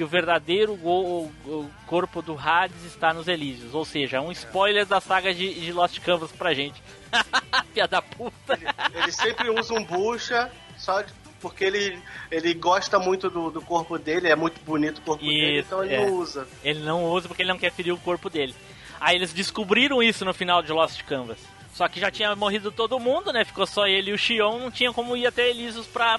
que 0.00 0.04
o 0.04 0.08
verdadeiro 0.08 0.74
go- 0.76 1.30
o 1.44 1.70
corpo 1.86 2.22
do 2.22 2.34
Hades 2.38 2.86
está 2.86 3.12
nos 3.12 3.28
Elísios. 3.28 3.74
Ou 3.74 3.84
seja, 3.84 4.16
é 4.16 4.20
um 4.20 4.32
spoiler 4.32 4.86
da 4.86 4.98
saga 4.98 5.34
de, 5.34 5.52
de 5.60 5.70
Lost 5.74 6.00
Canvas 6.00 6.32
pra 6.32 6.54
gente. 6.54 6.82
Piada 7.74 8.00
puta. 8.00 8.58
Ele 8.94 9.12
sempre 9.12 9.50
usa 9.50 9.74
um 9.74 9.84
bucha, 9.84 10.50
só 10.78 11.04
porque 11.38 11.64
ele, 11.64 12.02
ele 12.30 12.54
gosta 12.54 12.98
muito 12.98 13.28
do, 13.28 13.50
do 13.50 13.60
corpo 13.60 13.98
dele, 13.98 14.28
é 14.28 14.34
muito 14.34 14.58
bonito 14.64 14.98
o 14.98 15.02
corpo 15.02 15.22
dele, 15.22 15.58
Isso, 15.58 15.66
então 15.66 15.84
ele 15.84 15.94
é. 15.94 16.06
não 16.06 16.14
usa. 16.14 16.48
Ele 16.64 16.80
não 16.80 17.04
usa 17.04 17.28
porque 17.28 17.42
ele 17.42 17.50
não 17.52 17.58
quer 17.58 17.70
ferir 17.72 17.92
o 17.92 17.98
corpo 17.98 18.30
dele. 18.30 18.54
Aí 18.98 19.16
eles 19.16 19.34
descobriram 19.34 20.02
isso 20.02 20.24
no 20.24 20.32
final 20.32 20.62
de 20.62 20.72
Lost 20.72 21.02
Canvas. 21.02 21.36
Só 21.74 21.86
que 21.88 22.00
já 22.00 22.10
tinha 22.10 22.34
morrido 22.34 22.72
todo 22.72 22.98
mundo, 22.98 23.34
né? 23.34 23.44
Ficou 23.44 23.66
só 23.66 23.86
ele 23.86 24.12
e 24.12 24.14
o 24.14 24.18
Xion, 24.18 24.60
não 24.60 24.70
tinha 24.70 24.94
como 24.94 25.14
ir 25.14 25.26
até 25.26 25.50
Elísios 25.50 25.86
pra, 25.86 26.18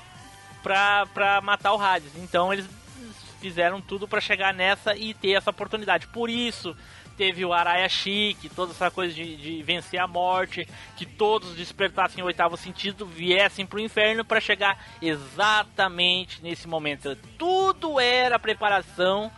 pra, 0.61 1.07
pra 1.11 1.41
matar 1.41 1.73
o 1.73 1.81
Hades. 1.81 2.11
Então 2.17 2.53
eles 2.53 2.67
fizeram 3.41 3.81
tudo 3.81 4.07
pra 4.07 4.21
chegar 4.21 4.53
nessa 4.53 4.95
e 4.95 5.13
ter 5.13 5.31
essa 5.31 5.49
oportunidade. 5.49 6.07
Por 6.07 6.29
isso 6.29 6.77
teve 7.17 7.43
o 7.43 7.53
Araya 7.53 7.89
Chique, 7.89 8.49
toda 8.49 8.71
essa 8.71 8.89
coisa 8.89 9.13
de, 9.13 9.35
de 9.35 9.61
vencer 9.63 9.99
a 9.99 10.07
morte, 10.07 10.67
que 10.95 11.05
todos 11.05 11.55
despertassem 11.55 12.23
o 12.23 12.27
oitavo 12.27 12.55
sentido, 12.55 13.05
viessem 13.05 13.65
pro 13.65 13.79
inferno 13.79 14.23
pra 14.23 14.39
chegar 14.39 14.83
exatamente 15.01 16.41
nesse 16.41 16.67
momento. 16.67 17.15
Tudo 17.37 17.99
era 17.99 18.39
preparação 18.39 19.31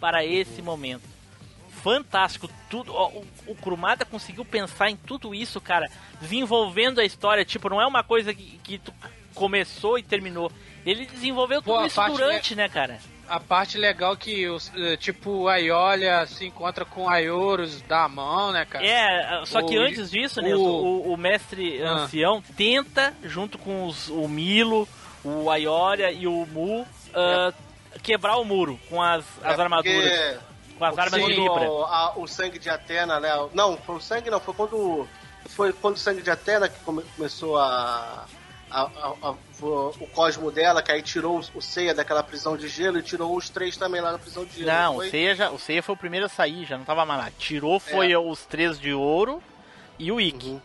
para 0.00 0.24
esse 0.24 0.62
momento. 0.62 1.02
Fantástico, 1.82 2.50
tudo. 2.68 2.92
ó, 2.92 3.08
o, 3.08 3.26
o 3.46 3.54
Kurumada 3.54 4.04
conseguiu 4.04 4.44
pensar 4.44 4.90
em 4.90 4.96
tudo 4.96 5.34
isso, 5.34 5.60
cara, 5.60 5.88
desenvolvendo 6.20 7.00
a 7.00 7.04
história. 7.04 7.44
Tipo, 7.44 7.68
não 7.68 7.80
é 7.80 7.86
uma 7.86 8.02
coisa 8.02 8.34
que, 8.34 8.58
que 8.64 8.78
tu 8.78 8.92
começou 9.34 9.98
e 9.98 10.02
terminou. 10.02 10.50
Ele 10.84 11.06
desenvolveu 11.06 11.62
tudo 11.62 11.78
a 11.78 11.86
isso 11.86 12.04
durante, 12.06 12.54
né, 12.56 12.68
cara? 12.68 12.98
A 13.28 13.38
parte 13.40 13.76
legal 13.76 14.16
que, 14.16 14.48
os, 14.48 14.72
eh, 14.74 14.96
tipo, 14.96 15.48
a 15.48 15.56
Iolia 15.56 16.26
se 16.26 16.46
encontra 16.46 16.84
com 16.84 17.08
a 17.08 17.18
Ioros 17.18 17.82
da 17.82 18.08
mão, 18.08 18.52
né, 18.52 18.64
cara? 18.64 18.86
É, 18.86 19.42
só 19.44 19.60
que 19.62 19.78
O- 19.78 19.82
antes 19.82 20.10
disso, 20.10 20.40
né, 20.40 20.54
o- 20.54 20.60
o, 20.60 21.12
o 21.12 21.16
mestre 21.16 21.82
Ah. 21.82 21.90
ancião 21.90 22.42
tenta, 22.56 23.12
junto 23.22 23.58
com 23.58 23.86
os- 23.86 24.08
o 24.08 24.26
Milo, 24.28 24.88
o 25.24 25.50
Ayoria 25.50 26.10
e 26.10 26.26
o 26.26 26.46
Mu, 26.46 26.86
ah, 27.14 27.52
quebrar 28.02 28.36
o 28.38 28.44
muro 28.44 28.78
com 28.88 29.02
as, 29.02 29.24
as 29.44 29.58
É 29.58 29.62
armaduras. 29.62 30.10
porque 30.10 30.48
Com 30.78 30.84
as 30.84 30.96
armas 30.98 31.24
de 31.24 31.32
Libra. 31.32 31.70
O, 31.70 31.82
a- 31.84 32.12
o 32.16 32.26
sangue 32.28 32.58
de 32.58 32.70
Atena, 32.70 33.18
né? 33.18 33.30
Não, 33.52 33.76
foi 33.76 33.96
o 33.96 34.00
sangue 34.00 34.30
não, 34.30 34.38
foi 34.40 34.54
quando. 34.54 35.08
Foi 35.48 35.72
quando 35.72 35.96
o 35.96 35.98
sangue 35.98 36.22
de 36.22 36.30
Atena 36.30 36.68
que 36.68 36.78
come- 36.84 37.02
começou 37.16 37.58
a. 37.58 38.26
a- 38.70 38.82
a- 38.82 39.14
a- 39.28 39.34
o, 39.60 40.06
cosmo 40.14 40.50
dela, 40.50 40.82
que 40.82 40.92
aí 40.92 41.02
tirou 41.02 41.40
o, 41.54 41.60
Seiya 41.62 41.94
daquela 41.94 42.22
prisão 42.22 42.56
de 42.56 42.68
gelo 42.68 42.98
e 42.98 43.02
tirou 43.02 43.34
os 43.36 43.48
três 43.48 43.76
também 43.76 44.00
lá 44.00 44.12
na 44.12 44.18
prisão 44.18 44.44
de 44.44 44.52
gelo. 44.58 44.66
Não, 44.70 44.94
foi? 44.96 45.08
o 45.08 45.10
Seiya, 45.10 45.34
já- 45.34 45.50
o 45.50 45.58
Seiya 45.58 45.82
foi 45.82 45.94
o 45.94 45.98
primeiro 45.98 46.26
a 46.26 46.28
sair, 46.28 46.64
já 46.64 46.76
não 46.78 46.84
tava 46.84 47.04
mais 47.04 47.20
lá. 47.20 47.30
Tirou 47.38 47.80
foi 47.80 48.12
É. 48.12 48.18
os 48.18 48.44
três 48.46 48.78
de 48.78 48.92
ouro 48.92 49.42
e 49.98 50.12
o 50.12 50.20
Ikki, 50.20 50.50
Uhum. 50.50 50.60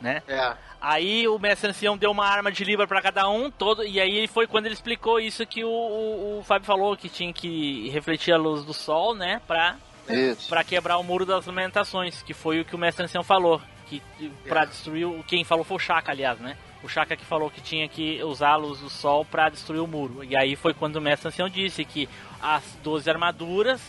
né? 0.00 0.22
É. 0.26 0.54
Aí 0.80 1.26
o 1.26 1.38
mestre 1.40 1.68
ancião 1.70 1.96
deu 1.98 2.10
uma 2.12 2.24
arma 2.24 2.52
de 2.52 2.62
Libra 2.62 2.86
pra 2.86 3.02
cada 3.02 3.28
um, 3.28 3.50
todo, 3.50 3.84
e 3.84 4.00
aí 4.00 4.28
foi 4.28 4.46
quando 4.46 4.66
ele 4.66 4.74
explicou 4.74 5.18
isso 5.18 5.44
que 5.44 5.64
o, 5.64 5.68
o, 5.68 6.38
o 6.38 6.44
Fábio 6.44 6.66
falou, 6.66 6.96
que 6.96 7.08
tinha 7.08 7.32
que 7.32 7.88
refletir 7.90 8.32
a 8.32 8.36
luz 8.38 8.64
do 8.64 8.72
sol, 8.72 9.12
né, 9.12 9.40
pra, 9.46 9.74
Isso. 10.08 10.48
pra 10.48 10.62
quebrar 10.62 10.96
o 10.98 11.02
muro 11.02 11.26
das 11.26 11.44
lamentações, 11.46 12.22
que 12.22 12.32
foi 12.32 12.60
o 12.60 12.64
que 12.64 12.76
o 12.76 12.78
mestre 12.78 13.04
ancião 13.04 13.24
falou, 13.24 13.60
que 13.86 14.00
pra 14.46 14.64
destruir, 14.64 15.04
o 15.04 15.24
quem 15.24 15.42
falou 15.42 15.64
foi 15.64 15.76
o 15.78 15.80
Chaka, 15.80 16.12
aliás, 16.12 16.38
né, 16.38 16.56
o 16.82 16.88
Chaka 16.88 17.16
que 17.16 17.24
falou 17.24 17.50
que 17.50 17.60
tinha 17.60 17.88
que 17.88 18.22
usar 18.22 18.50
a 18.50 18.56
luz 18.56 18.80
do 18.80 18.88
sol 18.90 19.24
pra 19.24 19.48
destruir 19.48 19.80
o 19.80 19.86
muro, 19.86 20.22
e 20.24 20.36
aí 20.36 20.54
foi 20.56 20.72
quando 20.74 20.96
o 20.96 21.00
mestre 21.00 21.28
ancião 21.28 21.48
disse 21.48 21.84
que 21.84 22.08
as 22.40 22.62
12 22.84 23.08
armaduras 23.10 23.80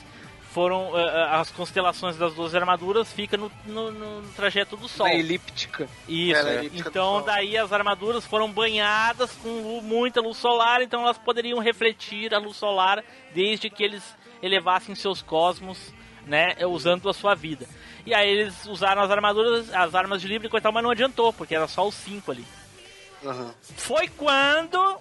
foram, 0.51 0.97
eh, 0.97 1.27
as 1.31 1.51
constelações 1.51 2.17
das 2.17 2.33
12 2.33 2.57
armaduras 2.57 3.13
ficam 3.13 3.51
no, 3.67 3.91
no- 3.91 4.21
no 4.21 4.27
trajeto 4.29 4.75
do 4.75 4.87
sol. 4.87 5.05
Na 5.07 5.13
elíptica. 5.13 5.87
Isso, 6.07 6.35
Era 6.39 6.49
a 6.49 6.55
elíptica 6.55 6.89
então 6.89 7.21
daí 7.23 7.55
as 7.55 7.71
armaduras 7.71 8.25
foram 8.25 8.51
banhadas 8.51 9.31
com 9.43 9.79
muita 9.83 10.19
luz 10.21 10.37
solar, 10.37 10.81
então 10.81 11.03
elas 11.03 11.19
poderiam 11.19 11.59
refletir 11.59 12.33
a 12.33 12.39
luz 12.39 12.57
solar 12.57 13.03
desde 13.33 13.69
que 13.69 13.83
eles 13.83 14.03
elevassem 14.41 14.95
seus 14.95 15.21
cosmos, 15.21 15.93
né, 16.25 16.55
usando 16.65 17.07
a 17.09 17.13
sua 17.13 17.35
vida. 17.35 17.67
E 18.03 18.13
aí 18.13 18.27
eles 18.29 18.65
usaram 18.65 19.03
as 19.03 19.11
armaduras, 19.11 19.71
as 19.71 19.93
armas 19.93 20.19
de 20.19 20.27
livre 20.27 20.47
e 20.47 20.49
coisa 20.49 20.63
e 20.63 20.63
tal, 20.63 20.71
mas 20.71 20.83
não 20.83 20.89
adiantou, 20.91 21.31
porque 21.31 21.53
era 21.53 21.67
só 21.67 21.87
os 21.87 21.93
cinco 21.93 22.31
ali. 22.31 22.43
Uhum. 23.23 23.51
Foi 23.61 24.07
quando 24.07 24.97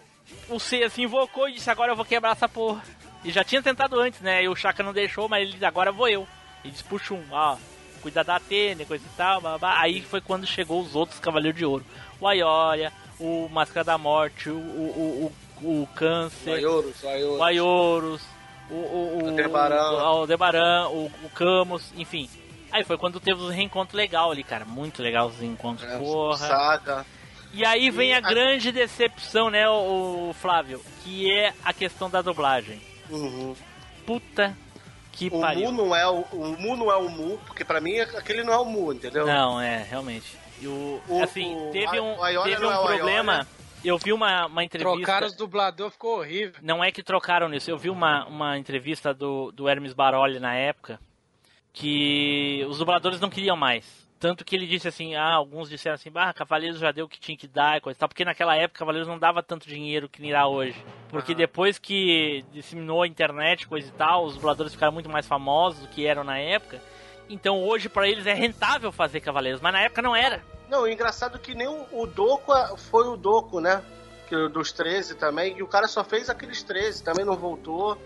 o 0.49 0.59
Seiya 0.59 0.91
se 0.91 1.03
invocou 1.03 1.49
e 1.49 1.53
disse, 1.55 1.71
agora 1.71 1.93
eu 1.93 1.97
vou 1.97 2.05
quebrar 2.05 2.33
essa 2.33 2.49
porra. 2.49 2.83
E 3.25 3.31
já 3.31 3.43
tinha 3.45 3.63
tentado 3.63 3.99
antes, 3.99 4.21
né? 4.21 4.43
E 4.45 4.49
o 4.49 4.55
Shaka 4.57 4.83
não 4.83 4.93
deixou, 4.93 5.29
mas 5.29 5.43
ele 5.43 5.53
disse, 5.53 5.65
agora 5.65 5.91
vou 5.93 6.09
eu. 6.09 6.27
E 6.65 6.71
disse, 6.71 6.85
puxa 6.85 7.15
um, 7.15 7.25
ó, 7.31 7.57
cuida 8.03 8.23
da 8.23 8.37
Atene, 8.37 8.85
coisa 8.85 9.05
e 9.05 9.17
tal, 9.17 9.41
blá, 9.41 9.59
blá. 9.59 9.81
Aí 9.81 10.03
foi 10.03 10.21
quando 10.21 10.47
chegou 10.47 10.81
os 10.81 10.95
outros 10.95 11.19
Cavaleiros 11.19 11.59
de 11.59 11.65
Ouro. 11.65 11.85
O 12.21 12.27
Ayoria, 12.27 12.93
o 13.19 13.49
Máscara 13.51 13.85
da 13.85 13.99
Morte, 13.99 14.49
o, 14.51 14.57
o, 14.57 15.31
o, 15.63 15.67
o, 15.67 15.83
o 15.83 15.87
Câncer, 15.95 16.55
Aioros, 16.55 17.05
Aioros. 17.05 17.39
o 17.39 17.43
Aioros, 17.43 18.23
o, 18.71 18.75
o, 18.75 19.23
o, 19.23 19.29
Aldebaran. 19.29 19.93
o 19.93 19.99
Aldebaran, 19.99 20.89
o, 20.89 21.07
o 21.07 21.31
Camus, 21.35 21.93
enfim. 21.97 22.29
Aí 22.71 22.85
foi 22.85 22.99
quando 22.99 23.19
teve 23.19 23.41
os 23.41 23.53
reencontros 23.53 23.95
legal 23.97 24.31
ali, 24.31 24.45
cara. 24.45 24.65
Muito 24.65 25.03
legal 25.03 25.27
os 25.29 25.39
reencontros, 25.39 25.89
É, 25.91 25.99
porra. 25.99 26.37
Saga. 26.37 27.07
E 27.53 27.65
aí 27.65 27.91
vem 27.91 28.13
a 28.13 28.17
E 28.17 28.19
a- 28.19 28.29
grande 28.29 28.71
decepção, 28.73 29.51
né, 29.51 29.69
o, 29.69 30.33
Flávio? 30.35 30.83
Que 31.03 31.31
é 31.33 31.53
a 31.65 31.73
questão 31.73 32.09
da 32.11 32.21
dublagem. 32.23 32.81
Uhum. 33.11 33.55
Puta 34.07 34.57
que 35.13 35.29
O 35.29 35.41
pariu. 35.41 35.73
Mu 35.73 35.85
não 35.87 35.97
é 35.97 36.07
o, 36.09 36.21
o 36.33 36.57
Mu 36.61 36.77
não 36.77 36.91
é 36.93 36.97
o 36.97 37.09
Mu, 37.09 37.39
porque 37.47 37.65
pra 37.65 37.81
mim 37.81 37.99
aquele 37.99 38.45
não 38.45 38.53
é 38.53 38.59
o 38.59 38.65
Mu, 38.65 38.93
entendeu? 38.93 39.27
Não, 39.27 39.61
é, 39.61 39.83
realmente. 39.89 40.37
E 40.61 40.67
o, 40.67 41.01
O- 41.09 41.23
assim, 41.23 41.55
o- 41.57 41.71
teve 41.71 41.97
a- 41.99 42.03
um, 42.03 42.23
Aiolia 42.23 42.55
teve 42.57 42.67
é 42.67 42.69
um 42.69 42.81
o 42.83 42.87
problema. 42.87 43.47
Eu 43.85 43.97
vi 43.97 44.13
uma, 44.13 44.47
uma 44.47 44.65
entrevista. 44.65 44.97
Trocaram 44.97 45.27
os 45.29 45.35
dublador, 45.35 45.91
ficou 45.91 46.19
horrível. 46.19 46.55
Não 46.63 46.83
é 46.83 46.91
que 46.91 47.03
trocaram 47.03 47.49
nisso. 47.49 47.71
Eu 47.71 47.79
vi 47.79 47.89
uma, 47.89 48.27
uma 48.27 48.59
entrevista 48.59 49.15
do, 49.15 49.53
do 49.53 49.69
Hermes 49.69 49.93
Baroli 49.93 50.41
na 50.41 50.55
época 50.55 50.99
que 51.73 52.65
os 52.69 52.79
dubladores 52.79 53.21
não 53.21 53.31
queriam 53.31 53.57
mais. 53.57 53.98
Tanto 54.19 54.45
que 54.45 54.57
ele 54.57 54.67
disse 54.67 54.89
assim, 54.89 55.15
ah, 55.15 55.35
alguns 55.35 55.69
disseram 55.69 55.95
assim, 55.95 56.11
ah, 56.15 56.33
Cavaleiros 56.33 56.81
já 56.81 56.91
deu 56.91 57.07
o 57.07 57.09
que 57.09 57.21
tinha 57.21 57.37
que 57.37 57.47
dar 57.47 57.77
e 57.77 57.81
coisa 57.81 57.97
e 57.97 58.01
tal, 58.01 58.09
porque 58.09 58.25
naquela 58.25 58.57
época 58.57 58.81
Cavaleiros 58.81 59.09
não 59.09 59.19
dava 59.19 59.43
tanto 59.43 59.69
dinheiro 59.69 60.09
que 60.09 60.21
nem 60.21 60.33
dá 60.33 60.47
hoje. 60.47 60.85
Porque 61.09 61.35
depois 61.35 61.79
que 61.79 62.45
disseminou 62.53 63.03
a 63.03 63.07
internet, 63.07 63.69
coisa 63.69 63.89
e 63.89 63.93
tal, 63.93 64.25
os 64.25 64.35
dubladores 64.35 64.73
ficaram 64.73 64.93
muito 64.93 65.09
mais 65.09 65.27
famosos 65.27 65.83
do 65.83 65.89
que 65.89 66.05
eram 66.05 66.25
na 66.25 66.39
época. 66.39 66.81
Então 67.29 67.63
hoje 67.63 67.89
para 67.89 68.09
eles 68.09 68.27
é 68.27 68.35
rentável 68.35 68.91
fazer 68.91 69.21
Cavaleiros, 69.21 69.61
mas 69.61 69.73
na 69.73 69.83
época 69.83 70.03
não 70.03 70.17
era. 70.17 70.43
Não, 70.69 70.83
o 70.83 70.89
engraçado 70.89 71.37
é 71.37 71.39
que 71.39 71.55
nem 71.55 71.69
o, 71.69 71.87
o 71.93 72.07
Doku 72.07 72.53
foi 72.77 73.07
o 73.07 73.17
Doku, 73.17 73.61
né? 73.61 73.83
Que, 74.29 74.49
dos 74.49 74.73
13 74.73 75.15
também, 75.15 75.57
e 75.57 75.63
o 75.63 75.67
cara 75.67 75.89
só 75.89 76.05
fez 76.05 76.29
aqueles 76.29 76.63
13, 76.63 77.03
também 77.03 77.25
não 77.25 77.37
voltou. 77.37 77.97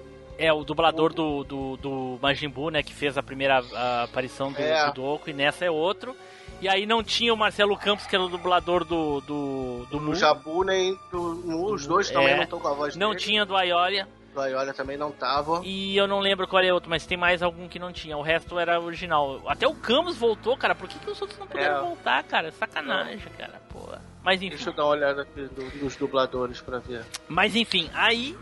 É, 0.47 0.53
o 0.53 0.65
dublador 0.65 1.13
do, 1.13 1.45
do, 1.45 1.77
do 1.77 2.19
Majin 2.21 2.49
Buu, 2.49 2.71
né, 2.71 2.83
que 2.83 2.93
fez 2.93 3.17
a 3.17 3.23
primeira 3.23 3.63
a 3.75 4.03
aparição 4.05 4.51
do, 4.53 4.61
É. 4.61 4.87
do 4.87 4.93
Doku, 4.95 5.31
e 5.31 5.33
nessa 5.33 5.65
é 5.65 5.71
outro. 5.71 6.17
E 6.61 6.69
aí 6.69 6.87
não 6.87 7.03
tinha 7.03 7.35
o 7.35 7.37
Marcelo 7.37 7.77
Campos, 7.77 8.07
que 8.07 8.15
era 8.15 8.25
o 8.25 8.29
dublador 8.29 8.85
do, 8.85 9.21
do, 9.23 9.87
do 9.91 10.01
Mu. 10.01 10.13
O 10.13 10.15
Jabu 10.15 10.63
nem 10.65 10.97
do, 11.11 11.35
Mu, 11.45 11.73
os 11.73 11.87
dois 11.87 12.09
também 12.11 12.31
É. 12.31 12.37
não 12.37 12.43
estão 12.45 12.61
com 12.61 12.69
a 12.69 12.73
voz 12.75 12.95
Não 12.97 13.11
dele. 13.11 13.21
tinha 13.21 13.45
do 13.45 13.57
Aiolia. 13.57 14.07
Do 14.33 14.41
Aiolia 14.41 14.73
também 14.73 14.97
não 14.97 15.11
tava. 15.13 15.61
E 15.65 15.97
eu 15.97 16.07
não 16.07 16.21
lembro 16.21 16.47
qual 16.49 16.63
é 16.63 16.73
outro, 16.73 16.89
mas 16.89 17.05
tem 17.05 17.19
mais 17.19 17.43
algum 17.43 17.69
que 17.69 17.79
não 17.79 17.93
tinha. 17.93 18.17
O 18.17 18.23
resto 18.23 18.59
era 18.59 18.81
original. 18.81 19.43
Até 19.47 19.67
o 19.69 19.75
Campos 19.75 20.17
voltou, 20.17 20.57
cara. 20.57 20.75
Por 20.75 20.89
que, 20.89 20.99
que 20.99 21.11
os 21.11 21.21
outros 21.21 21.39
não 21.39 21.47
puderam 21.47 21.77
É. 21.79 21.81
voltar, 21.81 22.23
cara? 22.23 22.51
Sacanagem, 22.53 23.31
cara, 23.37 23.61
porra. 23.69 24.01
Mas 24.25 24.41
enfim. 24.41 24.51
Deixa 24.51 24.71
eu 24.71 24.75
dar 24.75 24.85
uma 24.85 24.91
olhada 24.93 25.23
aqui 25.23 25.43
do- 25.43 25.79
dos 25.81 25.97
dubladores 25.97 26.61
pra 26.61 26.79
ver. 26.79 27.05
Mas 27.29 27.55
enfim, 27.57 27.91
aí 27.93 28.35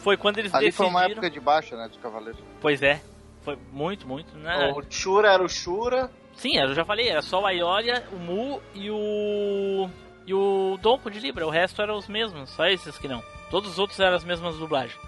foi 0.00 0.16
quando 0.16 0.38
eles 0.38 0.52
Ali 0.54 0.72
foi 0.72 0.86
decidiram. 0.86 0.90
uma 0.90 1.04
época 1.04 1.30
de 1.30 1.40
baixa, 1.40 1.76
né, 1.76 1.88
dos 1.88 1.98
Cavaleiros. 1.98 2.40
Pois 2.60 2.82
é. 2.82 3.00
Foi 3.42 3.56
muito, 3.72 4.06
muito, 4.06 4.36
né? 4.36 4.72
O 4.76 4.82
Shura 4.90 5.32
era 5.32 5.42
o 5.42 5.48
Shura. 5.48 6.10
Sim, 6.34 6.56
eu 6.58 6.74
já 6.74 6.84
falei, 6.84 7.08
era 7.08 7.22
só 7.22 7.40
o 7.40 7.46
Aiolia, 7.46 8.04
o 8.12 8.16
Mu 8.16 8.62
e 8.74 8.90
o. 8.90 9.88
E 10.26 10.34
o 10.34 10.78
Donko 10.80 11.10
de 11.10 11.18
Libra. 11.18 11.46
O 11.46 11.50
resto 11.50 11.80
eram 11.82 11.96
os 11.96 12.06
mesmos, 12.06 12.50
só 12.50 12.66
esses 12.66 12.96
que 12.98 13.08
não. 13.08 13.22
Todos 13.50 13.70
os 13.70 13.78
outros 13.78 13.98
eram 13.98 14.14
as 14.16 14.24
mesmas 14.24 14.56
dublagens. 14.56 14.98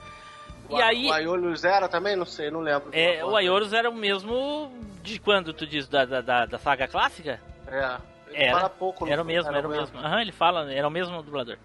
O, 0.68 0.78
E 0.78 0.82
aí- 0.82 1.06
o 1.08 1.12
Aiolus 1.12 1.64
era 1.64 1.88
também? 1.88 2.16
Não 2.16 2.24
sei, 2.24 2.50
não 2.50 2.60
lembro. 2.60 2.88
É, 2.92 3.24
o 3.24 3.36
Aioros 3.36 3.72
era 3.72 3.88
o 3.90 3.94
mesmo 3.94 4.72
de 5.02 5.18
quando 5.18 5.52
tu 5.52 5.66
diz 5.66 5.86
da, 5.88 6.04
da, 6.04 6.46
da, 6.46 6.58
saga 6.58 6.88
clássica? 6.88 7.40
É. 7.66 7.96
Ele 8.28 8.44
Era, 8.44 8.56
fala 8.56 8.70
pouco. 8.70 9.06
era 9.06 9.20
o 9.20 9.24
mesmo, 9.24 9.54
era 9.54 9.68
o 9.68 9.70
mesmo. 9.70 9.98
Aham, 9.98 10.20
ele 10.22 10.32
fala, 10.32 10.72
era 10.72 10.88
o 10.88 10.90
mesmo 10.90 11.22
dublador. 11.22 11.58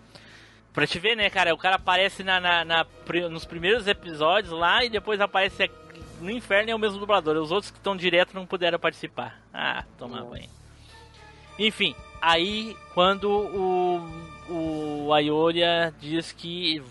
Pra 0.74 0.86
te 0.86 1.00
ver, 1.00 1.16
né, 1.16 1.30
cara, 1.30 1.54
o 1.54 1.58
cara 1.58 1.76
aparece 1.78 2.24
na, 2.24 2.40
na- 2.40 2.64
na 2.66 2.86
nos 3.30 3.46
primeiros 3.46 3.88
episódios 3.88 4.52
lá 4.54 4.84
e 4.84 4.90
depois 4.90 5.20
aparece 5.20 5.72
no 6.22 6.30
inferno 6.30 6.70
e 6.70 6.72
é 6.72 6.76
o 6.76 6.80
mesmo 6.80 7.00
dublador. 7.00 7.36
Os 7.38 7.52
outros 7.52 7.72
que 7.72 7.78
estão 7.78 7.96
direto 7.96 8.34
não 8.36 8.46
puderam 8.46 8.78
participar. 8.80 9.42
Ah, 9.54 9.84
toma 9.98 10.24
banho. 10.24 10.50
Enfim, 11.58 11.96
aí 12.22 12.76
quando 12.94 13.28
o, 13.28 15.06
o 15.08 15.14
Aiolia 15.14 15.94
diz 16.00 16.32
que 16.32 16.84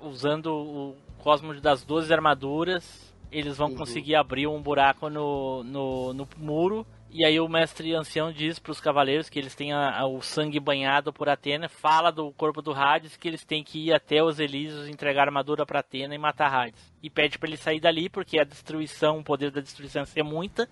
usando 0.00 0.52
o 0.52 0.96
cosmo 1.18 1.54
das 1.60 1.84
12 1.84 2.12
armaduras, 2.12 3.12
eles 3.30 3.56
vão 3.56 3.68
Uhum. 3.68 3.76
conseguir 3.76 4.16
abrir 4.16 4.46
um 4.48 4.60
buraco 4.60 5.08
no, 5.08 5.62
no, 5.62 6.12
no 6.14 6.28
muro. 6.36 6.84
E 7.10 7.24
aí 7.24 7.40
o 7.40 7.48
mestre 7.48 7.94
ancião 7.94 8.30
diz 8.30 8.58
para 8.58 8.70
os 8.70 8.80
cavaleiros 8.80 9.30
que 9.30 9.38
eles 9.38 9.54
têm 9.54 9.72
a- 9.72 9.98
a- 9.98 10.06
o 10.06 10.20
sangue 10.20 10.60
banhado 10.60 11.10
por 11.12 11.28
Atena, 11.28 11.66
fala 11.68 12.10
do 12.12 12.30
corpo 12.32 12.60
do 12.60 12.72
Hades 12.72 13.16
que 13.16 13.26
eles 13.26 13.44
têm 13.44 13.64
que 13.64 13.86
ir 13.88 13.94
até 13.94 14.22
os 14.22 14.38
Elísios 14.38 14.86
entregar 14.88 15.22
armadura 15.26 15.64
para 15.64 15.80
Atena 15.80 16.14
e 16.14 16.18
matar 16.18 16.52
Hades. 16.54 16.92
E 17.02 17.08
pede 17.08 17.38
para 17.38 17.48
ele 17.48 17.56
sair 17.56 17.80
dali 17.80 18.10
porque 18.10 18.38
a 18.38 18.44
destruição, 18.44 19.18
o 19.18 19.24
poder 19.24 19.50
da 19.50 19.60
destruição 19.62 20.04
ser 20.04 20.22
muita. 20.22 20.68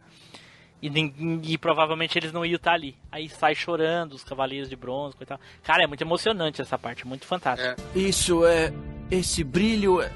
E, 0.82 0.88
e 1.52 1.56
provavelmente 1.56 2.18
eles 2.18 2.32
não 2.32 2.44
iam 2.44 2.56
estar 2.56 2.74
ali. 2.74 2.94
Aí 3.10 3.30
sai 3.30 3.54
chorando 3.54 4.12
os 4.12 4.22
cavaleiros 4.22 4.68
de 4.68 4.76
bronze 4.76 5.16
e 5.18 5.24
tal. 5.24 5.40
Cara, 5.64 5.84
é 5.84 5.86
muito 5.86 6.02
emocionante 6.02 6.60
essa 6.60 6.78
parte, 6.78 7.06
muito 7.06 7.24
fantástico. 7.26 7.80
Isso 7.94 8.44
é. 8.46 8.70
Esse 9.10 9.42
brilho 9.42 10.02
é. 10.02 10.12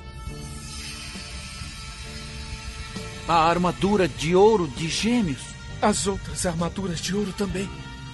A 3.27 3.49
armadura 3.49 4.07
de 4.07 4.37
ouro 4.37 4.69
de 4.69 4.87
gêmeos. 4.89 5.50
As 5.83 6.07
outras 6.07 6.45
armaduras 6.45 7.01
de 7.01 7.15
ouro 7.15 7.33
também. 7.33 7.69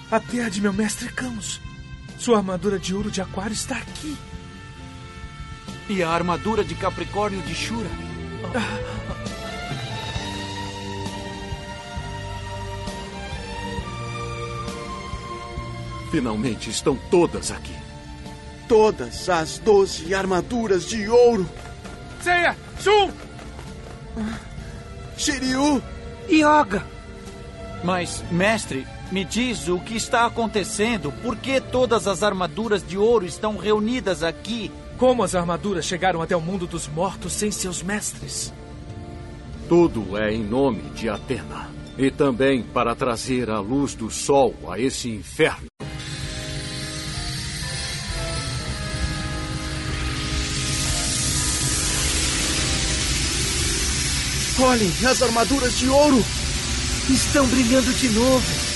Até 0.09 0.45
a 0.45 0.49
de 0.49 0.61
meu 0.61 0.71
mestre 0.71 1.11
Camus. 1.11 1.59
Sua 2.17 2.37
armadura 2.37 2.79
de 2.79 2.95
ouro 2.95 3.11
de 3.11 3.21
aquário 3.21 3.53
está 3.53 3.77
aqui. 3.77 4.17
E 5.89 6.01
a 6.01 6.09
armadura 6.09 6.63
de 6.63 6.75
Capricórnio 6.75 7.41
de 7.41 7.53
Shura. 7.53 7.89
Finalmente 16.09 16.69
estão 16.69 16.95
todas 17.11 17.51
aqui. 17.51 17.75
Todas 18.67 19.27
as 19.29 19.59
doze 19.59 20.15
armaduras 20.15 20.85
de 20.85 21.07
ouro. 21.09 21.49
Seiya! 22.21 22.55
Shun! 22.79 23.11
Shiryu! 25.17 25.81
Yoga! 26.29 26.96
Mas, 27.83 28.23
mestre, 28.31 28.87
me 29.11 29.23
diz 29.23 29.67
o 29.67 29.79
que 29.79 29.95
está 29.95 30.25
acontecendo? 30.25 31.11
Por 31.21 31.35
que 31.37 31.61
todas 31.61 32.07
as 32.07 32.23
armaduras 32.23 32.85
de 32.85 32.97
ouro 32.97 33.25
estão 33.25 33.57
reunidas 33.57 34.23
aqui? 34.23 34.71
Como 34.97 35.23
as 35.23 35.35
armaduras 35.35 35.85
chegaram 35.85 36.21
até 36.21 36.35
o 36.35 36.41
mundo 36.41 36.65
dos 36.65 36.87
mortos 36.87 37.33
sem 37.33 37.51
seus 37.51 37.83
mestres? 37.83 38.51
Tudo 39.69 40.17
é 40.17 40.33
em 40.33 40.43
nome 40.43 40.81
de 40.95 41.07
Atena. 41.07 41.69
E 41.97 42.09
também 42.11 42.63
para 42.63 42.95
trazer 42.95 43.49
a 43.49 43.59
luz 43.59 43.93
do 43.95 44.09
sol 44.09 44.55
a 44.69 44.79
esse 44.79 45.09
inferno. 45.09 45.67
Olhem, 54.59 54.91
as 55.05 55.21
armaduras 55.21 55.77
de 55.77 55.87
ouro! 55.87 56.23
Estão 57.09 57.47
brilhando 57.47 57.93
de 57.93 58.09
novo. 58.09 58.67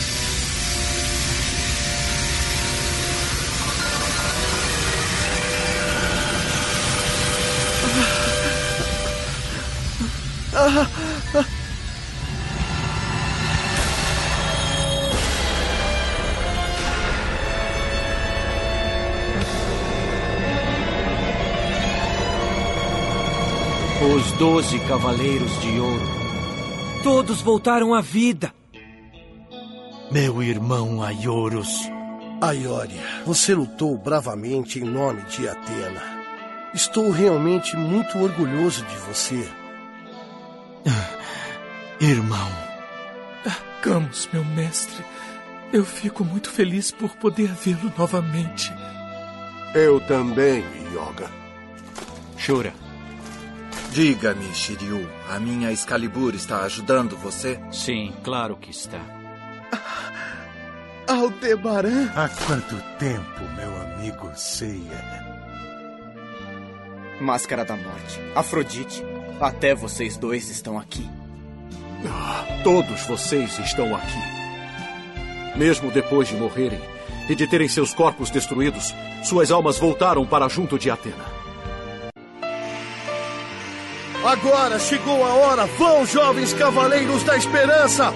Os 24.16 24.32
doze 24.34 24.80
cavaleiros 24.80 25.60
de 25.60 25.80
ouro. 25.80 26.21
Todos 27.04 27.42
voltaram 27.42 27.94
à 27.94 28.02
vida. 28.02 28.54
Meu 30.12 30.44
irmão 30.44 31.02
Aioros. 31.02 31.90
Aioria, 32.42 33.24
você 33.26 33.54
lutou 33.54 33.98
bravamente 33.98 34.80
em 34.80 34.84
nome 34.84 35.22
de 35.24 35.48
Atena. 35.48 36.02
Estou 36.74 37.12
realmente 37.12 37.76
muito 37.76 38.18
orgulhoso 38.18 38.84
de 38.86 38.96
você. 38.98 39.48
Irmão. 42.00 42.72
Camus, 43.82 44.30
meu 44.32 44.46
mestre. 44.46 45.04
Eu 45.74 45.84
fico 45.84 46.24
muito 46.24 46.50
feliz 46.52 46.92
por 46.92 47.16
poder 47.16 47.50
vê-lo 47.54 47.92
novamente. 47.98 48.72
Eu 49.74 50.00
também, 50.02 50.64
Yoga. 50.94 51.30
Shura. 52.38 52.81
Diga-me, 53.92 54.54
Shiryu, 54.54 55.10
a 55.30 55.40
minha 55.40 55.72
Excalibur 55.72 56.34
está 56.34 56.62
ajudando 56.64 57.18
você? 57.18 57.60
Sim, 57.72 58.14
claro 58.24 58.56
que 58.56 58.72
está. 58.72 59.02
Aldebaran! 61.08 62.10
Há 62.16 62.30
quanto 62.30 62.76
tempo, 62.98 63.42
meu 63.58 63.82
amigo 63.82 64.32
Seiya? 64.36 65.22
Máscara 67.20 67.66
da 67.66 67.76
Morte, 67.76 68.20
Afrodite, 68.34 69.04
até 69.40 69.76
vocês 69.76 70.16
dois 70.16 70.50
estão 70.50 70.80
aqui. 70.80 71.08
Ah, 72.08 72.46
todos 72.64 73.02
vocês 73.02 73.60
estão 73.60 73.94
aqui. 73.96 75.58
Mesmo 75.58 75.92
depois 75.92 76.30
de 76.30 76.36
morrerem 76.36 76.80
e 77.30 77.36
de 77.36 77.46
terem 77.46 77.68
seus 77.68 77.94
corpos 77.94 78.30
destruídos, 78.30 78.94
suas 79.24 79.52
almas 79.52 79.78
voltaram 79.78 80.26
para 80.26 80.48
junto 80.48 80.80
de 80.80 80.90
Atena. 80.90 81.41
Agora 84.24 84.78
chegou 84.80 85.26
a 85.26 85.34
hora! 85.34 85.66
Vão, 85.78 86.06
jovens 86.06 86.54
cavaleiros 86.54 87.24
da 87.24 87.38
esperança! 87.38 88.14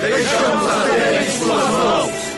Deixamos 0.00 0.70
a 0.70 0.84
terra 0.84 1.22
em 1.22 1.30
suas 1.30 1.70
mãos! 1.70 2.32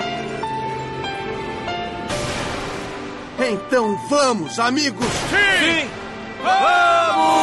Então 3.51 3.99
vamos, 4.09 4.59
amigos! 4.59 5.07
Sim! 5.31 5.89
Vamos! 6.43 7.35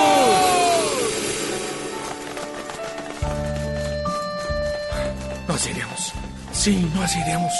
Nós 5.47 5.65
iremos. 5.65 6.13
Sim, 6.53 6.91
nós 6.95 7.13
iremos. 7.15 7.53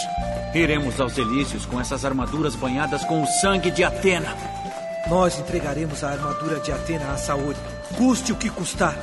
Iremos 0.54 1.02
aos 1.02 1.18
Elísios 1.18 1.66
com 1.66 1.80
essas 1.80 2.06
armaduras 2.06 2.56
banhadas 2.56 3.04
com 3.04 3.22
o 3.22 3.28
sangue 3.28 3.70
de 3.70 3.84
Atena. 3.84 4.61
Nós 5.10 5.40
entregaremos 5.40 6.04
a 6.04 6.12
armadura 6.12 6.60
de 6.60 6.72
Atena 6.72 7.12
a 7.12 7.18
Saori, 7.18 7.58
custe 7.98 8.32
o 8.32 8.36
que 8.36 8.50
custar. 8.50 8.96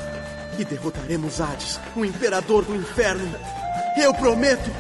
E 0.58 0.64
derrotaremos 0.64 1.40
Hades, 1.40 1.78
o 1.94 2.04
imperador 2.04 2.64
do 2.64 2.74
inferno. 2.74 3.38
Eu 3.96 4.12
prometo! 4.14 4.70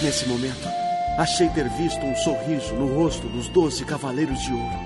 Nesse 0.00 0.28
momento, 0.28 0.68
achei 1.18 1.48
ter 1.48 1.68
visto 1.70 2.04
um 2.06 2.14
sorriso 2.14 2.72
no 2.74 2.94
rosto 2.94 3.28
dos 3.28 3.48
doze 3.48 3.84
cavaleiros 3.84 4.40
de 4.40 4.52
ouro. 4.52 4.78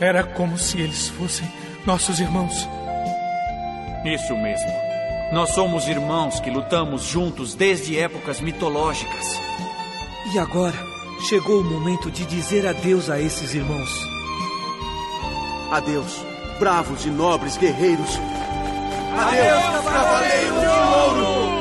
Era 0.00 0.24
como 0.24 0.58
se 0.58 0.80
eles 0.80 1.08
fossem 1.10 1.46
nossos 1.86 2.18
irmãos. 2.18 2.68
Isso 4.04 4.36
mesmo. 4.36 4.95
Nós 5.32 5.50
somos 5.50 5.88
irmãos 5.88 6.38
que 6.38 6.50
lutamos 6.50 7.02
juntos 7.02 7.54
desde 7.54 7.98
épocas 7.98 8.40
mitológicas. 8.40 9.40
E 10.32 10.38
agora 10.38 10.76
chegou 11.28 11.60
o 11.60 11.64
momento 11.64 12.10
de 12.12 12.24
dizer 12.24 12.64
adeus 12.64 13.10
a 13.10 13.20
esses 13.20 13.52
irmãos. 13.52 13.90
Adeus, 15.72 16.24
bravos 16.60 17.04
e 17.04 17.10
nobres 17.10 17.56
guerreiros. 17.56 18.20
Adeus, 19.18 19.84
cavaleiros 19.84 20.60
de 20.60 20.66
ouro! 20.66 21.56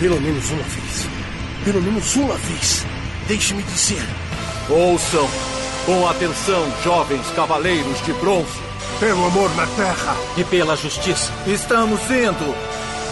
Pelo 0.00 0.20
menos 0.20 0.50
uma 0.50 0.62
vez. 0.62 1.08
Pelo 1.64 1.82
menos 1.82 2.16
uma 2.16 2.34
vez. 2.34 2.84
Deixe-me 3.26 3.62
dizer. 3.62 4.02
Ouçam 4.70 5.28
com 5.84 6.06
atenção, 6.06 6.64
jovens 6.84 7.26
cavaleiros 7.34 8.00
de 8.04 8.12
bronze. 8.14 8.60
Pelo 9.00 9.26
amor 9.26 9.54
na 9.56 9.66
terra 9.66 10.14
e 10.36 10.44
pela 10.44 10.76
justiça. 10.76 11.32
Estamos 11.46 12.00
sendo 12.02 12.54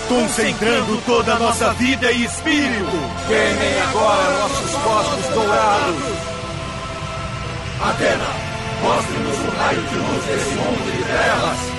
concentrando 0.09 1.01
toda 1.05 1.35
a 1.35 1.39
nossa 1.39 1.73
vida 1.75 2.13
e 2.13 2.25
espírito. 2.25 2.97
Queimem 3.27 3.81
agora 3.89 4.39
nossos 4.39 4.71
corpos 4.71 5.27
dourados. 5.35 6.39
Atena, 7.83 8.29
mostre-nos 8.83 9.39
o 9.39 9.57
raio 9.57 9.83
de 9.83 9.97
luz 9.97 10.25
desse 10.27 10.55
mundo 10.55 10.97
de 10.97 11.05
trevas. 11.05 11.78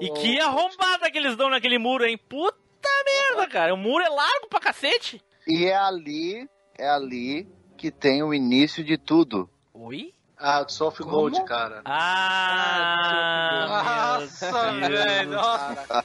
E 0.00 0.10
que 0.10 0.40
arrombada 0.40 1.10
que 1.10 1.18
eles 1.18 1.36
dão 1.36 1.50
naquele 1.50 1.78
muro, 1.78 2.04
hein? 2.04 2.16
Puta 2.16 2.88
merda, 3.04 3.46
cara. 3.48 3.74
O 3.74 3.76
muro 3.76 4.04
é 4.04 4.08
largo 4.08 4.48
pra 4.48 4.60
cacete. 4.60 5.22
E 5.46 5.66
é 5.66 5.76
ali, 5.76 6.48
é 6.76 6.88
ali 6.88 7.48
que 7.76 7.90
tem 7.90 8.22
o 8.22 8.32
início 8.34 8.84
de 8.84 8.96
tudo. 8.98 9.48
Oi? 9.72 10.14
Ah, 10.36 10.62
do 10.62 10.70
Soft 10.70 11.00
Gold, 11.00 11.42
cara. 11.44 11.82
Ah, 11.84 13.08
nossa, 14.20 14.72
velho. 14.72 15.30
Nossa. 15.30 16.04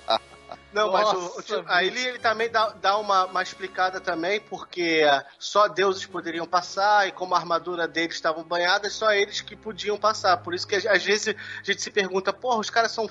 Não, 0.74 0.92
mas 0.92 1.08
o, 1.14 1.38
o, 1.38 1.42
tipo, 1.44 1.64
aí 1.68 1.88
ele, 1.88 2.00
ele 2.04 2.20
também 2.20 2.50
dá, 2.50 2.70
dá 2.70 2.98
uma, 2.98 3.26
uma, 3.26 3.44
explicada 3.44 4.02
também, 4.02 4.42
porque 4.42 5.04
só 5.38 5.68
deuses 5.68 6.04
poderiam 6.08 6.48
passar, 6.48 7.08
e 7.08 7.12
como 7.12 7.36
a 7.36 7.38
armadura 7.38 7.88
deles 7.88 8.16
estavam 8.16 8.44
banhadas, 8.44 8.94
só 8.94 9.12
eles 9.12 9.40
que 9.40 9.56
podiam 9.56 10.00
passar. 10.00 10.38
Por 10.38 10.56
isso 10.56 10.68
que 10.68 10.76
às 10.76 11.04
vezes 11.04 11.36
a 11.36 11.64
gente 11.64 11.82
se 11.82 11.92
pergunta, 11.92 12.34
porra, 12.34 12.58
os 12.58 12.72
caras 12.72 12.92
são 12.92 13.08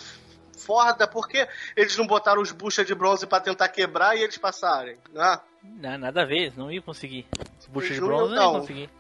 foda, 0.56 1.06
por 1.06 1.28
que 1.28 1.46
eles 1.76 1.96
não 1.96 2.06
botaram 2.06 2.40
os 2.40 2.52
buchas 2.52 2.86
de 2.86 2.94
bronze 2.94 3.26
para 3.26 3.42
tentar 3.42 3.68
quebrar 3.68 4.16
e 4.16 4.22
eles 4.22 4.38
passarem? 4.38 4.96
Né? 5.12 5.40
Não, 5.62 5.98
nada 5.98 6.22
a 6.22 6.24
ver, 6.24 6.52
não 6.56 6.70
ia 6.70 6.82
conseguir. 6.82 7.26
Os 7.60 7.66
buchas 7.66 7.94
de 7.94 8.00
bronze 8.00 8.34
não, 8.34 8.36
não 8.36 8.52
ia 8.54 8.60
conseguir. 8.60 8.90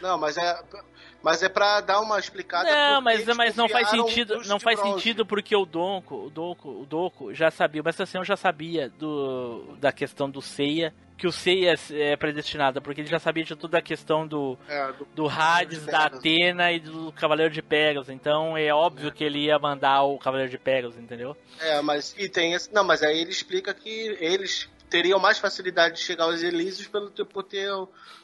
Não, 0.00 0.18
mas 0.18 0.36
é. 0.36 0.62
Mas 1.22 1.42
é 1.42 1.48
pra 1.50 1.82
dar 1.82 2.00
uma 2.00 2.18
explicada. 2.18 2.70
Não, 2.70 3.02
mas, 3.02 3.26
mas 3.36 3.54
não 3.54 3.68
faz 3.68 3.90
sentido. 3.90 4.40
Não 4.46 4.58
faz 4.58 4.80
bronze. 4.80 4.94
sentido 4.94 5.26
porque 5.26 5.54
o 5.54 5.66
Donko, 5.66 6.26
o 6.26 6.30
Donko, 6.30 6.68
o 6.70 6.86
Doku 6.86 7.34
já 7.34 7.50
sabia, 7.50 7.82
mas 7.84 8.00
assim 8.00 8.16
eu 8.16 8.24
já 8.24 8.36
sabia 8.36 8.88
do, 8.88 9.76
da 9.78 9.92
questão 9.92 10.30
do 10.30 10.40
Seiya. 10.40 10.94
Que 11.20 11.26
o 11.26 11.32
Seiya 11.32 11.74
é 11.90 12.16
predestinado, 12.16 12.80
porque 12.80 13.02
ele 13.02 13.10
já 13.10 13.18
sabia 13.18 13.44
de 13.44 13.54
toda 13.54 13.76
a 13.76 13.82
questão 13.82 14.26
do, 14.26 14.56
é, 14.66 14.90
do, 14.92 15.04
do 15.14 15.28
Hades, 15.28 15.84
da 15.84 16.06
Atena 16.06 16.72
e 16.72 16.80
do 16.80 17.12
Cavaleiro 17.12 17.52
de 17.52 17.60
Pegasus. 17.60 18.08
Então 18.08 18.56
é 18.56 18.72
óbvio 18.72 19.08
é. 19.08 19.10
que 19.10 19.22
ele 19.22 19.40
ia 19.40 19.58
mandar 19.58 20.02
o 20.02 20.18
Cavaleiro 20.18 20.50
de 20.50 20.56
Pegasus, 20.56 20.98
entendeu? 20.98 21.36
É, 21.60 21.82
mas 21.82 22.14
e 22.16 22.26
tem 22.26 22.54
esse. 22.54 22.72
Não, 22.72 22.82
mas 22.82 23.02
aí 23.02 23.20
ele 23.20 23.30
explica 23.30 23.74
que 23.74 24.16
eles 24.18 24.66
teriam 24.88 25.18
mais 25.18 25.38
facilidade 25.38 25.96
de 25.96 26.00
chegar 26.00 26.24
aos 26.24 26.42
Elísios 26.42 26.88
pelo 26.88 27.10
por 27.10 27.42
ter. 27.42 27.68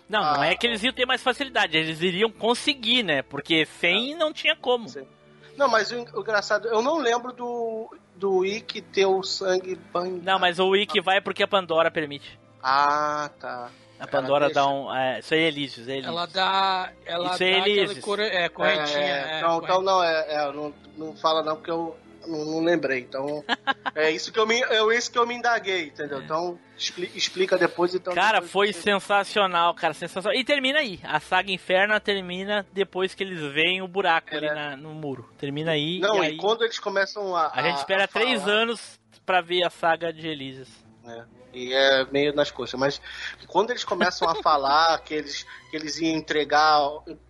Não, 0.08 0.22
a... 0.22 0.36
não 0.38 0.44
é 0.44 0.56
que 0.56 0.66
eles 0.66 0.82
iam 0.82 0.94
ter 0.94 1.04
mais 1.04 1.22
facilidade, 1.22 1.76
eles 1.76 2.00
iriam 2.00 2.30
conseguir, 2.30 3.02
né? 3.02 3.20
Porque 3.20 3.66
sem 3.78 4.14
ah, 4.14 4.16
não 4.16 4.32
tinha 4.32 4.56
como. 4.56 4.88
Sim. 4.88 5.06
Não, 5.54 5.68
mas 5.68 5.92
o, 5.92 5.96
o, 5.96 6.20
engraçado, 6.20 6.66
eu 6.68 6.80
não 6.80 6.96
lembro 6.96 7.30
do, 7.30 7.94
do 8.14 8.44
Ikki 8.44 8.80
ter 8.80 9.04
o 9.04 9.22
sangue 9.22 9.74
banhado. 9.92 10.22
Não, 10.22 10.38
mas 10.38 10.58
o 10.58 10.74
Ikki 10.74 11.02
vai 11.02 11.20
porque 11.20 11.42
a 11.42 11.48
Pandora 11.48 11.90
permite. 11.90 12.38
Ah, 12.68 13.30
tá. 13.38 13.70
A 14.00 14.08
Pandora 14.08 14.50
dá 14.50 14.66
um. 14.66 14.92
É, 14.92 15.20
isso 15.20 15.32
aí 15.32 15.40
é 15.40 15.46
Elísios, 15.46 15.86
é 15.86 15.92
Elísios. 15.92 16.12
Ela 16.12 16.26
dá. 16.26 16.92
Ela 17.06 17.32
isso 17.32 17.42
é 17.44 17.58
Elísios. 17.58 18.04
Cura, 18.04 18.26
é, 18.26 18.48
correntinha. 18.48 18.98
É, 18.98 19.34
é, 19.34 19.38
então, 19.38 19.60
então 19.62 19.82
não, 19.82 20.02
é, 20.02 20.34
é, 20.34 20.52
não, 20.52 20.74
não 20.98 21.16
fala 21.16 21.44
não, 21.44 21.54
porque 21.54 21.70
eu 21.70 21.96
não, 22.26 22.44
não 22.44 22.64
lembrei. 22.64 22.98
Então, 22.98 23.44
é 23.94 24.10
isso 24.10 24.32
que 24.32 24.40
eu 24.40 24.46
me, 24.48 24.60
é 24.64 24.98
isso 24.98 25.12
que 25.12 25.18
eu 25.18 25.24
me 25.24 25.34
indaguei, 25.34 25.84
entendeu? 25.84 26.20
Então, 26.20 26.58
explica 26.76 27.56
depois. 27.56 27.94
Então, 27.94 28.12
cara, 28.12 28.40
depois 28.40 28.50
foi 28.50 28.72
sensacional, 28.72 29.72
cara, 29.72 29.94
sensacional. 29.94 30.36
E 30.36 30.44
termina 30.44 30.80
aí. 30.80 30.98
A 31.04 31.20
saga 31.20 31.52
Inferno 31.52 31.98
termina 32.00 32.66
depois 32.72 33.14
que 33.14 33.22
eles 33.22 33.40
veem 33.52 33.80
o 33.80 33.86
buraco 33.86 34.34
é. 34.34 34.38
ali 34.38 34.48
na, 34.48 34.76
no 34.76 34.90
muro. 34.90 35.30
Termina 35.38 35.70
aí. 35.70 36.00
Não, 36.00 36.16
e, 36.16 36.18
e 36.18 36.30
aí, 36.30 36.36
quando 36.36 36.64
eles 36.64 36.80
começam 36.80 37.36
a. 37.36 37.52
A, 37.54 37.62
gente 37.62 37.76
espera 37.76 38.04
a 38.04 38.08
três 38.08 38.48
anos 38.48 38.98
para 39.24 39.40
ver 39.40 39.64
a 39.64 39.70
saga 39.70 40.12
de 40.12 40.26
Elises. 40.26 40.85
É. 41.06 41.24
E 41.52 41.72
é 41.72 42.04
meio 42.06 42.34
nas 42.34 42.50
coxas. 42.50 42.78
Mas 42.78 43.00
quando 43.46 43.70
eles 43.70 43.84
começam 43.84 44.28
a 44.28 44.34
falar 44.42 44.98
que 45.00 45.14
eles, 45.14 45.46
que 45.70 45.76
eles 45.76 45.98
iam 45.98 46.16
entregar 46.16 46.80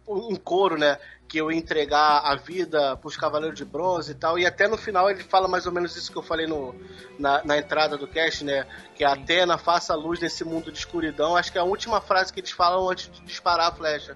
em 0.08 0.36
coro, 0.36 0.76
né? 0.76 0.98
que 1.28 1.38
eu 1.38 1.50
ia 1.50 1.58
entregar 1.58 2.20
a 2.24 2.34
vida 2.36 2.96
para 2.96 3.08
os 3.08 3.16
Cavaleiros 3.16 3.58
de 3.58 3.64
Bronze 3.64 4.12
e 4.12 4.14
tal. 4.14 4.38
E 4.38 4.46
até 4.46 4.68
no 4.68 4.76
final 4.76 5.10
ele 5.10 5.22
fala 5.22 5.48
mais 5.48 5.66
ou 5.66 5.72
menos 5.72 5.96
isso 5.96 6.10
que 6.10 6.18
eu 6.18 6.22
falei 6.22 6.46
no, 6.46 6.74
na, 7.18 7.44
na 7.44 7.58
entrada 7.58 7.96
do 7.96 8.06
cast, 8.06 8.44
né? 8.44 8.66
Que 8.94 9.04
a 9.04 9.12
Atena 9.12 9.58
faça 9.58 9.92
a 9.92 9.96
luz 9.96 10.20
nesse 10.20 10.44
mundo 10.44 10.70
de 10.70 10.78
escuridão. 10.78 11.36
Acho 11.36 11.52
que 11.52 11.58
é 11.58 11.60
a 11.60 11.64
última 11.64 12.00
frase 12.00 12.32
que 12.32 12.40
eles 12.40 12.50
falam 12.50 12.88
antes 12.88 13.10
de 13.10 13.20
disparar 13.22 13.68
a 13.68 13.74
flecha. 13.74 14.14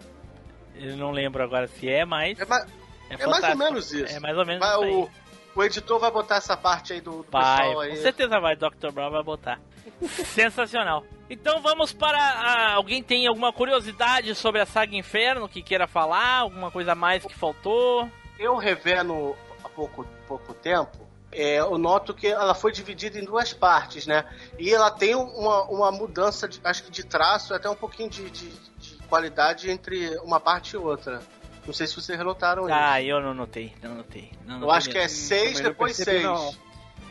Eu 0.74 0.96
não 0.96 1.10
lembro 1.10 1.42
agora 1.42 1.66
se 1.66 1.88
é, 1.88 2.04
mas. 2.04 2.38
É, 2.38 2.44
ma 2.44 2.64
é, 3.10 3.14
é 3.18 3.26
mais 3.26 3.44
ou 3.44 3.56
menos 3.56 3.92
isso. 3.92 4.16
É 4.16 4.20
mais 4.20 4.36
ou 4.36 4.46
menos 4.46 4.66
vai, 4.66 4.88
isso. 4.88 5.10
O, 5.54 5.62
editor 5.64 5.98
vai 5.98 6.10
botar 6.10 6.36
essa 6.36 6.56
parte 6.56 6.92
aí 6.92 7.00
do, 7.00 7.22
do 7.22 7.26
vai, 7.30 7.56
pessoal 7.56 7.80
aí. 7.80 7.90
Com 7.90 7.96
certeza 7.96 8.40
vai, 8.40 8.56
Dr. 8.56 8.92
Brown 8.92 9.10
vai 9.10 9.22
botar. 9.22 9.60
Sensacional. 10.08 11.04
Então 11.28 11.60
vamos 11.62 11.92
para. 11.92 12.18
A... 12.18 12.74
alguém 12.74 13.02
tem 13.02 13.26
alguma 13.26 13.52
curiosidade 13.52 14.34
sobre 14.34 14.60
a 14.60 14.66
saga 14.66 14.96
Inferno 14.96 15.48
que 15.48 15.62
queira 15.62 15.86
falar? 15.86 16.40
Alguma 16.40 16.70
coisa 16.70 16.94
mais 16.94 17.24
que 17.24 17.34
faltou? 17.34 18.08
Eu 18.38 18.56
revendo 18.56 19.36
há 19.64 19.68
pouco, 19.68 20.06
pouco 20.26 20.54
tempo. 20.54 21.08
É, 21.32 21.60
eu 21.60 21.78
noto 21.78 22.12
que 22.12 22.26
ela 22.26 22.54
foi 22.54 22.72
dividida 22.72 23.18
em 23.18 23.24
duas 23.24 23.52
partes, 23.52 24.06
né? 24.06 24.24
E 24.58 24.74
ela 24.74 24.90
tem 24.90 25.14
uma, 25.14 25.62
uma 25.64 25.92
mudança, 25.92 26.48
de, 26.48 26.60
acho 26.64 26.82
que 26.82 26.90
de 26.90 27.04
traço, 27.04 27.54
até 27.54 27.70
um 27.70 27.76
pouquinho 27.76 28.10
de, 28.10 28.28
de, 28.30 28.48
de 28.50 28.96
qualidade 29.08 29.70
entre 29.70 30.16
uma 30.24 30.40
parte 30.40 30.74
e 30.74 30.76
outra. 30.76 31.22
Não 31.66 31.74
sei 31.74 31.86
se 31.86 31.94
vocês 31.94 32.18
notaram 32.18 32.64
isso. 32.64 32.74
Ah, 32.74 33.02
eu 33.02 33.20
não 33.20 33.34
notei, 33.34 33.72
não 33.82 33.94
notei. 33.94 34.32
Não 34.46 34.60
eu 34.62 34.70
acho 34.70 34.88
mesmo. 34.88 35.00
que 35.00 35.04
é 35.04 35.08
6, 35.08 35.60
depois 35.60 35.96
6. 35.96 36.22
Se 36.22 36.58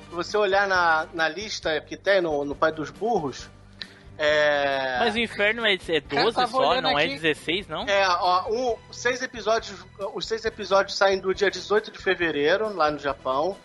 você 0.09 0.37
olhar 0.37 0.67
na, 0.67 1.07
na 1.13 1.29
lista 1.29 1.79
que 1.81 1.95
tem 1.95 2.21
no, 2.21 2.43
no 2.43 2.55
Pai 2.55 2.71
dos 2.71 2.89
Burros, 2.89 3.49
é... 4.21 4.97
Mas 4.99 5.15
o 5.15 5.19
inferno 5.19 5.65
é, 5.65 5.75
é 5.75 6.01
12 6.01 6.47
só, 6.51 6.81
não 6.81 6.99
é 6.99 7.05
aqui. 7.05 7.13
é 7.13 7.19
16, 7.19 7.67
não? 7.69 7.83
É, 7.85 8.05
ó, 8.05 8.49
um, 8.51 8.77
seis 8.91 9.21
episódios, 9.21 9.85
os 10.13 10.27
seis 10.27 10.43
episódios 10.43 10.97
saem 10.97 11.19
do 11.19 11.33
dia 11.33 11.49
18 11.49 11.89
de 11.89 11.99
fevereiro, 11.99 12.75
lá 12.75 12.91
no 12.91 12.99
Japão. 12.99 13.55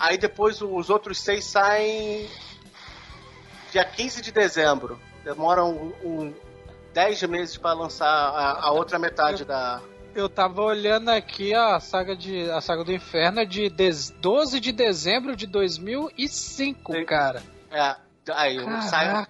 Aí 0.00 0.16
depois 0.16 0.62
os 0.62 0.88
outros 0.88 1.20
seis 1.20 1.44
saem 1.44 2.26
dia 3.70 3.84
15 3.84 4.22
de 4.22 4.32
dezembro. 4.32 4.98
Demoram 5.22 5.92
um, 6.02 6.08
um 6.08 6.34
10 6.94 7.24
meses 7.24 7.58
para 7.58 7.74
lançar 7.74 8.08
a, 8.08 8.68
a, 8.68 8.70
outra 8.72 8.98
metade 8.98 9.44
da. 9.44 9.82
Eu 10.16 10.28
tava 10.30 10.62
olhando 10.62 11.10
aqui 11.10 11.52
a 11.54 11.78
saga 11.78 12.16
de 12.16 12.50
a 12.50 12.60
saga 12.60 12.82
do 12.82 12.92
inferno 12.92 13.40
é 13.40 13.44
de 13.44 13.68
12 13.68 14.58
de 14.60 14.72
dezembro 14.72 15.36
de 15.36 15.46
2005, 15.46 16.92
Sim. 16.94 17.04
cara. 17.04 17.42
É, 17.70 17.96
aí 18.32 18.56
Caraca. 18.56 18.82
sai 18.82 19.26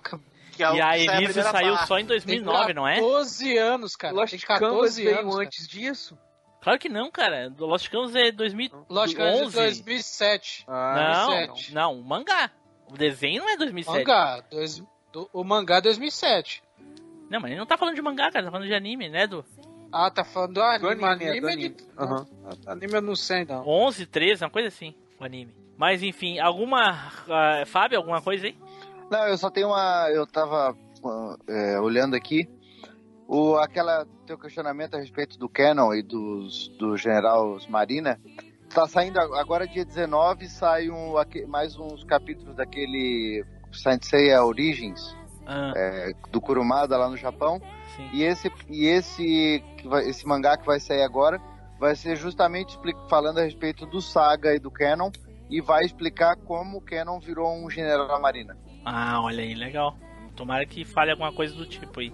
Que 0.52 0.62
é 0.62 0.70
o 0.70 0.74
E 0.76 0.80
a 0.80 0.96
Elise 0.98 1.42
saiu 1.42 1.74
parte. 1.74 1.88
só 1.88 1.98
em 1.98 2.04
2009, 2.06 2.72
não 2.72 2.86
é? 2.86 3.00
12 3.00 3.58
anos, 3.58 3.96
cara. 3.96 4.14
Lost 4.14 4.30
Tem 4.30 4.40
Canvas 4.40 4.60
14 4.70 5.04
veio 5.04 5.18
anos. 5.18 5.36
antes 5.38 5.66
disso? 5.66 6.16
Claro 6.62 6.78
que 6.78 6.88
não, 6.88 7.10
cara. 7.10 7.52
Lost 7.58 7.88
Canvas 7.90 8.14
é 8.14 8.30
2011. 8.30 8.86
Lost 8.88 9.14
Canvas 9.16 9.54
é 9.56 9.62
2007. 9.62 10.64
não, 10.68 11.26
2007. 11.26 11.74
não, 11.74 11.94
o 11.98 12.04
mangá. 12.04 12.50
O 12.88 12.96
desenho 12.96 13.42
não 13.42 13.50
é 13.50 13.56
2007. 13.56 13.98
Mangá. 13.98 14.40
Dois, 14.50 14.80
do- 15.12 15.28
o 15.32 15.42
mangá 15.42 15.76
é 15.78 15.80
2007. 15.80 16.62
Não, 17.28 17.40
mas 17.40 17.50
ele 17.50 17.58
não 17.58 17.66
tá 17.66 17.76
falando 17.76 17.96
de 17.96 18.02
mangá, 18.02 18.30
cara. 18.30 18.44
Tá 18.44 18.50
falando 18.52 18.68
de 18.68 18.74
anime, 18.74 19.08
né, 19.08 19.24
Edu? 19.24 19.44
Ah, 19.92 20.10
tá 20.10 20.24
falando 20.24 20.54
do 20.54 20.62
anime. 20.62 20.80
Do 20.80 20.88
anime, 21.06 21.24
é, 21.24 21.28
anime, 21.30 21.40
do 21.40 21.48
ele- 21.48 21.64
anime. 21.64 21.76
não, 21.96 22.26
anime 22.72 22.92
eu 22.94 23.02
não 23.02 23.16
sei, 23.16 23.44
não. 23.44 23.66
11, 23.66 24.06
13, 24.06 24.44
uma 24.44 24.50
coisa 24.50 24.68
assim, 24.68 24.94
o 25.20 25.24
anime. 25.24 25.54
Mas 25.76 26.02
enfim, 26.02 26.38
alguma. 26.38 27.12
ah, 27.28 27.62
Fábio, 27.66 27.98
alguma 27.98 28.20
coisa 28.22 28.46
aí? 28.46 28.56
Não, 29.10 29.26
eu 29.28 29.36
só 29.38 29.50
tenho 29.50 29.68
uma. 29.68 30.08
Eu 30.10 30.26
tava 30.26 30.76
é, 31.48 31.78
olhando 31.80 32.14
aqui. 32.16 32.48
O, 33.28 33.56
aquela 33.56 34.06
teu 34.24 34.38
questionamento 34.38 34.94
a 34.94 34.98
respeito 35.00 35.36
do 35.38 35.48
Canon 35.48 35.92
e 35.94 36.02
dos, 36.02 36.68
do 36.78 36.96
General 36.96 37.58
Marina. 37.68 38.20
Tá 38.72 38.86
saindo 38.86 39.18
ag- 39.18 39.34
agora, 39.38 39.66
dia 39.66 39.84
19, 39.84 40.48
sai 40.48 40.88
um, 40.90 41.14
mais 41.48 41.76
uns 41.76 42.04
capítulos 42.04 42.54
daquele 42.56 43.44
Saint 43.72 44.02
Seiya 44.04 44.44
Origins, 44.44 45.14
Ah, 45.46 45.72
é, 45.76 46.12
do 46.30 46.40
Kurumada 46.40 46.96
lá 46.96 47.08
no 47.08 47.16
Japão. 47.16 47.60
sim. 47.96 48.08
E 48.12 48.22
esse, 48.22 48.50
e 48.68 48.86
esse, 48.86 49.62
vai- 49.84 50.08
esse 50.08 50.26
mangá 50.26 50.56
que 50.56 50.66
vai 50.66 50.80
sair 50.80 51.02
agora 51.02 51.40
vai 51.78 51.94
ser 51.94 52.16
justamente 52.16 52.78
falando 53.08 53.38
a 53.38 53.42
respeito 53.42 53.86
do 53.86 54.00
Saga 54.00 54.54
e 54.54 54.58
do 54.58 54.70
Canon 54.70 55.10
e 55.48 55.60
vai 55.60 55.84
explicar 55.84 56.34
como 56.36 56.78
o 56.78 56.80
Canon 56.80 57.20
virou 57.20 57.52
um 57.54 57.70
General 57.70 58.08
da 58.08 58.18
Marina. 58.18 58.56
Ah, 58.84 59.20
olha 59.22 59.42
aí, 59.42 59.54
legal. 59.54 59.96
Tomara 60.34 60.66
que 60.66 60.84
fale 60.84 61.10
alguma 61.10 61.32
coisa 61.32 61.54
do 61.54 61.66
tipo 61.66 62.00
aí. 62.00 62.12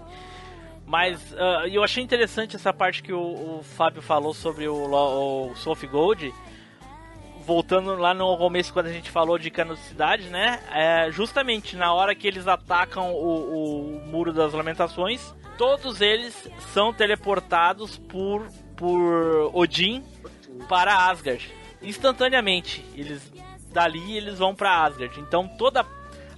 Mas 0.85 1.35
ah, 1.39 1.67
eu 1.69 1.83
achei 1.83 2.03
interessante 2.03 2.57
essa 2.57 2.73
parte 2.73 3.03
que 3.03 3.13
o, 3.13 3.59
o 3.59 3.63
Fábio 3.63 4.03
falou 4.03 4.35
sobre 4.35 4.69
o, 4.69 4.75
o 4.75 5.53
of 5.67 5.87
Gold. 5.87 6.35
Voltando 7.45 7.97
lá 7.97 8.15
no 8.15 8.37
começo, 8.37 8.73
quando 8.73 8.87
a 8.87 8.93
gente 8.93 9.11
falou 9.11 9.39
de 9.39 9.51
canocidade, 9.51 10.29
né? 10.29 10.61
É, 10.71 11.11
justamente 11.11 11.77
na 11.77 11.93
hora 11.93 12.15
que 12.15 12.27
eles 12.27 12.47
atacam 12.47 13.13
o, 13.13 13.97
o 13.97 14.07
Muro 14.07 14.33
das 14.33 14.53
Lamentações, 14.53 15.35
todos 15.59 16.01
eles 16.01 16.49
são 16.73 16.93
teleportados 16.93 17.99
por, 17.99 18.47
por 18.77 19.51
Odin 19.53 20.05
para 20.69 21.09
Asgard. 21.11 21.53
Instantaneamente. 21.83 22.85
Eles 22.95 23.33
dali 23.73 24.17
eles 24.17 24.39
vão 24.39 24.55
para 24.55 24.85
Asgard. 24.85 25.19
Então 25.21 25.49
toda 25.49 25.85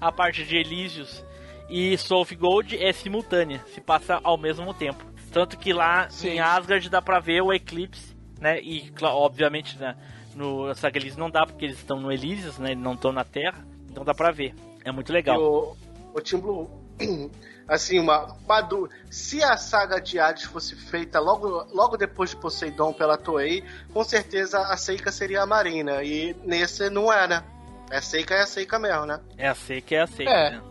a 0.01 0.12
parte 0.12 0.44
de 0.44 0.56
Elísios 0.56 1.24
e 1.68 1.97
Soul 1.98 2.22
of 2.22 2.35
Gold 2.36 2.82
é 2.82 2.93
simultânea, 2.93 3.60
se 3.74 3.81
passa 3.81 4.20
ao 4.22 4.36
mesmo 4.36 4.72
tempo. 4.72 5.05
Tanto 5.32 5.59
que 5.59 5.72
lá 5.72 6.09
em 6.22 6.39
Asgard 6.39 6.89
dá 6.89 7.02
pra 7.02 7.18
ver 7.18 7.43
o 7.43 7.52
eclipse, 7.52 8.16
né? 8.39 8.60
E 8.60 8.93
obviamente 9.02 9.76
né, 9.78 9.97
no 10.35 10.74
Saga 10.74 10.98
Elísio 10.98 11.19
não 11.19 11.31
dá 11.31 11.47
porque 11.47 11.65
eles 11.65 11.78
estão 11.78 12.01
no 12.01 12.11
Elísios, 12.12 12.59
né? 12.59 12.73
Eles 12.73 12.82
não 12.82 12.94
estão 12.94 13.12
na 13.12 13.24
Terra. 13.24 13.65
Então 13.90 14.05
dá 14.05 14.12
pra 14.15 14.31
ver. 14.31 14.55
É 14.85 14.90
muito 14.93 15.12
legal. 15.12 15.40
O, 15.40 15.77
o 16.15 16.20
Tim 16.20 16.39
Blue, 16.39 16.69
assim, 17.69 17.98
uma, 17.98 18.36
uma 18.47 18.69
se 19.11 19.43
a 19.43 19.56
saga 19.56 20.01
de 20.01 20.19
Hades 20.19 20.44
fosse 20.44 20.74
feita 20.77 21.20
logo, 21.20 21.66
logo 21.73 21.97
depois 21.97 22.31
de 22.31 22.36
Poseidon 22.36 22.93
pela 22.93 23.16
Toei, 23.16 23.65
com 23.93 24.02
certeza 24.05 24.59
a 24.61 24.77
Seika 24.77 25.11
seria 25.12 25.43
a 25.43 25.47
Marina. 25.47 26.02
E 26.02 26.35
nesse 26.44 26.90
não 26.90 27.12
é, 27.12 27.27
né? 27.27 27.44
É 27.90 28.01
Seika 28.01 28.35
é 28.35 28.43
a 28.43 28.47
Seika 28.47 28.78
mesmo, 28.78 29.06
né? 29.06 29.20
É 29.39 29.48
a 29.48 29.55
seca, 29.55 29.94
é 29.94 30.01
a 30.01 30.06
seca. 30.06 30.31
É. 30.31 30.51
né? 30.51 30.62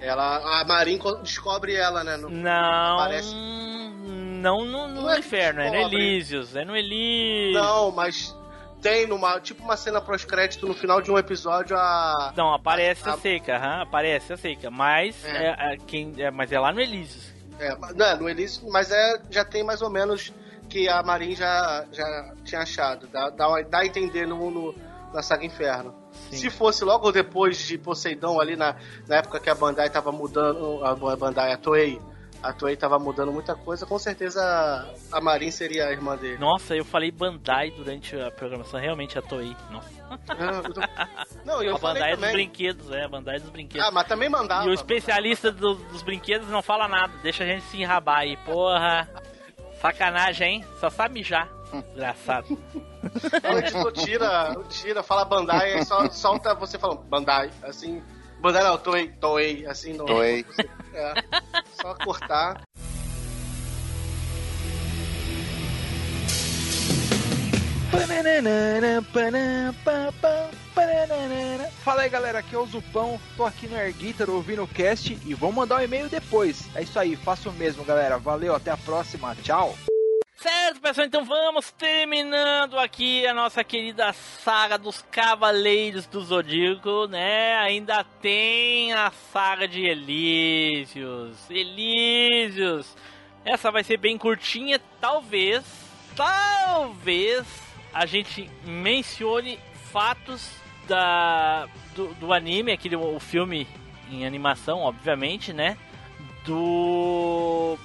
Ela, 0.00 0.60
a 0.60 0.64
Marin 0.64 0.96
co- 0.96 1.16
descobre 1.16 1.74
ela, 1.74 2.02
né? 2.02 2.16
No- 2.16 2.30
Não. 2.30 2.98
Não 4.40 4.64
no, 4.64 4.88
no 4.88 5.02
Não 5.02 5.10
é 5.10 5.18
inferno, 5.18 5.60
é 5.60 5.70
no. 5.70 5.76
Elísios. 5.76 6.56
É 6.56 6.64
no 6.64 6.74
Elísios. 6.74 7.62
Não, 7.62 7.90
mas 7.90 8.34
tem 8.80 9.06
numa, 9.06 9.38
tipo 9.40 9.62
uma 9.62 9.76
cena 9.76 10.00
pós-crédito 10.00 10.66
no 10.66 10.74
final 10.74 11.00
de 11.00 11.10
um 11.10 11.18
episódio 11.18 11.76
a. 11.76 12.32
Não, 12.36 12.52
aparece 12.52 13.08
a, 13.08 13.14
a- 13.14 13.16
seca, 13.18 13.56
aparece 13.82 14.32
a 14.32 14.36
seca. 14.36 14.70
Mas 14.70 15.24
É. 15.24 15.46
é, 15.46 15.74
é, 15.74 15.76
quem, 15.76 16.14
é, 16.18 16.30
mas 16.30 16.50
é 16.52 16.58
lá 16.58 16.72
no 16.72 16.80
Elísios. 16.80 17.32
É, 17.58 17.76
não, 17.94 18.16
no 18.16 18.28
Elísio, 18.28 18.68
mas 18.70 18.90
é, 18.90 19.20
já 19.30 19.44
tem 19.44 19.62
mais 19.62 19.82
ou 19.82 19.90
menos 19.90 20.32
que 20.68 20.88
a 20.88 21.02
Marin 21.02 21.34
já, 21.34 21.84
já 21.92 22.32
tinha 22.44 22.62
achado. 22.62 23.06
Dá, 23.08 23.28
dá, 23.28 23.60
dá 23.62 23.78
a 23.80 23.86
entender 23.86 24.26
no, 24.26 24.50
no- 24.50 24.74
na 25.12 25.22
saga 25.22 25.44
Inferno. 25.44 25.94
Se 26.32 26.48
fosse 26.50 26.84
logo 26.84 27.12
depois 27.12 27.58
de 27.58 27.76
Poseidon, 27.78 28.40
ali 28.40 28.56
na, 28.56 28.76
na 29.06 29.16
época 29.16 29.38
que 29.40 29.50
a 29.50 29.54
Bandai 29.54 29.90
tava 29.90 30.10
mudando, 30.10 30.84
a 30.84 30.94
Bandai, 31.16 31.52
a 31.52 31.56
Toei, 31.56 32.00
a 32.42 32.52
Toei 32.52 32.76
tava 32.76 32.98
mudando 32.98 33.32
muita 33.32 33.54
coisa, 33.54 33.84
com 33.86 33.98
certeza 33.98 34.40
a, 35.12 35.20
Marin 35.20 35.50
seria 35.50 35.86
a 35.86 35.92
irmã 35.92 36.16
dele. 36.16 36.38
Nossa, 36.38 36.74
eu 36.74 36.84
falei 36.84 37.10
Bandai 37.10 37.70
durante 37.70 38.18
a 38.18 38.30
programação, 38.30 38.80
realmente 38.80 39.18
a 39.18 39.22
Toei. 39.22 39.54
Nossa. 39.70 39.90
Não, 41.44 41.62
eu 41.62 41.76
a 41.76 41.78
falei 41.78 41.94
Bandai 42.02 42.12
é 42.12 42.16
dos 42.16 42.30
brinquedos, 42.32 42.90
é, 42.90 43.04
a 43.04 43.08
Bandai 43.08 43.36
é 43.36 43.40
dos 43.40 43.50
brinquedos. 43.50 43.86
Ah, 43.86 43.90
mas 43.90 44.06
também 44.06 44.28
mandava. 44.28 44.66
E 44.66 44.70
o 44.70 44.74
especialista 44.74 45.50
do- 45.52 45.74
dos 45.74 46.02
brinquedos 46.02 46.48
não 46.48 46.62
fala 46.62 46.88
nada, 46.88 47.12
deixa 47.22 47.44
a 47.44 47.46
gente 47.46 47.62
se 47.64 47.80
enrabar 47.80 48.20
aí. 48.20 48.36
Porra, 48.38 49.08
sacanagem, 49.80 50.54
hein? 50.56 50.64
Só 50.80 50.90
sabe 50.90 51.14
mijar. 51.14 51.48
Engraçado. 51.94 52.46
O 52.50 53.58
editor 53.58 53.92
tira, 53.92 54.56
tira, 54.68 55.02
fala 55.02 55.24
Bandai, 55.24 55.74
aí 55.74 55.84
só 55.84 56.08
solta 56.10 56.54
você 56.54 56.78
falando 56.78 57.02
Bandai, 57.02 57.50
assim. 57.62 58.02
Bandai 58.40 58.64
não, 58.64 58.78
Toei, 58.78 59.08
Toei, 59.08 59.66
assim. 59.66 59.92
No, 59.92 60.06
Toei. 60.06 60.44
É, 60.94 61.14
só 61.80 61.94
cortar. 61.94 62.62
Fala 71.84 72.02
aí 72.02 72.08
galera, 72.08 72.38
aqui 72.38 72.54
é 72.54 72.58
o 72.58 72.66
Zupão, 72.66 73.20
tô 73.36 73.44
aqui 73.44 73.66
no 73.66 73.76
Air 73.76 73.94
Guitar 73.94 74.30
ouvindo 74.30 74.62
o 74.62 74.68
cast 74.68 75.18
e 75.24 75.34
vou 75.34 75.52
mandar 75.52 75.76
um 75.76 75.82
e-mail 75.82 76.08
depois. 76.08 76.68
É 76.74 76.82
isso 76.82 76.98
aí, 76.98 77.16
faço 77.16 77.50
o 77.50 77.52
mesmo 77.52 77.84
galera, 77.84 78.18
valeu, 78.18 78.54
até 78.54 78.70
a 78.70 78.76
próxima, 78.76 79.34
tchau. 79.42 79.76
Certo, 80.62 80.80
pessoal, 80.82 81.06
então 81.06 81.24
vamos 81.24 81.72
terminando 81.72 82.78
aqui 82.78 83.26
a 83.26 83.32
nossa 83.32 83.64
querida 83.64 84.12
saga 84.12 84.76
dos 84.76 85.02
Cavaleiros 85.10 86.06
do 86.06 86.20
Zodíaco, 86.20 87.06
né? 87.06 87.56
Ainda 87.56 88.04
tem 88.04 88.92
a 88.92 89.10
saga 89.32 89.66
de 89.66 89.86
Elísios. 89.86 91.38
Elísios! 91.48 92.94
Essa 93.42 93.70
vai 93.70 93.82
ser 93.82 93.96
bem 93.96 94.18
curtinha, 94.18 94.78
talvez, 95.00 95.64
talvez 96.14 97.46
a 97.92 98.04
gente 98.04 98.48
mencione 98.62 99.58
fatos 99.90 100.52
da, 100.86 101.68
do, 101.96 102.14
do 102.14 102.32
anime, 102.34 102.70
aquele 102.70 102.96
o 102.96 103.18
filme 103.18 103.66
em 104.10 104.26
animação, 104.26 104.80
obviamente, 104.80 105.54
né? 105.54 105.78
Do 106.44 107.78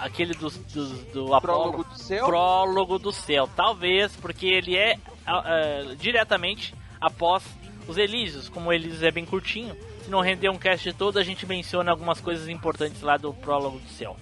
aquele 0.00 0.34
dos, 0.34 0.56
dos, 0.56 0.90
do 1.12 1.40
Prólogo 1.40 1.84
do 1.84 1.98
Céu? 1.98 2.26
Prólogo 2.26 2.98
do 2.98 3.12
Céu, 3.12 3.48
talvez, 3.54 4.14
porque 4.16 4.46
ele 4.46 4.76
é 4.76 4.98
ah, 5.26 5.94
diretamente 5.98 6.74
após 7.00 7.44
os 7.86 7.96
Elísios. 7.96 8.48
Como 8.48 8.70
o 8.70 8.72
Elísios 8.72 9.02
é 9.02 9.10
bem 9.10 9.24
curtinho, 9.24 9.76
se 10.02 10.10
não 10.10 10.20
render 10.20 10.48
um 10.48 10.58
cast 10.58 10.92
todo, 10.94 11.18
a 11.18 11.22
gente 11.22 11.46
menciona 11.46 11.90
algumas 11.90 12.20
coisas 12.20 12.48
importantes 12.48 13.00
lá 13.02 13.16
do 13.16 13.32
Prólogo 13.32 13.78
do 13.78 13.88
Céu. 13.88 14.16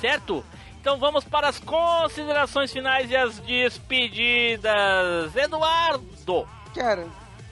Certo? 0.00 0.44
Então 0.80 0.98
vamos 0.98 1.24
para 1.24 1.48
as 1.48 1.58
considerações 1.58 2.72
finais 2.72 3.10
e 3.10 3.16
as 3.16 3.38
despedidas. 3.40 5.34
Eduardo! 5.34 6.46
Cara, 6.74 7.06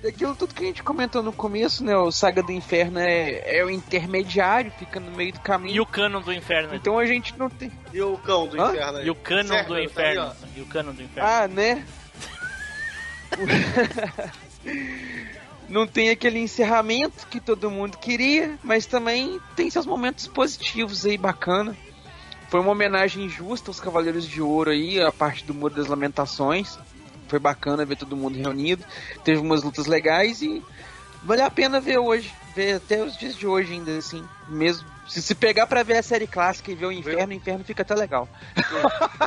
aquilo 0.08 0.34
tudo 0.34 0.54
que 0.54 0.64
a 0.64 0.66
gente 0.66 0.82
comentou 0.82 1.22
no 1.22 1.32
começo, 1.32 1.84
né? 1.84 1.96
O 1.96 2.10
Saga 2.10 2.42
do 2.42 2.52
Inferno 2.52 2.98
é, 2.98 3.58
é 3.58 3.64
o 3.64 3.70
intermediário, 3.70 4.70
fica 4.78 4.98
no 5.00 5.10
meio 5.10 5.32
do 5.32 5.40
caminho. 5.40 5.74
E 5.76 5.80
o 5.80 5.86
Canon 5.86 6.20
do 6.20 6.32
Inferno? 6.32 6.74
Então 6.74 6.98
a 6.98 7.06
gente 7.06 7.36
não 7.38 7.48
tem. 7.50 7.70
E 7.92 8.00
o 8.00 8.16
cão 8.18 8.46
do 8.46 8.60
Hã? 8.60 8.70
inferno 8.72 8.98
aí? 8.98 9.06
E 9.06 9.10
o 9.10 9.14
Canon 9.14 9.48
Certo, 9.48 9.68
do 9.68 9.74
tá 9.74 9.82
Inferno? 9.82 10.22
aí, 10.22 10.28
ó. 10.28 10.32
e 10.56 10.60
o 10.62 10.66
Canon 10.66 10.92
do 10.92 11.02
Inferno? 11.02 11.28
Ah, 11.28 11.48
né? 11.48 11.84
não 15.68 15.86
tem 15.86 16.10
aquele 16.10 16.38
encerramento 16.38 17.26
que 17.26 17.40
todo 17.40 17.70
mundo 17.70 17.98
queria, 17.98 18.58
mas 18.62 18.86
também 18.86 19.40
tem 19.54 19.70
seus 19.70 19.86
momentos 19.86 20.26
positivos 20.26 21.04
aí, 21.04 21.18
bacana. 21.18 21.76
Foi 22.48 22.60
uma 22.60 22.70
homenagem 22.70 23.28
justa 23.28 23.70
aos 23.70 23.80
Cavaleiros 23.80 24.26
de 24.26 24.40
Ouro 24.40 24.70
aí, 24.70 25.00
a 25.00 25.10
parte 25.10 25.44
do 25.44 25.52
Muro 25.52 25.74
das 25.74 25.88
Lamentações. 25.88 26.78
Foi 27.28 27.38
bacana 27.38 27.84
ver 27.84 27.96
todo 27.96 28.16
mundo 28.16 28.36
reunido. 28.38 28.84
Teve 29.24 29.40
umas 29.40 29.62
lutas 29.62 29.86
legais 29.86 30.42
e 30.42 30.62
vale 31.22 31.42
a 31.42 31.50
pena 31.50 31.80
ver 31.80 31.98
hoje. 31.98 32.32
Ver 32.54 32.76
até 32.76 33.02
os 33.02 33.16
dias 33.16 33.36
de 33.36 33.46
hoje 33.46 33.72
ainda, 33.72 33.96
assim. 33.98 34.24
Mesmo. 34.48 34.86
Se 35.08 35.22
se 35.22 35.34
pegar 35.34 35.66
pra 35.66 35.82
ver 35.82 35.98
a 35.98 36.02
série 36.02 36.26
clássica 36.26 36.70
e 36.70 36.74
ver 36.74 36.86
o 36.86 36.92
inferno, 36.92 37.32
o 37.32 37.36
inferno 37.36 37.64
fica 37.64 37.82
até 37.82 37.94
legal. 37.94 38.28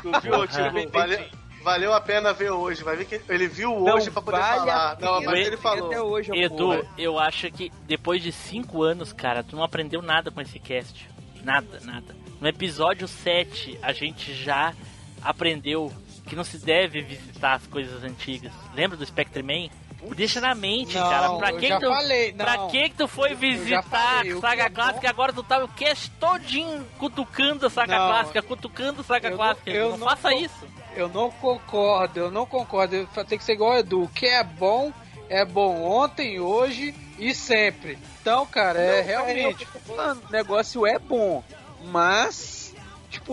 Tu 0.02 0.22
viu, 0.22 0.48
tipo, 0.48 0.92
vale, 0.92 1.32
valeu 1.64 1.94
a 1.94 2.02
pena 2.02 2.34
ver 2.34 2.52
hoje. 2.52 2.84
Vai 2.84 2.98
ver 2.98 3.06
que 3.06 3.22
ele 3.30 3.48
viu 3.48 3.74
hoje 3.74 4.08
Não 4.08 4.14
pra 4.14 4.22
poder 4.22 4.40
vale 4.40 4.60
falar. 4.60 4.98
Não, 5.00 5.22
mas 5.22 5.48
ele 5.48 5.58
falou. 5.58 5.88
Até 5.88 6.02
hoje, 6.02 6.32
Edu, 6.34 6.58
porra. 6.58 6.82
eu 6.98 7.18
acho 7.18 7.50
que 7.52 7.72
depois 7.88 8.22
de 8.22 8.32
5 8.32 8.84
anos, 8.84 9.14
cara, 9.14 9.44
tu 9.44 9.56
não 9.56 9.64
aprendeu 9.64 10.02
nada 10.02 10.32
com 10.32 10.42
esse 10.42 10.60
cast. 10.60 11.10
Nada, 11.44 11.80
nada. 11.84 12.16
No 12.42 12.48
episódio 12.48 13.08
7, 13.08 13.80
a 13.82 13.94
gente 13.94 14.34
já 14.34 14.74
aprendeu 15.22 15.92
que 16.30 16.36
não 16.36 16.44
se 16.44 16.58
deve 16.60 17.02
visitar 17.02 17.54
as 17.56 17.68
coisas 17.68 18.04
antigas. 18.04 18.52
Lembra 18.74 18.96
do 18.96 19.06
Spectre 19.06 19.42
Man? 19.44 19.70
Deixa 20.16 20.40
na 20.40 20.56
mente, 20.56 20.96
Não, 20.98 21.10
cara. 21.10 21.30
Pra 21.38 21.52
eu 21.52 21.58
que, 21.60 21.68
tu, 21.80 21.90
falei, 21.90 22.32
não. 22.32 22.46
pra 22.46 22.68
que 22.70 22.90
que 22.90 22.96
tu 22.96 23.06
foi 23.08 23.36
visitar 23.36 23.84
falei, 23.84 24.32
a 24.32 24.40
saga 24.40 24.64
é 24.64 24.70
clássica 24.70 25.06
e 25.06 25.10
agora 25.10 25.34
tu 25.34 25.44
tá 25.44 25.62
o 25.62 25.68
cast 25.68 26.10
todinho 26.12 26.88
cutucando 26.98 27.66
a 27.66 27.70
saga 27.70 28.00
Não. 28.00 28.08
clássica, 28.08 28.42
cutucando 28.42 29.02
a 29.02 29.04
saga 29.04 29.28
Eu 29.28 29.32
não- 29.32 29.38
clássica. 29.38 29.70
eu 29.70 29.90
não, 29.90 29.98
não 29.98 30.08
faça 30.08 30.34
isso. 30.34 30.66
Eu 30.96 31.10
não 31.10 31.30
concordo, 31.30 32.18
eu 32.18 32.32
não 32.32 32.46
concordo. 32.46 33.06
Tem 33.28 33.38
que 33.38 33.44
ser 33.44 33.54
igual 33.54 33.72
o 33.74 33.78
Edu. 33.78 34.04
O 34.04 34.08
que 34.08 34.26
é 34.26 34.42
bom, 34.42 34.94
é 35.28 35.44
bom 35.44 35.84
ontem, 35.84 36.40
hoje 36.40 36.96
e 37.18 37.36
sempre. 37.36 37.98
Então, 38.22 38.46
cara, 38.46 38.80
é 38.80 39.00
Não, 39.02 39.06
realmente. 39.08 39.64
é, 39.64 39.80
falando, 39.80 40.24
o 40.28 40.32
negócio 40.32 40.88
é 40.88 40.98
bom, 40.98 41.44
mas 41.92 42.59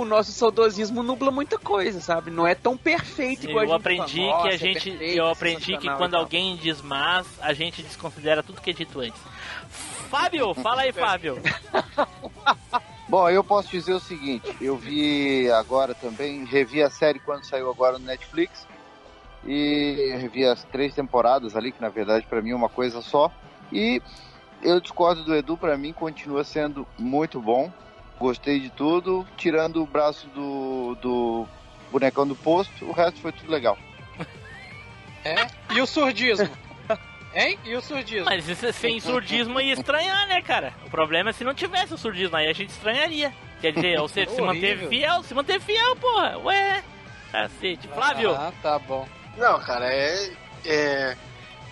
o 0.01 0.05
nosso 0.05 0.33
saudosismo 0.33 1.03
nubla 1.03 1.31
muita 1.31 1.59
coisa, 1.59 2.01
sabe? 2.01 2.31
Não 2.31 2.47
é 2.47 2.55
tão 2.55 2.77
perfeito 2.77 3.49
igual 3.49 3.61
a 3.61 3.65
Eu 3.65 3.69
gente 3.69 3.81
aprendi 3.81 4.27
fala, 4.27 4.27
que 4.27 4.33
a 4.33 4.37
"Nossa, 4.37 4.49
é 4.49 4.59
gente, 4.59 4.91
perfeito, 4.91 5.19
eu 5.19 5.27
é 5.27 5.33
aprendi 5.33 5.79
que 5.79 5.89
quando 5.91 6.11
e 6.11 6.13
tal." 6.13 6.21
alguém 6.21 6.57
diz 6.57 6.83
mas, 6.83 7.27
a 7.41 7.53
gente 7.53 7.83
desconsidera 7.83 8.43
tudo 8.43 8.61
que 8.61 8.71
é 8.71 8.73
dito 8.73 9.01
antes. 9.01 9.21
Fábio, 10.11 10.55
fala 10.55 10.83
aí, 10.83 10.93
Fábio. 10.93 11.41
Bom, 13.09 13.31
eu 13.31 13.45
posso 13.45 13.69
dizer 13.69 13.93
o 13.93 14.01
seguinte, 14.01 14.57
eu 14.61 14.77
vi 14.77 15.49
agora 15.51 15.95
também, 15.95 16.45
revi 16.45 16.83
a 16.83 16.91
série 16.91 17.21
quando 17.21 17.45
saiu 17.45 17.71
agora 17.71 17.99
no 17.99 18.05
Netflix 18.05 18.67
e 19.45 20.17
revi 20.19 20.45
as 20.45 20.65
três 20.65 20.93
temporadas 20.95 21.55
ali, 21.55 21.71
que 21.71 21.81
na 21.81 21.89
verdade 21.89 22.27
pra 22.27 22.43
mim 22.43 22.51
é 22.51 22.57
uma 22.57 22.69
coisa 22.69 23.01
só. 23.01 23.31
E 23.73 24.03
eu 24.63 24.81
discordo 24.81 25.23
do 25.25 25.35
Edu, 25.37 25.57
pra 25.57 25.77
mim 25.77 25.93
continua 25.93 26.43
sendo 26.43 26.87
muito 26.99 27.41
bom. 27.41 27.73
Gostei 28.19 28.61
de 28.61 28.71
tudo, 28.71 29.27
tirando 29.37 29.83
o 29.83 29.87
braço 29.87 30.27
do, 30.29 30.97
do 31.01 31.47
bonecão 31.91 32.27
do 32.27 32.35
posto, 32.35 32.85
o 32.87 32.93
resto 32.93 33.21
foi 33.21 33.33
tudo 33.33 33.51
legal. 33.51 33.77
É? 35.25 35.47
E 35.75 35.81
o 35.81 35.87
surdismo? 35.87 36.49
hein? 37.35 37.59
E 37.65 37.75
o 37.75 37.83
surdismo? 37.83 38.25
Mas 38.25 38.49
isso, 38.49 38.73
sem 38.73 39.01
surdismo 39.01 39.61
ia 39.61 39.75
estranhar, 39.75 40.27
né, 40.29 40.41
cara? 40.41 40.73
O 40.87 40.91
problema 40.91 41.31
é 41.31 41.33
se 41.33 41.45
não 41.45 41.53
tivesse 41.53 41.93
o 41.93 41.99
surdismo, 41.99 42.37
aí 42.37 42.49
a 42.49 42.53
gente 42.53 42.71
estranharia. 42.71 43.33
Quer 43.61 43.73
dizer, 43.73 44.01
ou 44.01 44.09
seja, 44.09 44.31
se 44.35 44.41
manteve 44.41 44.89
fiel, 44.89 45.23
se 45.23 45.35
manteve 45.35 45.65
fiel, 45.65 45.97
porra. 45.97 46.39
Ué, 46.39 46.83
cacete. 47.33 47.89
Flávio, 47.89 48.33
Ah, 48.35 48.53
tá 48.63 48.79
bom. 48.79 49.07
Não, 49.37 49.59
cara, 49.61 49.93
é. 49.93 50.31
é 50.65 51.17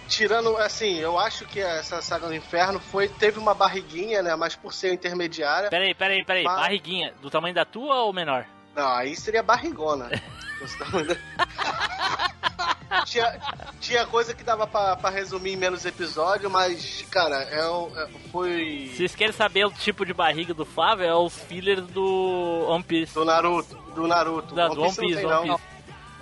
tirando, 0.08 0.56
assim, 0.56 0.98
eu 0.98 1.18
acho 1.18 1.44
que 1.46 1.60
essa 1.60 2.00
saga 2.02 2.26
do 2.28 2.34
inferno 2.34 2.80
foi. 2.80 3.08
Teve 3.08 3.38
uma 3.38 3.54
barriguinha, 3.54 4.22
né? 4.22 4.34
Mas 4.36 4.54
por 4.54 4.72
ser 4.72 4.92
intermediária. 4.92 5.70
peraí, 5.70 5.94
peraí, 5.94 6.24
peraí. 6.24 6.44
Mas- 6.44 6.60
Barriguinha, 6.60 7.14
do 7.20 7.30
tamanho 7.30 7.54
da 7.54 7.64
tua 7.64 8.02
ou 8.02 8.12
menor? 8.12 8.46
Não, 8.74 8.88
aí 8.88 9.14
seria 9.16 9.42
barrigona. 9.42 10.10
Tinha, 13.06 13.38
tinha 13.80 14.06
coisa 14.06 14.34
que 14.34 14.44
dava 14.44 14.66
pra, 14.66 14.96
pra 14.96 15.10
resumir 15.10 15.52
em 15.52 15.56
menos 15.56 15.84
episódio, 15.84 16.48
mas, 16.48 17.02
cara, 17.10 17.42
é, 17.42 17.58
é- 17.58 18.08
foi. 18.30 18.92
Vocês 18.94 19.14
querem 19.14 19.32
saber 19.32 19.66
o 19.66 19.70
tipo 19.70 20.06
de 20.06 20.14
barriga 20.14 20.54
do 20.54 20.64
Flávio, 20.64 21.04
é 21.04 21.14
os 21.14 21.36
fillers 21.36 21.84
do 21.88 22.66
One 22.68 22.84
Piece. 22.84 23.14
Do 23.14 23.24
Naruto. 23.24 23.76
Do 23.94 24.06
Naruto. 24.06 24.54
Da, 24.54 24.68
do 24.68 24.82
One 24.82 24.94
Piece, 24.94 25.26
One 25.26 25.48
Piece. 25.48 25.62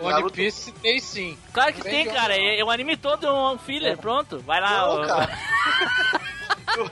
One 0.03 0.31
Piece 0.31 0.73
tem 0.73 0.99
sim. 1.01 1.39
Claro 1.53 1.73
que 1.73 1.83
tem, 1.83 2.07
cara. 2.07 2.37
É, 2.37 2.61
é 2.61 2.65
um 2.65 2.71
anime 2.71 2.97
todo 2.97 3.33
um 3.33 3.59
filler, 3.59 3.97
pronto. 3.97 4.39
Vai 4.41 4.61
lá. 4.61 4.71
Não, 4.71 5.03
ó. 5.03 5.07
cara. 5.07 5.39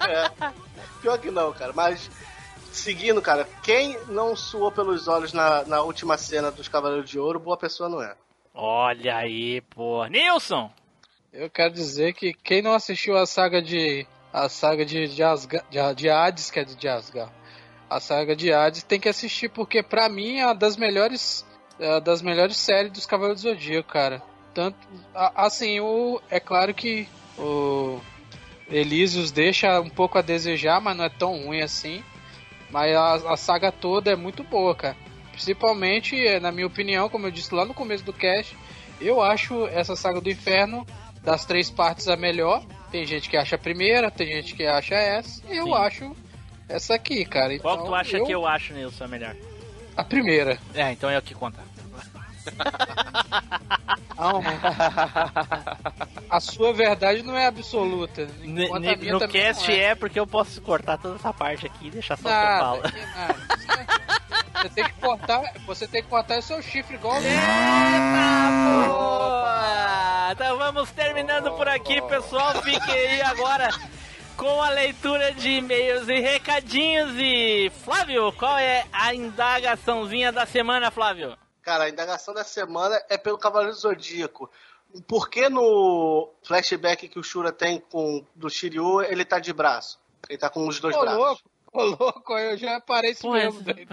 É. 0.06 0.52
Pior 1.00 1.18
que 1.18 1.30
não, 1.30 1.52
cara. 1.54 1.72
Mas, 1.74 2.10
seguindo, 2.70 3.22
cara, 3.22 3.48
quem 3.62 3.96
não 4.08 4.36
suou 4.36 4.70
pelos 4.70 5.08
olhos 5.08 5.32
na, 5.32 5.64
na 5.64 5.80
última 5.80 6.18
cena 6.18 6.50
dos 6.50 6.68
Cavaleiros 6.68 7.08
de 7.08 7.18
Ouro, 7.18 7.40
boa 7.40 7.56
pessoa 7.56 7.88
não 7.88 8.02
é. 8.02 8.14
Olha 8.54 9.16
aí, 9.16 9.60
pô. 9.62 10.04
Nilson! 10.06 10.70
Eu 11.32 11.48
quero 11.48 11.72
dizer 11.72 12.12
que 12.12 12.34
quem 12.34 12.60
não 12.60 12.74
assistiu 12.74 13.16
a 13.16 13.24
saga 13.24 13.62
de. 13.62 14.06
A 14.32 14.48
saga 14.48 14.84
de, 14.84 15.08
de, 15.08 15.22
Asga, 15.22 15.64
de, 15.70 15.94
de 15.94 16.08
Hades, 16.10 16.50
que 16.50 16.60
é 16.60 16.64
de 16.64 16.88
Asgard. 16.88 17.32
A 17.88 17.98
saga 17.98 18.36
de 18.36 18.52
Hades 18.52 18.84
tem 18.84 19.00
que 19.00 19.08
assistir, 19.08 19.48
porque 19.48 19.82
pra 19.82 20.08
mim 20.08 20.38
é 20.38 20.46
uma 20.46 20.54
das 20.54 20.76
melhores. 20.76 21.44
É 21.80 22.00
das 22.00 22.20
melhores 22.22 22.56
séries 22.58 22.92
dos 22.92 23.06
Cavaleiros 23.06 23.42
do 23.42 23.48
Zodíaco, 23.50 23.88
cara. 23.88 24.22
Tanto. 24.54 24.76
a- 25.14 25.46
assim, 25.46 25.80
o, 25.80 26.20
é 26.28 26.38
claro 26.40 26.74
que 26.74 27.08
o 27.38 27.98
Elísios 28.70 29.30
deixa 29.30 29.80
um 29.80 29.88
pouco 29.88 30.18
a 30.18 30.22
desejar, 30.22 30.80
mas 30.80 30.96
não 30.96 31.04
é 31.04 31.08
tão 31.08 31.44
ruim 31.44 31.62
assim. 31.62 32.02
Mas 32.70 32.94
a, 32.94 33.32
a 33.32 33.36
saga 33.36 33.72
toda 33.72 34.10
é 34.12 34.16
muito 34.16 34.44
boa, 34.44 34.74
cara. 34.74 34.96
Principalmente, 35.32 36.14
eh, 36.16 36.38
na 36.38 36.52
minha 36.52 36.66
opinião, 36.66 37.08
como 37.08 37.26
eu 37.26 37.30
disse 37.30 37.54
lá 37.54 37.64
no 37.64 37.72
começo 37.74 38.04
do 38.04 38.12
cast, 38.12 38.56
eu 39.00 39.22
acho 39.22 39.66
essa 39.68 39.96
saga 39.96 40.20
do 40.20 40.28
inferno 40.30 40.86
das 41.22 41.44
três 41.46 41.70
partes 41.70 42.06
a 42.08 42.16
melhor. 42.16 42.62
Tem 42.90 43.06
gente 43.06 43.28
que 43.30 43.36
acha 43.36 43.56
a 43.56 43.58
primeira, 43.58 44.10
tem 44.10 44.26
gente 44.26 44.54
que 44.54 44.66
acha 44.66 44.94
essa. 44.94 45.40
E 45.48 45.56
eu 45.56 45.64
Sim. 45.66 45.74
acho 45.74 46.16
essa 46.68 46.94
aqui, 46.94 47.24
cara. 47.24 47.58
Qual 47.58 47.74
Então, 47.74 47.84
que 47.86 47.90
tu 47.90 47.94
acha 47.94 48.16
eu- 48.18 48.26
que 48.26 48.32
eu 48.34 48.46
acho, 48.46 48.72
Nilson, 48.74 49.04
é 49.04 49.08
melhor? 49.08 49.34
A 49.96 50.04
primeira. 50.04 50.58
É, 50.74 50.92
então 50.92 51.08
é 51.10 51.18
o 51.18 51.22
que 51.22 51.34
conta. 51.34 51.60
Não. 54.20 54.42
a 56.28 56.40
sua 56.40 56.74
verdade 56.74 57.22
não 57.22 57.34
é 57.36 57.46
absoluta. 57.46 58.28
N- 58.42 58.64
enquanto 58.66 58.84
a 58.86 58.92
n- 58.92 58.96
minha 58.96 59.12
no 59.14 59.28
cast 59.28 59.66
não 59.70 59.74
é. 59.74 59.94
porque 59.94 60.20
eu 60.20 60.26
posso 60.26 60.60
cortar 60.60 60.98
toda 60.98 61.14
essa 61.16 61.32
parte 61.32 61.64
aqui 61.66 61.86
e 61.86 61.90
deixar 61.90 62.18
só 62.18 62.28
o 62.28 62.30
que 62.30 62.36
eu 62.36 62.58
falo. 62.58 62.82
Você 64.62 64.68
tem 64.68 64.84
que 64.84 64.92
cortar, 65.00 65.42
você 65.66 65.86
tem 65.88 66.02
que 66.02 66.08
cortar 66.10 66.38
o 66.38 66.42
seu 66.42 66.60
chifre 66.60 66.96
igual 66.96 67.18
Boa! 68.86 70.28
Então 70.32 70.58
vamos 70.58 70.90
terminando 70.90 71.50
por 71.52 71.66
aqui, 71.66 72.00
pessoal. 72.02 72.60
Fiquem 72.62 72.94
aí 72.94 73.22
agora 73.22 73.70
com 74.36 74.60
a 74.62 74.68
leitura 74.70 75.32
de 75.32 75.48
e-mails 75.48 76.08
e 76.08 76.20
recadinhos. 76.20 77.12
E 77.16 77.72
Flávio, 77.84 78.30
qual 78.32 78.58
é 78.58 78.84
a 78.92 79.14
indagaçãozinha 79.14 80.30
da 80.30 80.44
semana, 80.44 80.90
Flávio? 80.90 81.36
Cara, 81.62 81.84
a 81.84 81.88
indagação 81.88 82.32
da 82.34 82.44
semana 82.44 83.00
é 83.08 83.18
pelo 83.18 83.38
Cavaleiro 83.38 83.74
Zodíaco. 83.74 84.50
Por 85.06 85.28
que 85.30 85.48
no 85.48 86.32
flashback 86.42 87.08
que 87.08 87.18
o 87.18 87.22
Shura 87.22 87.52
tem 87.52 87.78
com 87.78 88.24
do 88.34 88.48
Shiryu, 88.50 89.02
ele 89.02 89.24
tá 89.24 89.38
de 89.38 89.52
braço? 89.52 90.00
Ele 90.28 90.38
tá 90.38 90.50
com 90.50 90.66
os 90.66 90.80
dois 90.80 90.96
Ô, 90.96 91.00
braços. 91.00 91.18
louco, 91.20 91.42
ô 91.72 91.82
louco, 91.84 92.38
eu 92.38 92.56
já 92.56 92.70
reparei 92.74 93.12
isso 93.12 93.22
Pô, 93.22 93.32
mesmo. 93.34 93.60
essa- 93.60 93.72
velho. 93.74 93.88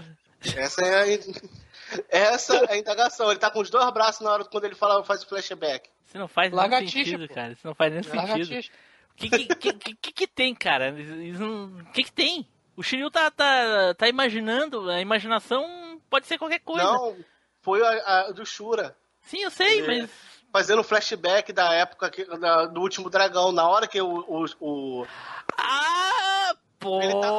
Essa 0.55 0.81
é 0.81 0.95
a, 1.15 1.19
essa 2.09 2.55
é 2.57 2.73
a 2.73 2.77
indagação. 2.77 3.29
Ele 3.29 3.39
tá 3.39 3.49
com 3.51 3.59
os 3.59 3.69
dois 3.69 3.89
braços 3.91 4.21
na 4.21 4.31
hora 4.31 4.45
quando 4.45 4.65
ele 4.65 4.75
fala, 4.75 5.03
faz 5.03 5.23
o 5.23 5.27
flashback. 5.27 5.89
Isso 6.05 6.17
não 6.17 6.27
faz 6.27 6.51
nenhum 6.51 6.87
sentido, 6.89 7.27
pô. 7.27 7.33
cara. 7.33 7.51
Isso 7.53 7.67
não 7.67 7.75
faz 7.75 7.91
nenhum 7.91 8.03
sentido. 8.45 8.71
O 9.11 9.15
que 9.17 9.29
que, 9.29 9.73
que, 9.73 9.95
que, 9.95 10.11
que 10.13 10.27
tem, 10.27 10.53
cara? 10.55 10.93
O 10.93 11.91
que 11.91 12.03
que 12.03 12.11
tem? 12.11 12.47
O 12.75 12.83
Shiryu 12.83 13.09
tá, 13.09 13.31
tá, 13.31 13.95
tá 13.95 14.07
imaginando, 14.07 14.89
a 14.91 15.01
imaginação 15.01 15.99
pode 16.09 16.27
ser 16.27 16.37
qualquer 16.37 16.59
coisa. 16.59 16.83
Não, 16.83 17.17
foi 17.67 17.81
a, 17.85 18.19
a 18.27 18.31
do 18.31 18.45
Shura. 18.45 18.95
Sim, 19.23 19.43
eu 19.43 19.51
sei, 19.51 19.79
Ele- 19.79 20.01
mas... 20.03 20.09
Fazendo 20.53 20.81
flashback 20.85 21.51
da 21.51 21.73
época 21.73 22.09
que- 22.09 22.23
da- 22.39 22.65
do 22.65 22.79
último 22.79 23.09
dragão, 23.09 23.51
na 23.51 23.67
hora 23.67 23.85
que 23.85 24.01
o. 24.01 24.07
o, 24.25 24.45
o- 24.61 25.07
Ah, 25.57 26.53
Ele 27.01 27.13
tá 27.19 27.29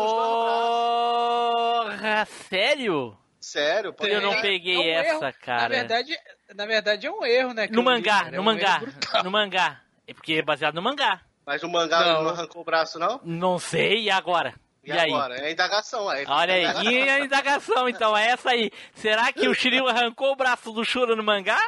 porra! 1.09 2.25
Sério? 2.27 3.17
Sério, 3.41 3.95
pô. 3.95 4.05
Eu 4.05 4.21
não 4.21 4.35
É, 4.35 4.43
peguei 4.43 4.77
é 4.93 5.01
um 5.01 5.17
essa, 5.17 5.25
erro. 5.29 5.35
cara. 5.43 5.63
Na 5.63 5.69
verdade, 5.69 6.19
na 6.55 6.67
verdade 6.67 7.07
é 7.07 7.11
um 7.11 7.25
erro, 7.25 7.55
né? 7.55 7.67
No 7.71 7.83
mangá, 7.83 8.25
cara. 8.25 8.29
É 8.29 8.33
no 8.37 8.43
um 8.43 8.45
mangá, 8.45 8.83
no 9.25 9.31
mangá. 9.31 9.81
É 10.07 10.13
porque 10.13 10.35
é 10.35 10.43
baseado 10.43 10.75
no 10.75 10.83
mangá. 10.83 11.23
Mas 11.47 11.63
o 11.63 11.69
mangá 11.69 12.01
Não. 12.05 12.25
não, 12.25 12.31
arrancou 12.31 12.61
o 12.61 12.65
braço, 12.65 12.99
não? 12.99 13.19
Não 13.25 13.59
sei, 13.59 14.03
e 14.05 14.11
agora? 14.11 14.55
E, 14.95 14.99
aí? 14.99 15.13
agora? 15.13 15.37
É 15.37 15.47
a 15.47 15.51
indagação 15.51 16.09
aí. 16.09 16.25
Olha 16.27 16.55
aí, 16.55 16.65
e 16.89 17.09
a 17.09 17.21
indagação 17.21 17.89
então, 17.89 18.17
é 18.17 18.29
essa 18.29 18.51
aí. 18.51 18.71
Será 18.95 19.33
que 19.33 19.49
o 19.49 19.55
Shiryu 19.55 19.87
arrancou 19.89 20.33
o 20.33 20.37
braço 20.37 20.73
do 20.73 20.85
Shura 20.85 21.15
no 21.15 21.23
mangá? 21.23 21.61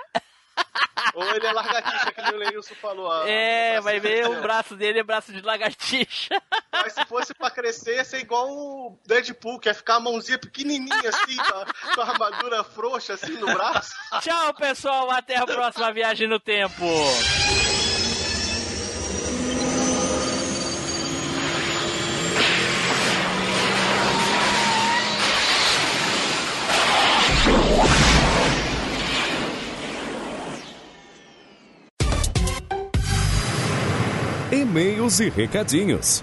Ou 1.14 1.24
ele 1.34 1.46
é 1.46 1.52
lagartixa, 1.52 2.12
que 2.12 2.34
o 2.34 2.36
Leilson 2.36 2.74
falou. 2.74 3.26
É, 3.26 3.80
vai 3.80 3.98
ver, 3.98 4.28
o 4.28 4.40
braço 4.40 4.76
dele 4.76 5.00
é 5.00 5.02
braço 5.02 5.32
de 5.32 5.40
lagartixa. 5.40 6.40
Mas 6.72 6.92
se 6.92 7.04
fosse 7.06 7.34
pra 7.34 7.50
crescer, 7.50 7.96
ia 7.96 8.04
ser 8.04 8.20
igual 8.20 8.48
o 8.48 8.98
Deadpool, 9.06 9.58
que 9.58 9.68
ia 9.68 9.74
ficar 9.74 9.96
a 9.96 10.00
mãozinha 10.00 10.38
pequenininha 10.38 11.08
assim, 11.08 11.36
com 11.36 11.94
com 11.94 12.00
a 12.00 12.04
armadura 12.08 12.64
frouxa 12.64 13.14
assim 13.14 13.32
no 13.32 13.46
braço. 13.46 13.92
Tchau, 14.20 14.54
pessoal, 14.54 15.10
até 15.10 15.36
a 15.36 15.46
próxima 15.46 15.92
viagem 15.92 16.28
no 16.28 16.38
tempo. 16.38 16.84
E-mails 34.70 35.18
e 35.18 35.28
recadinhos. 35.28 36.22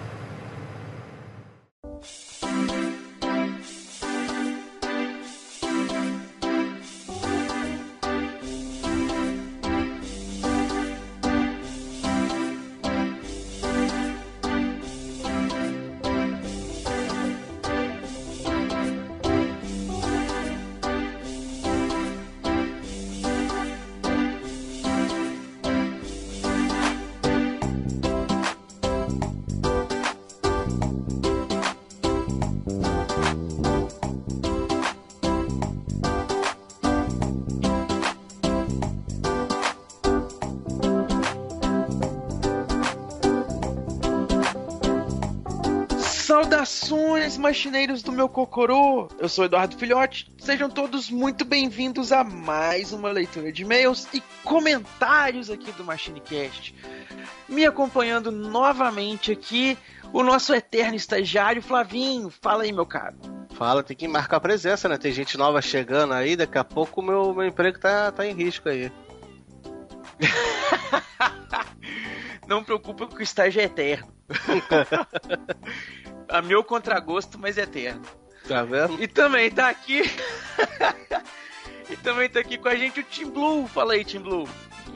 Machineiros 47.58 48.04
do 48.04 48.12
meu 48.12 48.30
cocorô! 48.30 49.08
Eu 49.18 49.28
sou 49.28 49.46
Eduardo 49.46 49.76
Filhote. 49.76 50.32
Sejam 50.38 50.70
todos 50.70 51.10
muito 51.10 51.44
bem-vindos 51.44 52.12
a 52.12 52.24
mais 52.24 52.94
uma 52.94 53.10
leitura 53.10 53.52
de 53.52 53.64
e-mails 53.64 54.08
e 54.14 54.22
comentários 54.44 55.50
aqui 55.50 55.72
do 55.72 55.84
MachineCast. 55.84 56.76
Me 57.50 57.66
acompanhando 57.66 58.32
novamente 58.32 59.32
aqui, 59.32 59.76
o 60.14 60.22
nosso 60.22 60.54
eterno 60.54 60.94
estagiário 60.94 61.60
Flavinho. 61.60 62.30
Fala 62.30 62.62
aí, 62.62 62.72
meu 62.72 62.86
caro. 62.86 63.18
Fala, 63.56 63.82
tem 63.82 63.98
que 63.98 64.08
marcar 64.08 64.40
presença, 64.40 64.88
né? 64.88 64.96
Tem 64.96 65.12
gente 65.12 65.36
nova 65.36 65.60
chegando 65.60 66.14
aí, 66.14 66.36
daqui 66.36 66.60
a 66.60 66.64
pouco 66.64 67.02
o 67.02 67.04
meu, 67.04 67.34
meu 67.34 67.48
emprego 67.48 67.80
tá, 67.80 68.12
tá 68.12 68.24
em 68.24 68.36
risco 68.36 68.70
aí. 68.70 68.92
Não 72.48 72.64
preocupa 72.64 73.08
que 73.08 73.16
o 73.16 73.24
estágio 73.24 73.60
é 73.60 73.66
eterno. 73.66 74.14
a 76.30 76.42
meu 76.42 76.64
contragosto, 76.64 77.38
mas 77.38 77.58
eterno. 77.58 78.02
Tá 78.48 78.64
vendo? 78.64 79.02
E 79.02 79.08
também 79.08 79.52
tá 79.52 79.70
aqui. 79.70 80.02
e 81.90 81.98
também 81.98 82.30
tá 82.30 82.40
aqui 82.40 82.58
com 82.58 82.70
a 82.70 82.76
gente 82.76 83.00
o 83.00 83.04
Team 83.04 83.30
Blue. 83.30 83.68
Fala 83.68 83.94
aí, 83.94 84.06
Team 84.06 84.24
Blue. 84.24 84.48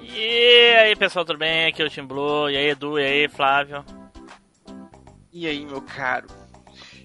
E 0.02 0.76
aí, 0.76 0.96
pessoal, 0.96 1.26
tudo 1.26 1.40
bem? 1.40 1.68
Aqui 1.68 1.82
é 1.82 1.86
o 1.86 1.90
Team 1.90 2.08
Blue. 2.08 2.50
E 2.50 2.58
aí, 2.58 2.70
Edu? 2.70 2.98
E 2.98 3.04
aí, 3.04 3.28
Flávio? 3.28 3.84
E 5.34 5.48
aí, 5.48 5.66
meu 5.66 5.82
caro? 5.82 6.28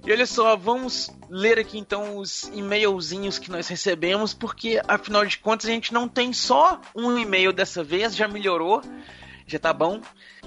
E 0.06 0.12
olha 0.12 0.24
só, 0.24 0.56
vamos 0.56 1.10
ler 1.28 1.58
aqui 1.58 1.78
então 1.78 2.18
os 2.18 2.44
e-mailzinhos 2.54 3.40
que 3.40 3.50
nós 3.50 3.66
recebemos, 3.66 4.32
porque 4.32 4.80
afinal 4.86 5.26
de 5.26 5.36
contas 5.36 5.68
a 5.68 5.72
gente 5.72 5.92
não 5.92 6.08
tem 6.08 6.32
só 6.32 6.80
um 6.94 7.18
e-mail 7.18 7.52
dessa 7.52 7.82
vez, 7.82 8.14
já 8.14 8.28
melhorou, 8.28 8.80
já 9.46 9.58
tá 9.58 9.72
bom. 9.72 10.00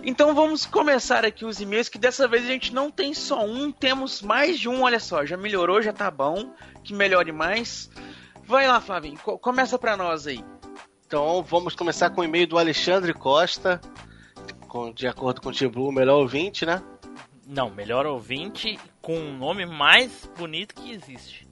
Então 0.04 0.36
vamos 0.36 0.66
começar 0.66 1.24
aqui 1.24 1.46
os 1.46 1.60
e-mails, 1.60 1.90
que 1.90 1.98
dessa 1.98 2.28
vez 2.28 2.44
a 2.44 2.48
gente 2.48 2.74
não 2.74 2.92
tem 2.92 3.14
só 3.14 3.46
um, 3.46 3.72
temos 3.72 4.22
mais 4.22 4.60
de 4.60 4.68
um, 4.68 4.84
olha 4.84 5.00
só, 5.00 5.26
já 5.26 5.38
melhorou, 5.38 5.82
já 5.82 5.94
tá 5.94 6.12
bom, 6.12 6.54
que 6.84 6.94
melhore 6.94 7.32
mais. 7.32 7.90
Vai 8.46 8.68
lá, 8.68 8.82
Flavinho, 8.82 9.18
co 9.20 9.38
começa 9.38 9.78
pra 9.80 9.96
nós 9.96 10.28
aí. 10.28 10.44
Então 11.06 11.42
vamos 11.42 11.76
começar 11.76 12.10
com 12.10 12.22
o 12.22 12.24
e-mail 12.24 12.48
do 12.48 12.58
Alexandre 12.58 13.14
Costa, 13.14 13.80
com, 14.68 14.92
de 14.92 15.08
acordo 15.08 15.42
com 15.42 15.50
o 15.50 15.88
o 15.88 15.92
melhor 15.92 16.20
ouvinte, 16.20 16.66
né? 16.66 16.82
Não, 17.48 17.70
melhor 17.70 18.06
ouvinte 18.06 18.78
com 19.02 19.18
o 19.18 19.34
nome 19.34 19.66
mais 19.66 20.30
bonito 20.38 20.76
que 20.76 20.92
existe. 20.92 21.48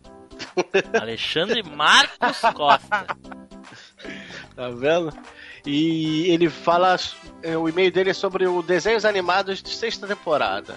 Alexandre 0.99 1.63
Marcos 1.63 2.39
Costa. 2.53 3.07
Tá 4.55 4.69
vendo? 4.69 5.11
E 5.65 6.29
ele 6.29 6.49
fala. 6.49 6.97
O 7.59 7.69
e-mail 7.69 7.91
dele 7.91 8.11
é 8.11 8.13
sobre 8.13 8.47
os 8.47 8.65
desenhos 8.65 9.05
animados 9.05 9.61
de 9.61 9.69
sexta 9.69 10.07
temporada. 10.07 10.75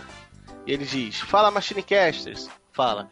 E 0.66 0.72
ele 0.72 0.84
diz: 0.84 1.20
Fala, 1.20 1.50
Machinecasters. 1.50 2.48
Fala. 2.72 3.08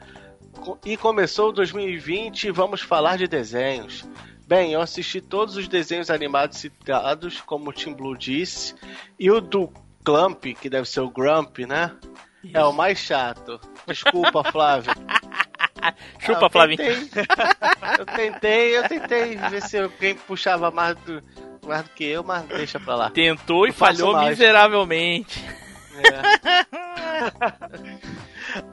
E 0.84 0.96
começou 0.96 1.52
2020 1.52 2.44
e 2.44 2.50
vamos 2.50 2.80
falar 2.80 3.16
de 3.16 3.28
desenhos. 3.28 4.04
Bem, 4.46 4.72
eu 4.72 4.80
assisti 4.80 5.20
todos 5.20 5.56
os 5.56 5.68
desenhos 5.68 6.10
animados 6.10 6.58
citados, 6.58 7.40
como 7.40 7.68
o 7.68 7.72
Tim 7.72 7.92
Blue 7.92 8.16
disse, 8.16 8.74
e 9.18 9.30
o 9.30 9.40
do 9.40 9.70
Clump, 10.02 10.42
que 10.58 10.70
deve 10.70 10.88
ser 10.88 11.00
o 11.00 11.10
Grump, 11.10 11.58
né? 11.58 11.94
É 12.54 12.64
o 12.64 12.72
mais 12.72 12.98
chato. 12.98 13.60
Desculpa, 13.86 14.42
Flávio. 14.50 14.92
Chupa, 16.20 16.46
ah, 16.46 16.50
Flávio. 16.50 16.76
Eu 17.98 18.06
tentei, 18.06 18.76
eu 18.76 18.88
tentei 18.88 19.36
ver 19.36 19.62
se 19.62 19.78
alguém 19.78 20.14
puxava 20.14 20.70
mais 20.70 20.96
do, 20.98 21.22
mais 21.66 21.84
do 21.84 21.90
que 21.90 22.04
eu, 22.04 22.22
mas 22.22 22.44
deixa 22.46 22.78
pra 22.80 22.94
lá. 22.94 23.10
Tentou 23.10 23.66
e 23.66 23.72
falhou 23.72 24.12
mais. 24.12 24.30
miseravelmente. 24.30 25.44
É. 25.98 26.66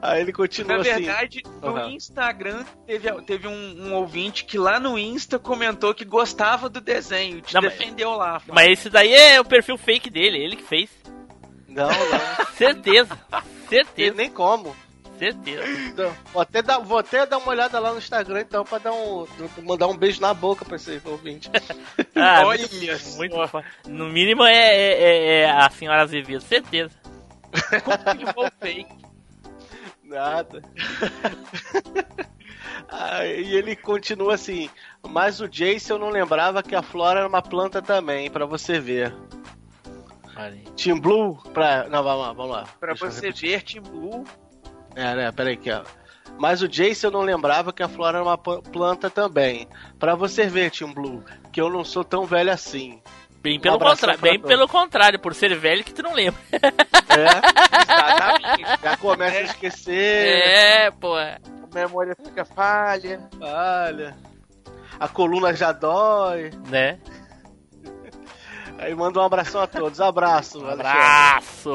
Aí 0.00 0.22
ele 0.22 0.32
continua 0.32 0.76
Na 0.76 0.80
assim. 0.80 0.90
verdade, 0.90 1.42
no 1.60 1.72
uhum. 1.72 1.90
Instagram 1.90 2.64
teve, 2.86 3.12
teve 3.22 3.48
um, 3.48 3.88
um, 3.88 3.94
ouvinte 3.94 4.44
que 4.44 4.56
lá 4.56 4.80
no 4.80 4.98
Insta 4.98 5.38
comentou 5.38 5.92
que 5.92 6.04
gostava 6.04 6.68
do 6.68 6.80
desenho, 6.80 7.40
te 7.40 7.54
não, 7.54 7.60
defendeu 7.60 8.10
mas, 8.10 8.18
lá. 8.18 8.42
Mas 8.48 8.70
esse 8.70 8.88
daí 8.88 9.12
é 9.12 9.40
o 9.40 9.44
perfil 9.44 9.76
fake 9.76 10.08
dele, 10.08 10.38
ele 10.38 10.56
que 10.56 10.62
fez. 10.62 10.88
Não, 11.68 11.88
não. 11.88 12.46
Certeza. 12.56 13.18
Certeza. 13.68 14.16
Nem 14.16 14.30
como. 14.30 14.74
Certeza. 15.18 15.64
Então, 15.88 16.14
vou, 16.32 16.42
até 16.42 16.62
dar, 16.62 16.78
vou 16.78 16.98
até 16.98 17.24
dar 17.24 17.38
uma 17.38 17.48
olhada 17.48 17.78
lá 17.78 17.92
no 17.92 17.98
Instagram 17.98 18.40
então 18.40 18.64
pra 18.64 18.78
dar 18.78 18.92
um, 18.92 19.26
mandar 19.62 19.86
um 19.86 19.96
beijo 19.96 20.20
na 20.20 20.34
boca 20.34 20.64
pra 20.64 20.76
esse 20.76 21.00
ouvinte. 21.04 21.50
ah, 22.14 22.42
Olha 22.44 22.68
muito, 22.68 23.16
muito 23.16 23.64
No 23.86 24.08
mínimo 24.08 24.44
é, 24.44 24.54
é, 24.54 24.92
é, 24.92 25.40
é 25.40 25.50
a 25.50 25.70
senhora 25.70 26.02
Azevedo, 26.02 26.42
certeza. 26.42 26.94
Confirmou 27.84 28.50
fake. 28.60 29.06
Nada. 30.04 30.62
ah, 32.88 33.24
e 33.24 33.56
ele 33.56 33.74
continua 33.74 34.34
assim. 34.34 34.68
Mas 35.02 35.40
o 35.40 35.48
Jace 35.48 35.90
eu 35.90 35.98
não 35.98 36.10
lembrava 36.10 36.62
que 36.62 36.74
a 36.74 36.82
flora 36.82 37.20
era 37.20 37.28
uma 37.28 37.42
planta 37.42 37.80
também, 37.80 38.30
para 38.30 38.46
você 38.46 38.78
ver. 38.78 39.14
Team 40.76 41.00
Blue, 41.00 41.36
pra. 41.54 41.88
Não, 41.88 42.04
vamos 42.04 42.26
lá, 42.26 42.32
vamos 42.32 42.52
lá. 42.52 42.64
Pra 42.78 42.92
Deixa 42.92 43.10
você 43.10 43.32
ver, 43.32 43.62
Team 43.62 43.82
Blue 43.82 44.24
é, 44.96 45.14
né? 45.14 45.30
Peraí 45.32 45.54
aqui, 45.54 45.70
ó. 45.70 45.82
Mas 46.38 46.62
o 46.62 46.68
Jace 46.68 47.04
eu 47.04 47.10
não 47.10 47.20
lembrava 47.20 47.72
que 47.72 47.82
a 47.82 47.88
flora 47.88 48.18
era 48.18 48.24
uma 48.24 48.36
planta 48.36 49.08
também. 49.08 49.68
Para 49.98 50.14
você 50.14 50.46
ver, 50.46 50.70
Team 50.70 50.92
Blue, 50.92 51.22
que 51.52 51.60
eu 51.60 51.70
não 51.70 51.84
sou 51.84 52.02
tão 52.02 52.24
velho 52.24 52.50
assim. 52.50 53.00
Bem 53.40 53.60
pelo, 53.60 53.76
um 53.76 53.78
contrário, 53.78 54.20
bem 54.20 54.40
pelo 54.40 54.66
contrário, 54.66 55.20
por 55.20 55.34
ser 55.34 55.54
velho 55.56 55.84
que 55.84 55.94
tu 55.94 56.02
não 56.02 56.12
lembra. 56.12 56.40
É, 56.52 57.24
exatamente. 57.82 58.82
Já 58.82 58.96
começa 58.96 59.36
é. 59.36 59.38
a 59.38 59.42
esquecer. 59.42 60.42
É, 60.48 60.90
pô. 60.90 61.14
A 61.14 61.38
memória 61.72 62.16
fica 62.22 62.44
falha. 62.44 63.20
Falha. 63.38 64.16
A 64.98 65.08
coluna 65.08 65.54
já 65.54 65.72
dói. 65.72 66.50
Né? 66.68 66.98
Aí 68.78 68.94
manda 68.94 69.20
um 69.20 69.24
abração 69.24 69.60
a 69.60 69.66
todos. 69.66 70.00
Abraço. 70.00 70.62
Um 70.62 70.68
abraço. 70.68 71.70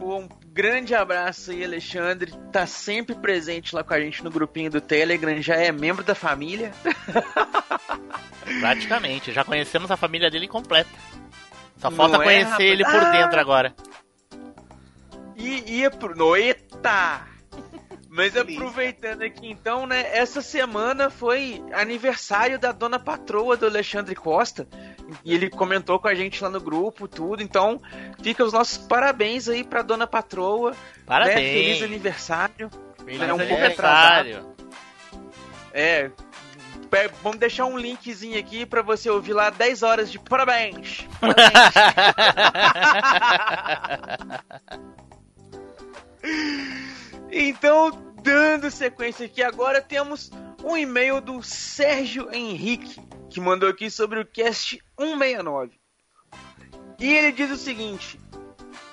Um 0.00 0.26
grande 0.52 0.94
abraço 0.94 1.50
aí, 1.50 1.64
Alexandre. 1.64 2.32
Tá 2.52 2.66
sempre 2.66 3.14
presente 3.14 3.74
lá 3.74 3.82
com 3.82 3.94
a 3.94 4.00
gente 4.00 4.22
no 4.22 4.30
grupinho 4.30 4.70
do 4.70 4.80
Telegram, 4.80 5.40
já 5.40 5.56
é 5.56 5.72
membro 5.72 6.04
da 6.04 6.14
família. 6.14 6.72
Praticamente, 8.60 9.32
já 9.32 9.44
conhecemos 9.44 9.90
a 9.90 9.96
família 9.96 10.30
dele 10.30 10.46
completa. 10.46 10.90
Só 11.78 11.90
falta 11.90 12.18
Não 12.18 12.22
é, 12.22 12.26
conhecer 12.26 12.62
é, 12.62 12.66
ele 12.66 12.84
por 12.84 13.00
dentro 13.12 13.38
ah! 13.38 13.40
agora. 13.40 13.74
E 15.36 15.78
ia 15.78 15.90
pro. 15.90 16.14
No, 16.14 16.36
eita! 16.36 17.31
Mas 18.14 18.36
aproveitando 18.36 19.22
aqui 19.22 19.50
então, 19.50 19.86
né? 19.86 20.04
Essa 20.14 20.42
semana 20.42 21.08
foi 21.08 21.64
aniversário 21.72 22.58
da 22.58 22.70
dona 22.70 22.98
patroa 22.98 23.56
do 23.56 23.64
Alexandre 23.64 24.14
Costa. 24.14 24.68
E 25.24 25.34
ele 25.34 25.48
comentou 25.48 25.98
com 25.98 26.08
a 26.08 26.14
gente 26.14 26.44
lá 26.44 26.50
no 26.50 26.60
grupo, 26.60 27.08
tudo. 27.08 27.42
Então, 27.42 27.80
fica 28.22 28.44
os 28.44 28.52
nossos 28.52 28.76
parabéns 28.76 29.48
aí 29.48 29.64
pra 29.64 29.80
dona 29.80 30.06
patroa. 30.06 30.76
Parabéns. 31.06 31.36
Né? 31.36 31.52
Feliz 31.52 31.82
aniversário. 31.82 32.70
Feliz 33.02 33.22
é 33.22 33.32
um 33.32 33.40
aniversário. 33.40 34.54
É. 35.72 36.10
Vamos 37.22 37.38
deixar 37.38 37.64
um 37.64 37.78
linkzinho 37.78 38.38
aqui 38.38 38.66
para 38.66 38.82
você 38.82 39.08
ouvir 39.08 39.32
lá 39.32 39.48
10 39.48 39.82
horas 39.82 40.12
de 40.12 40.18
parabéns. 40.18 41.08
parabéns. 41.18 41.72
então, 47.32 47.90
dando 48.22 48.70
sequência 48.70 49.26
aqui, 49.26 49.42
agora 49.42 49.80
temos 49.80 50.30
um 50.62 50.76
e-mail 50.76 51.20
do 51.20 51.42
Sérgio 51.42 52.32
Henrique 52.32 53.00
que 53.30 53.40
mandou 53.40 53.68
aqui 53.68 53.90
sobre 53.90 54.20
o 54.20 54.26
cast 54.26 54.78
169. 55.00 55.80
E 56.98 57.12
ele 57.12 57.32
diz 57.32 57.50
o 57.50 57.56
seguinte: 57.56 58.20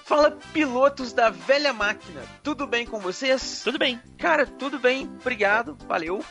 Fala 0.06 0.32
pilotos 0.54 1.14
da 1.14 1.30
velha 1.30 1.74
máquina, 1.74 2.22
tudo 2.42 2.66
bem 2.66 2.86
com 2.86 3.00
vocês? 3.00 3.62
Tudo 3.64 3.78
bem. 3.78 4.02
Cara, 4.18 4.46
tudo 4.46 4.80
bem, 4.80 5.08
obrigado, 5.20 5.78
valeu. 5.88 6.24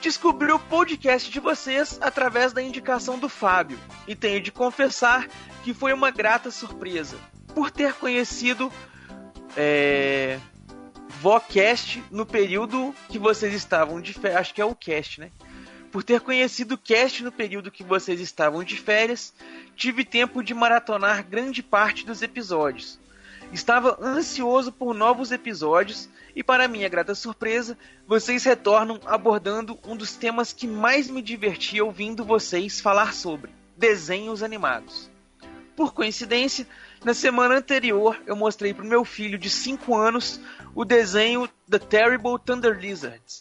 Descobri 0.00 0.50
o 0.50 0.58
podcast 0.58 1.30
de 1.30 1.38
vocês 1.38 1.98
através 2.00 2.52
da 2.52 2.62
indicação 2.62 3.18
do 3.18 3.28
Fábio 3.28 3.78
e 4.06 4.16
tenho 4.16 4.40
de 4.40 4.50
confessar 4.50 5.28
que 5.62 5.74
foi 5.74 5.92
uma 5.92 6.10
grata 6.10 6.50
surpresa 6.50 7.16
por 7.54 7.70
ter 7.70 7.92
conhecido 7.94 8.72
é, 9.60 10.38
Vocast 11.20 12.00
no 12.12 12.24
período 12.24 12.94
que 13.08 13.18
vocês 13.18 13.52
estavam 13.52 14.00
de 14.00 14.14
férias. 14.14 14.40
Acho 14.40 14.54
que 14.54 14.60
é 14.60 14.64
o 14.64 14.74
cast, 14.74 15.18
né? 15.20 15.32
Por 15.90 16.04
ter 16.04 16.20
conhecido 16.20 16.76
o 16.76 16.78
cast 16.78 17.24
no 17.24 17.32
período 17.32 17.70
que 17.70 17.82
vocês 17.82 18.20
estavam 18.20 18.62
de 18.62 18.76
férias, 18.76 19.34
tive 19.74 20.04
tempo 20.04 20.44
de 20.44 20.54
maratonar 20.54 21.26
grande 21.26 21.60
parte 21.60 22.06
dos 22.06 22.22
episódios. 22.22 23.00
Estava 23.52 23.98
ansioso 24.00 24.70
por 24.70 24.94
novos 24.94 25.32
episódios 25.32 26.08
e, 26.36 26.44
para 26.44 26.68
minha 26.68 26.88
grata 26.88 27.14
surpresa, 27.14 27.76
vocês 28.06 28.44
retornam 28.44 29.00
abordando 29.06 29.76
um 29.84 29.96
dos 29.96 30.14
temas 30.14 30.52
que 30.52 30.68
mais 30.68 31.10
me 31.10 31.22
divertia 31.22 31.84
ouvindo 31.84 32.24
vocês 32.24 32.80
falar 32.80 33.12
sobre: 33.12 33.50
desenhos 33.76 34.42
animados. 34.42 35.10
Por 35.74 35.94
coincidência, 35.94 36.66
na 37.04 37.14
semana 37.14 37.56
anterior 37.56 38.20
eu 38.26 38.34
mostrei 38.34 38.74
para 38.74 38.84
o 38.84 38.88
meu 38.88 39.04
filho 39.04 39.38
de 39.38 39.48
5 39.48 39.96
anos 39.96 40.40
o 40.74 40.84
desenho 40.84 41.48
The 41.68 41.78
Terrible 41.78 42.38
Thunder 42.44 42.78
Lizards, 42.78 43.40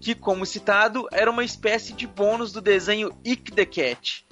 que, 0.00 0.14
como 0.14 0.46
citado, 0.46 1.08
era 1.12 1.30
uma 1.30 1.44
espécie 1.44 1.92
de 1.92 2.06
bônus 2.06 2.52
do 2.52 2.60
desenho 2.60 3.16
Ick 3.24 3.52
the 3.52 3.66
Cat. 3.66 4.26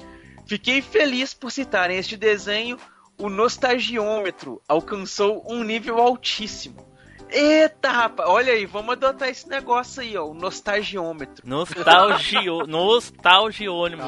Fiquei 0.46 0.80
feliz 0.80 1.34
por 1.34 1.50
citarem 1.50 1.98
este 1.98 2.16
desenho, 2.16 2.78
o 3.18 3.28
nostalgiômetro 3.28 4.62
alcançou 4.68 5.42
um 5.50 5.64
nível 5.64 5.98
altíssimo. 5.98 6.95
Eita, 7.28 7.90
rapaz, 7.90 8.28
olha 8.28 8.52
aí, 8.52 8.66
vamos 8.66 8.92
adotar 8.92 9.28
esse 9.28 9.48
negócio 9.48 10.00
aí, 10.00 10.16
ó, 10.16 10.26
o 10.26 10.34
nostalgiômetro. 10.34 11.46
Nostalgio, 11.46 12.66
nostalgiômetro. 12.68 14.06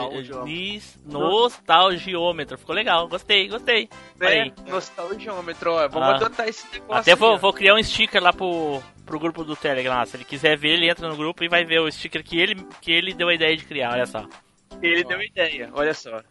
Nostalgiômetro. 1.05 2.59
Ficou 2.59 2.75
legal, 2.75 3.09
gostei, 3.09 3.49
gostei. 3.49 3.89
É, 4.21 4.53
nostalgiômetro, 4.71 5.73
ó, 5.73 5.89
vamos 5.89 6.09
ah. 6.09 6.17
adotar 6.17 6.49
esse 6.49 6.65
negócio. 6.73 7.01
Até 7.01 7.17
vou, 7.17 7.37
vou, 7.39 7.53
criar 7.53 7.75
um 7.75 7.83
sticker 7.83 8.23
lá 8.23 8.33
pro, 8.33 8.81
pro 9.05 9.19
grupo 9.19 9.43
do 9.43 9.57
Telegram. 9.57 10.07
Se 10.07 10.17
ele 10.17 10.25
quiser 10.25 10.57
ver, 10.57 10.75
ele 10.75 10.89
entra 10.89 11.09
no 11.09 11.17
grupo 11.17 11.43
e 11.43 11.49
vai 11.49 11.65
ver 11.65 11.81
o 11.81 11.91
sticker 11.91 12.23
que 12.23 12.39
ele, 12.39 12.55
que 12.81 12.93
ele 12.93 13.13
deu 13.13 13.29
a 13.29 13.35
ideia 13.35 13.57
de 13.57 13.65
criar, 13.65 13.95
olha 13.95 14.07
só. 14.07 14.25
Ele 14.81 15.03
deu 15.03 15.19
a 15.19 15.25
ideia, 15.25 15.71
olha 15.75 15.93
só. 15.93 16.23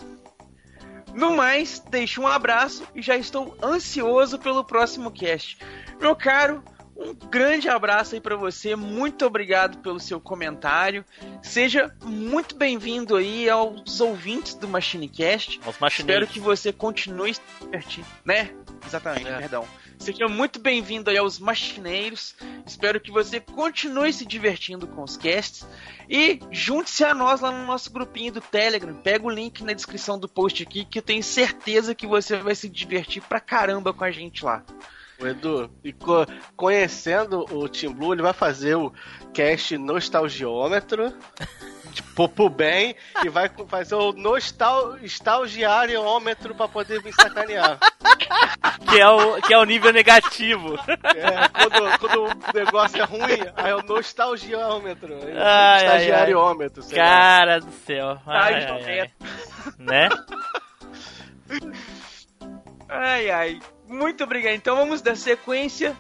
No 1.14 1.36
mais, 1.36 1.80
deixo 1.80 2.22
um 2.22 2.28
abraço 2.28 2.88
e 2.94 3.02
já 3.02 3.18
estou 3.18 3.58
ansioso 3.62 4.38
pelo 4.40 4.64
próximo 4.64 5.12
cast. 5.12 5.58
Meu 6.00 6.16
caro, 6.16 6.64
um 7.00 7.14
grande 7.14 7.70
abraço 7.70 8.16
aí 8.16 8.22
para 8.22 8.36
você, 8.36 8.76
muito 8.76 9.26
obrigado 9.26 9.78
pelo 9.80 10.00
seu 10.00 10.20
comentário. 10.20 11.06
Seja 11.42 11.96
muito 12.04 12.56
bem-vindo 12.56 13.16
aí 13.16 13.50
aos 13.50 14.02
ouvintes 14.02 14.56
do 14.56 14.68
MachineCast. 14.68 15.60
Machineiros. 15.60 15.98
Espero 16.00 16.28
que 16.28 16.40
você 16.40 16.74
continue 16.74 17.36
se 17.36 17.42
divertindo, 17.62 18.08
né? 18.26 18.52
Exatamente, 18.86 19.28
é. 19.28 19.38
perdão. 19.38 19.68
Seja 20.00 20.28
muito 20.28 20.60
bem-vindo 20.60 21.10
aí 21.10 21.18
aos 21.18 21.40
machineiros. 21.40 22.36
Espero 22.66 23.00
que 23.00 23.12
você 23.12 23.40
continue 23.40 24.14
se 24.14 24.26
divertindo 24.26 24.88
com 24.88 25.04
os 25.04 25.18
casts. 25.18 25.68
E 26.10 26.40
junte-se 26.52 27.04
a 27.04 27.14
nós 27.14 27.42
lá 27.42 27.52
no 27.52 27.66
nosso 27.66 27.92
grupinho 27.92 28.34
do 28.34 28.42
Telegram. 28.42 28.94
Pega 28.96 29.26
o 29.26 29.30
link 29.30 29.64
na 29.64 29.74
descrição 29.74 30.18
do 30.20 30.28
post 30.30 30.64
aqui 30.64 30.86
que 30.86 31.00
eu 31.00 31.04
tenho 31.04 31.24
certeza 31.24 31.96
que 31.96 32.08
você 32.08 32.38
vai 32.38 32.56
se 32.56 32.70
divertir 32.70 33.22
pra 33.24 33.40
caramba 33.40 33.94
com 33.94 34.04
a 34.04 34.12
gente 34.12 34.46
lá. 34.46 34.64
O 35.20 35.26
Edu, 35.26 35.72
e 35.84 35.92
co 35.92 36.26
conhecendo 36.56 37.46
o 37.52 37.68
Team 37.68 37.94
Blue, 37.94 38.14
ele 38.14 38.22
vai 38.22 38.34
fazer 38.34 38.76
o 38.76 38.94
cast 39.34 39.76
nostalgiômetro. 39.78 41.12
tipo, 41.92 42.30
pro 42.30 42.50
bem, 42.50 42.96
e 43.24 43.30
vai 43.30 43.50
fazer 43.68 43.96
o 43.96 44.12
nostal 44.12 44.98
nostalgiariômetro 44.98 46.54
pra 46.54 46.68
poder 46.68 47.02
me 47.04 47.12
sacanear. 47.12 47.80
que, 48.90 49.00
é 49.00 49.10
o, 49.10 49.42
que 49.42 49.54
é 49.54 49.58
o 49.58 49.64
nível 49.64 49.92
negativo. 49.92 50.76
É, 50.88 51.48
quando, 51.50 52.00
quando 52.00 52.24
o 52.26 52.54
negócio 52.54 53.02
é 53.02 53.04
ruim, 53.04 53.42
aí 53.56 53.72
é 53.72 53.76
o 53.76 53.82
nostalgiômetro. 53.82 55.14
É 55.14 55.78
Estagiariômetro. 55.78 56.84
Cara 56.90 57.54
lá. 57.54 57.60
do 57.60 57.72
céu. 57.72 58.22
Ai, 58.28 58.54
ai, 58.54 59.00
ai. 59.00 59.12
Né? 59.80 60.10
Ai, 62.90 63.30
ai. 63.32 63.60
Muito 63.88 64.24
obrigado. 64.24 64.56
Então 64.56 64.76
vamos 64.76 65.02
dar 65.02 65.16
sequência. 65.16 65.96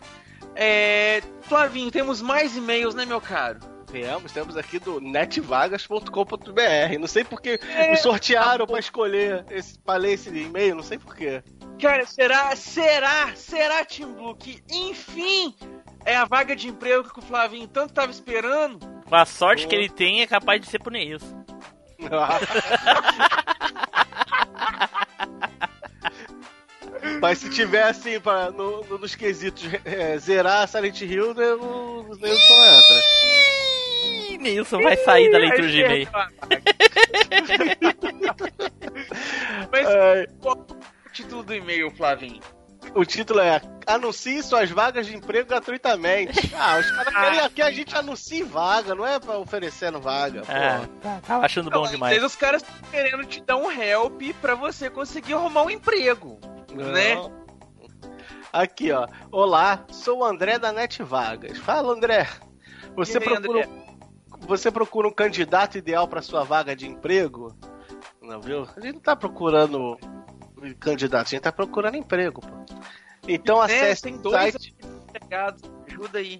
É... 0.56 1.22
Flavinho, 1.42 1.92
temos 1.92 2.22
mais 2.22 2.56
e-mails, 2.56 2.96
né, 2.96 3.06
meu 3.06 3.22
caro? 3.22 3.60
Temos, 3.88 4.32
temos 4.34 4.58
aqui 4.58 4.80
do 4.80 5.00
netvagas.com.br. 5.00 7.00
Não 7.00 7.08
sei 7.08 7.24
porque 7.24 7.60
é, 7.70 7.92
me 7.92 7.98
sortearam 7.98 8.66
tá 8.66 8.72
para 8.72 8.80
escolher 8.80 9.46
esse, 9.50 9.80
pra 9.80 9.96
ler 9.96 10.14
esse 10.14 10.30
e-mail, 10.30 10.76
não 10.76 10.84
sei 10.84 10.98
porquê. 10.98 11.42
Cara, 11.82 12.06
será, 12.06 12.54
será, 12.56 13.34
será, 13.36 13.86
Tim 13.86 14.12
Blue, 14.12 14.36
que 14.36 14.62
enfim 14.70 15.56
é 16.04 16.18
a 16.18 16.26
vaga 16.26 16.54
de 16.54 16.68
emprego 16.68 17.14
que 17.14 17.20
o 17.20 17.22
Flavinho 17.22 17.68
tanto 17.68 17.94
tava 17.94 18.12
esperando? 18.12 18.86
Com 19.06 19.16
a 19.16 19.26
sorte 19.26 19.66
oh. 19.66 19.70
que 19.70 19.76
ele 19.76 19.90
tem, 19.90 20.22
é 20.22 20.28
capaz 20.28 20.60
de 20.60 20.68
ser 20.68 20.80
por 20.80 20.92
Neilson. 20.92 21.46
Mas 27.22 27.40
se 27.40 27.50
tiver 27.50 27.84
assim, 27.84 28.20
pra, 28.20 28.52
no, 28.52 28.84
no, 28.86 28.98
nos 28.98 29.16
quesitos 29.16 29.64
é, 29.86 30.18
zerar 30.18 30.68
Silent 30.68 31.02
Hill, 31.02 31.32
o 31.32 32.16
Nilson 32.16 32.66
entra. 32.66 33.04
Nilson 34.40 34.82
vai 34.82 34.98
sair 34.98 35.32
da 35.32 35.38
leitura 35.38 35.68
de 35.68 35.82
e-mail. 35.82 36.08
Mas 39.72 39.88
qual 40.40 40.58
o 40.58 41.10
título 41.12 41.44
do 41.44 41.54
e-mail, 41.54 41.92
Flavinho? 41.92 42.42
O 42.96 43.04
título 43.06 43.42
é 43.42 43.62
Anuncie 43.86 44.42
suas 44.42 44.70
vagas 44.70 45.06
de 45.06 45.16
emprego 45.16 45.48
gratuitamente. 45.48 46.52
Ah, 46.60 46.80
os 46.80 46.90
caras 46.90 47.14
querem 47.14 47.40
ah. 47.40 47.50
que 47.50 47.62
a 47.62 47.72
gente 47.72 47.96
anuncie 47.96 48.42
vaga, 48.42 48.96
não 48.96 49.06
é 49.06 49.20
pra 49.20 49.38
oferecendo 49.38 50.00
vaga. 50.00 50.42
É, 50.50 50.82
tá, 51.02 51.38
achando 51.38 51.70
bom 51.70 51.88
demais. 51.88 52.24
Os 52.24 52.36
caras 52.36 52.64
estão 52.64 52.76
querendo 52.90 53.24
te 53.26 53.42
dar 53.42 53.58
um 53.58 53.72
help 53.72 54.22
pra 54.42 54.56
você 54.56 54.90
conseguir 54.90 55.34
arrumar 55.34 55.64
um 55.64 55.70
emprego. 55.70 56.40
Não. 56.74 56.92
Né? 56.92 57.16
Aqui, 58.52 58.92
ó. 58.92 59.08
Olá, 59.32 59.86
sou 59.92 60.20
o 60.20 60.24
André 60.24 60.58
da 60.58 60.72
Net 60.72 61.04
Vagas. 61.04 61.58
Fala, 61.58 61.94
André. 61.94 62.28
Você 62.96 63.20
procura, 63.20 63.66
André? 63.66 63.88
você 64.48 64.72
procura 64.72 65.08
um 65.08 65.14
candidato 65.14 65.78
ideal 65.78 66.08
para 66.08 66.22
sua 66.22 66.44
vaga 66.44 66.76
de 66.76 66.88
emprego? 66.88 67.56
Não, 68.22 68.42
viu? 68.42 68.68
A 68.76 68.80
gente 68.80 68.96
não 68.96 69.02
tá 69.02 69.16
procurando 69.16 69.98
candidato, 70.80 71.28
a 71.28 71.30
gente 71.30 71.42
tá 71.42 71.52
procurando 71.52 71.96
emprego, 71.96 72.42
pô. 72.42 72.88
Então 73.28 73.62
é, 73.62 73.66
acesse 73.66 74.04
tem 74.04 74.18
dois 74.18 74.54
site. 74.54 74.76
Ajuda 75.88 76.20
aí. 76.20 76.40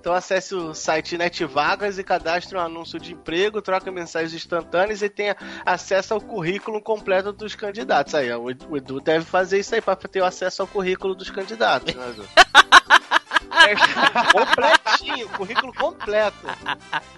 Então 0.00 0.12
acesse 0.12 0.54
o 0.54 0.74
site 0.74 1.16
NetVagas 1.16 1.98
e 1.98 2.04
cadastre 2.04 2.56
um 2.56 2.60
anúncio 2.60 2.98
de 2.98 3.12
emprego, 3.12 3.62
troca 3.62 3.90
mensagens 3.90 4.34
instantâneas 4.34 5.02
e 5.02 5.08
tenha 5.08 5.36
acesso 5.64 6.14
ao 6.14 6.20
currículo 6.20 6.80
completo 6.80 7.32
dos 7.32 7.54
candidatos. 7.54 8.14
Aí, 8.14 8.32
o 8.32 8.76
Edu 8.76 9.00
deve 9.00 9.24
fazer 9.24 9.60
isso 9.60 9.74
aí 9.74 9.80
para 9.80 9.96
ter 9.96 10.22
acesso 10.22 10.62
ao 10.62 10.68
currículo 10.68 11.14
dos 11.14 11.30
candidatos, 11.30 11.94
né, 11.94 12.10
Edu? 12.10 12.24
completinho, 14.32 15.28
currículo 15.30 15.72
completo. 15.72 16.46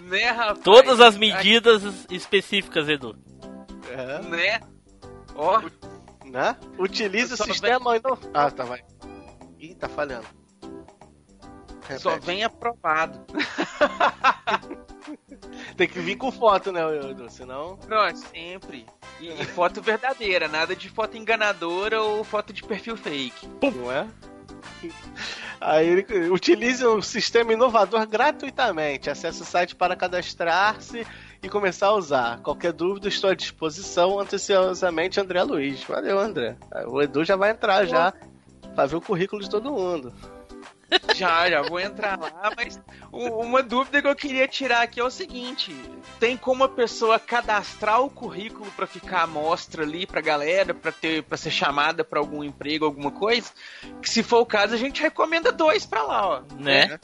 Né, 0.02 0.30
rapaz? 0.30 0.60
Todas 0.60 1.00
as 1.00 1.16
medidas 1.16 1.82
específicas, 2.10 2.88
Edu. 2.88 3.16
É. 3.90 4.22
Né? 4.22 4.60
Ó. 5.34 5.60
Né? 6.24 6.56
Utilize 6.78 7.34
o 7.34 7.36
sistema. 7.36 7.92
Vem... 7.92 8.00
Ah, 8.34 8.50
tá, 8.50 8.64
vai. 8.64 8.82
Ih, 9.58 9.74
tá 9.74 9.88
falhando. 9.88 10.26
Repete. 11.86 12.02
Só 12.02 12.18
vem 12.18 12.42
aprovado. 12.42 13.24
Tem 15.76 15.86
que 15.86 16.00
vir 16.00 16.16
com 16.16 16.32
foto, 16.32 16.72
né, 16.72 16.80
Edu? 17.10 17.30
Senão. 17.30 17.78
Não, 17.88 18.04
é 18.04 18.14
sempre. 18.14 18.86
E, 19.20 19.28
e, 19.28 19.44
foto 19.44 19.82
verdadeira, 19.82 20.48
nada 20.48 20.74
de 20.74 20.88
foto 20.88 21.16
enganadora 21.16 22.02
ou 22.02 22.24
foto 22.24 22.52
de 22.52 22.62
perfil 22.62 22.96
fake. 22.96 23.48
Não 23.74 23.92
é? 23.92 24.06
Aí 25.60 25.86
ele 25.86 26.30
utilize 26.30 26.84
o 26.84 27.00
sistema 27.02 27.52
inovador 27.52 28.06
gratuitamente. 28.06 29.10
Acesse 29.10 29.42
o 29.42 29.44
site 29.44 29.74
para 29.74 29.96
cadastrar-se 29.96 31.06
e 31.42 31.48
começar 31.48 31.88
a 31.88 31.94
usar. 31.94 32.40
Qualquer 32.40 32.72
dúvida, 32.72 33.08
estou 33.08 33.30
à 33.30 33.34
disposição. 33.34 34.18
Anteciosamente, 34.18 35.20
André 35.20 35.42
Luiz. 35.42 35.82
Valeu, 35.84 36.18
André. 36.18 36.56
O 36.88 37.00
Edu 37.00 37.24
já 37.24 37.36
vai 37.36 37.50
entrar 37.50 37.86
já 37.86 38.12
para 38.74 38.86
ver 38.86 38.96
o 38.96 39.00
currículo 39.00 39.42
de 39.42 39.50
todo 39.50 39.72
mundo. 39.72 40.12
Já, 41.14 41.50
já 41.50 41.62
vou 41.62 41.80
entrar 41.80 42.18
lá, 42.18 42.52
mas 42.56 42.80
uma 43.10 43.62
dúvida 43.62 44.00
que 44.00 44.06
eu 44.06 44.14
queria 44.14 44.46
tirar 44.46 44.82
aqui 44.82 45.00
é 45.00 45.04
o 45.04 45.10
seguinte: 45.10 45.74
tem 46.20 46.36
como 46.36 46.64
a 46.64 46.68
pessoa 46.68 47.18
cadastrar 47.18 48.02
o 48.02 48.10
currículo 48.10 48.70
para 48.72 48.86
ficar 48.86 49.22
à 49.22 49.26
mostra 49.26 49.82
ali 49.82 50.06
pra 50.06 50.20
galera, 50.20 50.72
para 50.72 50.92
ter 50.92 51.22
para 51.22 51.36
ser 51.36 51.50
chamada 51.50 52.04
para 52.04 52.20
algum 52.20 52.44
emprego, 52.44 52.84
alguma 52.84 53.10
coisa? 53.10 53.50
Que 54.00 54.08
se 54.08 54.22
for 54.22 54.40
o 54.40 54.46
caso, 54.46 54.74
a 54.74 54.78
gente 54.78 55.02
recomenda 55.02 55.50
dois 55.50 55.84
para 55.84 56.02
lá, 56.02 56.26
ó. 56.26 56.42
Né? 56.54 57.00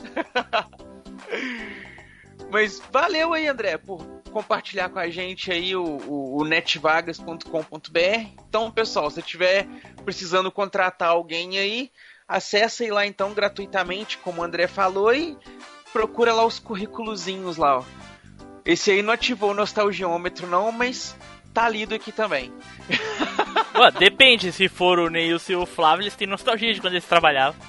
mas 2.51 2.81
valeu 2.93 3.33
aí, 3.33 3.49
André, 3.49 3.79
por 3.79 4.05
compartilhar 4.31 4.89
com 4.89 4.99
a 4.99 5.09
gente 5.11 5.53
aí 5.53 5.77
o, 5.77 5.85
o, 5.85 6.41
o 6.41 6.45
netvagas.com.br. 6.45 7.49
Então, 8.49 8.71
pessoal, 8.71 9.11
se 9.11 9.23
tiver 9.23 9.67
precisando 10.05 10.51
contratar 10.51 11.11
alguém 11.11 11.59
aí, 11.59 11.91
acessa 12.37 12.85
lá 12.93 13.07
então 13.07 13.33
gratuitamente, 13.33 14.19
como 14.19 14.41
o 14.41 14.45
André 14.45 14.67
falou, 14.67 15.15
e 15.15 15.37
procura 15.93 16.33
lá 16.33 16.45
os 16.45 16.59
currículozinhos 16.59 17.57
lá, 17.57 17.79
ó. 17.79 17.85
Esse 18.65 18.91
aí 18.91 19.03
não 19.03 19.13
ativou 19.13 19.51
o 19.51 19.55
nostalgiômetro 19.55 20.47
não, 20.47 20.73
mas 20.73 21.17
tá 21.53 21.69
lido 21.69 21.95
aqui 21.95 22.11
também. 22.11 22.53
Ué, 23.77 23.91
depende, 23.91 24.53
se 24.53 24.69
for 24.69 24.99
o 24.99 25.11
Neilson 25.11 25.53
e 25.53 25.57
o 25.57 25.67
Flávio, 25.67 26.05
eles 26.05 26.17
têm 26.17 26.27
nostalgia 26.27 26.73
de 26.73 26.81
quando 26.81 26.95
eles 26.95 27.05
trabalhavam. 27.05 27.61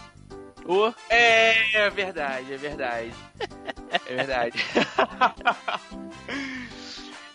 Oh. 0.65 0.93
É, 1.09 1.75
é 1.75 1.89
verdade, 1.89 2.53
é 2.53 2.57
verdade. 2.57 3.11
É 4.05 4.15
verdade. 4.15 4.57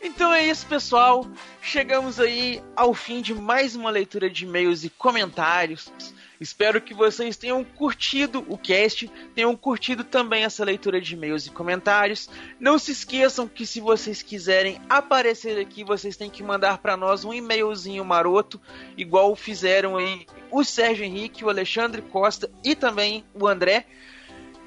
Então 0.00 0.32
é 0.32 0.44
isso, 0.44 0.64
pessoal. 0.66 1.26
Chegamos 1.60 2.20
aí 2.20 2.62
ao 2.76 2.94
fim 2.94 3.20
de 3.20 3.34
mais 3.34 3.74
uma 3.74 3.90
leitura 3.90 4.30
de 4.30 4.44
e-mails 4.44 4.84
e 4.84 4.90
comentários. 4.90 5.92
Espero 6.40 6.80
que 6.80 6.94
vocês 6.94 7.36
tenham 7.36 7.64
curtido 7.64 8.44
o 8.48 8.56
cast, 8.56 9.10
tenham 9.34 9.56
curtido 9.56 10.04
também 10.04 10.44
essa 10.44 10.64
leitura 10.64 11.00
de 11.00 11.14
e-mails 11.14 11.46
e 11.46 11.50
comentários. 11.50 12.28
Não 12.60 12.78
se 12.78 12.92
esqueçam 12.92 13.48
que 13.48 13.66
se 13.66 13.80
vocês 13.80 14.22
quiserem 14.22 14.80
aparecer 14.88 15.58
aqui, 15.60 15.82
vocês 15.82 16.16
têm 16.16 16.30
que 16.30 16.42
mandar 16.42 16.78
para 16.78 16.96
nós 16.96 17.24
um 17.24 17.34
e-mailzinho 17.34 18.04
maroto, 18.04 18.60
igual 18.96 19.34
fizeram 19.34 19.96
aí 19.96 20.26
o 20.50 20.62
Sérgio 20.62 21.04
Henrique, 21.04 21.44
o 21.44 21.48
Alexandre 21.48 22.02
Costa 22.02 22.48
e 22.62 22.76
também 22.76 23.24
o 23.34 23.46
André. 23.46 23.86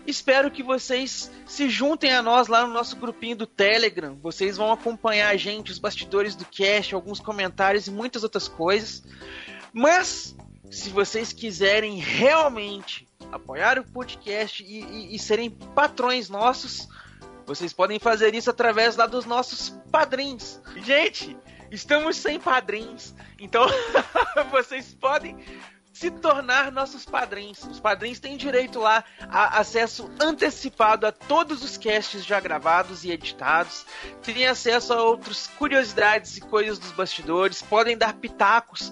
Espero 0.05 0.49
que 0.49 0.63
vocês 0.63 1.31
se 1.45 1.69
juntem 1.69 2.11
a 2.11 2.23
nós 2.23 2.47
lá 2.47 2.65
no 2.65 2.73
nosso 2.73 2.95
grupinho 2.95 3.35
do 3.35 3.45
Telegram. 3.45 4.17
Vocês 4.21 4.57
vão 4.57 4.71
acompanhar 4.71 5.29
a 5.29 5.37
gente, 5.37 5.71
os 5.71 5.77
bastidores 5.77 6.35
do 6.35 6.43
cast, 6.43 6.95
alguns 6.95 7.19
comentários 7.19 7.87
e 7.87 7.91
muitas 7.91 8.23
outras 8.23 8.47
coisas. 8.47 9.03
Mas 9.71 10.35
se 10.71 10.89
vocês 10.89 11.33
quiserem 11.33 11.97
realmente 11.97 13.05
apoiar 13.29 13.77
o 13.77 13.83
podcast 13.83 14.63
e, 14.63 14.81
e, 14.81 15.15
e, 15.15 15.19
serem 15.19 15.49
patrões 15.49 16.29
nossos, 16.29 16.87
vocês 17.45 17.73
podem 17.73 17.99
fazer 17.99 18.33
isso 18.33 18.49
através 18.49 18.95
lá 18.95 19.05
dos 19.05 19.25
nossos 19.25 19.69
padrinhos. 19.91 20.61
Gente, 20.77 21.37
estamos 21.69 22.15
sem 22.15 22.39
padrinhos, 22.39 23.13
então 23.37 23.67
vocês 24.49 24.93
podem 24.93 25.37
se 25.93 26.09
tornar 26.09 26.71
nossos 26.71 27.05
padrinhos. 27.05 27.63
Os 27.63 27.79
padrinhos 27.79 28.19
têm 28.19 28.37
direito 28.37 28.79
lá 28.79 29.03
a 29.29 29.59
acesso 29.59 30.09
antecipado 30.19 31.05
a 31.05 31.11
todos 31.11 31.63
os 31.63 31.77
casts 31.77 32.25
já 32.25 32.39
gravados 32.39 33.03
e 33.03 33.11
editados, 33.11 33.85
têm 34.23 34.47
acesso 34.47 34.93
a 34.93 35.03
outras 35.03 35.47
curiosidades 35.47 36.37
e 36.37 36.41
coisas 36.41 36.79
dos 36.79 36.91
bastidores, 36.91 37.61
podem 37.61 37.97
dar 37.97 38.13
pitacos 38.13 38.91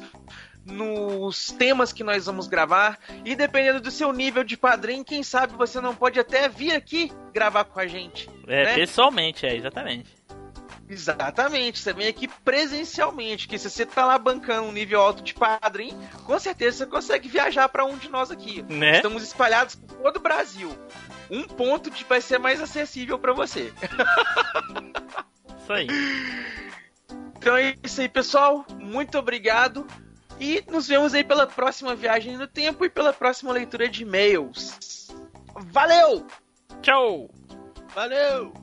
nos 0.69 1.51
temas 1.51 1.91
que 1.91 2.03
nós 2.03 2.25
vamos 2.25 2.47
gravar. 2.47 2.97
E 3.25 3.35
dependendo 3.35 3.81
do 3.81 3.91
seu 3.91 4.11
nível 4.13 4.43
de 4.43 4.55
padrinho, 4.55 5.03
quem 5.03 5.23
sabe 5.23 5.55
você 5.55 5.81
não 5.81 5.95
pode 5.95 6.19
até 6.19 6.47
vir 6.47 6.73
aqui 6.73 7.11
gravar 7.33 7.65
com 7.65 7.79
a 7.79 7.87
gente. 7.87 8.29
É, 8.47 8.65
né? 8.65 8.75
pessoalmente, 8.75 9.45
é, 9.45 9.55
exatamente. 9.55 10.19
Exatamente, 10.89 11.77
você 11.77 11.93
vem 11.93 12.07
aqui 12.07 12.27
presencialmente, 12.27 13.47
que 13.47 13.59
se 13.59 13.69
você 13.69 13.85
tá 13.85 14.05
lá 14.05 14.17
bancando 14.17 14.67
um 14.67 14.71
nível 14.71 14.99
alto 14.99 15.21
de 15.21 15.35
padrinho, 15.35 15.95
com 16.25 16.39
certeza 16.39 16.77
você 16.77 16.85
consegue 16.87 17.29
viajar 17.29 17.69
para 17.69 17.85
um 17.85 17.95
de 17.95 18.09
nós 18.09 18.31
aqui. 18.31 18.63
Né? 18.63 18.95
Estamos 18.95 19.21
espalhados 19.21 19.75
por 19.75 19.97
todo 20.01 20.17
o 20.17 20.19
Brasil. 20.19 20.75
Um 21.29 21.43
ponto 21.43 21.91
de 21.91 22.03
vai 22.05 22.21
ser 22.21 22.39
mais 22.39 22.59
acessível 22.59 23.19
para 23.19 23.33
você. 23.33 23.71
Isso 25.61 25.71
aí. 25.73 25.87
Então 27.37 27.55
é 27.55 27.75
isso 27.83 28.01
aí, 28.01 28.09
pessoal. 28.09 28.65
Muito 28.79 29.17
obrigado. 29.17 29.87
E 30.39 30.63
nos 30.71 30.87
vemos 30.87 31.13
aí 31.13 31.23
pela 31.23 31.45
próxima 31.45 31.95
viagem 31.95 32.37
no 32.37 32.47
tempo 32.47 32.85
e 32.85 32.89
pela 32.89 33.11
próxima 33.11 33.51
leitura 33.51 33.89
de 33.89 34.03
e-mails. 34.03 35.09
Valeu! 35.71 36.25
Tchau! 36.81 37.29
Valeu! 37.93 38.53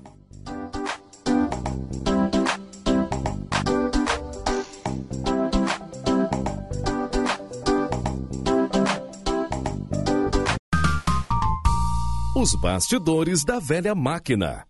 Os 12.35 12.55
bastidores 12.55 13.45
da 13.45 13.59
velha 13.59 13.95
máquina. 13.95 14.67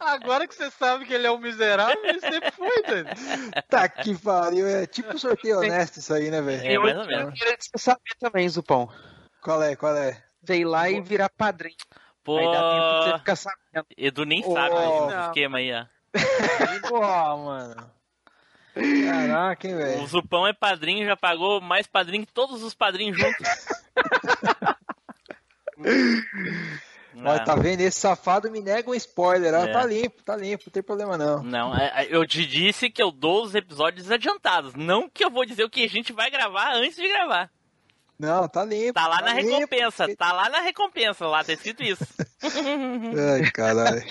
Agora 0.00 0.48
que 0.48 0.54
você 0.54 0.70
sabe 0.70 1.04
que 1.04 1.12
ele 1.12 1.26
é 1.26 1.30
um 1.30 1.38
miserável, 1.38 2.02
ele 2.02 2.20
sempre 2.20 2.50
foi, 2.52 2.82
velho. 2.82 3.08
Tá 3.68 3.86
que 3.86 4.16
pariu. 4.18 4.66
É 4.66 4.86
tipo 4.86 5.18
sorteio 5.18 5.58
honesto 5.58 5.98
isso 5.98 6.14
aí, 6.14 6.30
né, 6.30 6.40
velho? 6.40 6.66
É, 6.66 6.78
mais 6.78 6.96
ou 6.98 7.06
menos. 7.06 7.24
Eu 7.26 7.32
queria 7.32 7.56
que 7.56 7.64
você 7.64 7.78
saber 7.78 8.14
também, 8.18 8.48
Zupão. 8.48 8.88
Qual 9.42 9.62
é, 9.62 9.76
qual 9.76 9.94
é? 9.94 10.22
Sei 10.44 10.64
lá 10.64 10.88
e 10.90 11.02
virar 11.02 11.28
padrinho. 11.28 11.76
Pô, 12.24 12.38
Aí 12.38 12.44
dá 12.46 12.52
tempo 12.52 12.98
de 12.98 13.04
você 13.04 13.18
ficar 13.18 13.36
sabendo. 13.36 13.86
Edu 13.96 14.24
nem 14.24 14.42
sabe 14.42 14.74
não. 14.74 15.26
esquema 15.26 15.58
aí, 15.58 15.70
ó. 15.72 15.84
Porra, 16.88 17.36
mano. 17.36 17.90
Caraca, 18.74 19.68
hein, 19.68 19.74
O 19.74 19.78
velho. 19.78 20.06
Zupão 20.06 20.46
é 20.46 20.52
padrinho, 20.52 21.06
já 21.06 21.16
pagou 21.16 21.60
mais 21.60 21.86
padrinho 21.86 22.24
que 22.24 22.32
todos 22.32 22.62
os 22.62 22.74
padrinhos 22.74 23.18
juntos. 23.18 23.46
Ó, 27.24 27.38
tá 27.44 27.54
vendo? 27.54 27.80
Esse 27.80 28.00
safado 28.00 28.50
me 28.50 28.60
nega 28.60 28.90
um 28.90 28.94
spoiler. 28.94 29.54
Ó, 29.54 29.64
É. 29.64 29.72
Tá 29.72 29.84
limpo, 29.84 30.22
tá 30.22 30.36
limpo, 30.36 30.64
não 30.66 30.72
tem 30.72 30.82
problema 30.82 31.16
não. 31.18 31.42
Não, 31.42 31.76
é- 31.76 32.04
é- 32.04 32.08
eu 32.14 32.26
te 32.26 32.44
disse 32.46 32.88
que 32.90 33.02
eu 33.02 33.10
dou 33.10 33.42
os 33.44 33.54
episódios 33.54 34.10
adiantados. 34.10 34.74
Não 34.74 35.08
que 35.08 35.24
eu 35.24 35.30
vou 35.30 35.44
dizer 35.44 35.64
o 35.64 35.70
que 35.70 35.84
a 35.84 35.88
gente 35.88 36.12
vai 36.12 36.30
gravar 36.30 36.72
antes 36.74 36.96
de 36.96 37.08
gravar. 37.08 37.50
Não, 38.18 38.46
tá 38.48 38.64
limpo. 38.64 38.92
Tá 38.94 39.06
lá 39.08 39.20
na 39.22 39.34
limpo. 39.34 39.48
recompensa, 39.54 40.16
tá 40.16 40.32
lá 40.32 40.48
na 40.50 40.60
recompensa, 40.60 41.26
lá 41.26 41.42
tá 41.42 41.52
escrito 41.54 41.82
isso. 41.82 42.04
Ai, 43.42 43.50
caralho. 43.50 44.02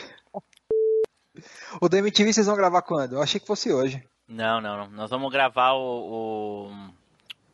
O 1.79 1.87
da 1.87 1.97
MTV 1.99 2.33
vocês 2.33 2.47
vão 2.47 2.55
gravar 2.55 2.81
quando? 2.81 3.13
Eu 3.13 3.21
achei 3.21 3.39
que 3.39 3.47
fosse 3.47 3.71
hoje. 3.71 4.03
Não, 4.27 4.59
não, 4.59 4.77
não. 4.77 4.89
Nós 4.89 5.09
vamos 5.09 5.31
gravar 5.31 5.73
o. 5.73 6.71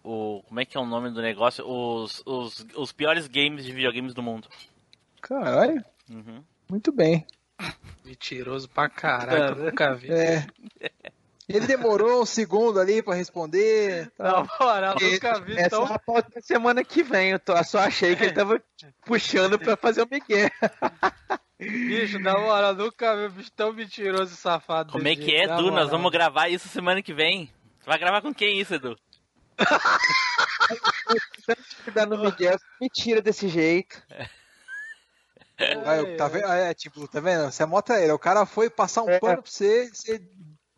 o, 0.04 0.10
o- 0.38 0.44
como 0.48 0.60
é 0.60 0.66
que 0.66 0.78
é 0.78 0.80
o 0.80 0.86
nome 0.86 1.10
do 1.12 1.22
negócio? 1.22 1.66
Os, 1.68 2.22
os, 2.26 2.66
os 2.76 2.92
piores 2.92 3.28
games 3.28 3.66
de 3.66 3.72
videogames 3.74 4.14
do 4.14 4.24
mundo. 4.24 4.48
Caralho, 5.28 5.84
Uhum. 6.10 6.44
muito 6.70 6.92
bem. 6.92 7.26
Mentiroso 8.04 8.70
pra 8.70 8.88
caralho, 8.88 9.58
eu 9.60 9.66
nunca 9.66 9.96
vi. 9.96 10.12
É. 10.12 10.46
Ele 11.48 11.66
demorou 11.68 12.22
um 12.22 12.26
segundo 12.26 12.80
ali 12.80 13.02
pra 13.04 13.14
responder. 13.16 14.12
Na 14.20 14.44
Tá. 14.44 14.48
moral, 14.60 14.96
nunca 15.00 15.40
vi 15.42 15.58
Essa 15.58 15.70
tão 15.72 15.88
é 15.88 15.94
a 15.94 16.00
pauta 16.00 16.30
da 16.36 16.42
semana 16.42 16.84
que 16.84 17.02
vem. 17.04 17.32
Eu 17.32 17.40
tô- 17.40 17.62
só 17.64 17.80
achei 17.80 18.16
que 18.16 18.24
ele 18.24 18.34
tava 18.34 18.62
puxando 19.06 19.58
pra 19.58 19.76
fazer 19.78 20.04
o 20.04 20.08
Miguel. 20.12 20.50
Bicho, 21.60 22.20
na 22.20 22.34
moral, 22.34 22.76
nunca 22.76 23.16
vi 23.16 23.28
um 23.28 23.32
bicho 23.38 23.52
tão 23.52 23.72
mentiroso 23.74 24.34
e 24.34 24.38
safado. 24.38 24.92
Como 24.92 25.08
é 25.08 25.16
que 25.16 25.24
jeito, 25.24 25.52
é, 25.52 25.54
Edu? 25.56 25.72
Nós 25.72 25.90
vamos 25.90 26.12
gravar 26.12 26.50
isso 26.50 26.68
semana 26.68 27.02
que 27.02 27.14
vem. 27.14 27.50
Você 27.80 27.90
vai 27.90 27.98
gravar 28.00 28.22
com 28.22 28.34
quem 28.34 28.60
isso, 28.60 28.74
Edu? 28.76 28.98
Dando 31.94 32.18
no 32.18 32.24
Miguel, 32.26 32.58
me 32.82 32.90
tira 32.90 33.22
desse 33.22 33.48
jeito. 33.48 34.02
Aí, 35.58 36.18
tá 36.18 36.28
vendo? 36.28 36.48
É, 36.52 36.74
tipo, 36.74 37.08
tá 37.08 37.20
vendo? 37.20 37.52
Você 37.52 37.64
é 37.64 37.66
mó 37.66 37.82
traíra. 37.82 38.14
O 38.14 38.20
cara 38.20 38.46
foi 38.46 38.70
passar 38.70 39.04
um 39.04 39.10
É. 39.10 39.20
pano 39.20 39.42
pra 39.42 39.52
você, 39.52 39.90
você. 39.94 40.22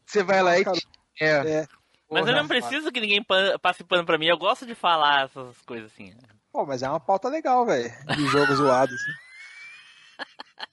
Você 0.06 0.24
vai 0.24 0.42
lá 0.44 0.58
e. 0.60 0.64
Cara, 0.66 0.78
É. 1.20 1.30
É. 1.30 1.68
Mas 2.10 2.22
Porra, 2.22 2.32
eu 2.32 2.36
não 2.38 2.48
preciso 2.48 2.92
que 2.92 3.02
ninguém 3.02 3.22
pa- 3.24 3.58
passe 3.62 3.84
pano 3.84 4.06
pra 4.06 4.18
mim. 4.18 4.28
Eu 4.28 4.38
gosto 4.38 4.66
de 4.66 4.76
falar 4.76 5.26
essas 5.26 5.62
coisas 5.64 5.92
assim. 5.92 6.14
Pô, 6.52 6.66
mas 6.66 6.82
é 6.82 6.90
uma 6.90 7.00
pauta 7.00 7.28
legal, 7.28 7.66
velho. 7.66 7.92
De 8.16 8.28
jogo 8.28 8.56
zoado. 8.56 8.94
Assim. 8.94 10.18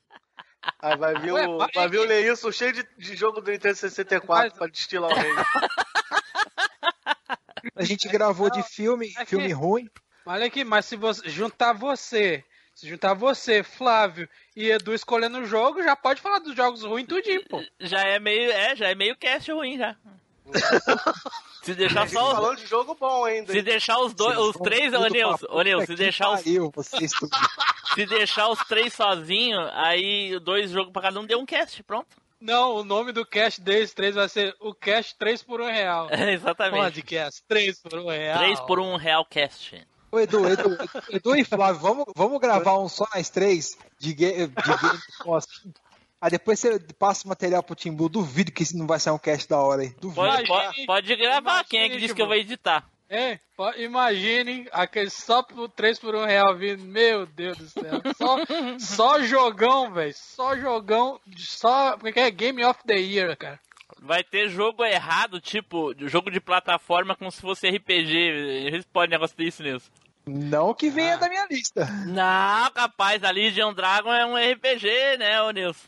Aí 0.80 0.96
vai 0.96 1.18
vir 1.18 1.32
Ué, 1.32 1.48
o, 1.48 1.58
vai- 1.58 1.68
vai 1.74 1.88
vir 1.88 1.98
o 1.98 2.04
Leilson 2.04 2.52
cheio 2.52 2.72
de, 2.72 2.86
de 2.98 3.16
jogo 3.16 3.40
do 3.40 3.50
Nintendo 3.50 3.74
64 3.74 4.50
Mas- 4.50 4.58
pra 4.58 4.66
destilar 4.66 5.10
o 5.10 5.14
rei. 5.14 5.32
A 7.76 7.82
gente 7.82 8.08
gravou 8.08 8.50
de 8.50 8.62
filme, 8.62 9.08
é 9.16 9.20
que- 9.24 9.26
filme 9.26 9.50
ruim. 9.52 9.88
Olha 10.26 10.46
aqui, 10.46 10.64
mas 10.64 10.86
se 10.86 10.96
você 10.96 11.28
juntar 11.28 11.72
você, 11.72 12.44
se 12.74 12.88
juntar 12.88 13.14
você, 13.14 13.62
Flávio 13.62 14.28
e 14.56 14.70
Edu 14.70 14.92
escolhendo 14.92 15.38
o 15.38 15.46
jogo, 15.46 15.82
já 15.82 15.94
pode 15.94 16.20
falar 16.20 16.40
dos 16.40 16.56
jogos 16.56 16.82
ruins 16.82 17.06
tudinho, 17.06 17.42
pô. 17.48 17.62
Já 17.78 18.02
é 18.02 18.18
meio, 18.18 18.50
é, 18.50 18.74
já 18.74 18.88
é 18.88 18.94
meio 18.94 19.16
cast 19.16 19.50
ruim 19.52 19.78
já. 19.78 19.96
Se 21.62 21.74
deixar 21.74 22.06
só 22.10 22.28
os... 22.28 22.34
falando 22.34 22.58
de 22.58 22.66
jogo 22.66 22.94
bom 22.94 23.24
ainda. 23.24 23.50
Se 23.50 23.62
deixar 23.62 23.98
os 23.98 24.12
dois, 24.12 24.36
os 24.36 24.56
três, 24.56 24.92
ô 24.92 25.06
Nilson, 25.06 25.46
ô 25.48 25.62
Nilson, 25.62 25.86
se 25.86 25.94
deixar 25.94 26.30
os. 26.32 26.42
Vocês. 26.74 27.10
Se 27.94 28.04
deixar 28.04 28.48
os 28.48 28.58
três 28.66 28.92
sozinhos, 28.92 29.70
aí 29.72 30.38
dois 30.40 30.70
jogos 30.70 30.92
pra 30.92 31.00
cada 31.00 31.18
um 31.18 31.24
deu 31.24 31.38
um 31.38 31.46
cast, 31.46 31.82
pronto. 31.84 32.16
Não, 32.40 32.74
o 32.74 32.84
nome 32.84 33.12
do 33.12 33.24
cast 33.24 33.58
deles 33.60 33.94
três 33.94 34.14
vai 34.14 34.28
ser 34.28 34.54
o 34.60 34.74
cast 34.74 35.16
3 35.16 35.42
por 35.42 35.62
1 35.62 35.64
real. 35.64 36.08
É, 36.12 36.32
exatamente. 36.32 36.82
Podcast 36.82 37.42
3 37.48 37.80
por 37.80 37.98
1 38.00 38.06
real. 38.08 38.38
3 38.38 38.60
por 38.60 38.78
1 38.78 38.96
real 38.96 39.24
cast. 39.24 39.86
Ô, 40.14 40.20
Edu, 40.20 40.48
Edu, 40.48 40.78
Edu 41.10 41.34
e 41.34 41.44
Flávio, 41.44 41.80
vamos, 41.80 42.04
vamos 42.14 42.40
gravar 42.40 42.78
um 42.78 42.88
só 42.88 43.04
nós 43.12 43.28
três 43.30 43.76
de 43.98 44.14
game, 44.14 44.46
de 44.46 44.46
game 44.46 45.36
assim. 45.36 45.72
Aí 46.20 46.30
depois 46.30 46.60
você 46.60 46.78
passa 46.96 47.26
o 47.26 47.28
material 47.28 47.64
pro 47.64 47.74
Tim 47.74 47.92
Blue. 47.92 48.08
Duvido 48.08 48.52
que 48.52 48.62
isso 48.62 48.78
não 48.78 48.86
vai 48.86 49.00
ser 49.00 49.10
um 49.10 49.18
cast 49.18 49.48
da 49.48 49.60
hora, 49.60 49.82
hein? 49.82 49.96
Duvido. 50.00 50.24
Pode, 50.24 50.46
pode, 50.46 50.86
pode 50.86 51.16
gravar, 51.16 51.64
quem 51.64 51.80
é 51.80 51.88
que 51.88 51.96
disse 51.98 52.14
que 52.14 52.22
eu 52.22 52.28
vou 52.28 52.36
editar? 52.36 52.88
É, 53.10 53.40
imaginem 53.76 54.68
aquele 54.70 55.10
só 55.10 55.42
por 55.42 55.68
3 55.68 55.98
por 55.98 56.14
1 56.14 56.24
real 56.26 56.56
vindo. 56.56 56.84
Meu 56.84 57.26
Deus 57.26 57.58
do 57.58 57.68
céu. 57.68 58.00
Só, 58.16 58.36
só 58.78 59.22
jogão, 59.24 59.92
velho. 59.92 60.14
Só 60.14 60.56
jogão. 60.56 61.20
Só. 61.36 61.96
Porque 61.98 62.20
é 62.20 62.30
Game 62.30 62.64
of 62.64 62.78
the 62.86 62.94
Year, 62.94 63.36
cara. 63.36 63.58
Vai 64.00 64.22
ter 64.22 64.48
jogo 64.48 64.84
errado, 64.84 65.40
tipo, 65.40 65.92
jogo 66.06 66.30
de 66.30 66.40
plataforma 66.40 67.16
como 67.16 67.32
se 67.32 67.40
fosse 67.40 67.68
RPG. 67.68 68.16
Eles 68.16 68.84
podem 68.86 69.10
negócio 69.10 69.36
disso, 69.36 69.62
Nilson. 69.62 69.90
Não 70.26 70.72
que 70.72 70.88
venha 70.88 71.14
ah. 71.14 71.18
da 71.18 71.28
minha 71.28 71.46
lista. 71.50 71.84
Não, 72.06 72.70
capaz, 72.70 73.22
a 73.22 73.30
Legion 73.30 73.74
Dragon 73.74 74.12
é 74.12 74.24
um 74.24 74.36
RPG, 74.36 75.18
né, 75.18 75.42
ô 75.42 75.50
Nilson? 75.50 75.86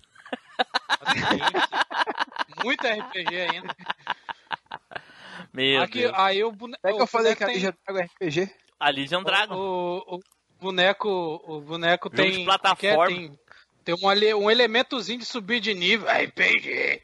Muito 2.65 2.87
RPG 2.87 3.37
ainda. 3.37 3.77
Meu 5.53 5.83
Aqui, 5.83 6.01
Deus. 6.01 6.13
Aí 6.17 6.45
o 6.45 6.53
boneco. 6.53 6.87
É 6.87 6.93
que 6.93 7.01
eu 7.01 7.07
falei 7.07 7.35
que 7.35 7.45
a 7.45 7.47
Legion 7.47 7.73
Dragon 7.85 8.01
é 8.01 8.05
RPG? 8.05 8.51
A 8.79 8.91
Legion 8.91 9.23
Dragon. 9.23 9.55
O, 9.55 10.17
o, 10.17 10.17
o 10.17 10.21
boneco, 10.61 11.09
o 11.47 11.61
boneco 11.61 12.09
Jogo 12.09 12.17
tem. 12.17 12.39
de 12.39 12.45
plataforma. 12.45 13.05
é, 13.05 13.07
tem, 13.07 13.39
tem 13.85 13.95
um, 13.95 14.45
um 14.45 14.51
elementozinho 14.51 15.19
de 15.19 15.25
subir 15.25 15.61
de 15.61 15.73
nível. 15.73 16.09
RPG. 16.09 17.01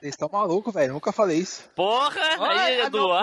Vocês 0.00 0.14
estão 0.14 0.28
malucos, 0.30 0.74
velho. 0.74 0.94
Nunca 0.94 1.12
falei 1.12 1.38
isso. 1.38 1.68
Porra! 1.76 2.20
Aí, 2.20 2.38
Olha, 2.38 2.86
Edu, 2.86 3.06
ó. 3.06 3.22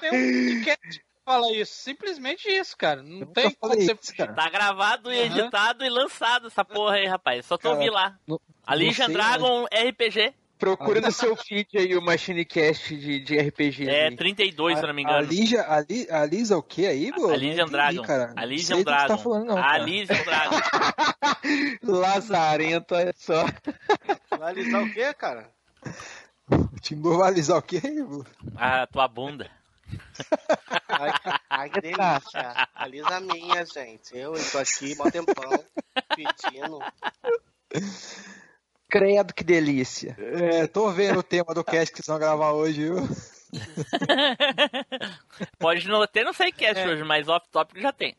Tem 0.00 0.10
um 0.10 0.52
podcast 0.52 0.88
que 0.98 1.04
fala 1.24 1.52
isso. 1.52 1.72
Simplesmente 1.74 2.48
isso, 2.48 2.76
cara. 2.76 3.02
Não 3.02 3.20
Nunca 3.20 3.32
tem 3.40 3.50
como 3.52 3.74
você. 3.74 3.92
isso, 4.00 4.16
cara. 4.16 4.32
Tá 4.32 4.48
gravado 4.50 5.12
e 5.12 5.18
editado 5.20 5.84
e 5.84 5.88
lançado 5.88 6.46
essa 6.48 6.64
porra 6.64 6.96
aí, 6.96 7.06
rapaz. 7.06 7.46
Só 7.46 7.56
tu 7.56 7.62
Cara, 7.62 7.74
ouvir 7.76 7.90
lá. 7.90 8.16
não- 8.26 8.40
A 8.66 8.74
Legion 8.74 9.06
sei, 9.06 9.14
Dragon 9.14 9.64
RPG. 9.66 10.34
Procura 10.58 11.00
no 11.00 11.10
seu 11.10 11.34
feed 11.36 11.68
aí 11.78 11.96
o 11.96 12.02
Machinecast 12.02 12.94
de, 12.94 13.20
de 13.20 13.38
RPG. 13.38 13.88
É 13.88 14.08
aí. 14.08 14.16
32, 14.16 14.76
se 14.78 14.84
eu 14.84 14.88
não 14.88 14.94
me 14.94 15.06
A 15.06 15.08
engano. 15.08 15.26
Lígia, 15.26 15.62
a, 15.66 15.80
Li, 15.80 16.06
a 16.10 16.26
Lisa 16.26 16.58
o 16.58 16.62
que 16.62 16.86
aí, 16.86 17.10
Blue? 17.10 17.30
A 17.32 17.36
Legion 17.36 17.66
Dragon. 17.66 18.02
Cara. 18.02 18.34
A 18.36 18.44
do 18.44 18.54
que 18.54 18.84
Dragon. 18.84 19.06
tá 19.08 19.16
falando, 19.16 19.46
não. 19.46 19.56
a. 19.56 19.76
Legion 19.78 20.22
Dragon. 20.22 20.56
Lazarento, 21.82 22.94
olha 22.94 23.14
só. 23.16 23.46
Vai 24.38 24.50
alisar 24.50 24.82
o 24.82 24.92
quê, 24.92 25.14
cara? 25.14 25.50
Blue 26.96 27.16
vai 27.18 27.28
alisar 27.28 27.56
o 27.58 27.62
quê, 27.62 27.80
Blue? 27.80 28.26
A 28.56 28.86
tua 28.86 29.08
bunda. 29.08 29.50
Ai, 30.88 31.12
ai, 31.48 31.70
que 31.70 31.80
delícia. 31.80 32.68
Alisa 32.74 33.16
a 33.16 33.20
minha, 33.20 33.64
gente. 33.64 34.16
Eu 34.16 34.32
tô 34.50 34.58
aqui, 34.58 34.94
mó 34.96 35.10
tempão, 35.10 35.64
pedindo. 36.14 36.78
Credo, 38.88 39.32
que 39.32 39.44
delícia. 39.44 40.16
É, 40.18 40.66
tô 40.66 40.90
vendo 40.90 41.20
o 41.20 41.22
tema 41.22 41.54
do 41.54 41.64
cast 41.64 41.92
que 41.92 41.98
vocês 41.98 42.06
vão 42.08 42.18
gravar 42.18 42.52
hoje, 42.52 42.82
viu? 42.82 42.96
Pode 45.58 45.88
não 45.88 46.06
ter, 46.06 46.24
não 46.24 46.32
sei 46.32 46.52
cast 46.52 46.82
É. 46.82 46.88
hoje, 46.88 47.04
mas 47.04 47.28
off-topic 47.28 47.80
já 47.80 47.92
tem. 47.92 48.16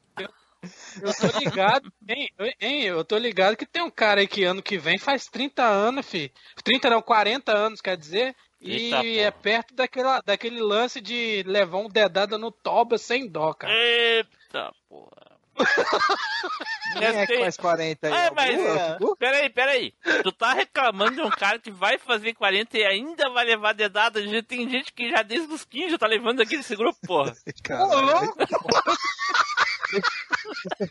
Eu 1.02 1.12
tô 1.14 1.40
ligado, 1.40 1.92
hein, 2.08 2.30
hein, 2.60 2.84
eu 2.84 3.04
tô 3.04 3.18
ligado 3.18 3.58
que 3.58 3.66
tem 3.66 3.82
um 3.82 3.90
cara 3.90 4.22
aí 4.22 4.28
que 4.28 4.44
ano 4.44 4.62
que 4.62 4.78
vem 4.78 5.00
faz 5.00 5.26
30 5.26 5.64
anos, 5.64 6.06
fi. 6.06 6.32
30 6.64 6.90
não, 6.90 7.02
40 7.02 7.52
anos, 7.52 7.82
quer 7.82 7.98
dizer. 7.98 8.36
E 8.62 8.74
Eita, 8.94 8.98
é 8.98 9.32
porra. 9.32 9.42
perto 9.42 9.74
daquela, 9.74 10.22
daquele 10.22 10.62
lance 10.62 11.02
de 11.02 11.44
levar 11.48 11.78
um 11.80 11.90
dedada 11.90 12.38
no 12.38 12.52
toba 12.52 12.98
sem 12.98 13.28
dó, 13.28 13.54
cara. 13.54 13.74
Eita, 13.74 14.72
porra. 14.88 15.32
Quem 16.94 17.04
é 17.08 17.28
que 17.28 17.40
faz 17.40 17.58
40 17.58 18.08
aí? 18.08 18.14
É, 18.14 18.26
É 18.26 18.30
o 18.32 18.36
mas. 18.36 18.60
É? 18.60 18.98
Peraí, 19.18 19.50
peraí. 19.50 19.94
Tu 20.24 20.32
tá 20.32 20.54
reclamando 20.54 21.16
de 21.16 21.22
um 21.22 21.30
cara 21.30 21.60
que 21.60 21.72
vai 21.72 21.98
fazer 21.98 22.34
40 22.34 22.78
e 22.78 22.86
ainda 22.86 23.30
vai 23.30 23.46
levar 23.46 23.74
dedada. 23.74 24.26
Já 24.26 24.44
Tem 24.44 24.70
gente 24.70 24.92
que 24.94 25.10
já 25.10 25.22
desde 25.24 25.52
os 25.54 25.64
15 25.66 25.92
já 25.92 25.98
tá 25.98 26.08
levando 26.08 26.42
aqui 26.42 26.58
nesse 26.58 26.76
grupo, 26.76 27.00
porra. 27.06 27.34
Caralho, 27.64 28.34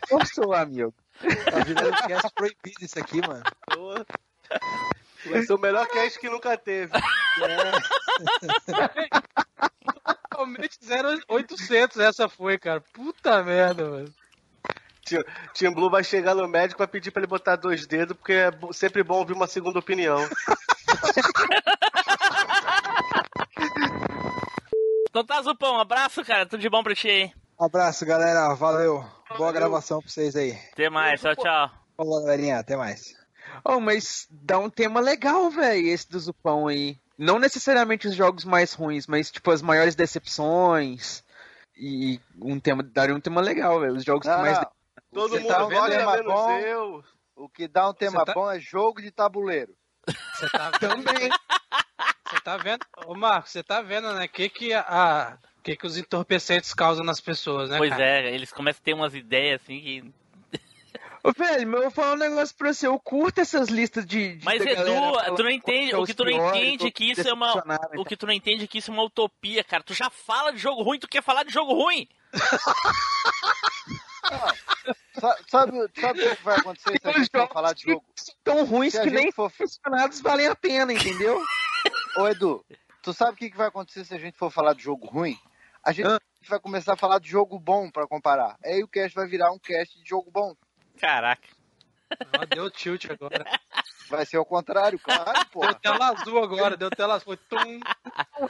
Forçou, 0.07 0.53
amigo. 0.53 0.93
tá 1.19 1.59
virando 1.65 1.97
cast 2.07 2.31
proibido 2.33 2.83
isso 2.83 2.99
aqui, 2.99 3.21
mano. 3.21 3.43
Pô. 3.67 3.93
Vai 5.29 5.41
ser 5.43 5.53
o 5.53 5.57
melhor 5.57 5.85
cast 5.87 6.19
que 6.19 6.29
nunca 6.29 6.57
teve. 6.57 6.91
Totalmente 10.29 10.77
0800 11.29 11.97
essa 11.99 12.27
foi, 12.29 12.57
cara. 12.57 12.81
Puta 12.93 13.43
merda, 13.43 13.89
mano. 13.89 14.13
Tim- 15.05 15.23
Tim 15.53 15.71
Blue 15.71 15.89
vai 15.89 16.03
chegar 16.03 16.33
no 16.35 16.47
médico 16.47 16.77
vai 16.79 16.87
pedir 16.87 17.11
pra 17.11 17.21
ele 17.21 17.27
botar 17.27 17.55
dois 17.55 17.85
dedos, 17.87 18.15
porque 18.15 18.33
é 18.33 18.51
sempre 18.71 19.03
bom 19.03 19.15
ouvir 19.19 19.33
uma 19.33 19.47
segunda 19.47 19.79
opinião. 19.79 20.17
Então 25.09 25.25
tá, 25.25 25.41
Zupão, 25.41 25.75
um 25.75 25.79
abraço, 25.79 26.23
cara. 26.23 26.45
Tudo 26.45 26.61
de 26.61 26.69
bom 26.69 26.81
pra 26.81 26.95
ti 26.95 27.09
aí. 27.09 27.31
Abraço, 27.59 28.05
galera. 28.05 28.53
Valeu. 28.55 29.03
Boa 29.37 29.51
gravação 29.51 29.99
pra 29.99 30.09
vocês 30.09 30.35
aí. 30.37 30.57
Até 30.71 30.89
mais, 30.89 31.19
tchau, 31.21 31.35
tchau. 31.35 31.69
Falou, 31.97 32.21
galerinha. 32.23 32.59
Até 32.59 32.77
mais. 32.77 33.13
Oh, 33.63 33.79
mas 33.79 34.27
dá 34.29 34.57
um 34.59 34.69
tema 34.69 34.99
legal, 34.99 35.49
velho, 35.49 35.87
esse 35.87 36.09
do 36.09 36.19
Zupão 36.19 36.67
aí. 36.67 36.97
Não 37.17 37.37
necessariamente 37.37 38.07
os 38.07 38.15
jogos 38.15 38.43
mais 38.45 38.73
ruins, 38.73 39.05
mas 39.07 39.29
tipo 39.31 39.51
as 39.51 39.61
maiores 39.61 39.95
decepções. 39.95 41.23
E 41.77 42.19
um 42.41 42.59
tema, 42.59 42.83
daria 42.83 43.15
um 43.15 43.19
tema 43.19 43.41
legal, 43.41 43.79
velho. 43.79 43.95
Os 43.95 44.03
jogos 44.03 44.27
Não, 44.27 44.35
que 44.35 44.41
mais. 44.41 44.57
não. 44.57 44.71
Todo 45.13 45.35
mundo 45.39 45.47
dá 45.47 45.65
um 45.65 45.69
tema 45.69 46.11
menos 46.13 46.25
bom, 46.33 46.51
eu. 46.59 47.03
O 47.35 47.49
que 47.49 47.67
dá 47.67 47.89
um 47.89 47.93
tema 47.93 48.23
tá- 48.25 48.33
bom 48.33 48.49
é 48.51 48.59
jogo 48.59 49.01
de 49.01 49.11
tabuleiro. 49.11 49.73
Você 50.35 50.49
tá 50.49 50.71
também. 50.79 51.29
Você 52.29 52.39
tá 52.43 52.57
vendo? 52.57 52.85
Ô, 53.05 53.13
Marcos, 53.13 53.51
você 53.51 53.61
tá 53.63 53.81
vendo, 53.81 54.11
né? 54.13 54.25
O 54.25 54.29
que 54.29 54.49
que 54.49 54.73
a. 54.73 54.85
a- 54.87 55.37
que, 55.63 55.75
que 55.75 55.85
os 55.85 55.95
entorpecentes 55.95 56.73
causam 56.73 57.05
nas 57.05 57.21
pessoas, 57.21 57.69
né? 57.69 57.77
Pois 57.77 57.91
cara? 57.91 58.03
é, 58.03 58.33
eles 58.33 58.51
começam 58.51 58.79
a 58.81 58.83
ter 58.83 58.93
umas 58.93 59.13
ideias 59.13 59.61
assim 59.61 59.79
que. 59.79 60.13
Ô, 61.23 61.31
velho, 61.31 61.67
mas 61.67 61.75
eu 61.75 61.81
vou 61.83 61.91
falar 61.91 62.13
um 62.13 62.17
negócio 62.17 62.55
pra 62.55 62.73
você. 62.73 62.87
Eu 62.87 62.99
curto 62.99 63.39
essas 63.39 63.69
listas 63.69 64.05
de. 64.05 64.35
de 64.37 64.45
Mas 64.45 64.61
Edu, 64.65 65.35
tu 65.35 65.43
não 65.43 65.49
entende, 65.51 65.95
o 65.95 66.03
é 66.03 66.05
que 66.07 66.13
tu 66.13 66.23
não 66.23 66.31
entende 66.31 66.77
qual 66.79 66.91
que 66.91 67.11
isso 67.11 67.27
é 67.27 67.33
uma. 67.33 67.63
O 67.97 68.05
que 68.05 68.17
tu 68.17 68.25
não 68.25 68.33
entende 68.33 68.63
é 68.63 68.67
que 68.67 68.77
isso 68.79 68.89
é 68.91 68.93
uma 68.93 69.03
utopia, 69.03 69.63
cara. 69.63 69.83
Tu 69.83 69.93
já 69.93 70.09
fala 70.09 70.51
de 70.51 70.57
jogo 70.57 70.81
ruim, 70.81 70.99
tu 70.99 71.07
quer 71.07 71.21
falar 71.21 71.43
de 71.43 71.53
jogo 71.53 71.73
ruim. 71.73 72.07
Sa- 75.19 75.37
Sabe, 75.49 75.89
sabe 75.99 76.25
o 76.27 76.35
que 76.35 76.43
vai 76.43 76.57
acontecer 76.57 76.99
se 76.99 77.07
a 77.07 77.11
gente 77.11 77.29
for 77.29 77.47
falar 77.49 77.73
de 77.73 77.83
jogo? 77.83 78.03
tão 78.43 78.65
ruins 78.65 78.97
que 78.97 79.09
nem 79.11 79.31
for- 79.31 79.51
funcionados 79.51 80.21
valem 80.21 80.47
a 80.47 80.55
pena, 80.55 80.91
entendeu? 80.93 81.39
Ô 82.17 82.27
Edu, 82.27 82.65
tu 83.03 83.13
sabe 83.13 83.33
o 83.33 83.35
que 83.35 83.49
que 83.51 83.57
vai 83.57 83.67
acontecer 83.67 84.05
se 84.05 84.13
a 84.15 84.17
gente 84.17 84.37
for 84.37 84.49
falar 84.49 84.73
de 84.73 84.81
jogo 84.83 85.05
ruim? 85.07 85.37
A 85.83 85.91
gente 85.91 86.07
Ah. 86.07 86.19
vai 86.49 86.59
começar 86.59 86.93
a 86.93 86.97
falar 86.97 87.19
de 87.19 87.29
jogo 87.29 87.59
bom 87.59 87.91
pra 87.91 88.07
comparar. 88.07 88.57
Aí 88.63 88.81
o 88.83 88.87
cast 88.87 89.13
vai 89.15 89.27
virar 89.27 89.51
um 89.51 89.59
cast 89.59 90.01
de 90.01 90.09
jogo 90.09 90.31
bom. 90.31 90.55
Caraca. 91.01 91.47
Ó, 92.39 92.45
deu 92.45 92.69
tilt 92.69 93.09
agora. 93.09 93.43
Vai 94.09 94.25
ser 94.25 94.37
o 94.37 94.45
contrário, 94.45 94.99
claro, 94.99 95.45
pô. 95.51 95.61
Deu 95.61 95.75
tela 95.75 96.09
azul 96.09 96.43
agora, 96.43 96.77
deu 96.77 96.89
tela 96.89 97.15
azul. 97.15 97.25
Foi 97.25 97.37
tum. 97.37 97.79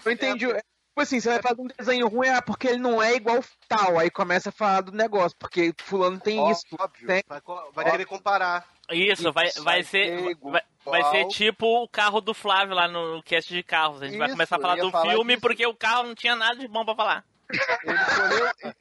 Eu 0.05 0.11
entendi. 0.11 0.51
É, 0.51 0.61
Tipo 0.91 1.01
assim, 1.03 1.21
você 1.21 1.29
vai 1.29 1.41
fazer 1.41 1.61
um 1.61 1.67
desenho 1.67 2.07
ruim, 2.09 2.27
ah, 2.27 2.41
porque 2.41 2.67
ele 2.67 2.77
não 2.79 3.01
é 3.01 3.15
igual 3.15 3.41
tal. 3.69 3.97
Aí 3.97 4.11
começa 4.11 4.49
a 4.49 4.51
falar 4.51 4.81
do 4.81 4.91
negócio, 4.91 5.37
porque 5.39 5.73
fulano 5.79 6.19
tem 6.19 6.37
Ó, 6.37 6.51
isso. 6.51 6.65
Óbvio. 6.77 7.07
Tem. 7.07 7.23
Vai, 7.29 7.41
vai 7.73 7.91
querer 7.91 8.05
comparar. 8.05 8.67
Isso, 8.91 9.31
vai, 9.31 9.49
vai 9.61 9.83
ser. 9.83 10.35
Vai, 10.41 10.61
vai 10.83 11.03
ser 11.11 11.27
tipo 11.27 11.65
o 11.65 11.87
carro 11.87 12.19
do 12.19 12.33
Flávio 12.33 12.75
lá 12.75 12.89
no 12.89 13.23
cast 13.23 13.53
de 13.53 13.63
carros. 13.63 14.01
A 14.01 14.05
gente 14.07 14.17
vai 14.17 14.27
Isso, 14.27 14.35
começar 14.35 14.57
a 14.57 14.59
falar 14.59 14.75
do 14.75 14.91
falar 14.91 15.11
filme 15.11 15.33
disso. 15.35 15.41
porque 15.41 15.65
o 15.65 15.73
carro 15.73 16.03
não 16.03 16.13
tinha 16.13 16.35
nada 16.35 16.57
de 16.57 16.67
bom 16.67 16.83
pra 16.83 16.93
falar. 16.95 17.23
Ele 17.85 18.01
escolheu, 18.01 18.51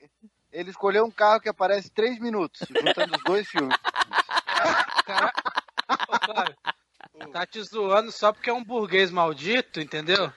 ele 0.52 0.70
escolheu 0.70 1.04
um 1.04 1.10
carro 1.10 1.40
que 1.40 1.48
aparece 1.48 1.90
três 1.90 2.18
minutos, 2.18 2.60
juntando 2.68 3.16
os 3.16 3.24
dois 3.24 3.48
filmes. 3.48 3.76
Cara, 5.06 5.32
tá 7.32 7.46
te 7.46 7.62
zoando 7.62 8.12
só 8.12 8.32
porque 8.32 8.50
é 8.50 8.52
um 8.52 8.64
burguês 8.64 9.10
maldito, 9.10 9.80
entendeu? 9.80 10.32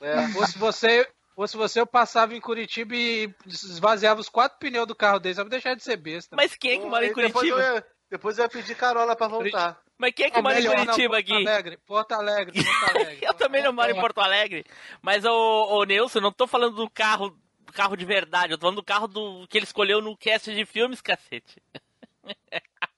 É. 0.00 0.28
Fosse 0.28 0.58
você, 0.58 1.08
fosse 1.34 1.56
você, 1.56 1.80
eu 1.80 1.86
passava 1.86 2.34
em 2.34 2.40
Curitiba 2.40 2.94
e 2.94 3.32
esvaziava 3.46 4.20
os 4.20 4.28
quatro 4.28 4.58
pneus 4.58 4.86
do 4.86 4.94
carro 4.94 5.18
dele, 5.18 5.34
só 5.34 5.42
pra 5.42 5.50
deixar 5.50 5.74
de 5.74 5.82
ser 5.82 5.96
besta. 5.96 6.36
Mas 6.36 6.54
quem 6.54 6.72
é 6.72 6.78
que 6.78 6.86
mora 6.86 7.04
em 7.04 7.08
Aí 7.08 7.14
Depois 7.14 7.48
eu, 7.48 7.54
Curitiba? 7.54 7.74
ia, 7.76 7.86
depois 8.10 8.38
eu 8.38 8.44
ia 8.44 8.48
pedir 8.48 8.74
carona 8.74 9.14
pra 9.14 9.28
voltar. 9.28 9.78
Mas 9.96 10.12
quem 10.14 10.26
é 10.26 10.30
que 10.30 10.42
mora 10.42 10.58
em 10.58 10.62
melhor, 10.62 10.76
não, 10.76 10.84
Curitiba 10.86 11.14
Porto 11.14 11.32
aqui? 11.32 11.48
Alegre, 11.48 11.78
Porto 11.86 12.12
Alegre, 12.12 12.64
Porto 12.64 12.90
Alegre. 12.96 13.18
Eu 13.22 13.34
também 13.34 13.62
não 13.62 13.72
moro 13.72 13.90
em 13.90 14.00
Porto 14.00 14.20
Alegre. 14.20 14.64
Mas, 15.00 15.24
ô, 15.24 15.68
ô 15.70 15.84
Nilson, 15.84 16.20
não 16.20 16.32
tô 16.32 16.46
falando 16.46 16.74
do 16.74 16.90
carro, 16.90 17.36
carro 17.74 17.96
de 17.96 18.04
verdade. 18.04 18.52
Eu 18.52 18.58
tô 18.58 18.62
falando 18.62 18.76
do 18.76 18.82
carro 18.84 19.06
do, 19.06 19.46
que 19.48 19.58
ele 19.58 19.64
escolheu 19.66 20.00
no 20.00 20.16
cast 20.16 20.54
de 20.54 20.64
filmes, 20.64 21.00
cacete. 21.00 21.60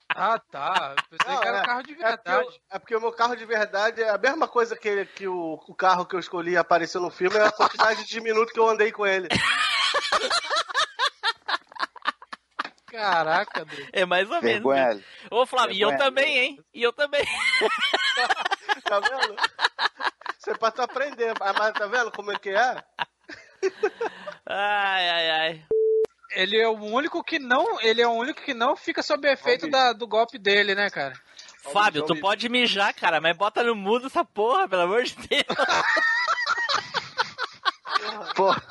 Ah, 0.09 0.39
tá. 0.39 0.95
Eu 0.97 1.19
pensei 1.19 1.35
Não, 1.35 1.41
que 1.43 1.49
era 1.49 1.59
é- 1.59 1.65
carro 1.65 1.83
de 1.83 1.93
É 1.93 1.95
porque, 1.95 2.05
verdade. 2.31 2.47
o- 2.49 2.61
é 2.71 2.79
porque 2.79 2.97
o 2.97 3.01
meu 3.01 3.13
carro 3.13 3.37
de 3.37 3.45
verdade 3.45 4.03
é 4.03 4.09
a 4.11 4.17
mesma 4.19 4.47
coisa 4.49 4.77
que, 4.77 5.05
que 5.07 5.27
o, 5.27 5.55
o 5.67 5.75
carro 5.75 6.07
que 6.07 6.15
eu 6.15 6.21
escolhi 6.21 6.57
apareceu 6.57 7.01
no 7.01 7.11
filme, 7.11 7.37
é 7.37 7.43
a 7.47 7.53
quantidade 7.53 8.05
de 8.07 8.21
minutos 8.21 8.53
que 8.53 8.59
eu 8.61 8.69
andei 8.69 8.93
com 8.93 9.07
ele. 9.07 9.29
Caraca, 12.87 13.65
Dudu. 13.65 13.89
É 13.93 14.07
mais 14.07 14.25
ou 14.31 14.41
menos. 14.41 14.43
Vergonha. 14.43 14.95
né? 14.95 15.03
Ô, 15.31 15.45
Flávio, 15.45 15.75
e 15.77 15.81
eu 15.81 15.97
também, 15.99 16.39
hein? 16.39 16.65
E 16.73 16.83
eu 16.83 16.93
também. 16.93 17.25
Tá 18.85 19.01
vendo? 19.01 19.35
Você 20.39 20.51
é 20.53 20.71
tu 20.71 20.83
aprender, 20.83 21.35
mas 21.41 21.57
mas 21.59 21.73
tá 21.73 21.87
vendo 21.89 22.13
como 22.13 22.31
é 22.31 22.39
que 22.39 22.51
é? 22.51 22.85
Ai, 24.47 25.09
ai, 25.09 25.31
ai. 25.31 25.65
Ele 26.33 26.59
é 26.59 26.69
o 26.69 26.73
único 26.75 27.23
que 27.25 27.39
não, 27.39 27.81
ele 27.81 28.03
é 28.03 28.07
o 28.07 28.13
único 28.13 28.43
que 28.43 28.53
não 28.55 28.77
fica 28.77 29.03
sob 29.03 29.27
efeito 29.31 29.69
da- 29.71 29.93
do 29.93 30.07
golpe 30.07 30.39
dele, 30.39 30.75
né, 30.75 30.91
cara? 30.91 31.15
Fábio, 31.73 32.05
tu 32.05 32.15
pode 32.21 32.49
mijar, 32.49 32.95
cara, 32.95 33.21
mas 33.21 33.37
bota 33.37 33.63
no 33.65 33.75
mudo 33.75 34.07
essa 34.07 34.25
porra, 34.25 34.69
pelo 34.69 34.83
amor 34.83 35.03
de 35.03 35.17
Deus. 35.17 35.45
Porra, 38.37 38.63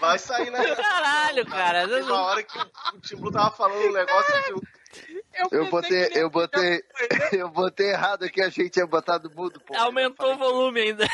Vai 0.00 0.18
sair 0.18 0.50
na 0.50 0.62
Caralho, 0.74 1.46
cara. 1.46 1.88
Teve 1.88 2.02
uma 2.02 2.20
hora 2.22 2.42
que 2.42 2.58
o 2.58 3.00
Timbu 3.00 3.30
tava 3.30 3.54
falando 3.56 3.88
um 3.88 3.92
negócio 3.92 4.34
que 4.44 4.52
eu 5.50 5.70
botei, 5.70 6.10
eu 6.14 6.28
botei, 6.30 6.82
eu 7.32 7.48
botei 7.48 7.90
errado 7.90 8.24
aqui, 8.24 8.42
achei 8.42 8.64
que 8.64 8.70
tinha 8.70 8.86
botado 8.86 9.30
mudo, 9.34 9.60
pô. 9.60 9.74
Aumentou 9.76 10.34
o 10.34 10.36
volume 10.36 10.80
ainda. 10.80 11.08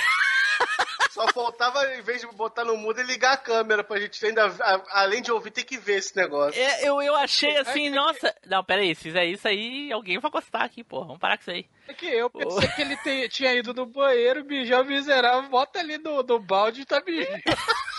Só 1.20 1.32
faltava, 1.32 1.84
em 1.94 2.02
vez 2.02 2.20
de 2.20 2.26
botar 2.28 2.64
no 2.64 2.76
mudo, 2.76 3.00
ele 3.00 3.12
ligar 3.12 3.32
a 3.32 3.36
câmera 3.36 3.82
pra 3.84 3.98
gente 4.00 4.24
ainda, 4.24 4.46
a- 4.46 4.82
além 5.02 5.20
de 5.22 5.30
ouvir, 5.32 5.50
ter 5.50 5.64
que 5.64 5.76
ver 5.76 5.98
esse 5.98 6.16
negócio. 6.16 6.60
É, 6.60 6.88
eu, 6.88 7.00
eu 7.02 7.14
achei 7.16 7.56
assim, 7.58 7.90
nossa. 7.90 8.34
Não, 8.46 8.64
pera 8.64 8.80
aí, 8.82 8.94
se 8.94 9.02
fizer 9.02 9.24
isso 9.26 9.46
aí, 9.46 9.92
alguém 9.92 10.18
vai 10.18 10.30
gostar 10.30 10.62
aqui, 10.64 10.82
porra. 10.82 11.06
Vamos 11.06 11.20
parar 11.20 11.36
com 11.36 11.42
isso 11.42 11.50
aí. 11.50 11.66
É 11.88 11.94
que 11.94 12.06
eu 12.06 12.30
pensei 12.30 12.68
que 12.68 12.82
ele 12.82 12.96
te- 12.98 13.28
tinha 13.28 13.52
ido 13.54 13.74
no 13.74 13.86
banheiro, 13.86 14.44
mijou 14.44 14.84
miserável, 14.84 15.48
bota 15.50 15.78
ali 15.80 15.98
no, 15.98 16.22
no 16.22 16.38
balde 16.38 16.82
e 16.82 16.84
tá 16.86 17.02
mijando. 17.04 17.40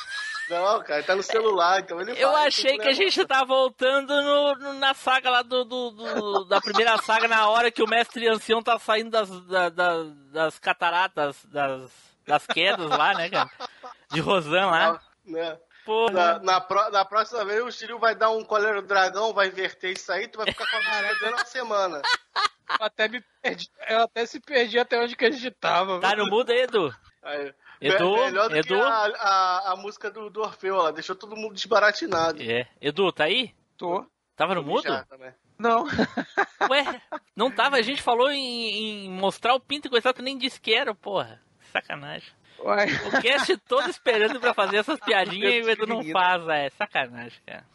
Não, 0.49 0.83
cara, 0.83 1.01
tá 1.01 1.15
no 1.15 1.23
celular, 1.23 1.79
então 1.79 2.01
ele 2.01 2.11
Eu 2.21 2.29
vai, 2.33 2.47
achei 2.47 2.77
que 2.77 2.87
a 2.89 2.91
gente 2.91 3.25
tá 3.25 3.41
voltando 3.45 4.13
no, 4.21 4.53
no- 4.55 4.73
na 4.73 4.93
saga 4.93 5.29
lá 5.29 5.41
do, 5.43 5.63
do- 5.63 5.91
do- 5.91 6.43
da 6.43 6.59
primeira 6.59 6.97
saga, 6.97 7.25
na 7.25 7.47
hora 7.47 7.71
que 7.71 7.81
o 7.81 7.87
mestre 7.87 8.27
ancião 8.27 8.61
tá 8.61 8.77
saindo 8.77 9.11
das, 9.11 9.29
da- 9.45 9.69
da- 9.69 10.03
das 10.33 10.59
cataratas, 10.59 11.37
das, 11.45 11.89
das 12.25 12.45
quedas 12.47 12.89
lá, 12.89 13.13
né, 13.13 13.29
cara? 13.29 13.49
De 14.11 14.19
Rosan 14.19 14.65
lá. 14.67 15.01
Né? 15.25 15.57
Porra. 15.85 16.11
Na, 16.13 16.39
na, 16.39 16.61
pró- 16.61 16.89
na 16.91 17.03
próxima 17.05 17.43
vez 17.43 17.63
o 17.63 17.71
Shiryu 17.71 17.97
vai 17.99 18.13
dar 18.15 18.29
um 18.29 18.43
colher 18.43 18.75
do 18.75 18.87
dragão, 18.87 19.33
vai 19.33 19.47
inverter 19.47 19.91
isso 19.93 20.11
aí, 20.11 20.27
tu 20.27 20.37
vai 20.37 20.45
ficar 20.47 20.69
com 20.69 20.77
a 20.77 20.81
cara 20.83 21.07
dentro 21.09 21.29
uma 21.29 21.45
semana. 21.45 22.01
Eu 22.79 22.85
até 22.85 23.07
me 23.07 23.21
perdi, 23.41 23.67
eu 23.89 23.99
até 24.01 24.25
se 24.25 24.39
perdi 24.39 24.79
até 24.79 24.99
onde 25.01 25.15
que 25.15 25.25
a 25.25 25.31
gente 25.31 25.51
tava. 25.51 25.99
Tá 25.99 26.15
no 26.15 26.27
mudo 26.27 26.51
aí, 26.51 26.61
Edu? 26.61 26.95
Aí, 27.23 27.53
Edu, 27.81 28.11
me- 28.15 28.21
melhor 28.25 28.49
do 28.49 28.55
Edu? 28.57 28.67
que 28.67 28.81
a, 28.81 29.05
a, 29.19 29.71
a 29.71 29.75
música 29.75 30.09
do, 30.11 30.29
do 30.29 30.41
Orfeu, 30.41 30.75
ela 30.75 30.93
deixou 30.93 31.15
todo 31.15 31.35
mundo 31.35 31.55
desbaratinado. 31.55 32.41
É. 32.41 32.67
Edu, 32.79 33.11
tá 33.11 33.23
aí? 33.25 33.53
Tô. 33.75 34.05
Tava 34.35 34.55
no 34.55 34.63
mudo? 34.63 34.87
Não. 35.57 35.85
Ué, 36.69 37.01
não 37.35 37.51
tava. 37.51 37.75
A 37.77 37.81
gente 37.81 38.01
falou 38.01 38.31
em, 38.31 39.05
em 39.05 39.09
mostrar 39.09 39.53
o 39.53 39.59
pinto 39.59 39.87
e 39.87 39.89
coisa, 39.91 40.13
tu 40.13 40.21
nem 40.21 40.37
disse 40.37 40.59
que 40.61 40.73
era, 40.73 40.95
porra. 40.95 41.41
Sacanagem. 41.71 42.29
Ué. 42.59 42.85
O 43.07 43.21
cast 43.21 43.57
todo 43.67 43.89
esperando 43.89 44.39
pra 44.39 44.53
fazer 44.53 44.77
essas 44.77 44.99
piadinhas 45.01 45.53
e 45.53 45.61
o 45.61 45.69
Edu 45.69 45.87
não 45.87 46.03
faz, 46.05 46.47
é. 46.49 46.69
Sacanagem, 46.71 47.39
cara. 47.45 47.65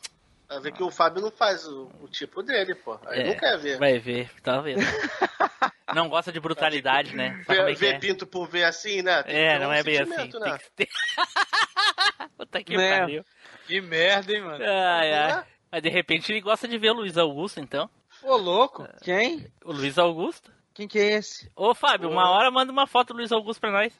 Vai 0.49 0.61
ver 0.61 0.73
que 0.73 0.83
o 0.83 0.91
Fábio 0.93 1.21
não 1.23 1.31
faz 1.33 1.67
o, 1.67 1.91
o 2.01 2.07
tipo 2.09 2.41
dele, 2.43 2.75
pô. 2.77 2.97
Aí 3.07 3.21
É, 3.21 3.25
não 3.25 3.37
quer 3.37 3.59
ver. 3.59 3.79
Vai 3.79 3.99
ver, 3.99 4.31
vendo. 4.63 4.81
Não 5.95 6.09
gosta 6.09 6.33
de 6.33 6.41
brutalidade, 6.41 7.15
né? 7.15 7.43
Como 7.47 7.57
Ver, 7.59 7.71
é 7.71 7.75
que 7.75 7.81
ver 7.81 7.95
é? 7.95 7.99
pinto 8.01 8.27
por 8.27 8.49
ver 8.49 8.65
assim, 8.65 9.03
né? 9.03 9.23
Tem 9.23 9.33
que 9.33 9.39
É, 9.41 9.53
ter 9.53 9.59
não 9.61 9.69
um 9.69 9.73
é 9.73 9.83
bem 9.85 9.99
assim. 10.01 10.11
sentimento, 10.17 10.41
Tem 10.41 10.53
né? 10.53 10.59
que 10.59 10.71
ter... 10.73 10.89
Puta 12.37 12.65
que 12.65 12.77
Né? 12.77 12.99
pariu. 13.01 13.25
Que 13.69 13.81
merda, 13.81 14.33
hein, 14.33 14.41
mano. 14.43 14.65
Ai, 14.65 15.13
ai. 15.15 15.45
Mas 15.71 15.83
de 15.83 15.89
repente 15.89 16.33
ele 16.33 16.41
gosta 16.41 16.67
de 16.67 16.77
ver 16.77 16.91
o 16.91 16.95
Luiz 16.95 17.17
Augusto, 17.17 17.61
então. 17.61 17.89
Ô, 18.23 18.37
louco. 18.37 18.87
Quem? 19.03 19.47
O 19.65 19.73
Luiz 19.73 19.97
Augusto. 19.97 20.51
Quem 20.77 20.87
que 20.87 20.99
é 20.99 21.15
esse? 21.15 21.51
Ô, 21.57 21.75
Fábio, 21.75 22.11
uma 22.11 22.29
hora 22.29 22.51
manda 22.51 22.71
uma 22.71 22.87
foto 22.87 23.15
do 23.15 23.17
Luiz 23.17 23.33
Augusto 23.33 23.61
pra 23.61 23.73
nós. 23.73 23.95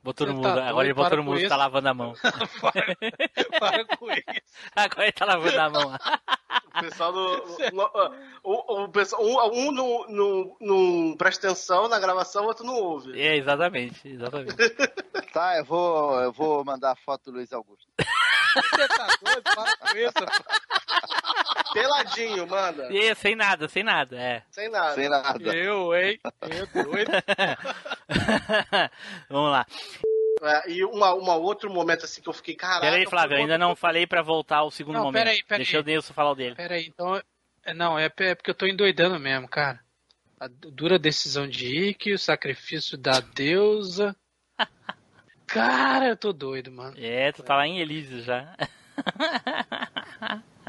Botou 0.00 0.24
no 0.24 0.34
mundo, 0.34 0.44
tá 0.44 0.68
agora 0.68 0.86
ele 0.86 0.94
botou 0.94 1.10
Para 1.10 1.22
no 1.22 1.36
isso. 1.36 1.48
tá 1.48 1.56
lavando 1.56 1.88
a 1.88 1.94
mão. 1.94 2.14
Para 3.58 3.84
com 3.96 4.10
isso. 4.12 4.22
Agora 4.74 5.02
ele 5.02 5.12
tá 5.12 5.24
lavando 5.24 5.60
a 5.60 5.70
mão. 5.70 5.96
O 6.74 6.80
pessoal 6.80 7.12
do. 7.12 7.42
O, 8.44 8.52
o, 8.52 8.84
o 8.84 8.88
um, 8.88 9.68
um 9.68 9.72
não, 9.72 10.06
não, 10.08 10.56
não 10.60 11.16
presta 11.16 11.46
atenção 11.46 11.88
na 11.88 12.00
gravação, 12.00 12.42
o 12.42 12.46
outro 12.48 12.64
não 12.66 12.74
ouve. 12.74 13.20
É, 13.20 13.36
exatamente, 13.36 14.08
exatamente. 14.08 14.56
Tá, 15.32 15.58
eu 15.58 15.64
vou, 15.64 16.20
eu 16.20 16.32
vou 16.32 16.64
mandar 16.64 16.90
a 16.92 16.96
foto 16.96 17.30
do 17.30 17.36
Luiz 17.36 17.52
Augusto. 17.52 17.86
Você 18.54 18.88
tá 18.88 19.06
doido? 19.22 19.42
Para 19.42 19.76
com 19.76 19.96
isso. 19.96 20.12
Peladinho, 21.72 22.46
manda. 22.46 22.88
E, 22.92 23.14
sem 23.14 23.34
nada, 23.34 23.68
sem 23.68 23.82
nada, 23.82 24.16
é. 24.18 24.42
Sem 24.50 24.68
nada. 24.70 24.94
Sem 24.94 25.08
nada. 25.08 25.56
Eu, 25.56 25.94
hein? 25.94 26.18
Eu 26.42 26.84
doido. 26.84 27.10
Vamos 29.28 29.50
lá. 29.50 29.66
É, 30.42 30.70
e 30.70 30.84
uma, 30.84 31.14
uma 31.14 31.36
outro 31.36 31.72
momento 31.72 32.04
assim 32.04 32.20
que 32.20 32.28
eu 32.28 32.32
fiquei, 32.32 32.54
caraca. 32.56 32.80
Pera 32.80 32.96
aí, 32.96 33.06
Flávio, 33.06 33.36
ainda 33.36 33.56
não 33.56 33.76
falei 33.76 34.06
pra 34.06 34.22
voltar 34.22 34.58
ao 34.58 34.70
segundo 34.70 34.94
Não, 34.96 35.04
momento. 35.04 35.20
pera 35.22 35.30
aí, 35.30 35.42
pera 35.44 35.58
Deixa 35.58 35.76
aí. 35.76 35.82
o 35.82 35.86
Nilson 35.86 36.12
falar 36.14 36.32
o 36.32 36.34
dele. 36.34 36.56
Pera 36.56 36.74
aí, 36.74 36.86
então. 36.86 37.20
é, 37.64 37.74
Não, 37.74 37.98
é 37.98 38.06
é 38.06 38.34
porque 38.34 38.50
eu 38.50 38.54
tô 38.54 38.66
endoidando 38.66 39.18
mesmo, 39.20 39.48
cara. 39.48 39.80
A 40.40 40.48
du- 40.48 40.70
dura 40.72 40.98
decisão 40.98 41.46
de 41.48 41.90
Ikki, 41.90 42.12
o 42.12 42.18
sacrifício 42.18 42.98
da 42.98 43.20
deusa. 43.20 44.16
Cara, 45.46 46.08
eu 46.08 46.16
tô 46.16 46.32
doido, 46.32 46.72
mano. 46.72 46.96
É, 46.98 47.30
tu 47.30 47.42
tá 47.42 47.54
lá 47.54 47.66
em 47.66 47.78
Elísio 47.78 48.22
já. 48.22 48.56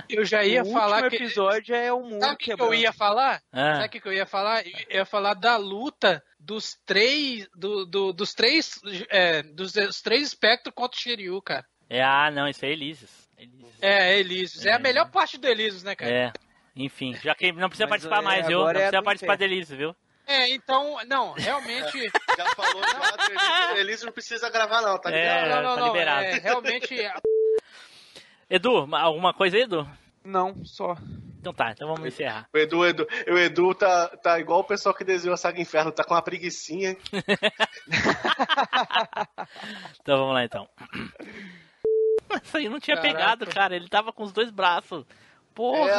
Eu 0.10 0.26
já 0.26 0.44
ia 0.44 0.64
o 0.64 0.72
falar 0.72 1.04
último 1.04 1.10
que. 1.12 1.16
episódio 1.26 1.76
é 1.76 1.91
o 1.94 2.02
mundo 2.02 2.20
Sabe 2.22 2.34
o 2.34 2.38
que, 2.38 2.52
eu 2.54 2.74
ia 2.74 2.91
falar? 2.94 3.41
Ah. 3.52 3.76
Sabe 3.76 3.86
o 3.98 4.02
que, 4.02 4.08
eu 4.08 4.14
ia 4.14 4.26
falar? 4.26 4.66
Eu 4.90 5.00
ia 5.00 5.06
falar 5.06 5.34
da 5.34 5.56
luta 5.58 6.24
dos 6.40 6.78
três. 6.86 7.48
Do, 7.56 7.86
do- 7.86 8.14
dos 8.14 8.34
três. 8.34 8.80
É, 9.10 9.44
dos, 9.44 9.72
dos 9.74 10.02
três 10.02 10.24
espectros 10.24 10.74
contra 10.76 10.98
o 10.98 11.02
Shiryu, 11.02 11.41
cara. 11.41 11.66
É, 11.90 12.02
ah, 12.04 12.30
não, 12.32 12.48
isso 12.48 12.66
é 12.66 12.70
Elísios. 12.70 13.12
Elísios. 13.38 13.74
É, 13.82 14.20
Elísios. 14.20 14.66
É. 14.66 14.74
a 14.74 14.80
melhor 14.80 15.10
parte 15.12 15.38
do 15.38 15.48
Elísios, 15.48 15.84
né, 15.84 15.95
cara? 15.95 16.12
É. 16.12 16.32
Enfim, 16.76 17.14
já 17.24 17.36
que 17.36 17.52
não 17.52 17.70
precisa 17.70 17.86
Mas, 17.86 17.90
participar 18.02 18.20
é, 18.20 18.22
mais, 18.22 18.48
viu? 18.48 18.60
Não 18.60 18.70
é 18.70 18.74
precisa 18.74 18.98
do 18.98 19.04
participar 19.04 19.36
de 19.36 19.44
Elísio, 19.44 19.78
viu? 19.78 19.95
É, 20.26 20.50
então, 20.50 20.98
não, 21.06 21.34
realmente. 21.34 22.00
Já 22.36 22.45
falou, 22.56 22.82
já. 22.82 23.78
Elise- 23.78 24.06
não 24.06 24.12
precisa 24.12 24.50
gravar, 24.50 24.82
não, 24.82 24.98
tá 24.98 25.12
É. 25.12 25.22
ligado? 25.44 25.50
não, 25.50 25.64
não, 25.64 25.76
tá 25.76 25.82
não. 25.82 25.88
liberado. 25.88 26.24
É, 26.24 26.38
realmente. 26.40 26.95
Edu, 28.49 28.88
ma- 28.88 29.02
alguma 29.02 29.34
coisa 29.34 29.57
aí, 29.57 29.64
Edu? 29.64 29.88
Não, 30.24 30.64
só. 30.64 30.95
Então 31.40 31.53
tá, 31.53 31.72
então 31.72 31.88
vamos 31.90 32.06
encerrar. 32.07 32.48
O 32.53 32.57
Edu, 32.57 32.86
Edu, 32.86 33.06
o 33.28 33.38
Edu 33.38 33.76
tá, 33.76 34.07
tá 34.18 34.40
igual 34.40 34.61
o 34.61 34.64
pessoal 34.64 34.95
que 34.95 35.03
desenhou 35.03 35.34
a 35.34 35.38
saga 35.38 35.60
Inferno, 35.60 35.91
tá 35.91 36.03
com 36.03 36.14
uma 36.14 36.22
preguiçinha. 36.22 36.95
Então 40.02 40.18
vamos 40.20 40.34
lá 40.34 40.44
então. 40.44 40.68
Isso 42.44 42.57
aí 42.57 42.68
não 42.70 42.80
tinha 42.80 42.98
Caraca. 42.98 43.15
pegado, 43.18 43.48
cara. 43.48 43.76
Ele 43.76 43.88
tava 43.88 44.11
com 44.11 44.24
os 44.24 44.32
dois 44.32 44.49
braços. 44.49 45.06
Porra. 45.53 45.91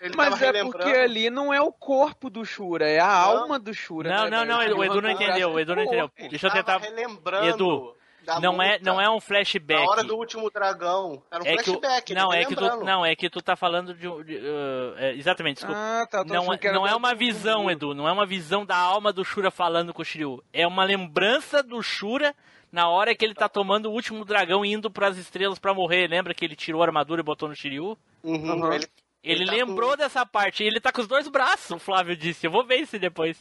É, 0.00 0.08
Mas 0.16 0.40
é 0.40 0.64
porque 0.64 0.88
ali 0.88 1.28
não 1.28 1.52
é 1.52 1.60
o 1.60 1.70
corpo 1.70 2.30
do 2.30 2.46
Shura, 2.46 2.88
é 2.88 2.98
a 2.98 3.12
alma 3.12 3.58
do 3.58 3.74
Shura. 3.74 4.08
Não, 4.08 4.24
né, 4.24 4.30
não, 4.30 4.44
não, 4.46 4.58
o 4.78 4.84
Edu 4.84 5.02
não 5.02 5.10
entendeu, 5.10 5.50
o 5.52 5.60
Edu 5.60 5.76
não 5.76 5.82
entendeu. 5.82 6.10
Deixa 6.30 6.46
eu 6.46 6.50
tentar. 6.52 6.78
relembrando 6.78 7.46
Edu, 7.48 7.95
não 8.40 8.60
é, 8.62 8.78
não 8.80 9.00
é 9.00 9.08
um 9.08 9.14
Na 9.14 9.20
flashback. 9.20 9.88
hora 9.88 10.02
do 10.04 10.16
último 10.16 10.50
dragão. 10.50 11.22
Era 11.30 11.42
um 11.42 11.46
É 11.46 11.52
flashback. 11.54 12.14
não, 12.14 12.28
tá 12.30 12.36
é 12.36 12.44
que 12.44 12.54
tu, 12.56 12.84
não, 12.84 13.06
é 13.06 13.16
que 13.16 13.30
tu 13.30 13.40
tá 13.42 13.56
falando 13.56 13.94
de, 13.94 14.08
um- 14.08 14.22
de, 14.22 14.36
uh, 14.36 14.94
é, 14.98 15.14
exatamente, 15.14 15.56
desculpa. 15.56 15.78
Ah, 15.80 16.06
tá. 16.06 16.24
não 16.24 16.52
é, 16.52 16.72
não 16.72 16.86
é 16.86 16.94
uma 16.94 17.14
visão, 17.14 17.64
do- 17.64 17.70
Edu, 17.70 17.94
não 17.94 18.08
é 18.08 18.12
uma 18.12 18.26
visão 18.26 18.64
da 18.66 18.76
alma 18.76 19.12
do 19.12 19.24
Shura 19.24 19.50
falando 19.50 19.94
com 19.94 20.02
o 20.02 20.04
Shiryu. 20.04 20.42
É 20.52 20.66
uma 20.66 20.84
lembrança 20.84 21.62
do 21.62 21.82
Shura 21.82 22.34
na 22.72 22.88
hora 22.88 23.14
que 23.14 23.24
ele 23.24 23.34
tá 23.34 23.48
tomando 23.48 23.86
o 23.86 23.92
último 23.92 24.24
dragão 24.24 24.64
e 24.64 24.72
indo 24.72 24.90
pras 24.90 25.16
estrelas 25.16 25.58
pra 25.58 25.72
morrer. 25.72 26.08
Lembra 26.08 26.34
que 26.34 26.44
ele 26.44 26.56
tirou 26.56 26.82
a 26.82 26.86
armadura 26.86 27.20
e 27.20 27.24
botou 27.24 27.48
no 27.48 27.54
Shiryu? 27.54 27.96
Uhum, 28.22 28.34
Uhum. 28.62 28.72
Ele, 28.72 28.84
Ele, 29.22 29.42
Ele 29.42 29.46
tá 29.46 29.52
lembrou 29.52 29.96
dessa 29.96 30.24
parte. 30.26 30.62
E 30.62 30.66
ele 30.66 30.78
tá 30.80 30.92
com 30.92 31.00
os 31.00 31.08
dois 31.08 31.26
braços, 31.28 31.70
o 31.70 31.78
Flávio 31.78 32.16
disse. 32.16 32.46
Eu 32.46 32.50
vou 32.50 32.64
ver 32.64 32.76
isso 32.76 32.98
depois. 32.98 33.36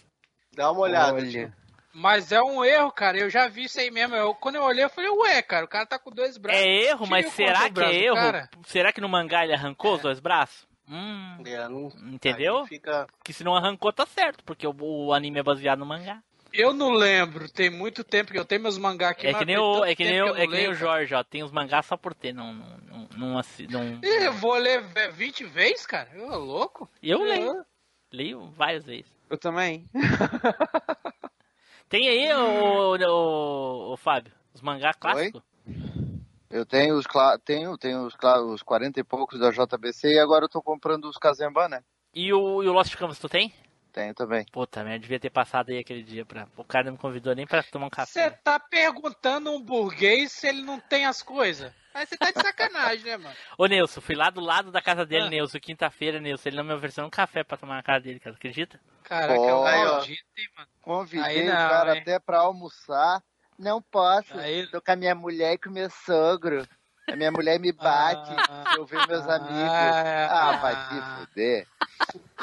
dá 0.56 0.72
uma 0.72 0.82
olhada. 0.82 1.14
Olha. 1.18 1.54
Mas 1.98 2.32
é 2.34 2.42
um 2.42 2.64
erro, 2.64 2.92
cara. 2.92 3.18
Eu 3.18 3.30
já 3.30 3.48
vi 3.48 3.64
isso 3.64 3.80
aí 3.80 3.90
mesmo. 3.90 4.16
Eu, 4.16 4.36
quando 4.36 4.56
eu 4.56 4.64
olhei, 4.64 4.84
eu 4.84 4.90
falei, 4.90 5.10
ué, 5.10 5.42
cara, 5.42 5.64
o 5.64 5.68
cara 5.68 5.86
tá 5.86 5.98
com 5.98 6.12
dois 6.12 6.38
braços. 6.38 6.62
É 6.62 6.68
erro, 6.90 7.08
mas 7.08 7.28
será 7.32 7.60
que 7.62 7.66
é 7.68 7.70
braço, 7.70 7.94
erro? 7.94 8.16
cara. 8.16 8.50
Será 8.66 8.92
que 8.92 9.00
no 9.00 9.08
mangá 9.08 9.44
ele 9.46 9.54
arrancou 9.54 9.96
os 9.96 10.02
dois 10.02 10.20
braços? 10.20 10.68
Hum, 10.90 11.38
É, 11.46 11.68
não- 11.70 11.88
entendeu? 12.14 12.66
fica- 12.68 13.08
Que 13.24 13.32
se 13.34 13.44
não 13.46 13.56
arrancou, 13.56 13.92
tá 13.94 14.06
certo, 14.06 14.44
porque 14.44 14.68
o, 14.68 14.76
o 14.78 15.14
anime 15.14 15.40
é 15.40 15.44
baseado 15.44 15.80
no 15.80 15.86
mangá. 15.86 16.22
Eu 16.54 16.74
não 16.74 16.92
lembro, 16.92 17.50
tem 17.50 17.70
muito 17.70 18.04
tempo 18.04 18.32
que 18.32 18.38
eu 18.40 18.46
tenho 18.46 18.62
meus 18.62 18.78
mangá 18.78 19.10
aqui. 19.10 19.28
É 19.28 19.34
que 19.34 19.46
nem 19.46 19.58
o, 19.58 19.84
é 19.84 19.96
que 19.96 20.04
nem 20.04 20.16
eu 20.16 20.36
é 20.36 20.42
que 20.46 20.54
nem 20.54 20.68
o. 20.70 20.74
Jorge, 20.74 21.14
ó. 21.16 21.24
Tem 21.24 21.44
os 21.44 21.52
mangás 21.52 21.86
só 21.86 21.98
por 21.98 22.14
ter, 22.14 22.34
não. 22.34 22.54
não, 22.54 22.78
não, 22.88 23.08
não, 23.18 23.42
não- 23.70 24.00
Ih, 24.04 24.26
eu 24.26 24.34
vou 24.34 24.54
ler 24.56 24.82
ve- 24.82 25.10
20 25.10 25.44
vezes, 25.46 25.86
cara? 25.86 26.10
Eu 26.14 26.32
é 26.32 26.36
louco? 26.38 26.90
Eu 27.02 27.26
É. 27.26 27.30
leio. 27.30 27.66
Leio 28.12 28.46
várias 28.52 28.86
vezes. 28.86 29.12
Eu 29.30 29.38
também. 29.38 29.86
Tem 31.88 32.10
aí, 32.10 32.34
o, 32.34 32.98
o, 32.98 33.94
o 33.94 33.98
Fábio, 33.98 34.34
os 34.54 34.62
mangás 34.62 34.96
clássicos? 35.00 35.42
Eu 36.50 36.66
tenho 36.66 36.98
os, 36.98 37.06
tenho, 37.44 37.78
tenho 37.78 38.06
os, 38.06 38.16
os 38.54 38.64
40 38.64 39.00
e 39.00 39.04
poucos 39.04 39.40
da 39.40 39.52
JBC 39.52 40.14
e 40.14 40.20
agora 40.20 40.46
eu 40.46 40.50
tô 40.50 40.62
comprando 40.62 41.06
os 41.06 41.18
Kazemba, 41.18 41.68
né? 41.68 41.84
E 42.14 42.32
o, 42.34 42.64
e 42.64 42.68
o 42.68 42.72
Lost 42.72 42.96
Canvas, 42.96 43.20
tu 43.20 43.28
tem? 43.28 43.54
Tenho 43.92 44.14
também. 44.14 44.46
Puta 44.52 44.84
merda, 44.84 45.00
devia 45.00 45.20
ter 45.20 45.30
passado 45.30 45.70
aí 45.70 45.78
aquele 45.78 46.04
dia 46.04 46.26
pra. 46.26 46.48
O 46.58 46.64
cara 46.64 46.86
não 46.86 46.94
me 46.94 46.98
convidou 46.98 47.34
nem 47.36 47.46
pra 47.46 47.64
tomar 47.64 47.88
um 47.88 47.90
café. 47.90 48.30
Você 48.30 48.32
tá 48.32 48.60
perguntando 48.60 49.52
um 49.52 49.62
burguês 49.62 50.32
se 50.32 50.48
ele 50.48 50.62
não 50.64 50.80
tem 50.80 51.06
as 51.06 51.22
coisas? 51.22 51.74
Aí 51.96 52.06
você 52.06 52.18
tá 52.18 52.30
de 52.30 52.42
sacanagem, 52.42 53.06
né, 53.06 53.16
mano? 53.18 53.36
Ô 53.58 53.66
Nilson, 53.68 54.02
fui 54.02 54.16
lá 54.16 54.30
do 54.30 54.42
lado 54.42 54.70
da 54.70 54.82
casa 54.82 55.06
dele, 55.06 55.28
Ah. 55.28 55.30
Nilson, 55.30 55.60
quinta-feira, 55.62 56.20
Nilson. 56.20 56.50
Ele 56.50 56.58
não 56.58 56.64
me 56.66 56.74
ofereceu 56.74 57.06
um 57.06 57.10
café 57.10 57.42
pra 57.44 57.56
tomar 57.58 57.76
na 57.78 57.84
casa 57.84 58.02
dele, 58.02 58.20
cara. 58.20 58.36
Acredita? 58.36 58.80
Caraca, 59.04 59.34
é 59.34 59.38
Aí, 59.38 59.50
ó. 59.52 59.64
maldito, 59.94 60.24
hein, 60.38 60.48
mano? 60.58 60.68
Convidei 60.82 61.24
Aí 61.26 61.42
o 61.44 61.46
não, 61.46 61.70
cara 61.70 61.96
hein? 61.96 62.02
até 62.02 62.20
pra 62.20 62.40
almoçar. 62.40 63.24
Não 63.58 63.82
posso. 63.82 64.38
Aí- 64.38 64.68
Tô 64.68 64.82
com 64.82 64.92
a 64.92 64.96
minha 64.98 65.16
mulher 65.16 65.54
e 65.54 65.58
com 65.58 65.70
o 65.70 65.74
meu 65.74 65.90
sogro. 65.90 66.68
A 67.08 67.16
minha 67.16 67.32
mulher 67.32 67.60
me 67.60 67.72
bate. 67.72 68.28
se 68.72 68.78
eu 68.78 68.86
ver 68.86 69.08
meus 69.08 69.26
amigos. 69.30 69.56
Ah, 70.30 70.58
vai 70.62 70.76
se 70.76 71.02
fuder. 71.28 71.68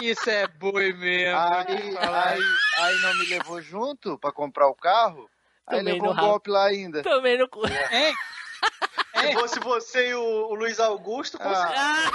Isso 0.01 0.31
é 0.31 0.47
boi 0.47 0.93
mesmo. 0.95 1.37
Aí, 1.39 1.67
te 1.67 1.99
aí, 1.99 2.41
aí 2.79 3.01
não 3.03 3.19
me 3.19 3.27
levou 3.27 3.61
junto 3.61 4.17
pra 4.19 4.33
comprar 4.33 4.69
o 4.69 4.75
carro. 4.75 5.29
Aí 5.67 5.79
Tomei 5.79 5.93
levou 5.95 6.15
no 6.15 6.23
um 6.23 6.27
golpe 6.27 6.49
lá 6.51 6.65
ainda. 6.67 7.03
Também 7.03 7.37
no 7.37 7.49
cu. 7.49 7.67
Hein? 7.67 8.15
Se 9.23 9.33
fosse 9.35 9.61
você 9.61 10.09
e 10.11 10.15
o, 10.15 10.23
o 10.23 10.55
Luiz 10.55 10.79
Augusto, 10.81 11.39
com 11.39 11.49
Ah, 11.49 12.11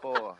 porra. 0.00 0.36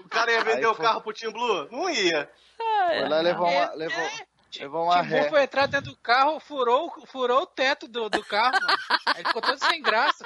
O 0.00 0.08
cara 0.08 0.32
ia 0.32 0.44
vender 0.44 0.58
Aí 0.58 0.66
o 0.66 0.74
foi- 0.74 0.84
carro 0.84 1.00
pro 1.00 1.12
Tim 1.12 1.30
Blue? 1.30 1.68
Não 1.70 1.88
ia. 1.90 2.30
Foi 2.56 3.08
lá 3.08 3.20
levou 3.20 3.46
uma, 3.46 3.52
É, 3.52 3.74
levou, 3.74 4.10
levou 4.58 4.84
uma 4.84 5.02
Timbu 5.02 5.14
ré. 5.14 5.28
foi 5.28 5.42
entrar 5.42 5.66
dentro 5.66 5.90
do 5.92 5.96
carro, 5.98 6.40
furou, 6.40 6.92
furou 7.06 7.42
o 7.42 7.46
teto 7.46 7.86
do, 7.88 8.08
do 8.08 8.24
carro, 8.24 8.52
mano. 8.60 8.78
Aí 9.06 9.24
ficou 9.24 9.42
todo 9.42 9.58
sem 9.58 9.82
graça. 9.82 10.24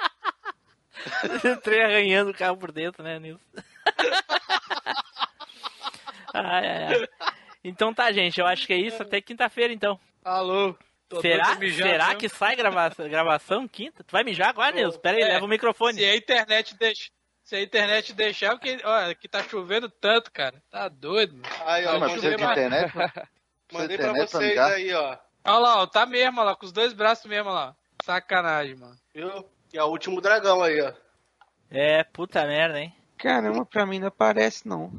Entrei 1.45 1.83
arranhando 1.83 2.31
o 2.31 2.37
carro 2.37 2.57
por 2.57 2.71
dentro, 2.71 3.03
né, 3.03 3.19
Nilson? 3.19 3.41
ai, 6.33 6.67
ai, 6.67 6.83
ai. 6.95 7.07
Então 7.63 7.93
tá, 7.93 8.11
gente. 8.11 8.39
Eu 8.39 8.45
acho 8.47 8.65
que 8.67 8.73
é 8.73 8.77
isso. 8.77 9.01
Até 9.01 9.21
quinta-feira, 9.21 9.73
então. 9.73 9.99
Alô? 10.23 10.75
Tô 11.07 11.21
Será, 11.21 11.55
será 11.55 12.15
que 12.15 12.27
sai 12.27 12.55
gravação, 12.55 13.07
gravação 13.07 13.67
quinta? 13.67 14.03
Tu 14.03 14.11
vai 14.11 14.23
mijar 14.23 14.49
agora, 14.49 14.71
Nilson? 14.75 14.97
Pera 14.99 15.17
aí, 15.17 15.23
É, 15.23 15.27
leva 15.27 15.45
o 15.45 15.47
microfone. 15.47 15.99
Se 15.99 16.03
a 16.05 16.15
internet 16.15 16.75
deixa. 16.77 17.11
Se 17.43 17.55
a 17.55 17.61
internet 17.61 18.11
deixar, 18.13 18.51
porque, 18.51 18.79
olha, 18.83 19.11
aqui 19.11 19.27
tá 19.27 19.43
chovendo 19.43 19.87
tanto, 19.87 20.31
cara. 20.31 20.63
Tá 20.71 20.87
doido, 20.87 21.33
mano. 21.35 21.45
Aí, 21.63 21.85
ó, 21.85 21.99
mas 21.99 22.11
mandei 22.13 22.15
precisa 22.15 22.29
de 22.31 22.37
pra- 22.43 22.51
internet? 22.53 22.91
Precisa 22.91 23.27
Mandei 23.71 23.87
de 23.97 24.03
pra 24.03 24.09
internet 24.11 24.29
pra 24.31 24.39
vocês 24.39 24.49
ligar? 24.49 24.71
aí, 24.71 24.93
ó. 24.93 25.17
Olha 25.47 25.59
lá, 25.59 25.81
ó, 25.83 25.85
tá 25.85 26.05
mesmo, 26.07 26.39
olha 26.39 26.49
lá, 26.49 26.55
com 26.55 26.65
os 26.65 26.71
dois 26.71 26.91
braços 26.91 27.25
mesmo, 27.27 27.49
olha 27.51 27.59
lá. 27.59 27.75
Sacanagem, 28.03 28.75
mano. 28.75 28.97
Viu? 29.13 29.47
E 29.71 29.77
é 29.77 29.83
o 29.83 29.87
último 29.87 30.19
dragão 30.19 30.63
aí, 30.63 30.81
ó. 30.81 30.91
É, 31.69 32.03
puta 32.03 32.43
merda, 32.47 32.79
hein? 32.79 32.91
Caramba, 33.17 33.63
pra 33.63 33.85
mim 33.85 33.99
não 33.99 34.07
aparece, 34.07 34.67
não. 34.67 34.91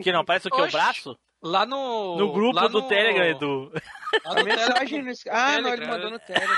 Que 0.00 0.12
não, 0.12 0.24
parece 0.24 0.46
o 0.46 0.50
que? 0.52 0.60
O 0.60 0.64
Oxi. 0.64 0.72
braço? 0.72 1.18
Lá 1.46 1.66
no. 1.66 2.16
No 2.16 2.32
grupo 2.32 2.56
lá 2.56 2.66
do 2.68 2.80
no- 2.80 2.88
Telegram, 2.88 3.24
Edu. 3.26 3.70
Lá 4.24 4.32
A 4.32 4.34
no 4.34 4.44
mensagem 4.44 4.72
Telegram. 4.74 5.02
nesse... 5.04 5.28
Ah, 5.28 5.60
não, 5.60 5.74
ele 5.74 5.86
mandou 5.86 6.10
no 6.10 6.18
Telegram. 6.18 6.56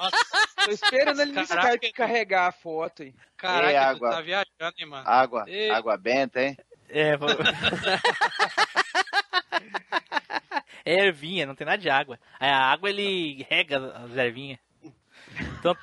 Nossa, 0.00 0.16
Tô 0.64 0.70
esperando 0.70 1.20
ele 1.20 1.32
no 1.32 1.46
Caraca. 1.46 1.92
Carregar 1.92 2.46
a 2.48 2.52
foto 2.52 3.02
aí. 3.02 3.14
caraca, 3.36 3.68
Ei, 3.68 3.74
tu 3.74 3.78
água. 3.82 4.10
tá 4.10 4.20
viajando, 4.22 4.74
hein, 4.78 4.86
mano. 4.86 5.06
Água, 5.06 5.44
Ei. 5.46 5.70
água 5.70 5.96
benta, 5.98 6.40
hein? 6.40 6.56
É, 6.88 7.14
vou... 7.16 7.28
é 10.84 10.92
ervinha, 11.06 11.44
não 11.46 11.54
tem 11.54 11.66
nada 11.66 11.78
de 11.78 11.90
água. 11.90 12.18
A 12.38 12.72
água 12.72 12.88
ele 12.88 13.46
rega 13.50 13.94
as 14.04 14.16
ervinhas. 14.16 14.58
Então, 15.58 15.76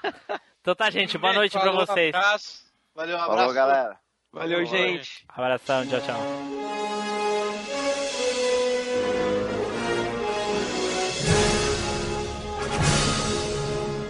então 0.62 0.76
tá, 0.76 0.90
gente. 0.90 1.18
Boa 1.20 1.34
noite 1.34 1.52
pra 1.52 1.62
Falou, 1.62 1.86
vocês. 1.86 2.14
abraço. 2.16 2.66
Valeu, 2.96 3.16
um 3.16 3.20
abraço. 3.22 3.38
Falou, 3.38 3.54
galera. 3.54 4.00
Valeu, 4.32 4.66
gente. 4.66 5.24
Abração, 5.30 5.88
tchau, 5.88 6.02
tchau. 6.02 7.17